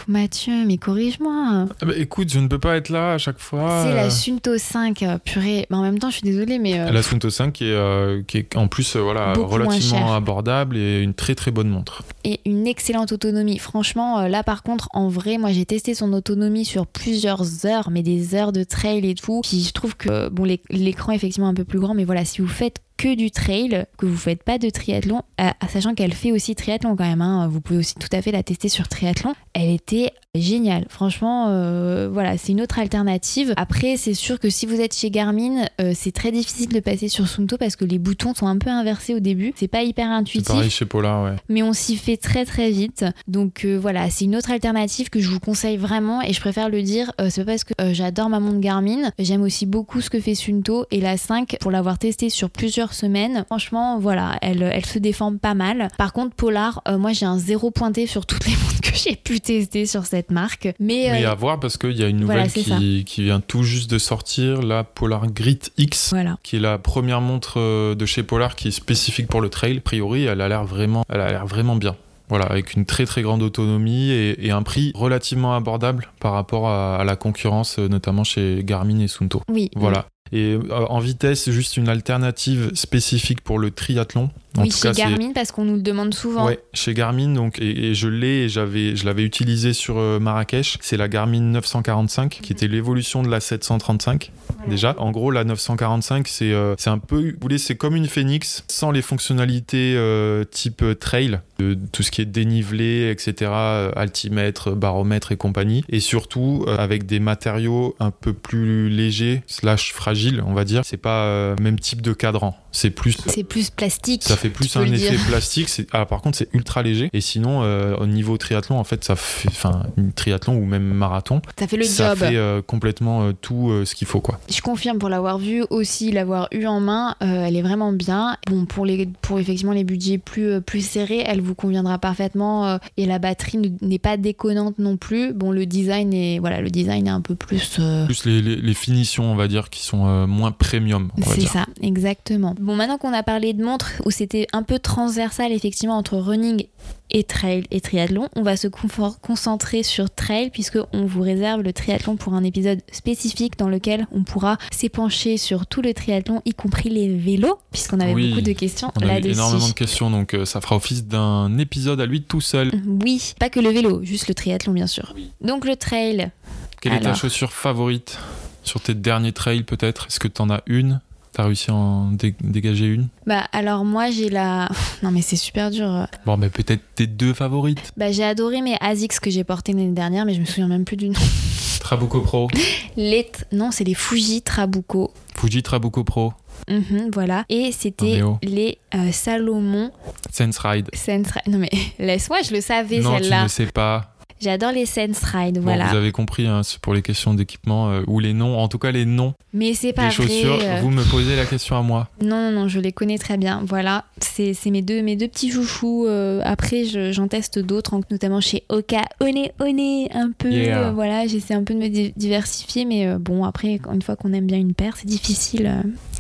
Mathieu, 0.07 0.65
mais 0.65 0.77
corrige-moi. 0.77 1.67
Ah 1.81 1.85
bah, 1.85 1.93
écoute, 1.97 2.29
je 2.31 2.39
ne 2.39 2.47
peux 2.47 2.59
pas 2.59 2.75
être 2.77 2.89
là 2.89 3.13
à 3.13 3.17
chaque 3.17 3.39
fois. 3.39 3.83
C'est 3.85 3.93
la 3.95 4.05
euh, 4.05 4.09
Sunto 4.09 4.57
5, 4.57 5.03
euh, 5.03 5.17
purée. 5.17 5.65
Mais 5.69 5.77
en 5.77 5.81
même 5.81 5.99
temps, 5.99 6.09
je 6.09 6.15
suis 6.15 6.23
désolée, 6.23 6.59
mais. 6.59 6.79
euh, 6.79 6.91
La 6.91 7.03
Sunto 7.03 7.29
5 7.29 7.51
qui 7.53 7.65
est, 7.65 7.71
euh, 7.73 8.21
qui 8.27 8.37
est 8.37 8.55
en 8.57 8.67
plus 8.67 8.95
euh, 8.95 9.01
voilà, 9.01 9.33
Beaucoup 9.33 9.49
relativement 9.53 10.13
abordable 10.13 10.77
et 10.77 11.01
une 11.01 11.13
très 11.13 11.35
très 11.35 11.51
bonne 11.51 11.69
montre. 11.69 12.03
et 12.23 12.39
une 12.45 12.67
excellente 12.67 13.11
autonomie. 13.11 13.57
Franchement, 13.59 14.27
là 14.27 14.43
par 14.43 14.63
contre, 14.63 14.89
en 14.93 15.09
vrai, 15.09 15.37
moi 15.37 15.51
j'ai 15.51 15.65
testé 15.65 15.93
son 15.93 16.13
autonomie 16.13 16.65
sur 16.65 16.87
plusieurs 16.87 17.65
heures, 17.65 17.89
mais 17.91 18.03
des 18.03 18.35
heures 18.35 18.51
de 18.51 18.63
trail 18.63 19.09
et 19.09 19.15
tout. 19.15 19.41
Puis 19.43 19.61
je 19.63 19.71
trouve 19.73 19.95
que, 19.95 20.29
bon, 20.29 20.43
l'é- 20.45 20.61
l'écran 20.69 21.11
est 21.11 21.15
effectivement 21.15 21.47
un 21.49 21.53
peu 21.53 21.63
plus 21.65 21.79
grand, 21.79 21.93
mais 21.93 22.05
voilà, 22.05 22.25
si 22.25 22.41
vous 22.41 22.47
faites 22.47 22.77
que 22.97 23.15
du 23.15 23.31
trail, 23.31 23.85
que 23.97 24.05
vous 24.05 24.17
faites 24.17 24.43
pas 24.43 24.57
de 24.57 24.69
triathlon, 24.69 25.21
euh, 25.41 25.49
sachant 25.67 25.93
qu'elle 25.93 26.13
fait 26.13 26.31
aussi 26.31 26.55
triathlon 26.55 26.95
quand 26.95 27.05
même, 27.05 27.21
hein, 27.21 27.47
vous 27.47 27.61
pouvez 27.61 27.79
aussi 27.79 27.95
tout 27.95 28.07
à 28.11 28.21
fait 28.21 28.31
la 28.31 28.43
tester 28.43 28.69
sur 28.69 28.87
triathlon, 28.87 29.33
elle 29.53 29.69
était 29.69 30.11
géniale. 30.35 30.85
Franchement, 30.89 31.47
euh, 31.49 32.09
voilà, 32.11 32.37
c'est 32.37 32.53
une 32.53 32.61
autre 32.61 32.79
alternative. 32.79 33.53
Après, 33.55 33.97
c'est 33.97 34.13
sûr 34.13 34.39
que 34.39 34.49
si 34.49 34.65
vous 34.65 34.81
êtes 34.81 34.95
chez 34.95 35.11
Garmin, 35.11 35.65
euh, 35.79 35.93
c'est 35.95 36.11
très 36.11 36.31
difficile 36.31 36.69
de 36.69 36.79
passer 36.79 37.07
sur 37.07 37.27
Sunto 37.27 37.57
parce 37.57 37.75
que 37.75 37.85
les 37.85 37.99
boutons 37.99 38.33
sont 38.33 38.47
un 38.47 38.57
peu 38.57 38.69
inversés 38.69 39.13
au 39.13 39.19
début. 39.19 39.53
C'est 39.55 39.67
pas 39.67 39.83
hyper 39.83 40.07
C'est 40.07 40.13
intuitif 40.13 40.47
pareil 40.47 40.69
chez 40.69 40.85
Polar, 40.85 41.23
ouais. 41.23 41.35
mais 41.49 41.61
on 41.61 41.73
s'y 41.73 41.97
fait 41.97 42.17
très 42.17 42.45
très 42.45 42.71
vite. 42.71 43.05
Donc 43.27 43.65
voilà, 43.65 44.09
c'est 44.09 44.25
une 44.25 44.35
autre 44.35 44.51
alternative 44.51 45.09
que 45.09 45.19
je 45.19 45.29
vous 45.29 45.39
conseille 45.39 45.77
vraiment 45.77 46.21
et 46.21 46.33
je 46.33 46.39
préfère 46.39 46.69
le 46.69 46.81
dire, 46.81 47.11
c'est 47.29 47.45
pas 47.45 47.51
parce 47.51 47.63
que 47.63 47.73
j'adore 47.93 48.29
ma 48.29 48.39
montre 48.39 48.59
Garmin, 48.59 49.11
j'aime 49.19 49.41
aussi 49.41 49.65
beaucoup 49.65 50.01
ce 50.01 50.09
que 50.09 50.19
fait 50.19 50.35
Sunto 50.35 50.85
et 50.89 50.99
la 50.99 51.17
5 51.17 51.57
pour 51.59 51.71
l'avoir 51.71 51.99
testée 51.99 52.29
sur 52.29 52.49
plusieurs 52.49 52.82
semaines. 52.91 53.45
Franchement, 53.45 53.99
voilà, 53.99 54.38
elle, 54.41 54.61
elle 54.63 54.86
se 54.86 54.99
défend 54.99 55.38
pas 55.38 55.53
mal. 55.53 55.88
Par 55.97 56.11
contre, 56.11 56.36
Polar, 56.36 56.81
euh, 56.89 56.97
moi 56.97 57.13
j'ai 57.13 57.25
un 57.25 57.38
zéro 57.38 57.71
pointé 57.71 58.05
sur 58.07 58.25
toutes 58.25 58.45
les 58.45 58.51
montres 58.63 58.81
que 58.81 58.93
j'ai 58.93 59.15
pu 59.15 59.39
tester 59.39 59.86
sur 59.86 60.05
cette 60.05 60.31
marque. 60.31 60.65
Mais, 60.79 61.07
Mais 61.11 61.25
euh, 61.25 61.31
à 61.31 61.36
voir 61.36 61.59
parce 61.61 61.77
qu'il 61.77 61.93
y 61.97 62.03
a 62.03 62.07
une 62.07 62.19
nouvelle 62.19 62.51
qui, 62.51 63.05
qui 63.05 63.23
vient 63.23 63.39
tout 63.39 63.63
juste 63.63 63.89
de 63.89 63.97
sortir, 63.97 64.61
la 64.61 64.84
Polar 64.84 65.27
Grit 65.27 65.59
X. 65.77 66.09
voilà. 66.11 66.38
qui 66.43 66.57
est 66.57 66.59
la 66.59 66.77
première 66.77 67.21
montre 67.21 67.59
euh, 67.59 67.95
de 67.95 68.05
chez 68.05 68.23
Polar 68.23 68.55
qui 68.55 68.67
est 68.67 68.71
spécifique 68.71 69.27
pour 69.27 69.39
le 69.39 69.49
trail. 69.49 69.77
A 69.77 69.81
priori, 69.81 70.25
elle 70.25 70.41
a 70.41 70.49
l'air 70.49 70.65
vraiment, 70.65 71.05
elle 71.07 71.21
a 71.21 71.29
l'air 71.29 71.45
vraiment 71.45 71.77
bien. 71.77 71.95
Voilà, 72.29 72.45
avec 72.45 72.73
une 72.73 72.86
très 72.86 73.05
très 73.05 73.21
grande 73.21 73.43
autonomie 73.43 74.09
et, 74.09 74.47
et 74.47 74.51
un 74.51 74.63
prix 74.63 74.91
relativement 74.95 75.55
abordable 75.55 76.09
par 76.19 76.31
rapport 76.31 76.67
à, 76.67 76.95
à 76.95 77.03
la 77.03 77.15
concurrence, 77.15 77.77
notamment 77.77 78.23
chez 78.23 78.61
Garmin 78.63 78.99
et 78.99 79.07
Sunto. 79.07 79.41
Oui. 79.49 79.69
Voilà. 79.75 80.07
Et 80.34 80.53
euh, 80.55 80.86
en 80.88 80.99
vitesse, 80.99 81.51
juste 81.51 81.77
une 81.77 81.88
alternative 81.88 82.71
spécifique 82.73 83.41
pour 83.41 83.59
le 83.59 83.69
triathlon. 83.69 84.31
En 84.57 84.63
oui, 84.63 84.71
chez 84.71 84.81
cas, 84.81 84.93
Garmin 84.93 85.31
parce 85.33 85.51
qu'on 85.51 85.65
nous 85.65 85.75
le 85.75 85.81
demande 85.81 86.13
souvent. 86.13 86.45
Ouais, 86.45 86.59
chez 86.73 86.93
Garmin, 86.93 87.33
donc, 87.33 87.59
et, 87.59 87.89
et 87.89 87.95
je 87.95 88.07
l'ai, 88.07 88.43
et 88.43 88.49
j'avais, 88.49 88.95
je 88.95 89.05
l'avais 89.05 89.23
utilisé 89.23 89.73
sur 89.73 89.97
euh, 89.97 90.19
Marrakech. 90.19 90.77
C'est 90.81 90.97
la 90.97 91.07
Garmin 91.07 91.41
945, 91.41 92.39
qui 92.41 92.53
était 92.53 92.67
l'évolution 92.67 93.23
de 93.23 93.29
la 93.29 93.39
735. 93.39 94.31
Déjà, 94.67 94.95
en 94.97 95.11
gros, 95.11 95.31
la 95.31 95.43
945, 95.43 96.27
c'est 96.27 96.53
euh, 96.53 96.75
c'est 96.77 96.89
un 96.89 96.97
peu, 96.97 97.31
vous 97.31 97.37
voulez, 97.41 97.57
c'est 97.57 97.75
comme 97.75 97.95
une 97.95 98.07
Phoenix, 98.07 98.63
sans 98.67 98.91
les 98.91 99.01
fonctionnalités 99.01 99.95
euh, 99.97 100.43
type 100.45 100.83
trail, 100.99 101.39
de, 101.59 101.77
tout 101.91 102.03
ce 102.03 102.11
qui 102.11 102.21
est 102.21 102.25
dénivelé, 102.25 103.09
etc., 103.11 103.51
altimètre, 103.95 104.75
baromètre 104.75 105.31
et 105.31 105.37
compagnie, 105.37 105.83
et 105.89 105.99
surtout 105.99 106.65
euh, 106.67 106.77
avec 106.77 107.05
des 107.05 107.19
matériaux 107.19 107.95
un 107.99 108.11
peu 108.11 108.33
plus 108.33 108.89
légers, 108.89 109.43
slash 109.47 109.91
fragiles, 109.93 110.41
on 110.45 110.53
va 110.53 110.63
dire. 110.63 110.83
C'est 110.85 110.97
pas 110.97 111.55
même 111.59 111.79
type 111.79 112.01
de 112.01 112.13
cadran, 112.13 112.57
c'est 112.74 112.89
plus 112.89 113.15
C'est 113.28 113.43
plus 113.43 113.69
plastique. 113.69 114.24
ça 114.24 114.36
fait 114.36 114.49
plus 114.49 114.76
un 114.76 114.84
effet 114.91 115.11
dire. 115.11 115.26
plastique. 115.28 115.69
Ah, 115.93 116.05
par 116.05 116.21
contre, 116.21 116.38
c'est 116.38 116.53
ultra 116.53 116.84
léger. 116.84 117.09
Et 117.13 117.21
sinon, 117.21 117.61
euh, 117.63 117.95
au 117.97 118.05
niveau 118.07 118.38
triathlon, 118.38 118.78
en 118.78 118.84
fait, 118.84 119.03
ça 119.05 119.15
fait, 119.15 119.47
enfin, 119.47 119.84
triathlon 120.15 120.55
ou 120.57 120.65
même 120.65 120.84
marathon, 120.84 121.41
Ça 121.57 121.67
fait 121.67 121.78
le 121.78 121.84
ça 121.84 122.09
job. 122.09 122.17
fait 122.17 122.36
euh, 122.36 122.61
complètement 122.61 123.24
euh, 123.28 123.32
tout 123.39 123.71
ce 123.86 123.95
qu'il 123.95 124.07
faut, 124.07 124.19
quoi. 124.19 124.39
Je 124.49 124.59
confirme 124.61 124.97
pour 124.97 125.09
l'avoir 125.09 125.38
vue 125.38 125.63
aussi, 125.69 126.11
l'avoir 126.11 126.47
eu 126.51 126.65
en 126.65 126.80
main, 126.82 127.15
elle 127.21 127.55
est 127.55 127.61
vraiment 127.61 127.93
bien. 127.93 128.38
Bon, 128.49 128.65
pour, 128.65 128.86
les, 128.86 129.07
pour 129.21 129.39
effectivement 129.39 129.71
les 129.74 129.84
budgets 129.84 130.17
plus, 130.17 130.59
plus 130.61 130.82
serrés, 130.86 131.24
elle 131.26 131.41
vous 131.41 131.55
conviendra 131.55 131.99
parfaitement 131.99 132.80
et 132.97 133.05
la 133.05 133.19
batterie 133.19 133.59
ne- 133.59 133.69
n'est 133.88 133.99
pas 133.99 134.17
déconnante 134.17 134.80
non 134.80 134.97
plus. 134.97 135.32
Bon, 135.34 135.51
le 135.51 135.65
design 135.65 136.13
est, 136.13 136.39
voilà, 136.39 136.59
le 136.61 136.69
design 136.71 137.07
est 137.07 137.11
un 137.11 137.21
peu 137.21 137.36
plus. 137.36 137.80
Plus 138.07 138.26
les, 138.26 138.41
les- 138.41 138.55
les 138.55 138.74
finitions, 138.74 139.32
on 139.32 139.36
va 139.36 139.47
dire, 139.47 139.69
qui 139.69 139.84
sont 139.84 140.26
moins 140.28 140.51
premium, 140.51 141.09
c'est 141.28 141.41
ça, 141.41 141.65
exactement. 141.82 142.55
Bon, 142.64 142.78
maintenant 142.78 142.97
qu'on 142.97 143.11
a 143.11 143.24
parlé 143.24 143.51
de 143.51 143.61
montres 143.61 143.91
où 144.05 144.09
c'était 144.09 144.47
un 144.53 144.64
peu 144.64 144.80
transversal 144.80 145.51
effectivement 145.51 145.97
entre 145.97 146.16
running 146.16 146.68
et 147.11 147.26
trail 147.26 147.66
et 147.72 147.82
triathlon, 147.82 148.30
on 148.38 148.41
va 148.41 148.55
se 148.55 148.70
concentrer 148.70 149.84
sur 149.84 150.09
trail 150.09 150.49
puisque 150.49 150.78
on 150.93 151.05
vous 151.05 151.22
réserve 151.22 151.61
le 151.61 151.74
triathlon 151.74 152.16
pour 152.16 152.36
un 152.36 152.43
épisode 152.45 152.80
spécifique 152.89 153.59
dans 153.59 153.68
lequel 153.68 154.07
on 154.14 154.24
pourra 154.24 154.57
s'épancher 154.72 155.36
sur 155.36 155.68
tout 155.68 155.82
le 155.82 155.93
triathlon, 155.93 156.41
y 156.45 156.53
compris 156.53 156.89
les 156.89 157.14
vélos, 157.14 157.59
puisqu'on 157.70 157.99
avait 157.99 158.14
Oui, 158.14 158.30
beaucoup 158.30 158.41
de 158.41 158.53
questions 158.53 158.93
On 158.95 159.01
a 159.01 159.05
eu 159.05 159.07
là-dessus. 159.09 159.34
énormément 159.34 159.68
de 159.68 159.74
questions, 159.74 160.09
donc 160.09 160.34
euh, 160.34 160.45
ça 160.45 160.61
fera 160.61 160.78
office 160.78 161.05
d'un 161.05 161.57
épisode 161.57 161.99
à 161.99 162.05
lui 162.05 162.24
tout 162.24 162.39
seul. 162.39 162.72
Oui, 163.03 163.34
pas 163.39 163.49
que 163.49 163.59
le 163.59 163.72
vélo, 163.72 164.01
juste 164.03 164.30
le 164.30 164.36
triathlon 164.36 164.72
bien 164.72 164.88
sûr. 164.88 165.11
Oui. 165.18 165.32
Donc 165.41 165.66
le 165.66 165.76
trail, 165.76 166.32
Quelle 166.80 166.93
est 166.93 167.01
ta 167.01 167.14
chaussure 167.14 167.51
favorite 167.51 168.18
sur 168.64 168.80
tes 168.80 168.93
derniers 168.93 169.34
trails, 169.34 169.64
peut-être? 169.64 170.07
Est-ce 170.07 170.22
que 170.22 170.30
t'en 170.30 170.49
as 170.49 170.61
une? 170.66 171.01
T'as 171.34 171.45
réussi 171.45 171.71
à 171.71 171.73
en 171.73 172.11
dé- 172.11 172.36
dégager 172.43 172.86
une? 172.86 173.07
Bah 173.25 173.47
alors 173.51 173.84
moi 173.86 174.11
j'ai 174.11 174.29
la... 174.29 174.69
Non 175.03 175.09
mais 175.11 175.21
c'est 175.23 175.36
super 175.36 175.71
dur. 175.71 176.07
Bon, 176.25 176.38
mais 176.38 176.49
peut-être 176.49 176.81
tes 176.95 177.07
deux 177.07 177.34
favorites. 177.34 177.91
Bah 177.97 178.11
j'ai 178.11 178.23
adoré 178.23 178.61
mes 178.61 178.75
ASICS 178.79 179.19
que 179.19 179.29
j'ai 179.31 179.43
portés 179.43 179.73
l'année 179.73 179.91
dernière, 179.93 180.25
mais 180.25 180.36
je 180.36 180.39
me 180.41 180.45
souviens 180.45 180.67
même 180.67 180.86
plus 180.86 180.97
du 180.97 181.09
nom. 181.09 181.19
Trabuco 181.79 182.21
Pro, 182.21 182.47
Les... 182.95 183.29
Non, 183.51 183.71
c'est 183.71 183.84
les 183.84 183.93
Fuji 183.93 184.41
Trabuco. 184.41 185.11
Fuji 185.36 185.61
Trabuco 185.63 186.03
Pro, 186.03 186.34
Mhm, 186.69 187.09
voilà. 187.13 187.43
Et 187.49 187.73
c'était 187.73 188.21
les 188.41 188.77
euh, 188.95 189.11
Salomon 189.11 189.91
Sense 190.31 190.57
Ride. 190.59 190.89
Sense 190.93 191.27
Ride. 191.31 191.41
Non 191.51 191.57
mais 191.57 191.69
laisse-moi, 191.99 192.38
je 192.47 192.53
le 192.53 192.61
savais 192.61 192.99
non, 192.99 193.17
tu 193.17 193.23
celle-là. 193.23 193.43
ne 193.43 193.47
sais 193.49 193.65
pas. 193.65 194.12
J'adore 194.43 194.73
les 194.73 194.85
Sense 194.85 195.23
Ride, 195.23 195.55
Bon, 195.55 195.61
voilà. 195.61 195.87
vous 195.87 195.95
avez 195.95 196.11
compris, 196.11 196.45
hein, 196.47 196.61
c'est 196.63 196.79
pour 196.79 196.93
les 196.93 197.01
questions 197.01 197.33
d'équipement 197.33 197.89
euh, 197.91 198.01
ou 198.07 198.19
les 198.19 198.33
noms, 198.33 198.57
en 198.59 198.67
tout 198.67 198.77
cas 198.77 198.91
les 198.91 199.05
noms 199.05 199.33
Mais 199.53 199.73
c'est 199.73 199.93
pas 199.93 200.07
des 200.07 200.11
chaussures. 200.11 200.59
euh, 200.61 200.79
Vous 200.81 200.89
me 200.89 201.03
posez 201.09 201.35
la 201.37 201.45
question 201.45 201.77
à 201.77 201.81
moi. 201.81 202.09
Non, 202.21 202.51
non, 202.51 202.61
non, 202.63 202.67
je 202.67 202.79
les 202.81 202.91
connais 202.91 203.17
très 203.17 203.37
bien. 203.37 203.63
Voilà, 203.65 204.03
c'est 204.19 204.53
mes 204.69 204.81
deux, 204.81 205.01
mes 205.01 205.15
deux 205.15 205.27
petits 205.29 205.49
chouchous. 205.51 206.05
Euh, 206.07 206.41
après, 206.43 206.83
je- 206.83 207.11
j'en 207.13 207.27
teste 207.29 207.57
d'autres, 207.59 207.93
en- 207.93 208.01
notamment 208.11 208.41
chez 208.41 208.63
Oka, 208.69 209.03
One 209.21 209.47
One, 209.59 210.07
un 210.13 210.31
peu. 210.37 210.51
Yeah. 210.51 210.91
voilà, 210.91 211.25
j'essaie 211.25 211.53
un 211.53 211.63
peu 211.63 211.73
de 211.73 211.79
me 211.79 211.87
di- 211.87 212.13
diversifier, 212.17 212.83
mais 212.85 213.15
bon, 213.17 213.45
après, 213.45 213.79
une 213.93 214.01
fois 214.01 214.15
qu'on 214.17 214.33
aime 214.33 214.47
bien 214.47 214.57
une 214.57 214.73
paire, 214.73 214.95
c'est 214.97 215.07
difficile. 215.07 215.71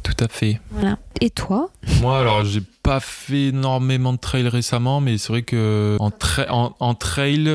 Tout 0.03 0.23
à 0.23 0.27
fait. 0.27 0.59
voilà. 0.71 0.97
Et 1.21 1.29
toi? 1.29 1.69
Moi, 2.01 2.19
alors, 2.19 2.43
j'ai 2.43 2.61
pas 2.81 2.99
fait 2.99 3.47
énormément 3.47 4.11
de 4.11 4.17
trail 4.17 4.47
récemment, 4.49 4.99
mais 4.99 5.17
c'est 5.17 5.29
vrai 5.29 5.41
que 5.43 5.95
en, 5.99 6.09
tra- 6.09 6.49
en, 6.49 6.75
en 6.81 6.93
trail, 6.95 7.49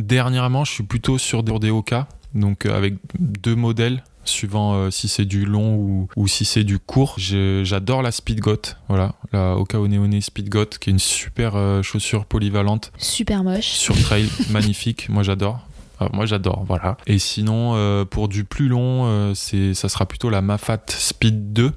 dernièrement, 0.00 0.64
je 0.64 0.72
suis 0.72 0.82
plutôt 0.82 1.18
sur 1.18 1.42
des, 1.42 1.70
Oka, 1.70 2.08
donc 2.34 2.66
euh, 2.66 2.76
avec 2.76 2.94
deux 3.18 3.56
modèles. 3.56 4.02
Suivant 4.22 4.74
euh, 4.74 4.90
si 4.90 5.08
c'est 5.08 5.24
du 5.24 5.46
long 5.46 5.74
ou, 5.76 6.08
ou 6.14 6.28
si 6.28 6.44
c'est 6.44 6.62
du 6.62 6.78
court, 6.78 7.14
j'adore 7.18 8.02
la 8.02 8.12
Speedgoat, 8.12 8.76
voilà, 8.88 9.14
la 9.32 9.56
Oka 9.56 9.80
One 9.80 9.96
One 9.96 10.20
Speedgoat, 10.20 10.66
qui 10.78 10.90
est 10.90 10.92
une 10.92 10.98
super 10.98 11.56
euh, 11.56 11.82
chaussure 11.82 12.26
polyvalente 12.26 12.92
Super 12.98 13.42
moche. 13.42 13.68
sur 13.68 13.98
trail, 14.00 14.28
magnifique. 14.50 15.08
Moi, 15.08 15.22
j'adore. 15.22 15.60
Alors, 15.98 16.14
moi, 16.14 16.26
j'adore, 16.26 16.64
voilà. 16.66 16.98
Et 17.06 17.18
sinon, 17.18 18.06
pour 18.06 18.28
du 18.28 18.44
plus 18.44 18.68
long, 18.68 19.34
c'est, 19.34 19.74
ça 19.74 19.88
sera 19.90 20.06
plutôt 20.06 20.30
la 20.30 20.40
Mafat 20.40 20.84
Speed 20.88 21.52
2. 21.52 21.72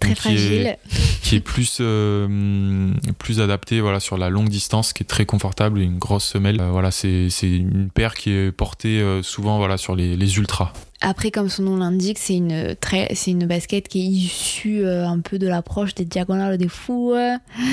Très 0.00 0.10
donc 0.10 0.18
qui 0.18 0.28
est- 0.28 0.36
fragile. 0.36 0.76
qui 1.22 1.36
est 1.36 1.40
plus 1.40 1.78
euh, 1.80 2.24
hum, 2.26 2.94
plus 3.18 3.40
adapté 3.40 3.80
voilà 3.80 4.00
sur 4.00 4.16
la 4.16 4.28
longue 4.30 4.48
distance 4.48 4.92
qui 4.92 5.02
est 5.02 5.06
très 5.06 5.26
confortable 5.26 5.80
et 5.80 5.84
une 5.84 5.98
grosse 5.98 6.24
semelle 6.24 6.60
Euh, 6.60 6.70
voilà 6.70 6.90
c'est 6.90 7.28
c'est 7.30 7.50
une 7.50 7.90
paire 7.90 8.14
qui 8.14 8.30
est 8.30 8.52
portée 8.52 9.00
euh, 9.00 9.22
souvent 9.22 9.58
voilà 9.58 9.76
sur 9.76 9.94
les, 9.96 10.16
les 10.16 10.36
ultras 10.38 10.72
Après, 11.00 11.30
comme 11.30 11.48
son 11.48 11.62
nom 11.62 11.76
l'indique, 11.76 12.18
c'est 12.18 12.34
une, 12.36 12.74
très, 12.80 13.08
c'est 13.14 13.30
une 13.30 13.46
basket 13.46 13.86
qui 13.86 14.00
est 14.00 14.08
issue 14.10 14.84
euh, 14.84 15.06
un 15.06 15.20
peu 15.20 15.38
de 15.38 15.46
l'approche 15.46 15.94
des 15.94 16.04
diagonales 16.04 16.58
des 16.58 16.68
fous. 16.68 17.14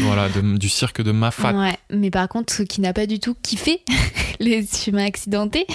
voilà 0.04 0.30
de- 0.30 0.58
du 0.58 0.70
cirque 0.70 1.02
de 1.02 1.12
Mafat 1.12 1.54
Ouais, 1.54 1.76
mais 1.92 2.12
par 2.12 2.28
contre, 2.28 2.64
qui 2.66 2.82
n'a 2.82 2.94
pas 2.94 3.08
du 3.08 3.20
tout 3.20 3.36
kiffé 3.42 3.82
les 4.40 4.66
chemins 4.66 5.06
accidentés 5.06 5.66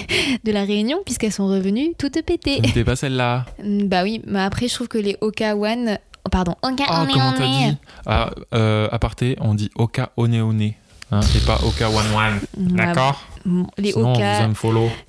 de 0.43 0.51
la 0.51 0.63
Réunion, 0.63 0.99
puisqu'elles 1.05 1.31
sont 1.31 1.47
revenues 1.47 1.93
toutes 1.97 2.21
pétées. 2.23 2.59
n'était 2.61 2.83
pas 2.83 2.95
celle-là 2.95 3.45
Mm, 3.63 3.83
Bah 3.87 4.03
oui, 4.03 4.21
mais 4.25 4.39
après, 4.41 4.67
je 4.67 4.73
trouve 4.75 4.87
que 4.87 4.97
les 4.97 5.17
Oka 5.21 5.55
One. 5.55 5.97
oh, 6.25 6.29
Pardon, 6.29 6.55
Oka 6.61 6.83
ah 6.87 7.01
One 7.01 7.07
comment 7.11 7.33
t'as 7.33 7.45
One. 7.45 7.71
dit 7.71 7.77
ah 8.05 8.29
euh, 8.53 8.87
aparté 8.91 9.35
on 9.41 9.53
dit 9.55 9.69
Oka 9.75 10.11
One 10.17 10.39
One 10.41 10.71
hein, 11.11 11.19
et 11.35 11.45
pas 11.45 11.59
Oka 11.65 11.89
One 11.89 12.05
One 12.15 12.75
d'accord 12.75 13.21
les 13.77 13.91
sinon 13.91 14.13
Oka, 14.13 14.47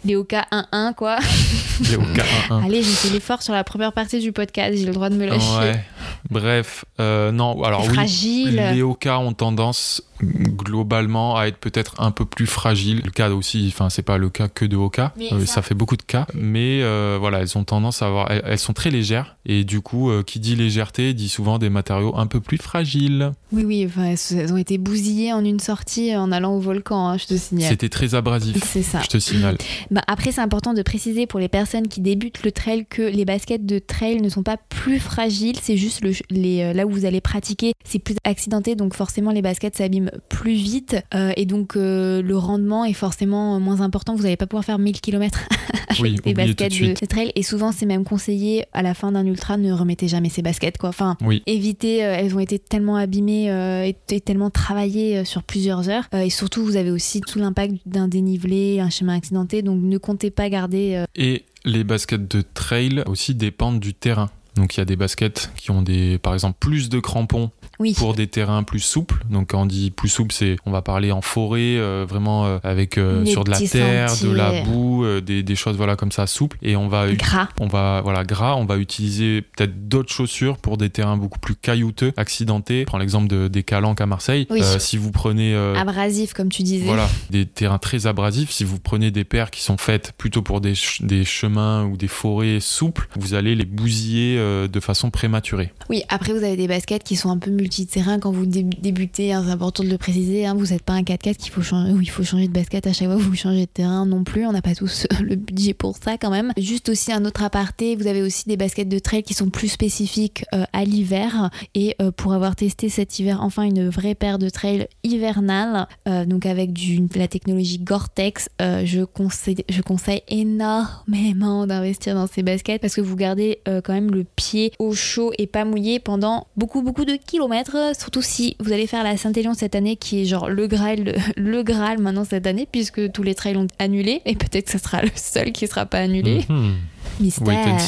les 0.05 0.17
Oka 0.17 0.47
1-1, 0.53 0.95
quoi. 0.95 1.19
les 1.91 1.97
Oka 1.97 2.25
1 2.51 2.63
Allez, 2.65 2.83
j'ai 2.83 2.91
fait 2.93 3.11
l'effort 3.11 3.43
sur 3.43 3.53
la 3.55 3.65
première 3.65 3.93
partie 3.93 4.21
du 4.21 4.33
podcast, 4.33 4.77
j'ai 4.77 4.87
le 4.87 4.93
droit 4.93 5.11
de 5.11 5.17
me 5.17 5.27
lâcher. 5.27 5.59
ouais 5.59 5.85
bref 6.31 6.85
euh, 7.01 7.33
non 7.33 7.63
alors 7.65 7.83
oui 7.87 7.95
fragile. 7.95 8.71
Les 8.75 8.83
Oka 8.83 9.19
ont 9.19 9.33
tendance 9.33 10.03
globalement 10.23 11.37
à 11.37 11.47
être 11.47 11.59
peut-être 11.59 12.01
un 12.01 12.11
peu 12.13 12.25
plus 12.25 12.47
fragiles. 12.47 13.01
Le 13.05 13.11
cas 13.11 13.31
aussi, 13.31 13.67
enfin 13.69 13.91
c'est 13.91 14.03
pas 14.03 14.19
le 14.19 14.31
cas 14.31 14.49
que 14.49 14.65
de 14.65 14.77
Oka, 14.77 15.13
Euh, 15.21 15.41
ça- 15.41 15.55
ça... 15.55 15.63
fait 15.63 15.75
beaucoup 15.75 15.97
de 15.97 16.03
cas, 16.03 16.27
mais 16.35 16.81
euh, 16.83 17.17
voilà, 17.21 17.41
elles 17.41 17.59
ont 17.59 17.65
tendance 17.65 18.03
à 18.03 18.07
avoir, 18.07 18.31
elles, 18.31 18.43
elles 18.47 18.59
sont 18.59 18.73
très 18.73 18.91
légères 18.91 19.37
et 19.47 19.65
du 19.65 19.81
coup, 19.81 20.11
qui 20.25 20.39
dit 20.39 20.55
légèreté 20.55 21.13
dit 21.15 21.29
souvent 21.29 21.59
des 21.59 21.71
matériaux 21.71 22.15
un 22.17 22.27
peu 22.27 22.41
plus 22.41 22.59
fragiles. 22.59 23.33
Oui, 23.51 23.65
oui, 23.65 23.85
enfin, 23.87 24.05
elles 24.05 24.39
elles 24.39 24.53
ont 24.53 24.57
été 24.59 24.79
bousillées 24.79 25.33
en 25.33 25.45
une 25.45 25.59
sortie 25.61 26.17
en 26.17 26.31
allant 26.31 26.53
au 26.55 26.61
volcan, 26.61 27.09
hein, 27.09 27.19
je 27.19 27.27
te 27.27 27.37
signale. 27.37 27.69
C'était 27.71 27.89
très 27.89 28.15
abrasif. 28.23 28.57
C'est 28.65 28.83
ça. 28.83 29.01
Je 29.03 29.09
te 29.09 29.19
signale. 29.19 29.59
Bah, 29.91 30.03
après, 30.07 30.33
c'est 30.33 30.41
important 30.41 30.73
de 30.75 30.83
préciser 30.83 31.27
pour 31.27 31.41
les 31.41 31.49
personnes 31.49 31.89
qui 31.89 32.01
débutent 32.01 32.43
le 32.45 32.53
trail 32.53 32.87
que 32.89 33.03
les 33.03 33.25
baskets 33.25 33.67
de 33.67 33.79
trail 33.79 34.21
ne 34.21 34.29
sont 34.29 34.43
pas 34.43 34.57
plus 34.69 34.99
fragiles, 35.01 35.57
c'est 35.61 35.77
juste 35.77 36.03
le, 36.05 36.13
les, 36.31 36.63
euh, 36.63 36.73
là 36.73 36.87
où 36.87 36.91
vous 36.91 37.05
allez 37.05 37.21
pratiquer, 37.21 37.73
c'est 37.85 37.99
plus 37.99 38.17
accidenté, 38.25 38.75
donc 38.77 38.95
forcément 38.95 39.31
les 39.33 39.43
baskets 39.43 39.77
s'abîment 39.77 40.11
plus 40.29 40.55
vite 40.55 40.97
euh, 41.15 41.33
et 41.37 41.47
donc 41.47 41.77
euh, 41.77 42.23
le 42.23 42.37
rendement 42.37 42.85
est 42.85 42.93
forcément 42.93 43.59
moins 43.61 43.81
important. 43.81 44.15
Vous 44.15 44.23
n'allez 44.23 44.37
pas 44.37 44.47
pouvoir 44.47 44.65
faire 44.65 44.79
1000 44.79 45.01
km 45.01 45.41
avec 45.89 46.01
Oui, 46.01 46.17
des 46.25 46.35
baskets 46.35 46.73
de 46.73 47.07
trail 47.07 47.33
et 47.35 47.43
souvent 47.43 47.73
c'est 47.73 47.87
même 47.87 48.05
conseillé 48.05 48.65
à 48.73 48.83
la 48.83 48.95
fin 48.95 49.13
d'un 49.13 49.27
ultra 49.27 49.57
ne 49.57 49.73
remettez 49.73 50.09
jamais 50.09 50.29
ces 50.29 50.43
baskets 50.43 50.79
quoi. 50.79 50.89
Enfin, 50.91 51.17
Oui. 51.25 51.43
évitez, 51.47 52.05
euh, 52.05 52.15
elles 52.19 52.35
ont 52.35 52.41
été 52.41 52.59
tellement 52.59 52.97
abîmées 52.97 53.47
et, 53.89 53.97
et 54.15 54.21
tellement 54.21 54.51
travaillées 54.51 55.25
sur 55.25 55.43
plusieurs 55.43 55.89
heures. 55.89 56.05
Et 56.13 56.31
surtout, 56.31 56.65
vous 56.65 56.77
avez 56.77 56.91
aussi 56.91 57.21
tout 57.21 57.39
l'impact 57.39 57.75
d'un 57.87 58.09
dénivelé, 58.13 58.79
un 58.81 58.91
chemin 58.91 59.17
accidenté, 59.17 59.63
donc 59.63 59.81
ne 59.83 59.99
comptez 59.99 60.31
pas 60.31 60.49
garder. 60.49 60.95
euh, 60.95 61.05
Et 61.17 61.45
les 61.65 61.83
baskets 61.85 62.29
de 62.29 62.43
trail 62.43 63.03
aussi 63.07 63.35
dépendent 63.35 63.81
du 63.81 63.95
terrain. 63.95 64.31
Donc 64.57 64.77
il 64.77 64.79
y 64.79 64.83
a 64.83 64.85
des 64.85 64.97
baskets 64.97 65.51
qui 65.57 65.71
ont 65.71 65.83
des, 65.83 66.19
par 66.19 66.35
exemple, 66.35 66.59
plus 66.61 66.89
de 66.91 67.01
crampons 67.01 67.51
Oui, 67.83 67.95
pour 67.95 68.15
des 68.15 68.29
terrains 68.29 68.63
plus 68.63 68.79
souples. 68.81 69.25
Donc 69.29 69.49
quand 69.51 69.63
on 69.63 69.67
dit 69.67 69.91
plus 69.91 70.09
souple, 70.09 70.33
c'est 70.33 70.57
on 70.67 70.71
va 70.71 70.83
parler 70.83 71.11
en 71.11 71.21
forêt, 71.21 71.77
euh, 71.77 72.07
vraiment 72.09 72.47
euh, 72.47 72.59
avec 72.63 72.97
euh, 72.97 73.25
sur 73.25 73.43
de 73.45 73.51
la 73.51 73.59
terre, 73.61 74.09
de 74.23 74.31
la 74.31 74.63
boue, 74.63 75.05
des, 75.21 75.43
des 75.43 75.57
choses 75.57 75.77
voilà 75.77 75.97
comme 75.97 76.13
ça 76.13 76.27
souples. 76.29 76.57
Et 76.63 76.77
on 76.77 76.87
va 76.89 77.13
gras. 77.13 77.49
on 77.61 77.67
va 77.67 78.01
voilà 78.03 78.23
gras, 78.25 78.55
on 78.55 78.65
va 78.65 78.77
utiliser 78.79 79.43
peut-être 79.43 79.89
d'autres 79.89 80.13
chaussures 80.13 80.59
pour 80.59 80.77
des 80.77 80.91
terrains 80.91 81.17
beaucoup 81.17 81.41
plus 81.41 81.57
caillouteux, 81.57 82.13
accidentés. 82.17 82.81
Je 82.81 82.87
prends 82.87 82.99
l'exemple 82.99 83.27
de, 83.29 83.49
des 83.49 83.63
calanques 83.65 84.01
à 84.01 84.07
Marseille. 84.07 84.47
Oui. 84.51 84.63
Si 84.79 84.97
vous 84.97 85.11
prenez 85.11 85.55
Abrasif, 85.77 86.33
comme 86.35 86.49
tu 86.51 86.63
disais. 86.63 86.85
voilà, 86.85 87.09
des 87.31 87.47
terrains 87.47 87.79
très 87.79 88.07
abrasifs. 88.07 88.51
Si 88.53 88.63
vous 88.65 88.79
prenez 88.79 89.11
des 89.11 89.25
paires 89.25 89.51
qui 89.51 89.63
sont 89.63 89.77
faites 89.77 90.13
plutôt 90.17 90.43
pour 90.43 90.61
des, 90.61 90.75
ch- 90.77 91.03
des 91.03 91.25
chemins 91.25 91.85
ou 91.87 91.97
des 91.97 92.09
forêts 92.09 92.59
souples, 92.61 93.09
vous 93.19 93.35
allez 93.35 93.55
les 93.57 93.65
bousiller 93.65 94.37
de 94.69 94.81
façon 94.81 95.11
prématurée. 95.11 95.73
Oui, 95.91 96.03
après, 96.09 96.33
vous 96.33 96.45
avez 96.45 96.57
des 96.57 96.69
baskets 96.69 97.03
qui 97.03 97.17
sont 97.17 97.31
un 97.31 97.39
peu 97.39 97.51
multi-terrain 97.73 98.19
quand 98.19 98.33
vous 98.33 98.45
dé- 98.45 98.63
débutez. 98.65 99.33
hein, 99.33 99.43
c'est 99.47 99.53
important 99.53 99.83
de 99.83 99.89
le 99.89 99.97
préciser. 99.97 100.45
hein, 100.45 100.55
vous 100.55 100.67
n'êtes 100.67 100.83
pas 100.83 100.93
un 100.93 101.03
4x4 101.03 101.37
qu'il 101.37 101.51
faut 101.53 101.63
changer, 101.63 101.93
il 101.99 102.11
faut 102.11 102.23
changer 102.23 102.47
de 102.47 102.53
basket 102.53 102.87
à 102.87 102.93
chaque 102.93 103.09
fois 103.09 103.17
vous 103.17 103.35
changez 103.35 103.61
de 103.63 103.71
terrain 103.71 104.05
non 104.05 104.25
plus. 104.25 104.47
On 104.47 104.53
n'a 104.53 104.61
pas 104.61 104.75
tous 104.75 105.07
le 105.23 105.37
budget 105.37 105.73
pour 105.73 105.97
ça 105.97 106.19
quand 106.19 106.31
même. 106.31 106.53
Juste 106.59 106.91
aussi 106.91 107.13
un 107.13 107.25
autre 107.25 107.43
aparté, 107.43 107.97
vous 107.97 108.07
avez 108.07 108.21
aussi 108.23 108.45
des 108.47 108.59
baskets 108.59 108.89
de 108.91 108.99
trail 108.99 109.23
qui 109.23 109.33
sont 109.33 109.49
plus 109.49 109.69
spécifiques 109.69 110.45
euh, 110.55 110.65
à 110.75 110.85
l'hiver. 110.85 111.49
Et 111.75 111.97
euh, 112.03 112.11
pour 112.11 112.35
avoir 112.35 112.57
testé 112.57 112.91
cet 112.91 113.19
hiver, 113.19 113.39
enfin 113.43 113.63
une 113.63 113.89
vraie 113.89 114.15
paire 114.15 114.39
de 114.39 114.51
trail 114.51 114.87
hivernale, 115.03 115.89
euh, 116.09 116.27
donc 116.27 116.45
avec 116.45 116.75
du, 116.75 117.01
la 117.15 117.27
technologie 117.29 117.79
Gore-Tex, 117.79 118.49
je, 118.61 119.05
conseille, 119.05 119.65
je 119.71 119.81
conseille 119.81 120.21
énormément 120.29 121.67
d'investir 121.67 122.15
dans 122.15 122.27
ces 122.27 122.43
baskets 122.43 122.81
parce 122.83 122.95
que 122.95 123.01
vous 123.01 123.17
gardez 123.17 123.61
quand 123.67 123.93
même 123.93 124.11
le 124.11 124.25
pied 124.25 124.73
au 124.79 124.95
chaud 124.95 125.33
et 125.39 125.47
pas 125.47 125.65
mouillé 125.65 125.99
pendant 126.01 126.47
beaucoup 126.57 126.83
beaucoup 126.83 127.05
de 127.05 127.15
kilomètres. 127.17 127.52
Surtout 127.99 128.23
si 128.23 128.57
vous 128.61 128.73
allez 128.73 128.87
faire 128.87 129.05
la 129.05 129.17
Saint-Élion 129.17 129.55
cette 129.55 129.75
année 129.75 129.97
qui 129.97 130.23
est 130.23 130.25
genre 130.25 130.49
le 130.49 130.67
Graal, 130.67 131.17
le 131.37 131.63
Graal 131.63 131.99
maintenant 131.99 132.25
cette 132.25 132.47
année 132.47 132.67
puisque 132.71 133.13
tous 133.13 133.23
les 133.23 133.35
trails 133.35 133.57
ont 133.57 133.67
annulé 133.79 134.23
et 134.25 134.35
peut-être 134.35 134.67
que 134.67 134.73
ce 134.73 134.79
sera 134.79 135.03
le 135.03 135.11
seul 135.15 135.53
qui 135.53 135.67
sera 135.67 135.87
pas 135.87 135.99
annulé. 135.99 136.45
Mhm. 136.49 136.75
Mystère. 137.21 137.79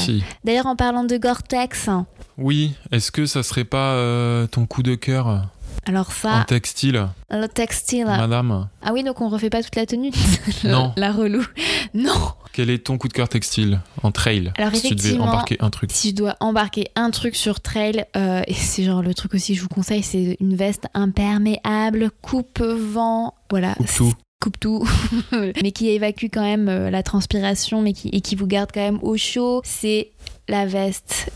D'ailleurs 0.44 0.66
en 0.66 0.76
parlant 0.76 1.04
de 1.04 1.16
Gore-Tex, 1.16 1.88
Oui, 2.36 2.74
est-ce 2.92 3.10
que 3.10 3.26
ça 3.26 3.42
serait 3.42 3.64
pas 3.64 3.94
euh, 3.94 4.46
ton 4.46 4.66
coup 4.66 4.82
de 4.82 4.94
cœur? 4.94 5.46
Alors 5.86 6.08
en 6.08 6.12
ça, 6.12 6.44
textile, 6.46 7.08
le 7.30 7.46
textile. 7.46 8.06
madame 8.06 8.68
Ah 8.82 8.92
oui 8.92 9.02
donc 9.02 9.20
on 9.20 9.28
refait 9.28 9.50
pas 9.50 9.62
toute 9.62 9.76
la 9.76 9.86
tenue. 9.86 10.10
Non. 10.64 10.92
la 10.96 11.12
relou. 11.12 11.44
Non. 11.94 12.32
Quel 12.52 12.70
est 12.70 12.84
ton 12.86 12.98
coup 12.98 13.08
de 13.08 13.12
cœur 13.12 13.28
textile 13.28 13.80
en 14.02 14.12
trail 14.12 14.52
Alors, 14.56 14.74
Si 14.74 14.82
tu 14.82 14.94
devais 14.94 15.08
effectivement, 15.08 15.24
embarquer 15.26 15.56
un 15.60 15.70
truc. 15.70 15.90
Si 15.92 16.10
je 16.10 16.14
dois 16.14 16.36
embarquer 16.40 16.88
un 16.94 17.10
truc 17.10 17.34
sur 17.36 17.60
trail, 17.60 18.04
euh, 18.16 18.42
et 18.46 18.54
c'est 18.54 18.84
genre 18.84 19.02
le 19.02 19.12
truc 19.12 19.34
aussi 19.34 19.52
que 19.52 19.58
je 19.58 19.62
vous 19.62 19.68
conseille, 19.68 20.02
c'est 20.02 20.36
une 20.40 20.54
veste 20.54 20.86
imperméable, 20.94 22.10
coupe-vent, 22.22 23.34
voilà. 23.50 23.74
Coupe 23.74 23.92
tout. 23.96 24.14
Coupe 24.40 24.60
tout, 24.60 24.88
mais 25.62 25.72
qui 25.72 25.88
évacue 25.88 26.26
quand 26.32 26.42
même 26.42 26.68
euh, 26.68 26.90
la 26.90 27.02
transpiration, 27.02 27.80
mais 27.82 27.92
qui, 27.92 28.08
et 28.10 28.20
qui 28.20 28.34
vous 28.36 28.46
garde 28.46 28.70
quand 28.72 28.80
même 28.80 28.98
au 29.02 29.16
chaud. 29.16 29.62
C'est 29.64 30.10
la 30.48 30.66
veste 30.66 31.30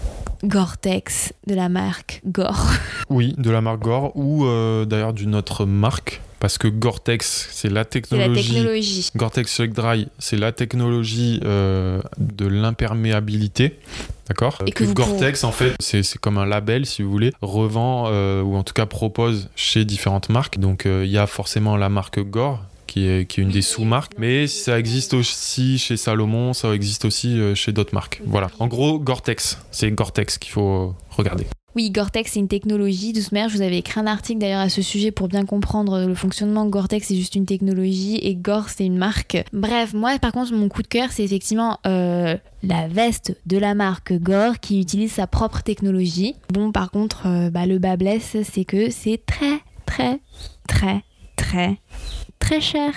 Gore-Tex 0.45 1.33
de 1.47 1.55
la 1.55 1.69
marque 1.69 2.21
Gore. 2.27 2.67
Oui, 3.11 3.35
de 3.39 3.51
la 3.51 3.61
marque 3.61 3.81
Gore 3.81 4.13
ou 4.17 4.45
euh, 4.45 4.85
d'ailleurs 4.85 5.15
d'une 5.15 5.35
autre 5.35 5.65
marque. 5.65 6.21
Parce 6.41 6.57
que 6.57 6.69
Gore-Tex, 6.69 7.49
c'est 7.51 7.71
la 7.71 7.85
technologie. 7.85 8.53
technologie. 8.53 9.11
Gore-Tex 9.17 9.53
Select 9.53 9.75
Dry, 9.75 10.07
c'est 10.21 10.37
la 10.37 10.53
technologie 10.53 11.41
euh, 11.43 12.01
de 12.19 12.47
l'imperméabilité. 12.47 13.77
D'accord? 14.29 14.59
Et 14.67 14.71
que 14.71 14.85
Gore-Tex, 14.85 15.43
en 15.43 15.51
fait, 15.51 15.75
c'est 15.81 16.19
comme 16.19 16.39
un 16.39 16.47
label, 16.47 16.87
si 16.87 17.03
vous 17.03 17.11
voulez, 17.11 17.33
revend 17.43 18.05
euh, 18.07 18.43
ou 18.43 18.55
en 18.55 18.63
tout 18.63 18.75
cas 18.75 18.87
propose 18.87 19.49
chez 19.57 19.85
différentes 19.85 20.29
marques. 20.29 20.61
Donc 20.61 20.85
il 20.85 21.11
y 21.11 21.19
a 21.19 21.27
forcément 21.27 21.77
la 21.77 21.89
marque 21.89 22.21
Gore 22.21 22.63
qui 22.89 23.07
est, 23.07 23.39
une 23.39 23.51
des 23.51 23.63
sous-marques. 23.63 24.15
Mais 24.19 24.49
ça 24.49 24.79
existe 24.79 25.15
aussi 25.15 25.79
chez 25.79 25.97
Salomon, 25.97 26.53
ça 26.53 26.75
existe 26.75 27.05
aussi 27.05 27.39
euh, 27.39 27.55
chez 27.55 27.71
d'autres 27.71 27.95
marques. 27.95 28.21
Voilà. 28.27 28.49
En 28.59 28.67
gros, 28.67 28.99
Gore-Tex, 28.99 29.59
c'est 29.71 29.91
Gore-Tex 29.93 30.39
qu'il 30.39 30.51
faut 30.51 30.89
euh, 30.89 30.95
regarder. 31.11 31.47
Oui, 31.79 31.91
Gore-Tex, 31.91 32.33
c'est 32.33 32.41
une 32.41 32.49
technologie. 32.49 33.13
De 33.13 33.23
manière, 33.31 33.49
je 33.49 33.57
vous 33.57 33.63
avais 33.63 33.79
écrit 33.79 34.01
un 34.01 34.07
article 34.09 34.41
d'ailleurs 34.41 34.63
à 34.63 34.69
ce 34.69 34.83
sujet 34.83 35.13
pour 35.13 35.29
bien 35.29 35.45
comprendre 35.45 36.07
le 36.07 36.15
fonctionnement. 36.17 36.67
Gore-Tex, 36.67 37.07
c'est 37.07 37.15
juste 37.15 37.37
une 37.37 37.47
technologie 37.47 38.17
et 38.17 38.35
Gore, 38.35 38.69
c'est 38.69 38.85
une 38.85 38.97
marque. 38.97 39.45
Bref, 39.53 39.93
moi, 39.93 40.19
par 40.19 40.33
contre, 40.33 40.53
mon 40.55 40.69
coup 40.69 40.83
de 40.83 40.89
cœur, 40.89 41.13
c'est 41.13 41.23
effectivement 41.23 41.79
euh, 41.87 42.37
la 42.65 42.89
veste 42.89 43.39
de 43.47 43.59
la 43.59 43.75
marque 43.75 44.13
Gore 44.15 44.59
qui 44.61 44.81
utilise 44.81 45.13
sa 45.13 45.29
propre 45.29 45.63
technologie. 45.63 46.35
Bon, 46.53 46.73
par 46.73 46.91
contre, 46.91 47.27
euh, 47.27 47.51
bah, 47.51 47.67
le 47.67 47.79
bas 47.79 47.97
blesse, 47.97 48.37
c'est 48.43 48.65
que 48.65 48.91
c'est 48.91 49.21
très, 49.25 49.61
très, 49.87 50.19
très, 50.67 51.05
très, 51.39 51.79
très 52.39 52.61
cher. 52.61 52.93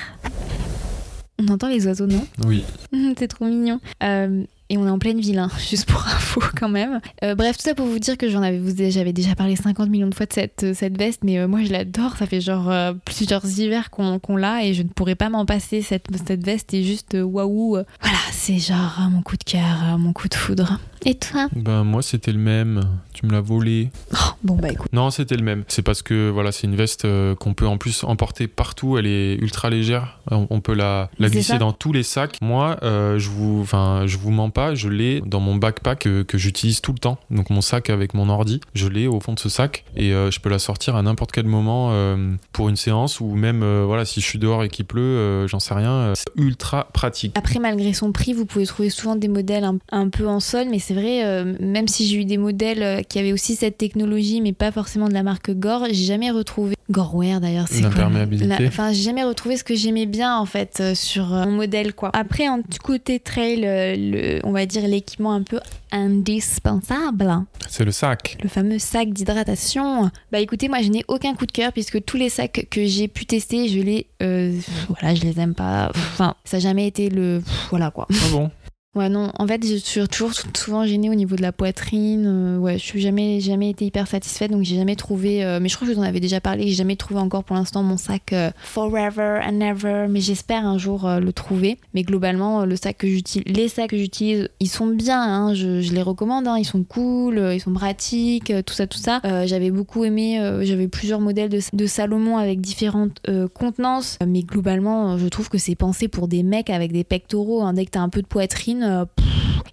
On 1.39 1.47
entend 1.47 1.69
les 1.69 1.87
oiseaux, 1.87 2.05
non? 2.07 2.25
Oui. 2.45 2.63
C'est 3.17 3.27
trop 3.27 3.45
mignon. 3.45 3.79
Euh, 4.03 4.43
et 4.69 4.77
on 4.77 4.85
est 4.87 4.89
en 4.91 4.99
pleine 4.99 5.19
ville, 5.19 5.39
hein, 5.39 5.49
juste 5.69 5.85
pour 5.85 6.05
info 6.07 6.41
quand 6.57 6.69
même. 6.69 7.01
Euh, 7.23 7.35
bref, 7.35 7.57
tout 7.57 7.63
ça 7.63 7.73
pour 7.75 7.87
vous 7.87 7.99
dire 7.99 8.17
que 8.17 8.29
j'en 8.29 8.41
avais, 8.41 8.57
vous- 8.59 8.73
j'avais 8.89 9.11
déjà 9.13 9.33
parlé 9.35 9.55
50 9.55 9.89
millions 9.89 10.07
de 10.07 10.15
fois 10.15 10.25
de 10.27 10.33
cette, 10.33 10.63
euh, 10.63 10.73
cette 10.73 10.97
veste, 10.97 11.23
mais 11.23 11.39
euh, 11.39 11.47
moi 11.47 11.63
je 11.63 11.71
l'adore. 11.71 12.15
Ça 12.17 12.25
fait 12.27 12.41
genre 12.41 12.69
euh, 12.69 12.93
plusieurs 13.05 13.45
hivers 13.59 13.89
qu'on 13.89 14.19
qu'on 14.19 14.35
l'a 14.37 14.63
et 14.65 14.73
je 14.73 14.83
ne 14.83 14.87
pourrais 14.89 15.15
pas 15.15 15.29
m'en 15.29 15.45
passer. 15.45 15.81
Cette, 15.81 16.07
cette 16.27 16.45
veste 16.45 16.73
est 16.73 16.83
juste 16.83 17.17
waouh. 17.19 17.77
Voilà, 18.01 18.17
c'est 18.31 18.59
genre 18.59 18.99
mon 19.11 19.21
coup 19.23 19.37
de 19.37 19.43
cœur, 19.43 19.97
mon 19.97 20.13
coup 20.13 20.27
de 20.29 20.35
foudre. 20.35 20.79
Et 21.05 21.15
toi 21.15 21.47
Ben, 21.55 21.83
moi, 21.83 22.01
c'était 22.01 22.31
le 22.31 22.37
même. 22.39 22.81
Tu 23.13 23.25
me 23.25 23.31
l'as 23.31 23.41
volé. 23.41 23.89
Oh, 24.13 24.17
Bon 24.43 24.55
bah 24.55 24.69
écoute. 24.69 24.91
Non, 24.93 25.11
c'était 25.11 25.35
le 25.35 25.43
même. 25.43 25.63
C'est 25.67 25.81
parce 25.81 26.01
que 26.01 26.29
voilà, 26.29 26.51
c'est 26.51 26.65
une 26.67 26.75
veste 26.75 27.05
euh, 27.05 27.35
qu'on 27.35 27.53
peut 27.53 27.67
en 27.67 27.77
plus 27.77 28.03
emporter 28.03 28.47
partout. 28.47 28.97
Elle 28.97 29.05
est 29.07 29.35
ultra 29.35 29.69
légère. 29.69 30.19
On, 30.31 30.47
on 30.49 30.61
peut 30.61 30.73
la, 30.73 31.09
glisser 31.19 31.57
dans 31.57 31.73
tous 31.73 31.91
les 31.93 32.03
sacs. 32.03 32.37
Moi, 32.41 32.77
euh, 32.83 33.19
je 33.19 33.29
vous, 33.29 33.59
enfin, 33.61 34.03
je 34.07 34.17
vous 34.17 34.31
mens 34.31 34.49
pas. 34.49 34.73
Je 34.75 34.89
l'ai 34.89 35.21
dans 35.21 35.39
mon 35.39 35.55
backpack 35.55 35.99
que, 35.99 36.23
que 36.23 36.37
j'utilise 36.37 36.81
tout 36.81 36.91
le 36.93 36.97
temps. 36.99 37.19
Donc 37.29 37.49
mon 37.49 37.61
sac 37.61 37.89
avec 37.89 38.13
mon 38.13 38.29
ordi, 38.29 38.59
je 38.73 38.87
l'ai 38.87 39.07
au 39.07 39.19
fond 39.19 39.33
de 39.33 39.39
ce 39.39 39.49
sac 39.49 39.83
et 39.95 40.13
euh, 40.13 40.31
je 40.31 40.39
peux 40.39 40.49
la 40.49 40.59
sortir 40.59 40.95
à 40.95 41.01
n'importe 41.03 41.31
quel 41.31 41.45
moment 41.45 41.89
euh, 41.91 42.33
pour 42.51 42.69
une 42.69 42.75
séance 42.75 43.19
ou 43.19 43.35
même 43.35 43.61
euh, 43.63 43.83
voilà, 43.85 44.05
si 44.05 44.21
je 44.21 44.25
suis 44.25 44.39
dehors 44.39 44.63
et 44.63 44.69
qu'il 44.69 44.85
pleut, 44.85 45.01
euh, 45.01 45.47
j'en 45.47 45.59
sais 45.59 45.73
rien. 45.75 45.91
euh, 45.91 46.13
c'est 46.15 46.25
ultra 46.35 46.85
pratique. 46.93 47.37
Après, 47.37 47.59
malgré 47.59 47.93
son 47.93 48.11
prix, 48.11 48.33
vous 48.33 48.45
pouvez 48.45 48.65
trouver 48.65 48.89
souvent 48.89 49.15
des 49.15 49.27
modèles 49.27 49.63
un, 49.65 49.77
un 49.91 50.09
peu 50.09 50.27
en 50.27 50.39
sol, 50.39 50.65
mais 50.71 50.79
c'est 50.79 50.90
vrai, 50.93 51.23
euh, 51.25 51.55
même 51.59 51.87
si 51.87 52.07
j'ai 52.07 52.17
eu 52.17 52.25
des 52.25 52.37
modèles 52.37 52.83
euh, 52.83 53.01
qui 53.01 53.19
avaient 53.19 53.33
aussi 53.33 53.55
cette 53.55 53.77
technologie, 53.77 54.41
mais 54.41 54.53
pas 54.53 54.71
forcément 54.71 55.07
de 55.07 55.13
la 55.13 55.23
marque 55.23 55.51
Gore, 55.51 55.85
j'ai 55.89 56.05
jamais 56.05 56.31
retrouvé. 56.31 56.75
Goreware 56.89 57.39
d'ailleurs, 57.39 57.67
c'est 57.69 57.81
L'imperméabilité. 57.81 58.67
Enfin, 58.67 58.91
j'ai 58.91 59.03
jamais 59.03 59.23
retrouvé 59.23 59.55
ce 59.55 59.63
que 59.63 59.75
j'aimais 59.75 60.05
bien 60.05 60.35
en 60.37 60.45
fait 60.45 60.79
euh, 60.81 60.93
sur 60.93 61.33
euh, 61.33 61.45
mon 61.45 61.51
modèle 61.51 61.93
quoi. 61.93 62.09
Après, 62.13 62.49
en 62.49 62.59
côté 62.83 63.19
trail, 63.19 63.61
le, 63.61 64.39
on 64.43 64.51
va 64.51 64.65
dire 64.65 64.85
l'équipement 64.87 65.31
un 65.33 65.43
peu 65.43 65.59
indispensable, 65.93 67.45
C'est 67.69 67.85
le 67.85 67.91
sac. 67.91 68.37
le 68.43 68.49
fameux 68.49 68.79
sac 68.79 69.09
d'hydratation. 69.13 70.09
Bah 70.31 70.39
écoutez, 70.39 70.67
moi 70.67 70.81
je 70.81 70.89
n'ai 70.89 71.03
aucun 71.07 71.33
coup 71.33 71.45
de 71.45 71.51
cœur 71.51 71.71
puisque 71.71 72.03
tous 72.03 72.17
les 72.17 72.29
sacs 72.29 72.67
que 72.69 72.85
j'ai 72.85 73.07
pu 73.07 73.25
tester, 73.25 73.67
je 73.69 73.79
les, 73.79 74.07
euh, 74.21 74.53
voilà, 74.89 75.15
je 75.15 75.21
les 75.23 75.39
aime 75.39 75.53
pas. 75.53 75.89
Enfin, 75.95 76.35
ça 76.43 76.57
n'a 76.57 76.61
jamais 76.61 76.87
été 76.87 77.09
le, 77.09 77.41
voilà 77.69 77.91
quoi. 77.91 78.07
Ah 78.11 78.27
bon? 78.31 78.51
Ouais, 78.93 79.07
non, 79.07 79.31
en 79.39 79.47
fait, 79.47 79.65
je 79.65 79.75
suis 79.77 80.05
toujours 80.09 80.33
souvent 80.53 80.85
gênée 80.85 81.09
au 81.09 81.15
niveau 81.15 81.37
de 81.37 81.41
la 81.41 81.53
poitrine. 81.53 82.25
euh, 82.27 82.57
ouais, 82.57 82.73
je 82.77 82.83
suis 82.83 82.99
jamais, 82.99 83.39
jamais 83.39 83.69
été 83.69 83.85
hyper 83.85 84.05
satisfaite, 84.05 84.51
donc 84.51 84.63
j'ai 84.63 84.75
jamais 84.75 84.97
trouvé. 84.97 85.45
euh, 85.45 85.59
mais 85.61 85.69
je 85.69 85.75
crois 85.77 85.87
que 85.87 85.93
je 85.93 85.97
vous 85.97 86.03
en 86.03 86.05
avais 86.05 86.19
déjà 86.19 86.41
parlé, 86.41 86.67
j'ai 86.67 86.73
jamais 86.73 86.97
trouvé 86.97 87.21
encore 87.21 87.45
pour 87.45 87.55
l'instant 87.55 87.83
mon 87.83 87.95
sac 87.95 88.33
euh, 88.33 88.51
Forever 88.61 89.39
and 89.47 89.61
Ever, 89.61 90.07
mais 90.09 90.19
j'espère 90.19 90.65
un 90.65 90.77
jour 90.77 91.07
le 91.09 91.31
trouver. 91.31 91.77
Mais 91.93 92.03
globalement, 92.03 92.65
le 92.65 92.75
sac 92.75 92.97
que 92.97 93.07
j'utilise, 93.07 93.45
les 93.55 93.69
sacs 93.69 93.91
que 93.91 93.97
j'utilise, 93.97 94.49
ils 94.59 94.67
sont 94.67 94.87
bien, 94.87 95.21
hein, 95.21 95.53
je, 95.53 95.89
les 95.93 96.01
recommande, 96.01 96.45
hein, 96.49 96.57
ils 96.59 96.65
sont 96.65 96.83
cool, 96.83 97.37
ils 97.53 97.61
sont 97.61 97.71
pratiques, 97.71 98.51
tout 98.65 98.73
ça, 98.73 98.87
tout 98.87 98.97
ça. 98.99 99.21
J'avais 99.45 99.71
beaucoup 99.71 100.03
aimé, 100.03 100.37
j'avais 100.63 100.89
plusieurs 100.89 101.21
modèles 101.21 101.47
de, 101.49 101.61
de 101.71 101.85
Salomon 101.85 102.37
avec 102.37 102.59
différentes 102.59 103.21
contenances, 103.53 104.17
mais 104.27 104.41
globalement, 104.41 105.17
je 105.17 105.27
trouve 105.29 105.47
que 105.47 105.57
c'est 105.57 105.75
pensé 105.75 106.09
pour 106.09 106.27
des 106.27 106.43
mecs 106.43 106.69
avec 106.69 106.91
des 106.91 107.05
pectoraux. 107.05 107.61
hein. 107.61 107.71
Dès 107.71 107.85
que 107.85 107.91
t'as 107.91 108.01
un 108.01 108.09
peu 108.09 108.21
de 108.21 108.27
poitrine, 108.27 108.80
euh, 108.83 109.05
pff. 109.15 109.25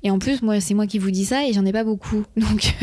et 0.03 0.11
en 0.11 0.19
plus, 0.19 0.43
moi, 0.43 0.61
c'est 0.61 0.75
moi 0.75 0.87
qui 0.87 0.99
vous 0.99 1.11
dis 1.11 1.25
ça 1.25 1.47
et 1.47 1.53
j'en 1.53 1.65
ai 1.65 1.73
pas 1.73 1.85
beaucoup, 1.85 2.25
donc. 2.37 2.75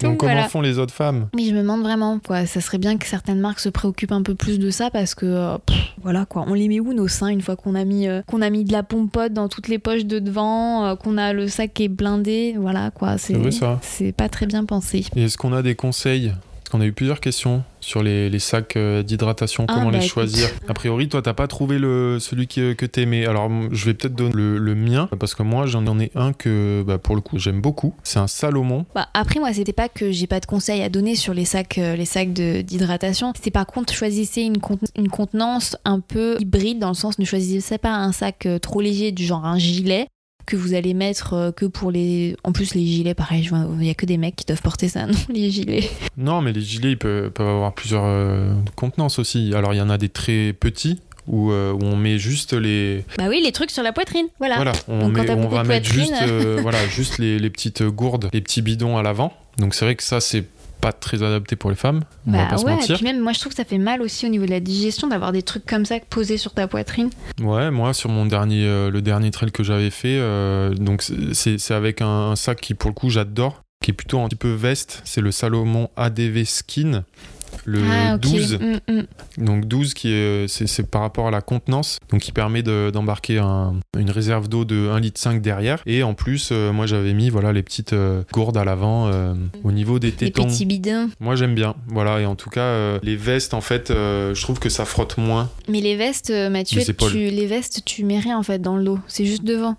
Donc, 0.00 0.18
comment 0.18 0.32
voilà. 0.32 0.48
font 0.48 0.60
les 0.60 0.78
autres 0.78 0.94
femmes? 0.94 1.28
Mais 1.34 1.44
je 1.44 1.52
me 1.52 1.60
demande 1.60 1.82
vraiment, 1.82 2.18
quoi. 2.18 2.46
Ça 2.46 2.60
serait 2.60 2.78
bien 2.78 2.96
que 2.96 3.06
certaines 3.06 3.40
marques 3.40 3.60
se 3.60 3.68
préoccupent 3.68 4.12
un 4.12 4.22
peu 4.22 4.34
plus 4.34 4.58
de 4.58 4.70
ça 4.70 4.90
parce 4.90 5.14
que, 5.14 5.26
euh, 5.26 5.58
pff, 5.58 5.76
voilà, 6.02 6.24
quoi. 6.24 6.44
On 6.48 6.54
les 6.54 6.68
met 6.68 6.80
où 6.80 6.92
nos 6.92 7.08
seins 7.08 7.28
une 7.28 7.42
fois 7.42 7.56
qu'on 7.56 7.74
a 7.74 7.84
mis, 7.84 8.08
euh, 8.08 8.22
qu'on 8.26 8.42
a 8.42 8.50
mis 8.50 8.64
de 8.64 8.72
la 8.72 8.82
pompote 8.82 9.32
dans 9.32 9.48
toutes 9.48 9.68
les 9.68 9.78
poches 9.78 10.04
de 10.04 10.18
devant, 10.18 10.84
euh, 10.84 10.94
qu'on 10.96 11.18
a 11.18 11.32
le 11.32 11.48
sac 11.48 11.72
qui 11.74 11.84
est 11.84 11.88
blindé, 11.88 12.56
voilà, 12.58 12.90
quoi. 12.90 13.16
C'est 13.18 14.12
pas 14.12 14.28
très 14.28 14.46
bien 14.46 14.64
pensé. 14.64 15.04
Et 15.16 15.24
est-ce 15.24 15.36
qu'on 15.36 15.52
a 15.52 15.62
des 15.62 15.74
conseils? 15.74 16.32
Qu'on 16.70 16.80
a 16.80 16.86
eu 16.86 16.92
plusieurs 16.92 17.20
questions 17.20 17.62
sur 17.80 18.02
les, 18.02 18.30
les 18.30 18.38
sacs 18.38 18.76
euh, 18.76 19.02
d'hydratation, 19.02 19.64
Ah, 19.68 19.74
comment 19.74 19.86
bah, 19.86 19.92
les 19.92 19.98
écoute. 19.98 20.10
choisir. 20.10 20.48
A 20.68 20.74
priori, 20.74 21.08
toi, 21.08 21.22
t'as 21.22 21.32
pas 21.34 21.46
trouvé 21.46 21.78
le, 21.78 22.18
celui 22.20 22.46
qui- 22.46 22.76
que 22.76 22.86
t'aimais. 22.86 23.26
Alors, 23.26 23.50
je 23.72 23.84
vais 23.86 23.94
peut-être 23.94 24.14
donner 24.14 24.32
le, 24.34 24.58
le 24.58 24.74
mien, 24.74 25.08
parce 25.18 25.34
que 25.34 25.42
moi, 25.42 25.66
j'en 25.66 25.98
ai 25.98 26.10
un 26.14 26.32
que, 26.32 26.82
bah, 26.86 26.98
pour 26.98 27.14
le 27.14 27.20
coup, 27.20 27.38
j'aime 27.38 27.60
beaucoup. 27.60 27.94
C'est 28.02 28.18
un 28.18 28.26
Salomon. 28.26 28.86
Bah, 28.94 29.08
après, 29.14 29.40
moi, 29.40 29.52
c'était 29.52 29.72
pas 29.72 29.88
que 29.88 30.12
j'ai 30.12 30.26
pas 30.26 30.40
de 30.40 30.46
conseils 30.46 30.82
à 30.82 30.88
donner 30.88 31.16
sur 31.16 31.34
les 31.34 31.44
sacs, 31.44 31.78
euh, 31.78 31.96
les 31.96 32.04
sacs 32.04 32.32
d'hydratation. 32.32 33.32
C'était 33.34 33.50
par 33.50 33.66
contre, 33.66 33.92
choisissez 33.92 34.42
une, 34.42 34.58
conten- 34.58 34.90
une 34.96 35.08
contenance 35.08 35.76
un 35.84 36.00
peu 36.00 36.36
hybride, 36.40 36.78
dans 36.78 36.88
le 36.88 36.94
sens 36.94 37.18
ne 37.18 37.24
choisissez 37.24 37.78
pas 37.78 37.94
un 37.94 38.12
sac 38.12 38.46
euh, 38.46 38.58
trop 38.58 38.80
léger, 38.80 39.10
du 39.12 39.24
genre 39.24 39.44
un 39.44 39.58
gilet 39.58 40.06
que 40.50 40.56
vous 40.56 40.74
allez 40.74 40.94
mettre 40.94 41.34
euh, 41.34 41.52
que 41.52 41.64
pour 41.66 41.90
les... 41.90 42.36
En 42.42 42.52
plus, 42.52 42.74
les 42.74 42.84
gilets, 42.84 43.14
pareil, 43.14 43.48
il 43.78 43.86
y 43.86 43.90
a 43.90 43.94
que 43.94 44.04
des 44.06 44.16
mecs 44.18 44.34
qui 44.36 44.44
doivent 44.44 44.62
porter 44.62 44.88
ça, 44.88 45.06
non, 45.06 45.14
les 45.32 45.50
gilets. 45.50 45.88
Non, 46.16 46.40
mais 46.40 46.52
les 46.52 46.60
gilets, 46.60 46.90
ils 46.92 46.98
peuvent, 46.98 47.30
peuvent 47.30 47.48
avoir 47.48 47.72
plusieurs 47.72 48.04
euh, 48.04 48.52
contenances 48.74 49.18
aussi. 49.18 49.52
Alors, 49.54 49.72
il 49.74 49.76
y 49.76 49.80
en 49.80 49.90
a 49.90 49.96
des 49.98 50.08
très 50.08 50.52
petits, 50.52 50.98
où, 51.28 51.52
euh, 51.52 51.72
où 51.72 51.84
on 51.84 51.96
met 51.96 52.18
juste 52.18 52.52
les... 52.52 53.04
Bah 53.16 53.26
oui, 53.28 53.40
les 53.44 53.52
trucs 53.52 53.70
sur 53.70 53.82
la 53.84 53.92
poitrine, 53.92 54.26
voilà. 54.40 54.56
Voilà, 54.56 54.72
on, 54.88 55.08
Donc, 55.08 55.18
met- 55.18 55.46
va 55.48 55.62
mettre 55.64 55.88
juste, 55.92 56.12
euh, 56.22 56.58
voilà, 56.60 56.84
juste 56.88 57.18
les, 57.18 57.38
les 57.38 57.50
petites 57.50 57.82
gourdes, 57.84 58.28
les 58.32 58.40
petits 58.40 58.62
bidons 58.62 58.96
à 58.98 59.02
l'avant. 59.02 59.32
Donc, 59.58 59.74
c'est 59.74 59.84
vrai 59.84 59.94
que 59.94 60.02
ça, 60.02 60.20
c'est 60.20 60.44
pas 60.80 60.92
très 60.92 61.22
adapté 61.22 61.56
pour 61.56 61.70
les 61.70 61.76
femmes. 61.76 62.02
On 62.26 62.32
va 62.32 62.38
Bah 62.38 62.46
pas 62.50 62.56
se 62.58 62.64
ouais, 62.64 62.72
et 62.72 62.76
mentir. 62.76 62.96
puis 62.96 63.04
même 63.04 63.20
moi 63.20 63.32
je 63.32 63.40
trouve 63.40 63.50
que 63.52 63.56
ça 63.56 63.64
fait 63.64 63.78
mal 63.78 64.02
aussi 64.02 64.26
au 64.26 64.28
niveau 64.28 64.46
de 64.46 64.50
la 64.50 64.60
digestion 64.60 65.08
d'avoir 65.08 65.32
des 65.32 65.42
trucs 65.42 65.66
comme 65.66 65.84
ça 65.84 65.96
posés 66.08 66.36
sur 66.38 66.52
ta 66.52 66.66
poitrine. 66.66 67.10
Ouais, 67.40 67.70
moi 67.70 67.92
sur 67.94 68.10
mon 68.10 68.26
dernier, 68.26 68.64
euh, 68.66 68.90
le 68.90 69.02
dernier 69.02 69.30
trail 69.30 69.52
que 69.52 69.62
j'avais 69.62 69.90
fait, 69.90 70.16
euh, 70.18 70.74
donc 70.74 71.02
c'est 71.32 71.58
c'est 71.58 71.74
avec 71.74 72.00
un, 72.02 72.06
un 72.30 72.36
sac 72.36 72.60
qui 72.60 72.74
pour 72.74 72.90
le 72.90 72.94
coup 72.94 73.10
j'adore, 73.10 73.60
qui 73.84 73.90
est 73.90 73.94
plutôt 73.94 74.20
un 74.20 74.28
petit 74.28 74.36
peu 74.36 74.50
veste. 74.52 75.02
C'est 75.04 75.20
le 75.20 75.30
Salomon 75.30 75.88
ADV 75.96 76.44
Skin, 76.44 77.04
le 77.64 77.80
ah 77.90 78.14
ok. 78.14 78.20
12. 78.20 78.58
Mm, 78.60 78.92
mm. 78.92 79.44
Donc 79.44 79.64
12 79.66 79.94
qui 79.94 80.12
est, 80.12 80.48
c'est, 80.48 80.66
c'est 80.66 80.82
par 80.90 81.02
rapport 81.02 81.28
à 81.28 81.30
la 81.30 81.40
contenance, 81.40 81.98
donc 82.10 82.20
qui 82.20 82.32
permet 82.32 82.62
de- 82.62 82.90
d'embarquer 82.92 83.38
un- 83.38 83.74
une 83.98 84.10
réserve 84.10 84.48
d'eau 84.48 84.64
de 84.64 84.88
1,5 84.90 85.00
litre 85.34 85.42
derrière. 85.42 85.82
Et 85.86 86.02
en 86.02 86.14
plus, 86.14 86.50
euh, 86.52 86.72
moi 86.72 86.86
j'avais 86.86 87.12
mis 87.12 87.30
voilà 87.30 87.52
les 87.52 87.62
petites 87.62 87.92
euh, 87.92 88.22
gourdes 88.32 88.56
à 88.56 88.64
l'avant 88.64 89.08
euh, 89.08 89.34
au 89.64 89.72
niveau 89.72 89.98
des 89.98 90.08
Les 90.08 90.16
tétons. 90.16 90.46
petits 90.46 90.66
bidons. 90.66 91.10
Moi 91.20 91.36
j'aime 91.36 91.54
bien, 91.54 91.74
voilà. 91.88 92.20
Et 92.20 92.26
en 92.26 92.34
tout 92.36 92.50
cas, 92.50 92.60
euh, 92.60 92.98
les 93.02 93.16
vestes 93.16 93.54
en 93.54 93.60
fait, 93.60 93.90
euh, 93.90 94.34
je 94.34 94.42
trouve 94.42 94.58
que 94.58 94.68
ça 94.68 94.84
frotte 94.84 95.18
moins. 95.18 95.48
Mais 95.68 95.80
les 95.80 95.96
vestes, 95.96 96.30
euh, 96.30 96.50
Mathieu, 96.50 96.80
Les 96.86 96.94
tu, 96.94 97.16
les 97.30 97.46
vestes, 97.46 97.82
tu 97.84 98.04
mets 98.04 98.18
rien 98.20 98.38
en 98.38 98.42
fait 98.42 98.60
dans 98.60 98.76
le 98.76 98.84
dos. 98.84 98.98
C'est 99.06 99.24
juste 99.26 99.44
devant. 99.44 99.76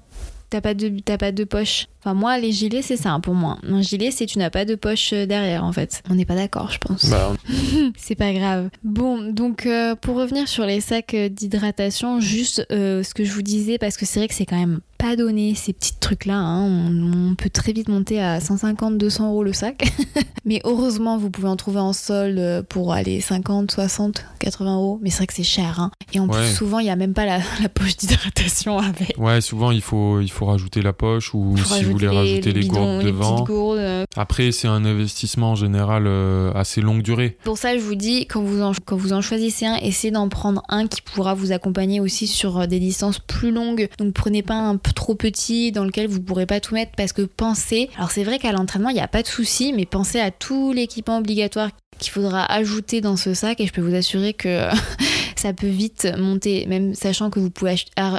T'as 0.49 0.59
pas 0.61 0.73
de, 0.73 0.91
t'as 1.03 1.17
pas 1.17 1.31
de 1.31 1.45
poche. 1.45 1.87
Enfin 2.03 2.13
moi, 2.15 2.37
les 2.39 2.51
gilets, 2.51 2.81
c'est 2.81 2.97
ça 2.97 3.11
hein, 3.11 3.19
pour 3.19 3.35
moi. 3.35 3.57
Un 3.67 3.81
gilet, 3.81 4.11
c'est 4.11 4.25
tu 4.25 4.39
n'as 4.39 4.49
pas 4.49 4.65
de 4.65 4.75
poche 4.75 5.13
euh, 5.13 5.25
derrière 5.25 5.63
en 5.63 5.71
fait. 5.71 6.01
On 6.09 6.15
n'est 6.15 6.25
pas 6.25 6.35
d'accord, 6.35 6.71
je 6.71 6.77
pense. 6.79 7.05
Bah, 7.09 7.33
C'est 7.97 8.15
pas 8.15 8.33
grave. 8.33 8.69
Bon, 8.83 9.31
donc 9.31 9.65
euh, 9.65 9.95
pour 9.95 10.15
revenir 10.15 10.47
sur 10.47 10.65
les 10.65 10.81
sacs 10.81 11.13
euh, 11.13 11.29
d'hydratation, 11.29 12.19
juste 12.19 12.65
euh, 12.71 13.03
ce 13.03 13.13
que 13.13 13.23
je 13.23 13.31
vous 13.31 13.41
disais, 13.43 13.77
parce 13.77 13.97
que 13.97 14.05
c'est 14.05 14.19
vrai 14.19 14.27
que 14.27 14.33
c'est 14.33 14.45
quand 14.45 14.57
même 14.59 14.79
pas 14.97 15.15
donné 15.15 15.55
ces 15.55 15.73
petits 15.73 15.95
trucs-là. 15.99 16.35
hein. 16.37 16.61
On, 16.63 17.29
on 17.31 17.35
peut 17.35 17.49
très 17.49 17.71
vite 17.71 17.87
monter 17.89 18.21
à 18.21 18.39
150-200 18.39 19.25
euros 19.27 19.43
le 19.43 19.51
sac. 19.53 19.83
Mais 20.45 20.59
heureusement, 20.63 21.17
vous 21.17 21.29
pouvez 21.31 21.47
en 21.47 21.55
trouver 21.55 21.79
en 21.79 21.93
solde 21.93 22.63
pour 22.69 22.93
aller 22.93 23.19
50, 23.21 23.71
60, 23.71 24.25
80 24.39 24.75
euros. 24.75 24.99
Mais 25.01 25.09
c'est 25.09 25.17
vrai 25.17 25.27
que 25.27 25.33
c'est 25.33 25.43
cher. 25.43 25.79
hein. 25.79 25.91
Et 26.13 26.19
en 26.19 26.27
Ouais. 26.27 26.37
plus, 26.37 26.53
souvent, 26.55 26.79
il 26.79 26.83
n'y 26.83 26.89
a 26.91 26.95
même 26.95 27.13
pas 27.13 27.25
la, 27.25 27.39
la 27.61 27.69
poche 27.69 27.97
d'hydratation 27.97 28.77
avec. 28.79 29.15
Ouais, 29.17 29.41
souvent 29.41 29.71
il 29.71 29.81
faut, 29.81 30.19
il 30.21 30.29
faut 30.31 30.45
rajouter 30.45 30.81
la 30.83 30.93
poche 30.93 31.33
ou 31.33 31.55
si 31.57 31.63
vous 31.91 31.97
voulez 31.99 32.07
rajouter 32.07 32.51
les, 32.51 32.61
bidons, 32.61 32.73
gourdes 32.73 33.05
les 33.05 33.11
devant. 33.11 33.43
gourdes. 33.43 33.77
euh. 33.77 34.05
Après, 34.15 34.51
c'est 34.51 34.67
un 34.67 34.85
investissement 34.85 35.51
en 35.51 35.55
général 35.55 36.05
euh, 36.07 36.51
assez 36.53 36.81
longue 36.81 37.01
durée. 37.01 37.37
Pour 37.43 37.57
ça, 37.57 37.77
je 37.77 37.81
vous 37.81 37.95
dis, 37.95 38.25
quand 38.25 38.41
vous 38.41 38.61
en, 38.61 38.71
quand 38.85 38.95
vous 38.95 39.13
en 39.13 39.21
choisissez 39.21 39.65
un, 39.65 39.75
essayez 39.75 40.11
d'en 40.11 40.29
prendre 40.29 40.63
un 40.69 40.87
qui 40.87 41.01
pourra 41.01 41.33
vous 41.33 41.51
accompagner 41.51 41.99
aussi 41.99 42.27
sur 42.27 42.59
euh, 42.59 42.65
des 42.67 42.79
distances 42.79 43.19
plus 43.19 43.51
longues. 43.51 43.89
Donc 43.97 44.13
prenez 44.13 44.41
pas 44.43 44.55
un 44.55 44.77
trop 44.77 45.15
petit 45.15 45.71
dans 45.71 45.83
lequel 45.85 46.07
vous 46.07 46.21
pourrez 46.21 46.45
pas 46.45 46.59
tout 46.59 46.73
mettre 46.73 46.91
parce 46.97 47.13
que 47.13 47.21
pensez. 47.21 47.89
Alors 47.97 48.11
c'est 48.11 48.23
vrai 48.23 48.39
qu'à 48.39 48.51
l'entraînement, 48.51 48.89
il 48.89 48.95
n'y 48.95 49.01
a 49.01 49.07
pas 49.07 49.21
de 49.21 49.27
souci, 49.27 49.73
mais 49.73 49.85
pensez 49.85 50.19
à 50.19 50.31
tout 50.31 50.71
l'équipement 50.73 51.17
obligatoire 51.17 51.69
qu'il 51.99 52.11
faudra 52.11 52.51
ajouter 52.51 52.99
dans 52.99 53.15
ce 53.15 53.33
sac 53.33 53.59
et 53.61 53.67
je 53.67 53.73
peux 53.73 53.81
vous 53.81 53.93
assurer 53.95 54.33
que 54.33 54.67
ça 55.41 55.53
peut 55.53 55.67
vite 55.67 56.07
monter, 56.17 56.65
même 56.67 56.93
sachant 56.93 57.29
que 57.29 57.39
vous 57.39 57.49
pouvez 57.49 57.75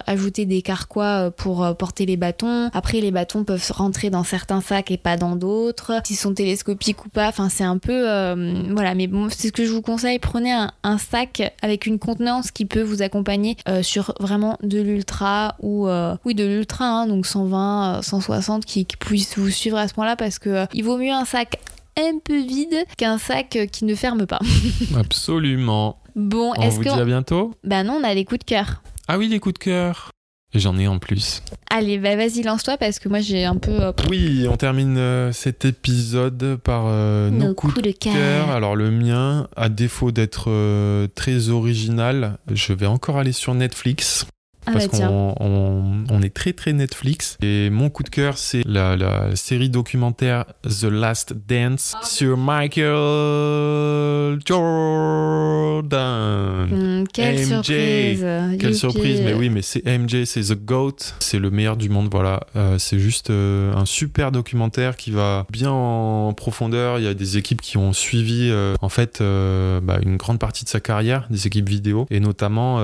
ajouter 0.07 0.45
des 0.47 0.63
carquois 0.63 1.31
pour 1.31 1.77
porter 1.77 2.07
les 2.07 2.17
bâtons. 2.17 2.71
Après, 2.73 3.01
les 3.01 3.11
bâtons 3.11 3.45
peuvent 3.45 3.65
rentrer 3.71 4.11
dans 4.11 4.25
certains 4.25 4.61
sacs 4.61 4.91
et 4.91 4.97
pas 4.97 5.17
dans 5.17 5.37
d'autres. 5.37 6.01
S'ils 6.05 6.17
sont 6.17 6.35
télescopiques 6.35 7.05
ou 7.07 7.09
pas, 7.09 7.29
enfin, 7.29 7.49
c'est 7.49 7.65
un 7.65 7.79
peu. 7.79 8.03
voilà, 8.71 8.95
mais 8.95 9.07
bon, 9.07 9.29
c'est 9.31 9.49
ce 9.49 9.53
que 9.53 9.65
je 9.65 9.73
vous 9.73 9.83
conseille. 9.83 10.19
Prenez 10.19 10.53
un, 10.53 10.99
sac 10.99 11.55
avec 11.63 11.87
une 11.87 11.99
contenance 11.99 12.51
qui 12.51 12.65
peut 12.65 12.83
vous 12.83 13.03
accompagner 13.03 13.57
sur 13.83 14.15
vraiment 14.21 14.59
de 14.63 14.81
l'ultra 14.81 15.57
ou. 15.61 15.89
oui, 16.25 16.35
de 16.35 16.45
l'ultra, 16.45 16.85
hein, 16.87 17.07
donc 17.07 17.27
120, 17.27 18.03
160 18.03 18.65
qui, 18.65 18.85
qui 18.85 18.97
puisse 18.97 19.39
vous 19.39 19.51
suivre 19.51 19.79
à 19.79 19.89
ce 19.89 19.95
point-là 19.95 20.17
parce 20.17 20.39
que 20.39 20.67
il 20.75 20.85
vaut 20.85 20.99
mieux 20.99 21.13
un 21.13 21.25
sac 21.25 21.59
un 21.97 22.19
peu 22.25 22.39
vide 22.39 22.85
qu'un 22.97 23.19
sac 23.19 23.59
qui 23.71 23.85
ne 23.85 23.95
ferme 23.95 24.27
pas. 24.27 24.41
Absolument. 24.97 25.99
Bon, 26.15 26.55
est-ce 26.55 26.79
que. 26.79 26.89
On 26.89 26.93
vous 26.93 26.97
dit 26.97 27.03
à 27.03 27.05
bientôt 27.05 27.55
Bah 27.65 27.83
non, 27.83 27.99
on 28.01 28.05
a 28.05 28.15
les 28.15 28.25
coups 28.25 28.41
de 28.41 28.45
cœur. 28.45 28.83
Ah 29.09 29.19
oui, 29.19 29.29
les 29.29 29.39
coups 29.39 29.55
de 29.55 29.59
cœur. 29.59 30.11
J'en 30.55 30.79
ai 30.79 30.87
en 30.87 30.99
plus. 30.99 31.43
Allez, 31.71 31.99
bah 31.99 32.15
vas-y, 32.15 32.43
lance-toi 32.43 32.77
parce 32.77 32.99
que 32.99 33.09
moi 33.09 33.21
j'ai 33.21 33.45
un 33.45 33.57
peu. 33.57 33.93
Oui, 34.11 34.47
on 34.51 34.57
termine 34.57 34.99
euh, 34.99 35.33
cet 35.33 35.65
épisode 35.65 36.57
par 36.63 36.85
euh, 36.87 37.31
nos, 37.31 37.55
coups, 37.55 37.81
de 37.81 37.91
cœur. 37.91 38.51
Alors 38.51 38.77
le 38.77 38.91
mien, 38.91 39.49
à 39.57 39.71
défaut 39.71 40.13
d'être 40.13 40.51
euh, 40.51 41.09
très 41.15 41.49
original, 41.49 42.37
je 42.53 42.75
vais 42.75 42.87
encore 42.87 43.17
aller 43.17 43.33
sur 43.33 43.55
Netflix. 43.55 44.27
Ah 44.67 44.73
parce 44.73 44.89
bah 44.89 44.99
qu'on 45.09 45.35
on, 46.09 46.23
est 46.23 46.33
très 46.33 46.53
très 46.53 46.73
Netflix. 46.73 47.37
Et 47.43 47.69
mon 47.71 47.91
coup 47.91 48.05
de 48.05 48.09
cœur, 48.09 48.39
c'est 48.39 48.63
la, 48.65 48.97
la, 48.97 49.35
série 49.35 49.71
documentaire 49.71 50.45
The 50.63 50.85
Last 50.85 51.35
Dance 51.49 51.97
sur 52.05 52.37
Michael 52.37 52.93
Jordan. 54.45 55.93
Hmm, 56.71 57.05
quelle 57.13 57.45
surprise. 57.45 58.25
Quelle 58.59 58.75
surprise, 58.75 59.21
mais 59.23 59.35
oui, 59.35 59.51
mais 59.51 59.63
c'est 59.63 59.85
MJ, 59.85 60.25
c'est 60.25 60.43
The 60.43 60.65
GOAT. 60.65 60.97
C'est 61.21 61.39
le 61.39 61.51
meilleur 61.51 61.77
du 61.77 61.89
monde, 61.89 62.09
voilà. 62.11 62.47
Euh, 62.57 62.79
c'est 62.79 62.99
juste 62.99 63.31
euh, 63.31 63.75
un 63.75 63.87
super 63.87 64.33
documentaire 64.33 64.97
qui 64.97 65.11
va 65.11 65.47
bien 65.51 65.71
en 65.71 66.33
profondeur. 66.35 66.99
Il 66.99 67.05
y 67.05 67.09
a 67.09 67.15
des 67.15 67.37
équipes 67.37 67.61
qui 67.61 67.77
ont 67.79 67.93
suivi, 67.93 68.49
euh, 68.51 68.75
en 68.81 68.89
fait, 68.89 69.21
bah, 69.21 69.99
une 70.03 70.17
grande 70.17 70.39
partie 70.39 70.65
de 70.65 70.69
sa 70.69 70.81
carrière, 70.81 71.27
des 71.31 71.47
équipes 71.47 71.69
vidéo, 71.69 72.07
et 72.11 72.21
notamment 72.21 72.81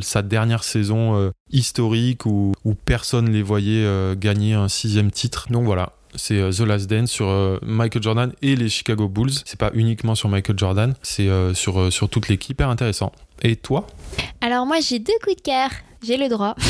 sa 0.00 0.22
dernière 0.22 0.64
saison 0.64 1.21
euh, 1.22 1.32
historique 1.50 2.26
où, 2.26 2.52
où, 2.64 2.74
personne 2.74 3.30
les 3.30 3.42
voyait 3.42 3.84
euh, 3.84 4.14
gagner 4.14 4.54
un 4.54 4.68
sixième 4.68 5.10
titre. 5.10 5.46
Donc 5.50 5.64
voilà, 5.64 5.92
c'est 6.14 6.38
euh, 6.38 6.50
The 6.50 6.60
Last 6.60 6.88
Dance 6.88 7.10
sur 7.10 7.58
Michael 7.62 8.02
Jordan 8.02 8.32
et 8.42 8.56
les 8.56 8.68
Chicago 8.68 9.08
Bulls. 9.08 9.32
C'est 9.44 9.58
pas 9.58 9.70
uniquement 9.74 10.14
sur 10.14 10.28
Michael 10.28 10.58
Jordan, 10.58 10.94
c'est 11.02 11.28
sur, 11.54 11.92
sur 11.92 12.08
toute 12.08 12.28
l'équipe. 12.28 12.52
Hyper 12.52 12.68
intéressant. 12.68 13.12
Et 13.42 13.56
toi? 13.56 13.86
Alors 14.40 14.66
moi 14.66 14.76
j'ai 14.80 14.98
deux 14.98 15.12
coups 15.22 15.36
de 15.36 15.42
cœur. 15.42 15.70
J'ai 16.02 16.16
le 16.16 16.28
droit. 16.28 16.54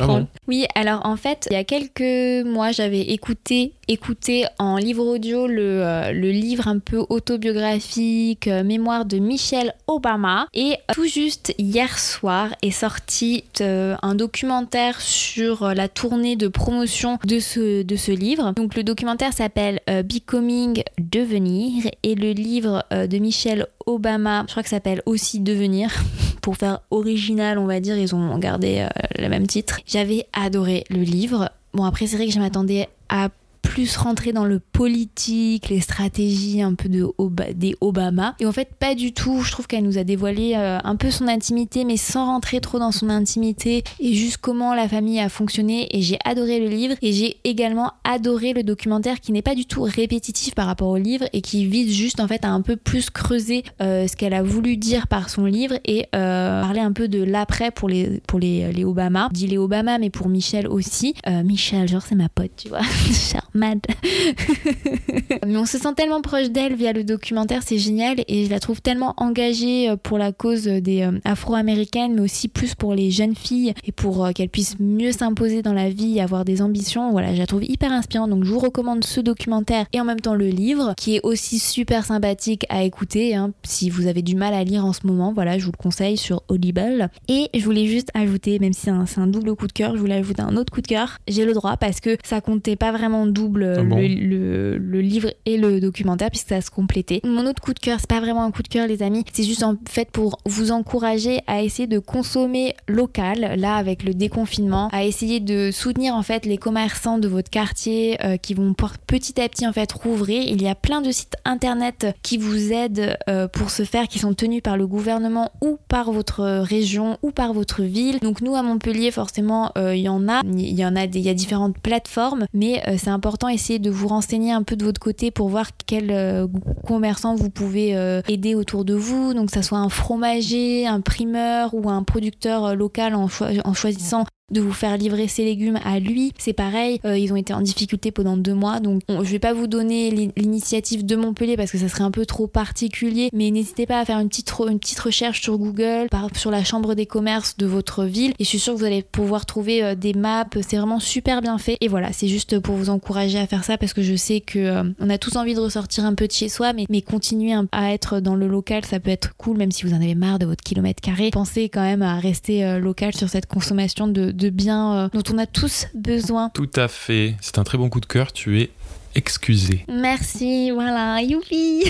Ah 0.00 0.20
oui, 0.46 0.66
alors 0.74 1.04
en 1.04 1.16
fait, 1.16 1.48
il 1.50 1.54
y 1.54 1.56
a 1.56 1.64
quelques 1.64 2.46
mois, 2.46 2.70
j'avais 2.70 3.00
écouté, 3.00 3.72
écouté 3.90 4.44
en 4.60 4.76
livre 4.76 5.04
audio 5.04 5.48
le, 5.48 5.82
euh, 5.84 6.12
livre 6.12 6.68
un 6.68 6.78
peu 6.78 7.04
autobiographique, 7.08 8.46
euh, 8.46 8.62
mémoire 8.62 9.04
de 9.04 9.18
Michelle 9.18 9.74
Obama. 9.88 10.46
Et 10.54 10.76
tout 10.94 11.06
juste 11.06 11.52
hier 11.58 11.98
soir 11.98 12.54
est 12.62 12.70
sorti 12.70 13.42
euh, 13.60 13.96
un 14.02 14.14
documentaire 14.14 15.00
sur 15.00 15.74
la 15.74 15.88
tournée 15.88 16.36
de 16.36 16.46
promotion 16.46 17.18
de 17.24 17.40
ce, 17.40 17.82
de 17.82 17.96
ce 17.96 18.12
livre. 18.12 18.52
Donc 18.52 18.76
le 18.76 18.84
documentaire 18.84 19.32
s'appelle 19.32 19.80
Becoming 19.88 20.84
Devenir 20.98 21.90
et 22.04 22.14
le 22.14 22.30
livre 22.30 22.84
de 22.92 23.18
Michelle 23.18 23.66
Obama, 23.86 24.44
je 24.46 24.52
crois 24.52 24.62
que 24.62 24.68
s'appelle 24.68 25.02
aussi 25.04 25.40
Devenir. 25.40 25.90
Pour 26.42 26.56
faire 26.56 26.80
original, 26.90 27.58
on 27.58 27.66
va 27.66 27.80
dire, 27.80 27.98
ils 27.98 28.14
ont 28.14 28.38
gardé 28.38 28.86
le 29.18 29.28
même 29.28 29.46
titre. 29.46 29.80
J'avais 29.86 30.26
adoré 30.32 30.84
le 30.88 31.00
livre. 31.00 31.50
Bon, 31.74 31.84
après, 31.84 32.06
c'est 32.06 32.16
vrai 32.16 32.26
que 32.26 32.32
je 32.32 32.38
m'attendais 32.38 32.88
à 33.10 33.28
plus 33.62 33.96
rentrer 33.96 34.32
dans 34.32 34.44
le 34.44 34.58
politique, 34.58 35.68
les 35.68 35.80
stratégies 35.80 36.62
un 36.62 36.74
peu 36.74 36.88
de 36.88 37.06
des 37.54 37.76
Obama. 37.80 38.34
Et 38.40 38.46
en 38.46 38.52
fait, 38.52 38.70
pas 38.78 38.94
du 38.94 39.12
tout. 39.12 39.42
Je 39.42 39.52
trouve 39.52 39.66
qu'elle 39.66 39.84
nous 39.84 39.98
a 39.98 40.04
dévoilé 40.04 40.54
euh, 40.56 40.78
un 40.82 40.96
peu 40.96 41.10
son 41.10 41.28
intimité, 41.28 41.84
mais 41.84 41.96
sans 41.96 42.26
rentrer 42.26 42.60
trop 42.60 42.78
dans 42.78 42.92
son 42.92 43.08
intimité 43.08 43.84
et 43.98 44.14
juste 44.14 44.38
comment 44.38 44.74
la 44.74 44.88
famille 44.88 45.20
a 45.20 45.28
fonctionné. 45.28 45.88
Et 45.96 46.02
j'ai 46.02 46.18
adoré 46.24 46.60
le 46.60 46.68
livre 46.68 46.94
et 47.02 47.12
j'ai 47.12 47.36
également 47.44 47.92
adoré 48.04 48.52
le 48.52 48.62
documentaire 48.62 49.20
qui 49.20 49.32
n'est 49.32 49.42
pas 49.42 49.54
du 49.54 49.66
tout 49.66 49.82
répétitif 49.82 50.54
par 50.54 50.66
rapport 50.66 50.88
au 50.88 50.96
livre 50.96 51.26
et 51.32 51.40
qui 51.40 51.66
vise 51.66 51.94
juste 51.94 52.20
en 52.20 52.28
fait 52.28 52.44
à 52.44 52.50
un 52.50 52.62
peu 52.62 52.76
plus 52.76 53.10
creuser 53.10 53.64
euh, 53.80 54.06
ce 54.06 54.16
qu'elle 54.16 54.34
a 54.34 54.42
voulu 54.42 54.76
dire 54.76 55.06
par 55.06 55.30
son 55.30 55.44
livre 55.44 55.76
et 55.84 56.06
euh, 56.14 56.62
parler 56.62 56.80
un 56.80 56.92
peu 56.92 57.08
de 57.08 57.22
l'après 57.22 57.70
pour 57.70 57.88
les 57.88 58.20
pour 58.26 58.38
les, 58.38 58.72
les 58.72 58.84
Obama. 58.84 59.28
Je 59.32 59.38
dis 59.38 59.46
les 59.46 59.58
Obama, 59.58 59.98
mais 59.98 60.10
pour 60.10 60.28
Michelle 60.28 60.66
aussi. 60.66 61.14
Michelle, 61.44 61.88
genre 61.88 62.02
c'est 62.02 62.14
ma 62.14 62.28
pote, 62.28 62.50
tu 62.56 62.68
vois. 62.68 62.80
mad. 63.54 63.80
Mais 65.46 65.56
on 65.56 65.66
se 65.66 65.78
sent 65.78 65.94
tellement 65.96 66.20
proche 66.20 66.50
d'elle 66.50 66.74
via 66.74 66.92
le 66.92 67.04
documentaire, 67.04 67.62
c'est 67.64 67.78
génial 67.78 68.16
et 68.28 68.44
je 68.44 68.50
la 68.50 68.60
trouve 68.60 68.80
tellement 68.80 69.14
engagée 69.16 69.90
euh, 69.90 69.96
pour 69.96 70.18
la 70.18 70.32
cause 70.32 70.64
des 70.64 71.02
euh, 71.02 71.18
afro-américaines, 71.24 72.14
mais 72.14 72.22
aussi 72.22 72.48
plus 72.48 72.74
pour 72.74 72.94
les 72.94 73.10
jeunes 73.10 73.34
filles 73.34 73.74
et 73.84 73.92
pour 73.92 74.24
euh, 74.24 74.32
qu'elles 74.32 74.48
puissent 74.48 74.78
mieux 74.78 75.12
s'imposer 75.12 75.62
dans 75.62 75.72
la 75.72 75.90
vie 75.90 76.20
avoir 76.20 76.44
des 76.44 76.62
ambitions. 76.62 77.10
Voilà, 77.10 77.34
je 77.34 77.38
la 77.38 77.46
trouve 77.46 77.64
hyper 77.64 77.92
inspirante. 77.92 78.30
Donc 78.30 78.44
je 78.44 78.50
vous 78.50 78.58
recommande 78.58 79.04
ce 79.04 79.20
documentaire 79.20 79.86
et 79.92 80.00
en 80.00 80.04
même 80.04 80.20
temps 80.20 80.34
le 80.34 80.48
livre 80.48 80.94
qui 80.96 81.16
est 81.16 81.20
aussi 81.22 81.58
super 81.58 82.04
sympathique 82.04 82.66
à 82.68 82.82
écouter 82.82 83.34
hein, 83.34 83.52
si 83.62 83.90
vous 83.90 84.06
avez 84.06 84.22
du 84.22 84.34
mal 84.34 84.54
à 84.54 84.64
lire 84.64 84.84
en 84.84 84.92
ce 84.92 85.06
moment. 85.06 85.32
Voilà, 85.32 85.58
je 85.58 85.64
vous 85.64 85.72
le 85.72 85.82
conseille 85.82 86.16
sur 86.16 86.42
Audible. 86.48 87.08
Et 87.28 87.48
je 87.54 87.64
voulais 87.64 87.86
juste 87.86 88.08
ajouter, 88.14 88.58
même 88.58 88.72
si 88.72 88.82
c'est 88.82 89.20
un, 89.20 89.26
double 89.26 89.54
coup 89.54 89.66
de 89.66 89.72
cœur, 89.72 89.94
je 89.94 90.00
voulais 90.00 90.14
ajouter 90.14 90.42
un 90.42 90.56
autre 90.56 90.72
coup 90.72 90.80
de 90.80 90.86
cœur. 90.86 91.18
J'ai 91.28 91.44
le 91.44 91.52
droit 91.52 91.76
parce 91.76 92.00
que 92.00 92.16
ça 92.24 92.40
comptait 92.40 92.76
pas 92.76 92.92
vraiment 92.92 93.26
double 93.26 93.39
ah 93.46 93.82
le, 93.82 94.76
le, 94.78 95.00
livre 95.00 95.30
et 95.46 95.56
le 95.56 95.80
documentaire 95.80 96.30
puisque 96.30 96.48
ça 96.48 96.60
se 96.60 96.70
complétait. 96.70 97.20
Mon 97.24 97.46
autre 97.46 97.62
coup 97.62 97.74
de 97.74 97.78
cœur, 97.78 97.98
c'est 98.00 98.08
pas 98.08 98.20
vraiment 98.20 98.44
un 98.44 98.50
coup 98.50 98.62
de 98.62 98.68
cœur 98.68 98.86
les 98.86 99.02
amis, 99.02 99.24
c'est 99.32 99.44
juste 99.44 99.62
en 99.62 99.76
fait 99.88 100.10
pour 100.10 100.38
vous 100.46 100.72
encourager 100.72 101.40
à 101.46 101.62
essayer 101.62 101.86
de 101.86 101.98
consommer 101.98 102.74
local, 102.88 103.54
là 103.56 103.76
avec 103.76 104.02
le 104.02 104.14
déconfinement, 104.14 104.88
à 104.92 105.04
essayer 105.04 105.40
de 105.40 105.70
soutenir 105.70 106.14
en 106.14 106.22
fait 106.22 106.46
les 106.46 106.58
commerçants 106.58 107.18
de 107.18 107.28
votre 107.28 107.50
quartier 107.50 108.18
euh, 108.24 108.36
qui 108.36 108.54
vont 108.54 108.74
petit 109.06 109.40
à 109.40 109.48
petit 109.48 109.66
en 109.66 109.72
fait 109.72 109.90
rouvrir. 109.92 110.42
Il 110.42 110.62
y 110.62 110.68
a 110.68 110.74
plein 110.74 111.00
de 111.00 111.10
sites 111.10 111.36
internet 111.44 112.06
qui 112.22 112.38
vous 112.38 112.72
aident 112.72 113.16
euh, 113.28 113.48
pour 113.48 113.70
ce 113.70 113.84
faire, 113.84 114.08
qui 114.08 114.18
sont 114.18 114.34
tenus 114.34 114.62
par 114.62 114.76
le 114.76 114.86
gouvernement 114.86 115.52
ou 115.60 115.78
par 115.88 116.12
votre 116.12 116.44
région 116.62 117.18
ou 117.22 117.30
par 117.30 117.52
votre 117.52 117.82
ville. 117.82 118.18
Donc 118.20 118.40
nous 118.40 118.54
à 118.54 118.62
Montpellier 118.62 119.10
forcément 119.10 119.72
euh, 119.76 119.94
il 119.94 120.02
y 120.02 120.08
en 120.08 120.28
a, 120.28 120.42
il 120.44 120.78
y 120.78 120.84
en 120.84 120.96
a, 120.96 121.04
il 121.04 121.20
y 121.20 121.28
a 121.28 121.34
différentes 121.34 121.78
plateformes, 121.78 122.46
mais 122.52 122.82
c'est 122.96 123.10
important 123.10 123.29
essayer 123.48 123.78
de 123.78 123.90
vous 123.90 124.08
renseigner 124.08 124.52
un 124.52 124.62
peu 124.62 124.76
de 124.76 124.84
votre 124.84 125.00
côté 125.00 125.30
pour 125.30 125.48
voir 125.48 125.70
quel 125.86 126.10
euh, 126.10 126.46
commerçant 126.86 127.34
vous 127.34 127.50
pouvez 127.50 127.96
euh, 127.96 128.22
aider 128.28 128.54
autour 128.54 128.84
de 128.84 128.94
vous. 128.94 129.34
Donc, 129.34 129.50
ça 129.50 129.62
soit 129.62 129.78
un 129.78 129.88
fromager, 129.88 130.86
un 130.86 131.00
primeur 131.00 131.74
ou 131.74 131.88
un 131.90 132.02
producteur 132.02 132.64
euh, 132.64 132.74
local 132.74 133.14
en, 133.14 133.28
en 133.64 133.74
choisissant 133.74 134.24
de 134.50 134.60
vous 134.60 134.72
faire 134.72 134.96
livrer 134.96 135.28
ses 135.28 135.44
légumes 135.44 135.78
à 135.84 136.00
lui. 136.00 136.32
C'est 136.36 136.52
pareil, 136.52 136.98
ils 137.04 137.32
ont 137.32 137.36
été 137.36 137.54
en 137.54 137.60
difficulté 137.60 138.10
pendant 138.10 138.36
deux 138.36 138.52
mois, 138.52 138.80
donc 138.80 139.00
je 139.08 139.30
vais 139.30 139.38
pas 139.38 139.52
vous 139.52 139.68
donner 139.68 140.10
l'initiative 140.36 141.06
de 141.06 141.14
Montpellier 141.14 141.56
parce 141.56 141.70
que 141.70 141.78
ça 141.78 141.88
serait 141.88 142.02
un 142.02 142.10
peu 142.10 142.26
trop 142.26 142.48
particulier, 142.48 143.30
mais 143.32 143.52
n'hésitez 143.52 143.86
pas 143.86 144.00
à 144.00 144.04
faire 144.04 144.18
une 144.18 144.28
petite, 144.28 144.52
une 144.68 144.80
petite 144.80 144.98
recherche 144.98 145.40
sur 145.40 145.56
Google, 145.56 146.08
par, 146.10 146.36
sur 146.36 146.50
la 146.50 146.64
chambre 146.64 146.96
des 146.96 147.06
commerces 147.06 147.58
de 147.58 147.66
votre 147.66 148.02
ville, 148.02 148.32
et 148.40 148.42
je 148.42 148.48
suis 148.48 148.58
sûre 148.58 148.74
que 148.74 148.80
vous 148.80 148.84
allez 148.84 149.04
pouvoir 149.04 149.46
trouver 149.46 149.94
des 149.94 150.14
maps, 150.14 150.44
c'est 150.68 150.78
vraiment 150.78 150.98
super 150.98 151.42
bien 151.42 151.56
fait. 151.56 151.76
Et 151.80 151.86
voilà, 151.86 152.12
c'est 152.12 152.26
juste 152.26 152.58
pour 152.58 152.74
vous 152.74 152.90
encourager 152.90 153.19
à 153.20 153.46
faire 153.46 153.64
ça 153.64 153.78
parce 153.78 153.92
que 153.92 154.02
je 154.02 154.16
sais 154.16 154.40
que 154.40 154.58
euh, 154.58 154.84
on 154.98 155.10
a 155.10 155.18
tous 155.18 155.36
envie 155.36 155.54
de 155.54 155.60
ressortir 155.60 156.04
un 156.04 156.14
peu 156.14 156.26
de 156.26 156.32
chez 156.32 156.48
soi, 156.48 156.72
mais, 156.72 156.86
mais 156.88 157.02
continuer 157.02 157.54
à 157.72 157.92
être 157.92 158.20
dans 158.20 158.34
le 158.34 158.48
local, 158.48 158.84
ça 158.84 159.00
peut 159.00 159.10
être 159.10 159.36
cool, 159.36 159.56
même 159.56 159.70
si 159.70 159.84
vous 159.86 159.92
en 159.92 160.00
avez 160.00 160.14
marre 160.14 160.38
de 160.38 160.46
votre 160.46 160.62
kilomètre 160.62 161.00
carré. 161.00 161.30
Pensez 161.30 161.68
quand 161.68 161.82
même 161.82 162.02
à 162.02 162.18
rester 162.18 162.78
local 162.80 163.14
sur 163.14 163.28
cette 163.28 163.46
consommation 163.46 164.08
de 164.08 164.30
de 164.40 164.50
biens 164.50 164.94
euh, 164.94 165.08
dont 165.12 165.22
on 165.32 165.38
a 165.38 165.46
tous 165.46 165.86
besoin. 165.94 166.50
Tout 166.50 166.70
à 166.76 166.88
fait. 166.88 167.36
C'est 167.40 167.58
un 167.58 167.64
très 167.64 167.78
bon 167.78 167.88
coup 167.88 168.00
de 168.00 168.06
cœur. 168.06 168.32
Tu 168.32 168.60
es 168.60 168.70
excusé. 169.14 169.84
Merci, 169.88 170.70
voilà, 170.70 171.22
youpi. 171.22 171.84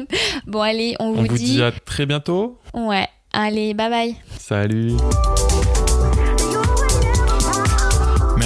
bon, 0.46 0.60
allez, 0.60 0.94
on, 1.00 1.06
on 1.06 1.22
vous, 1.24 1.36
dit... 1.36 1.62
à 1.62 1.72
très 1.72 2.06
bientôt. 2.06 2.58
Ouais, 2.74 3.08
allez, 3.32 3.74
bye 3.74 3.90
bye. 3.90 4.16
Salut. 4.38 4.92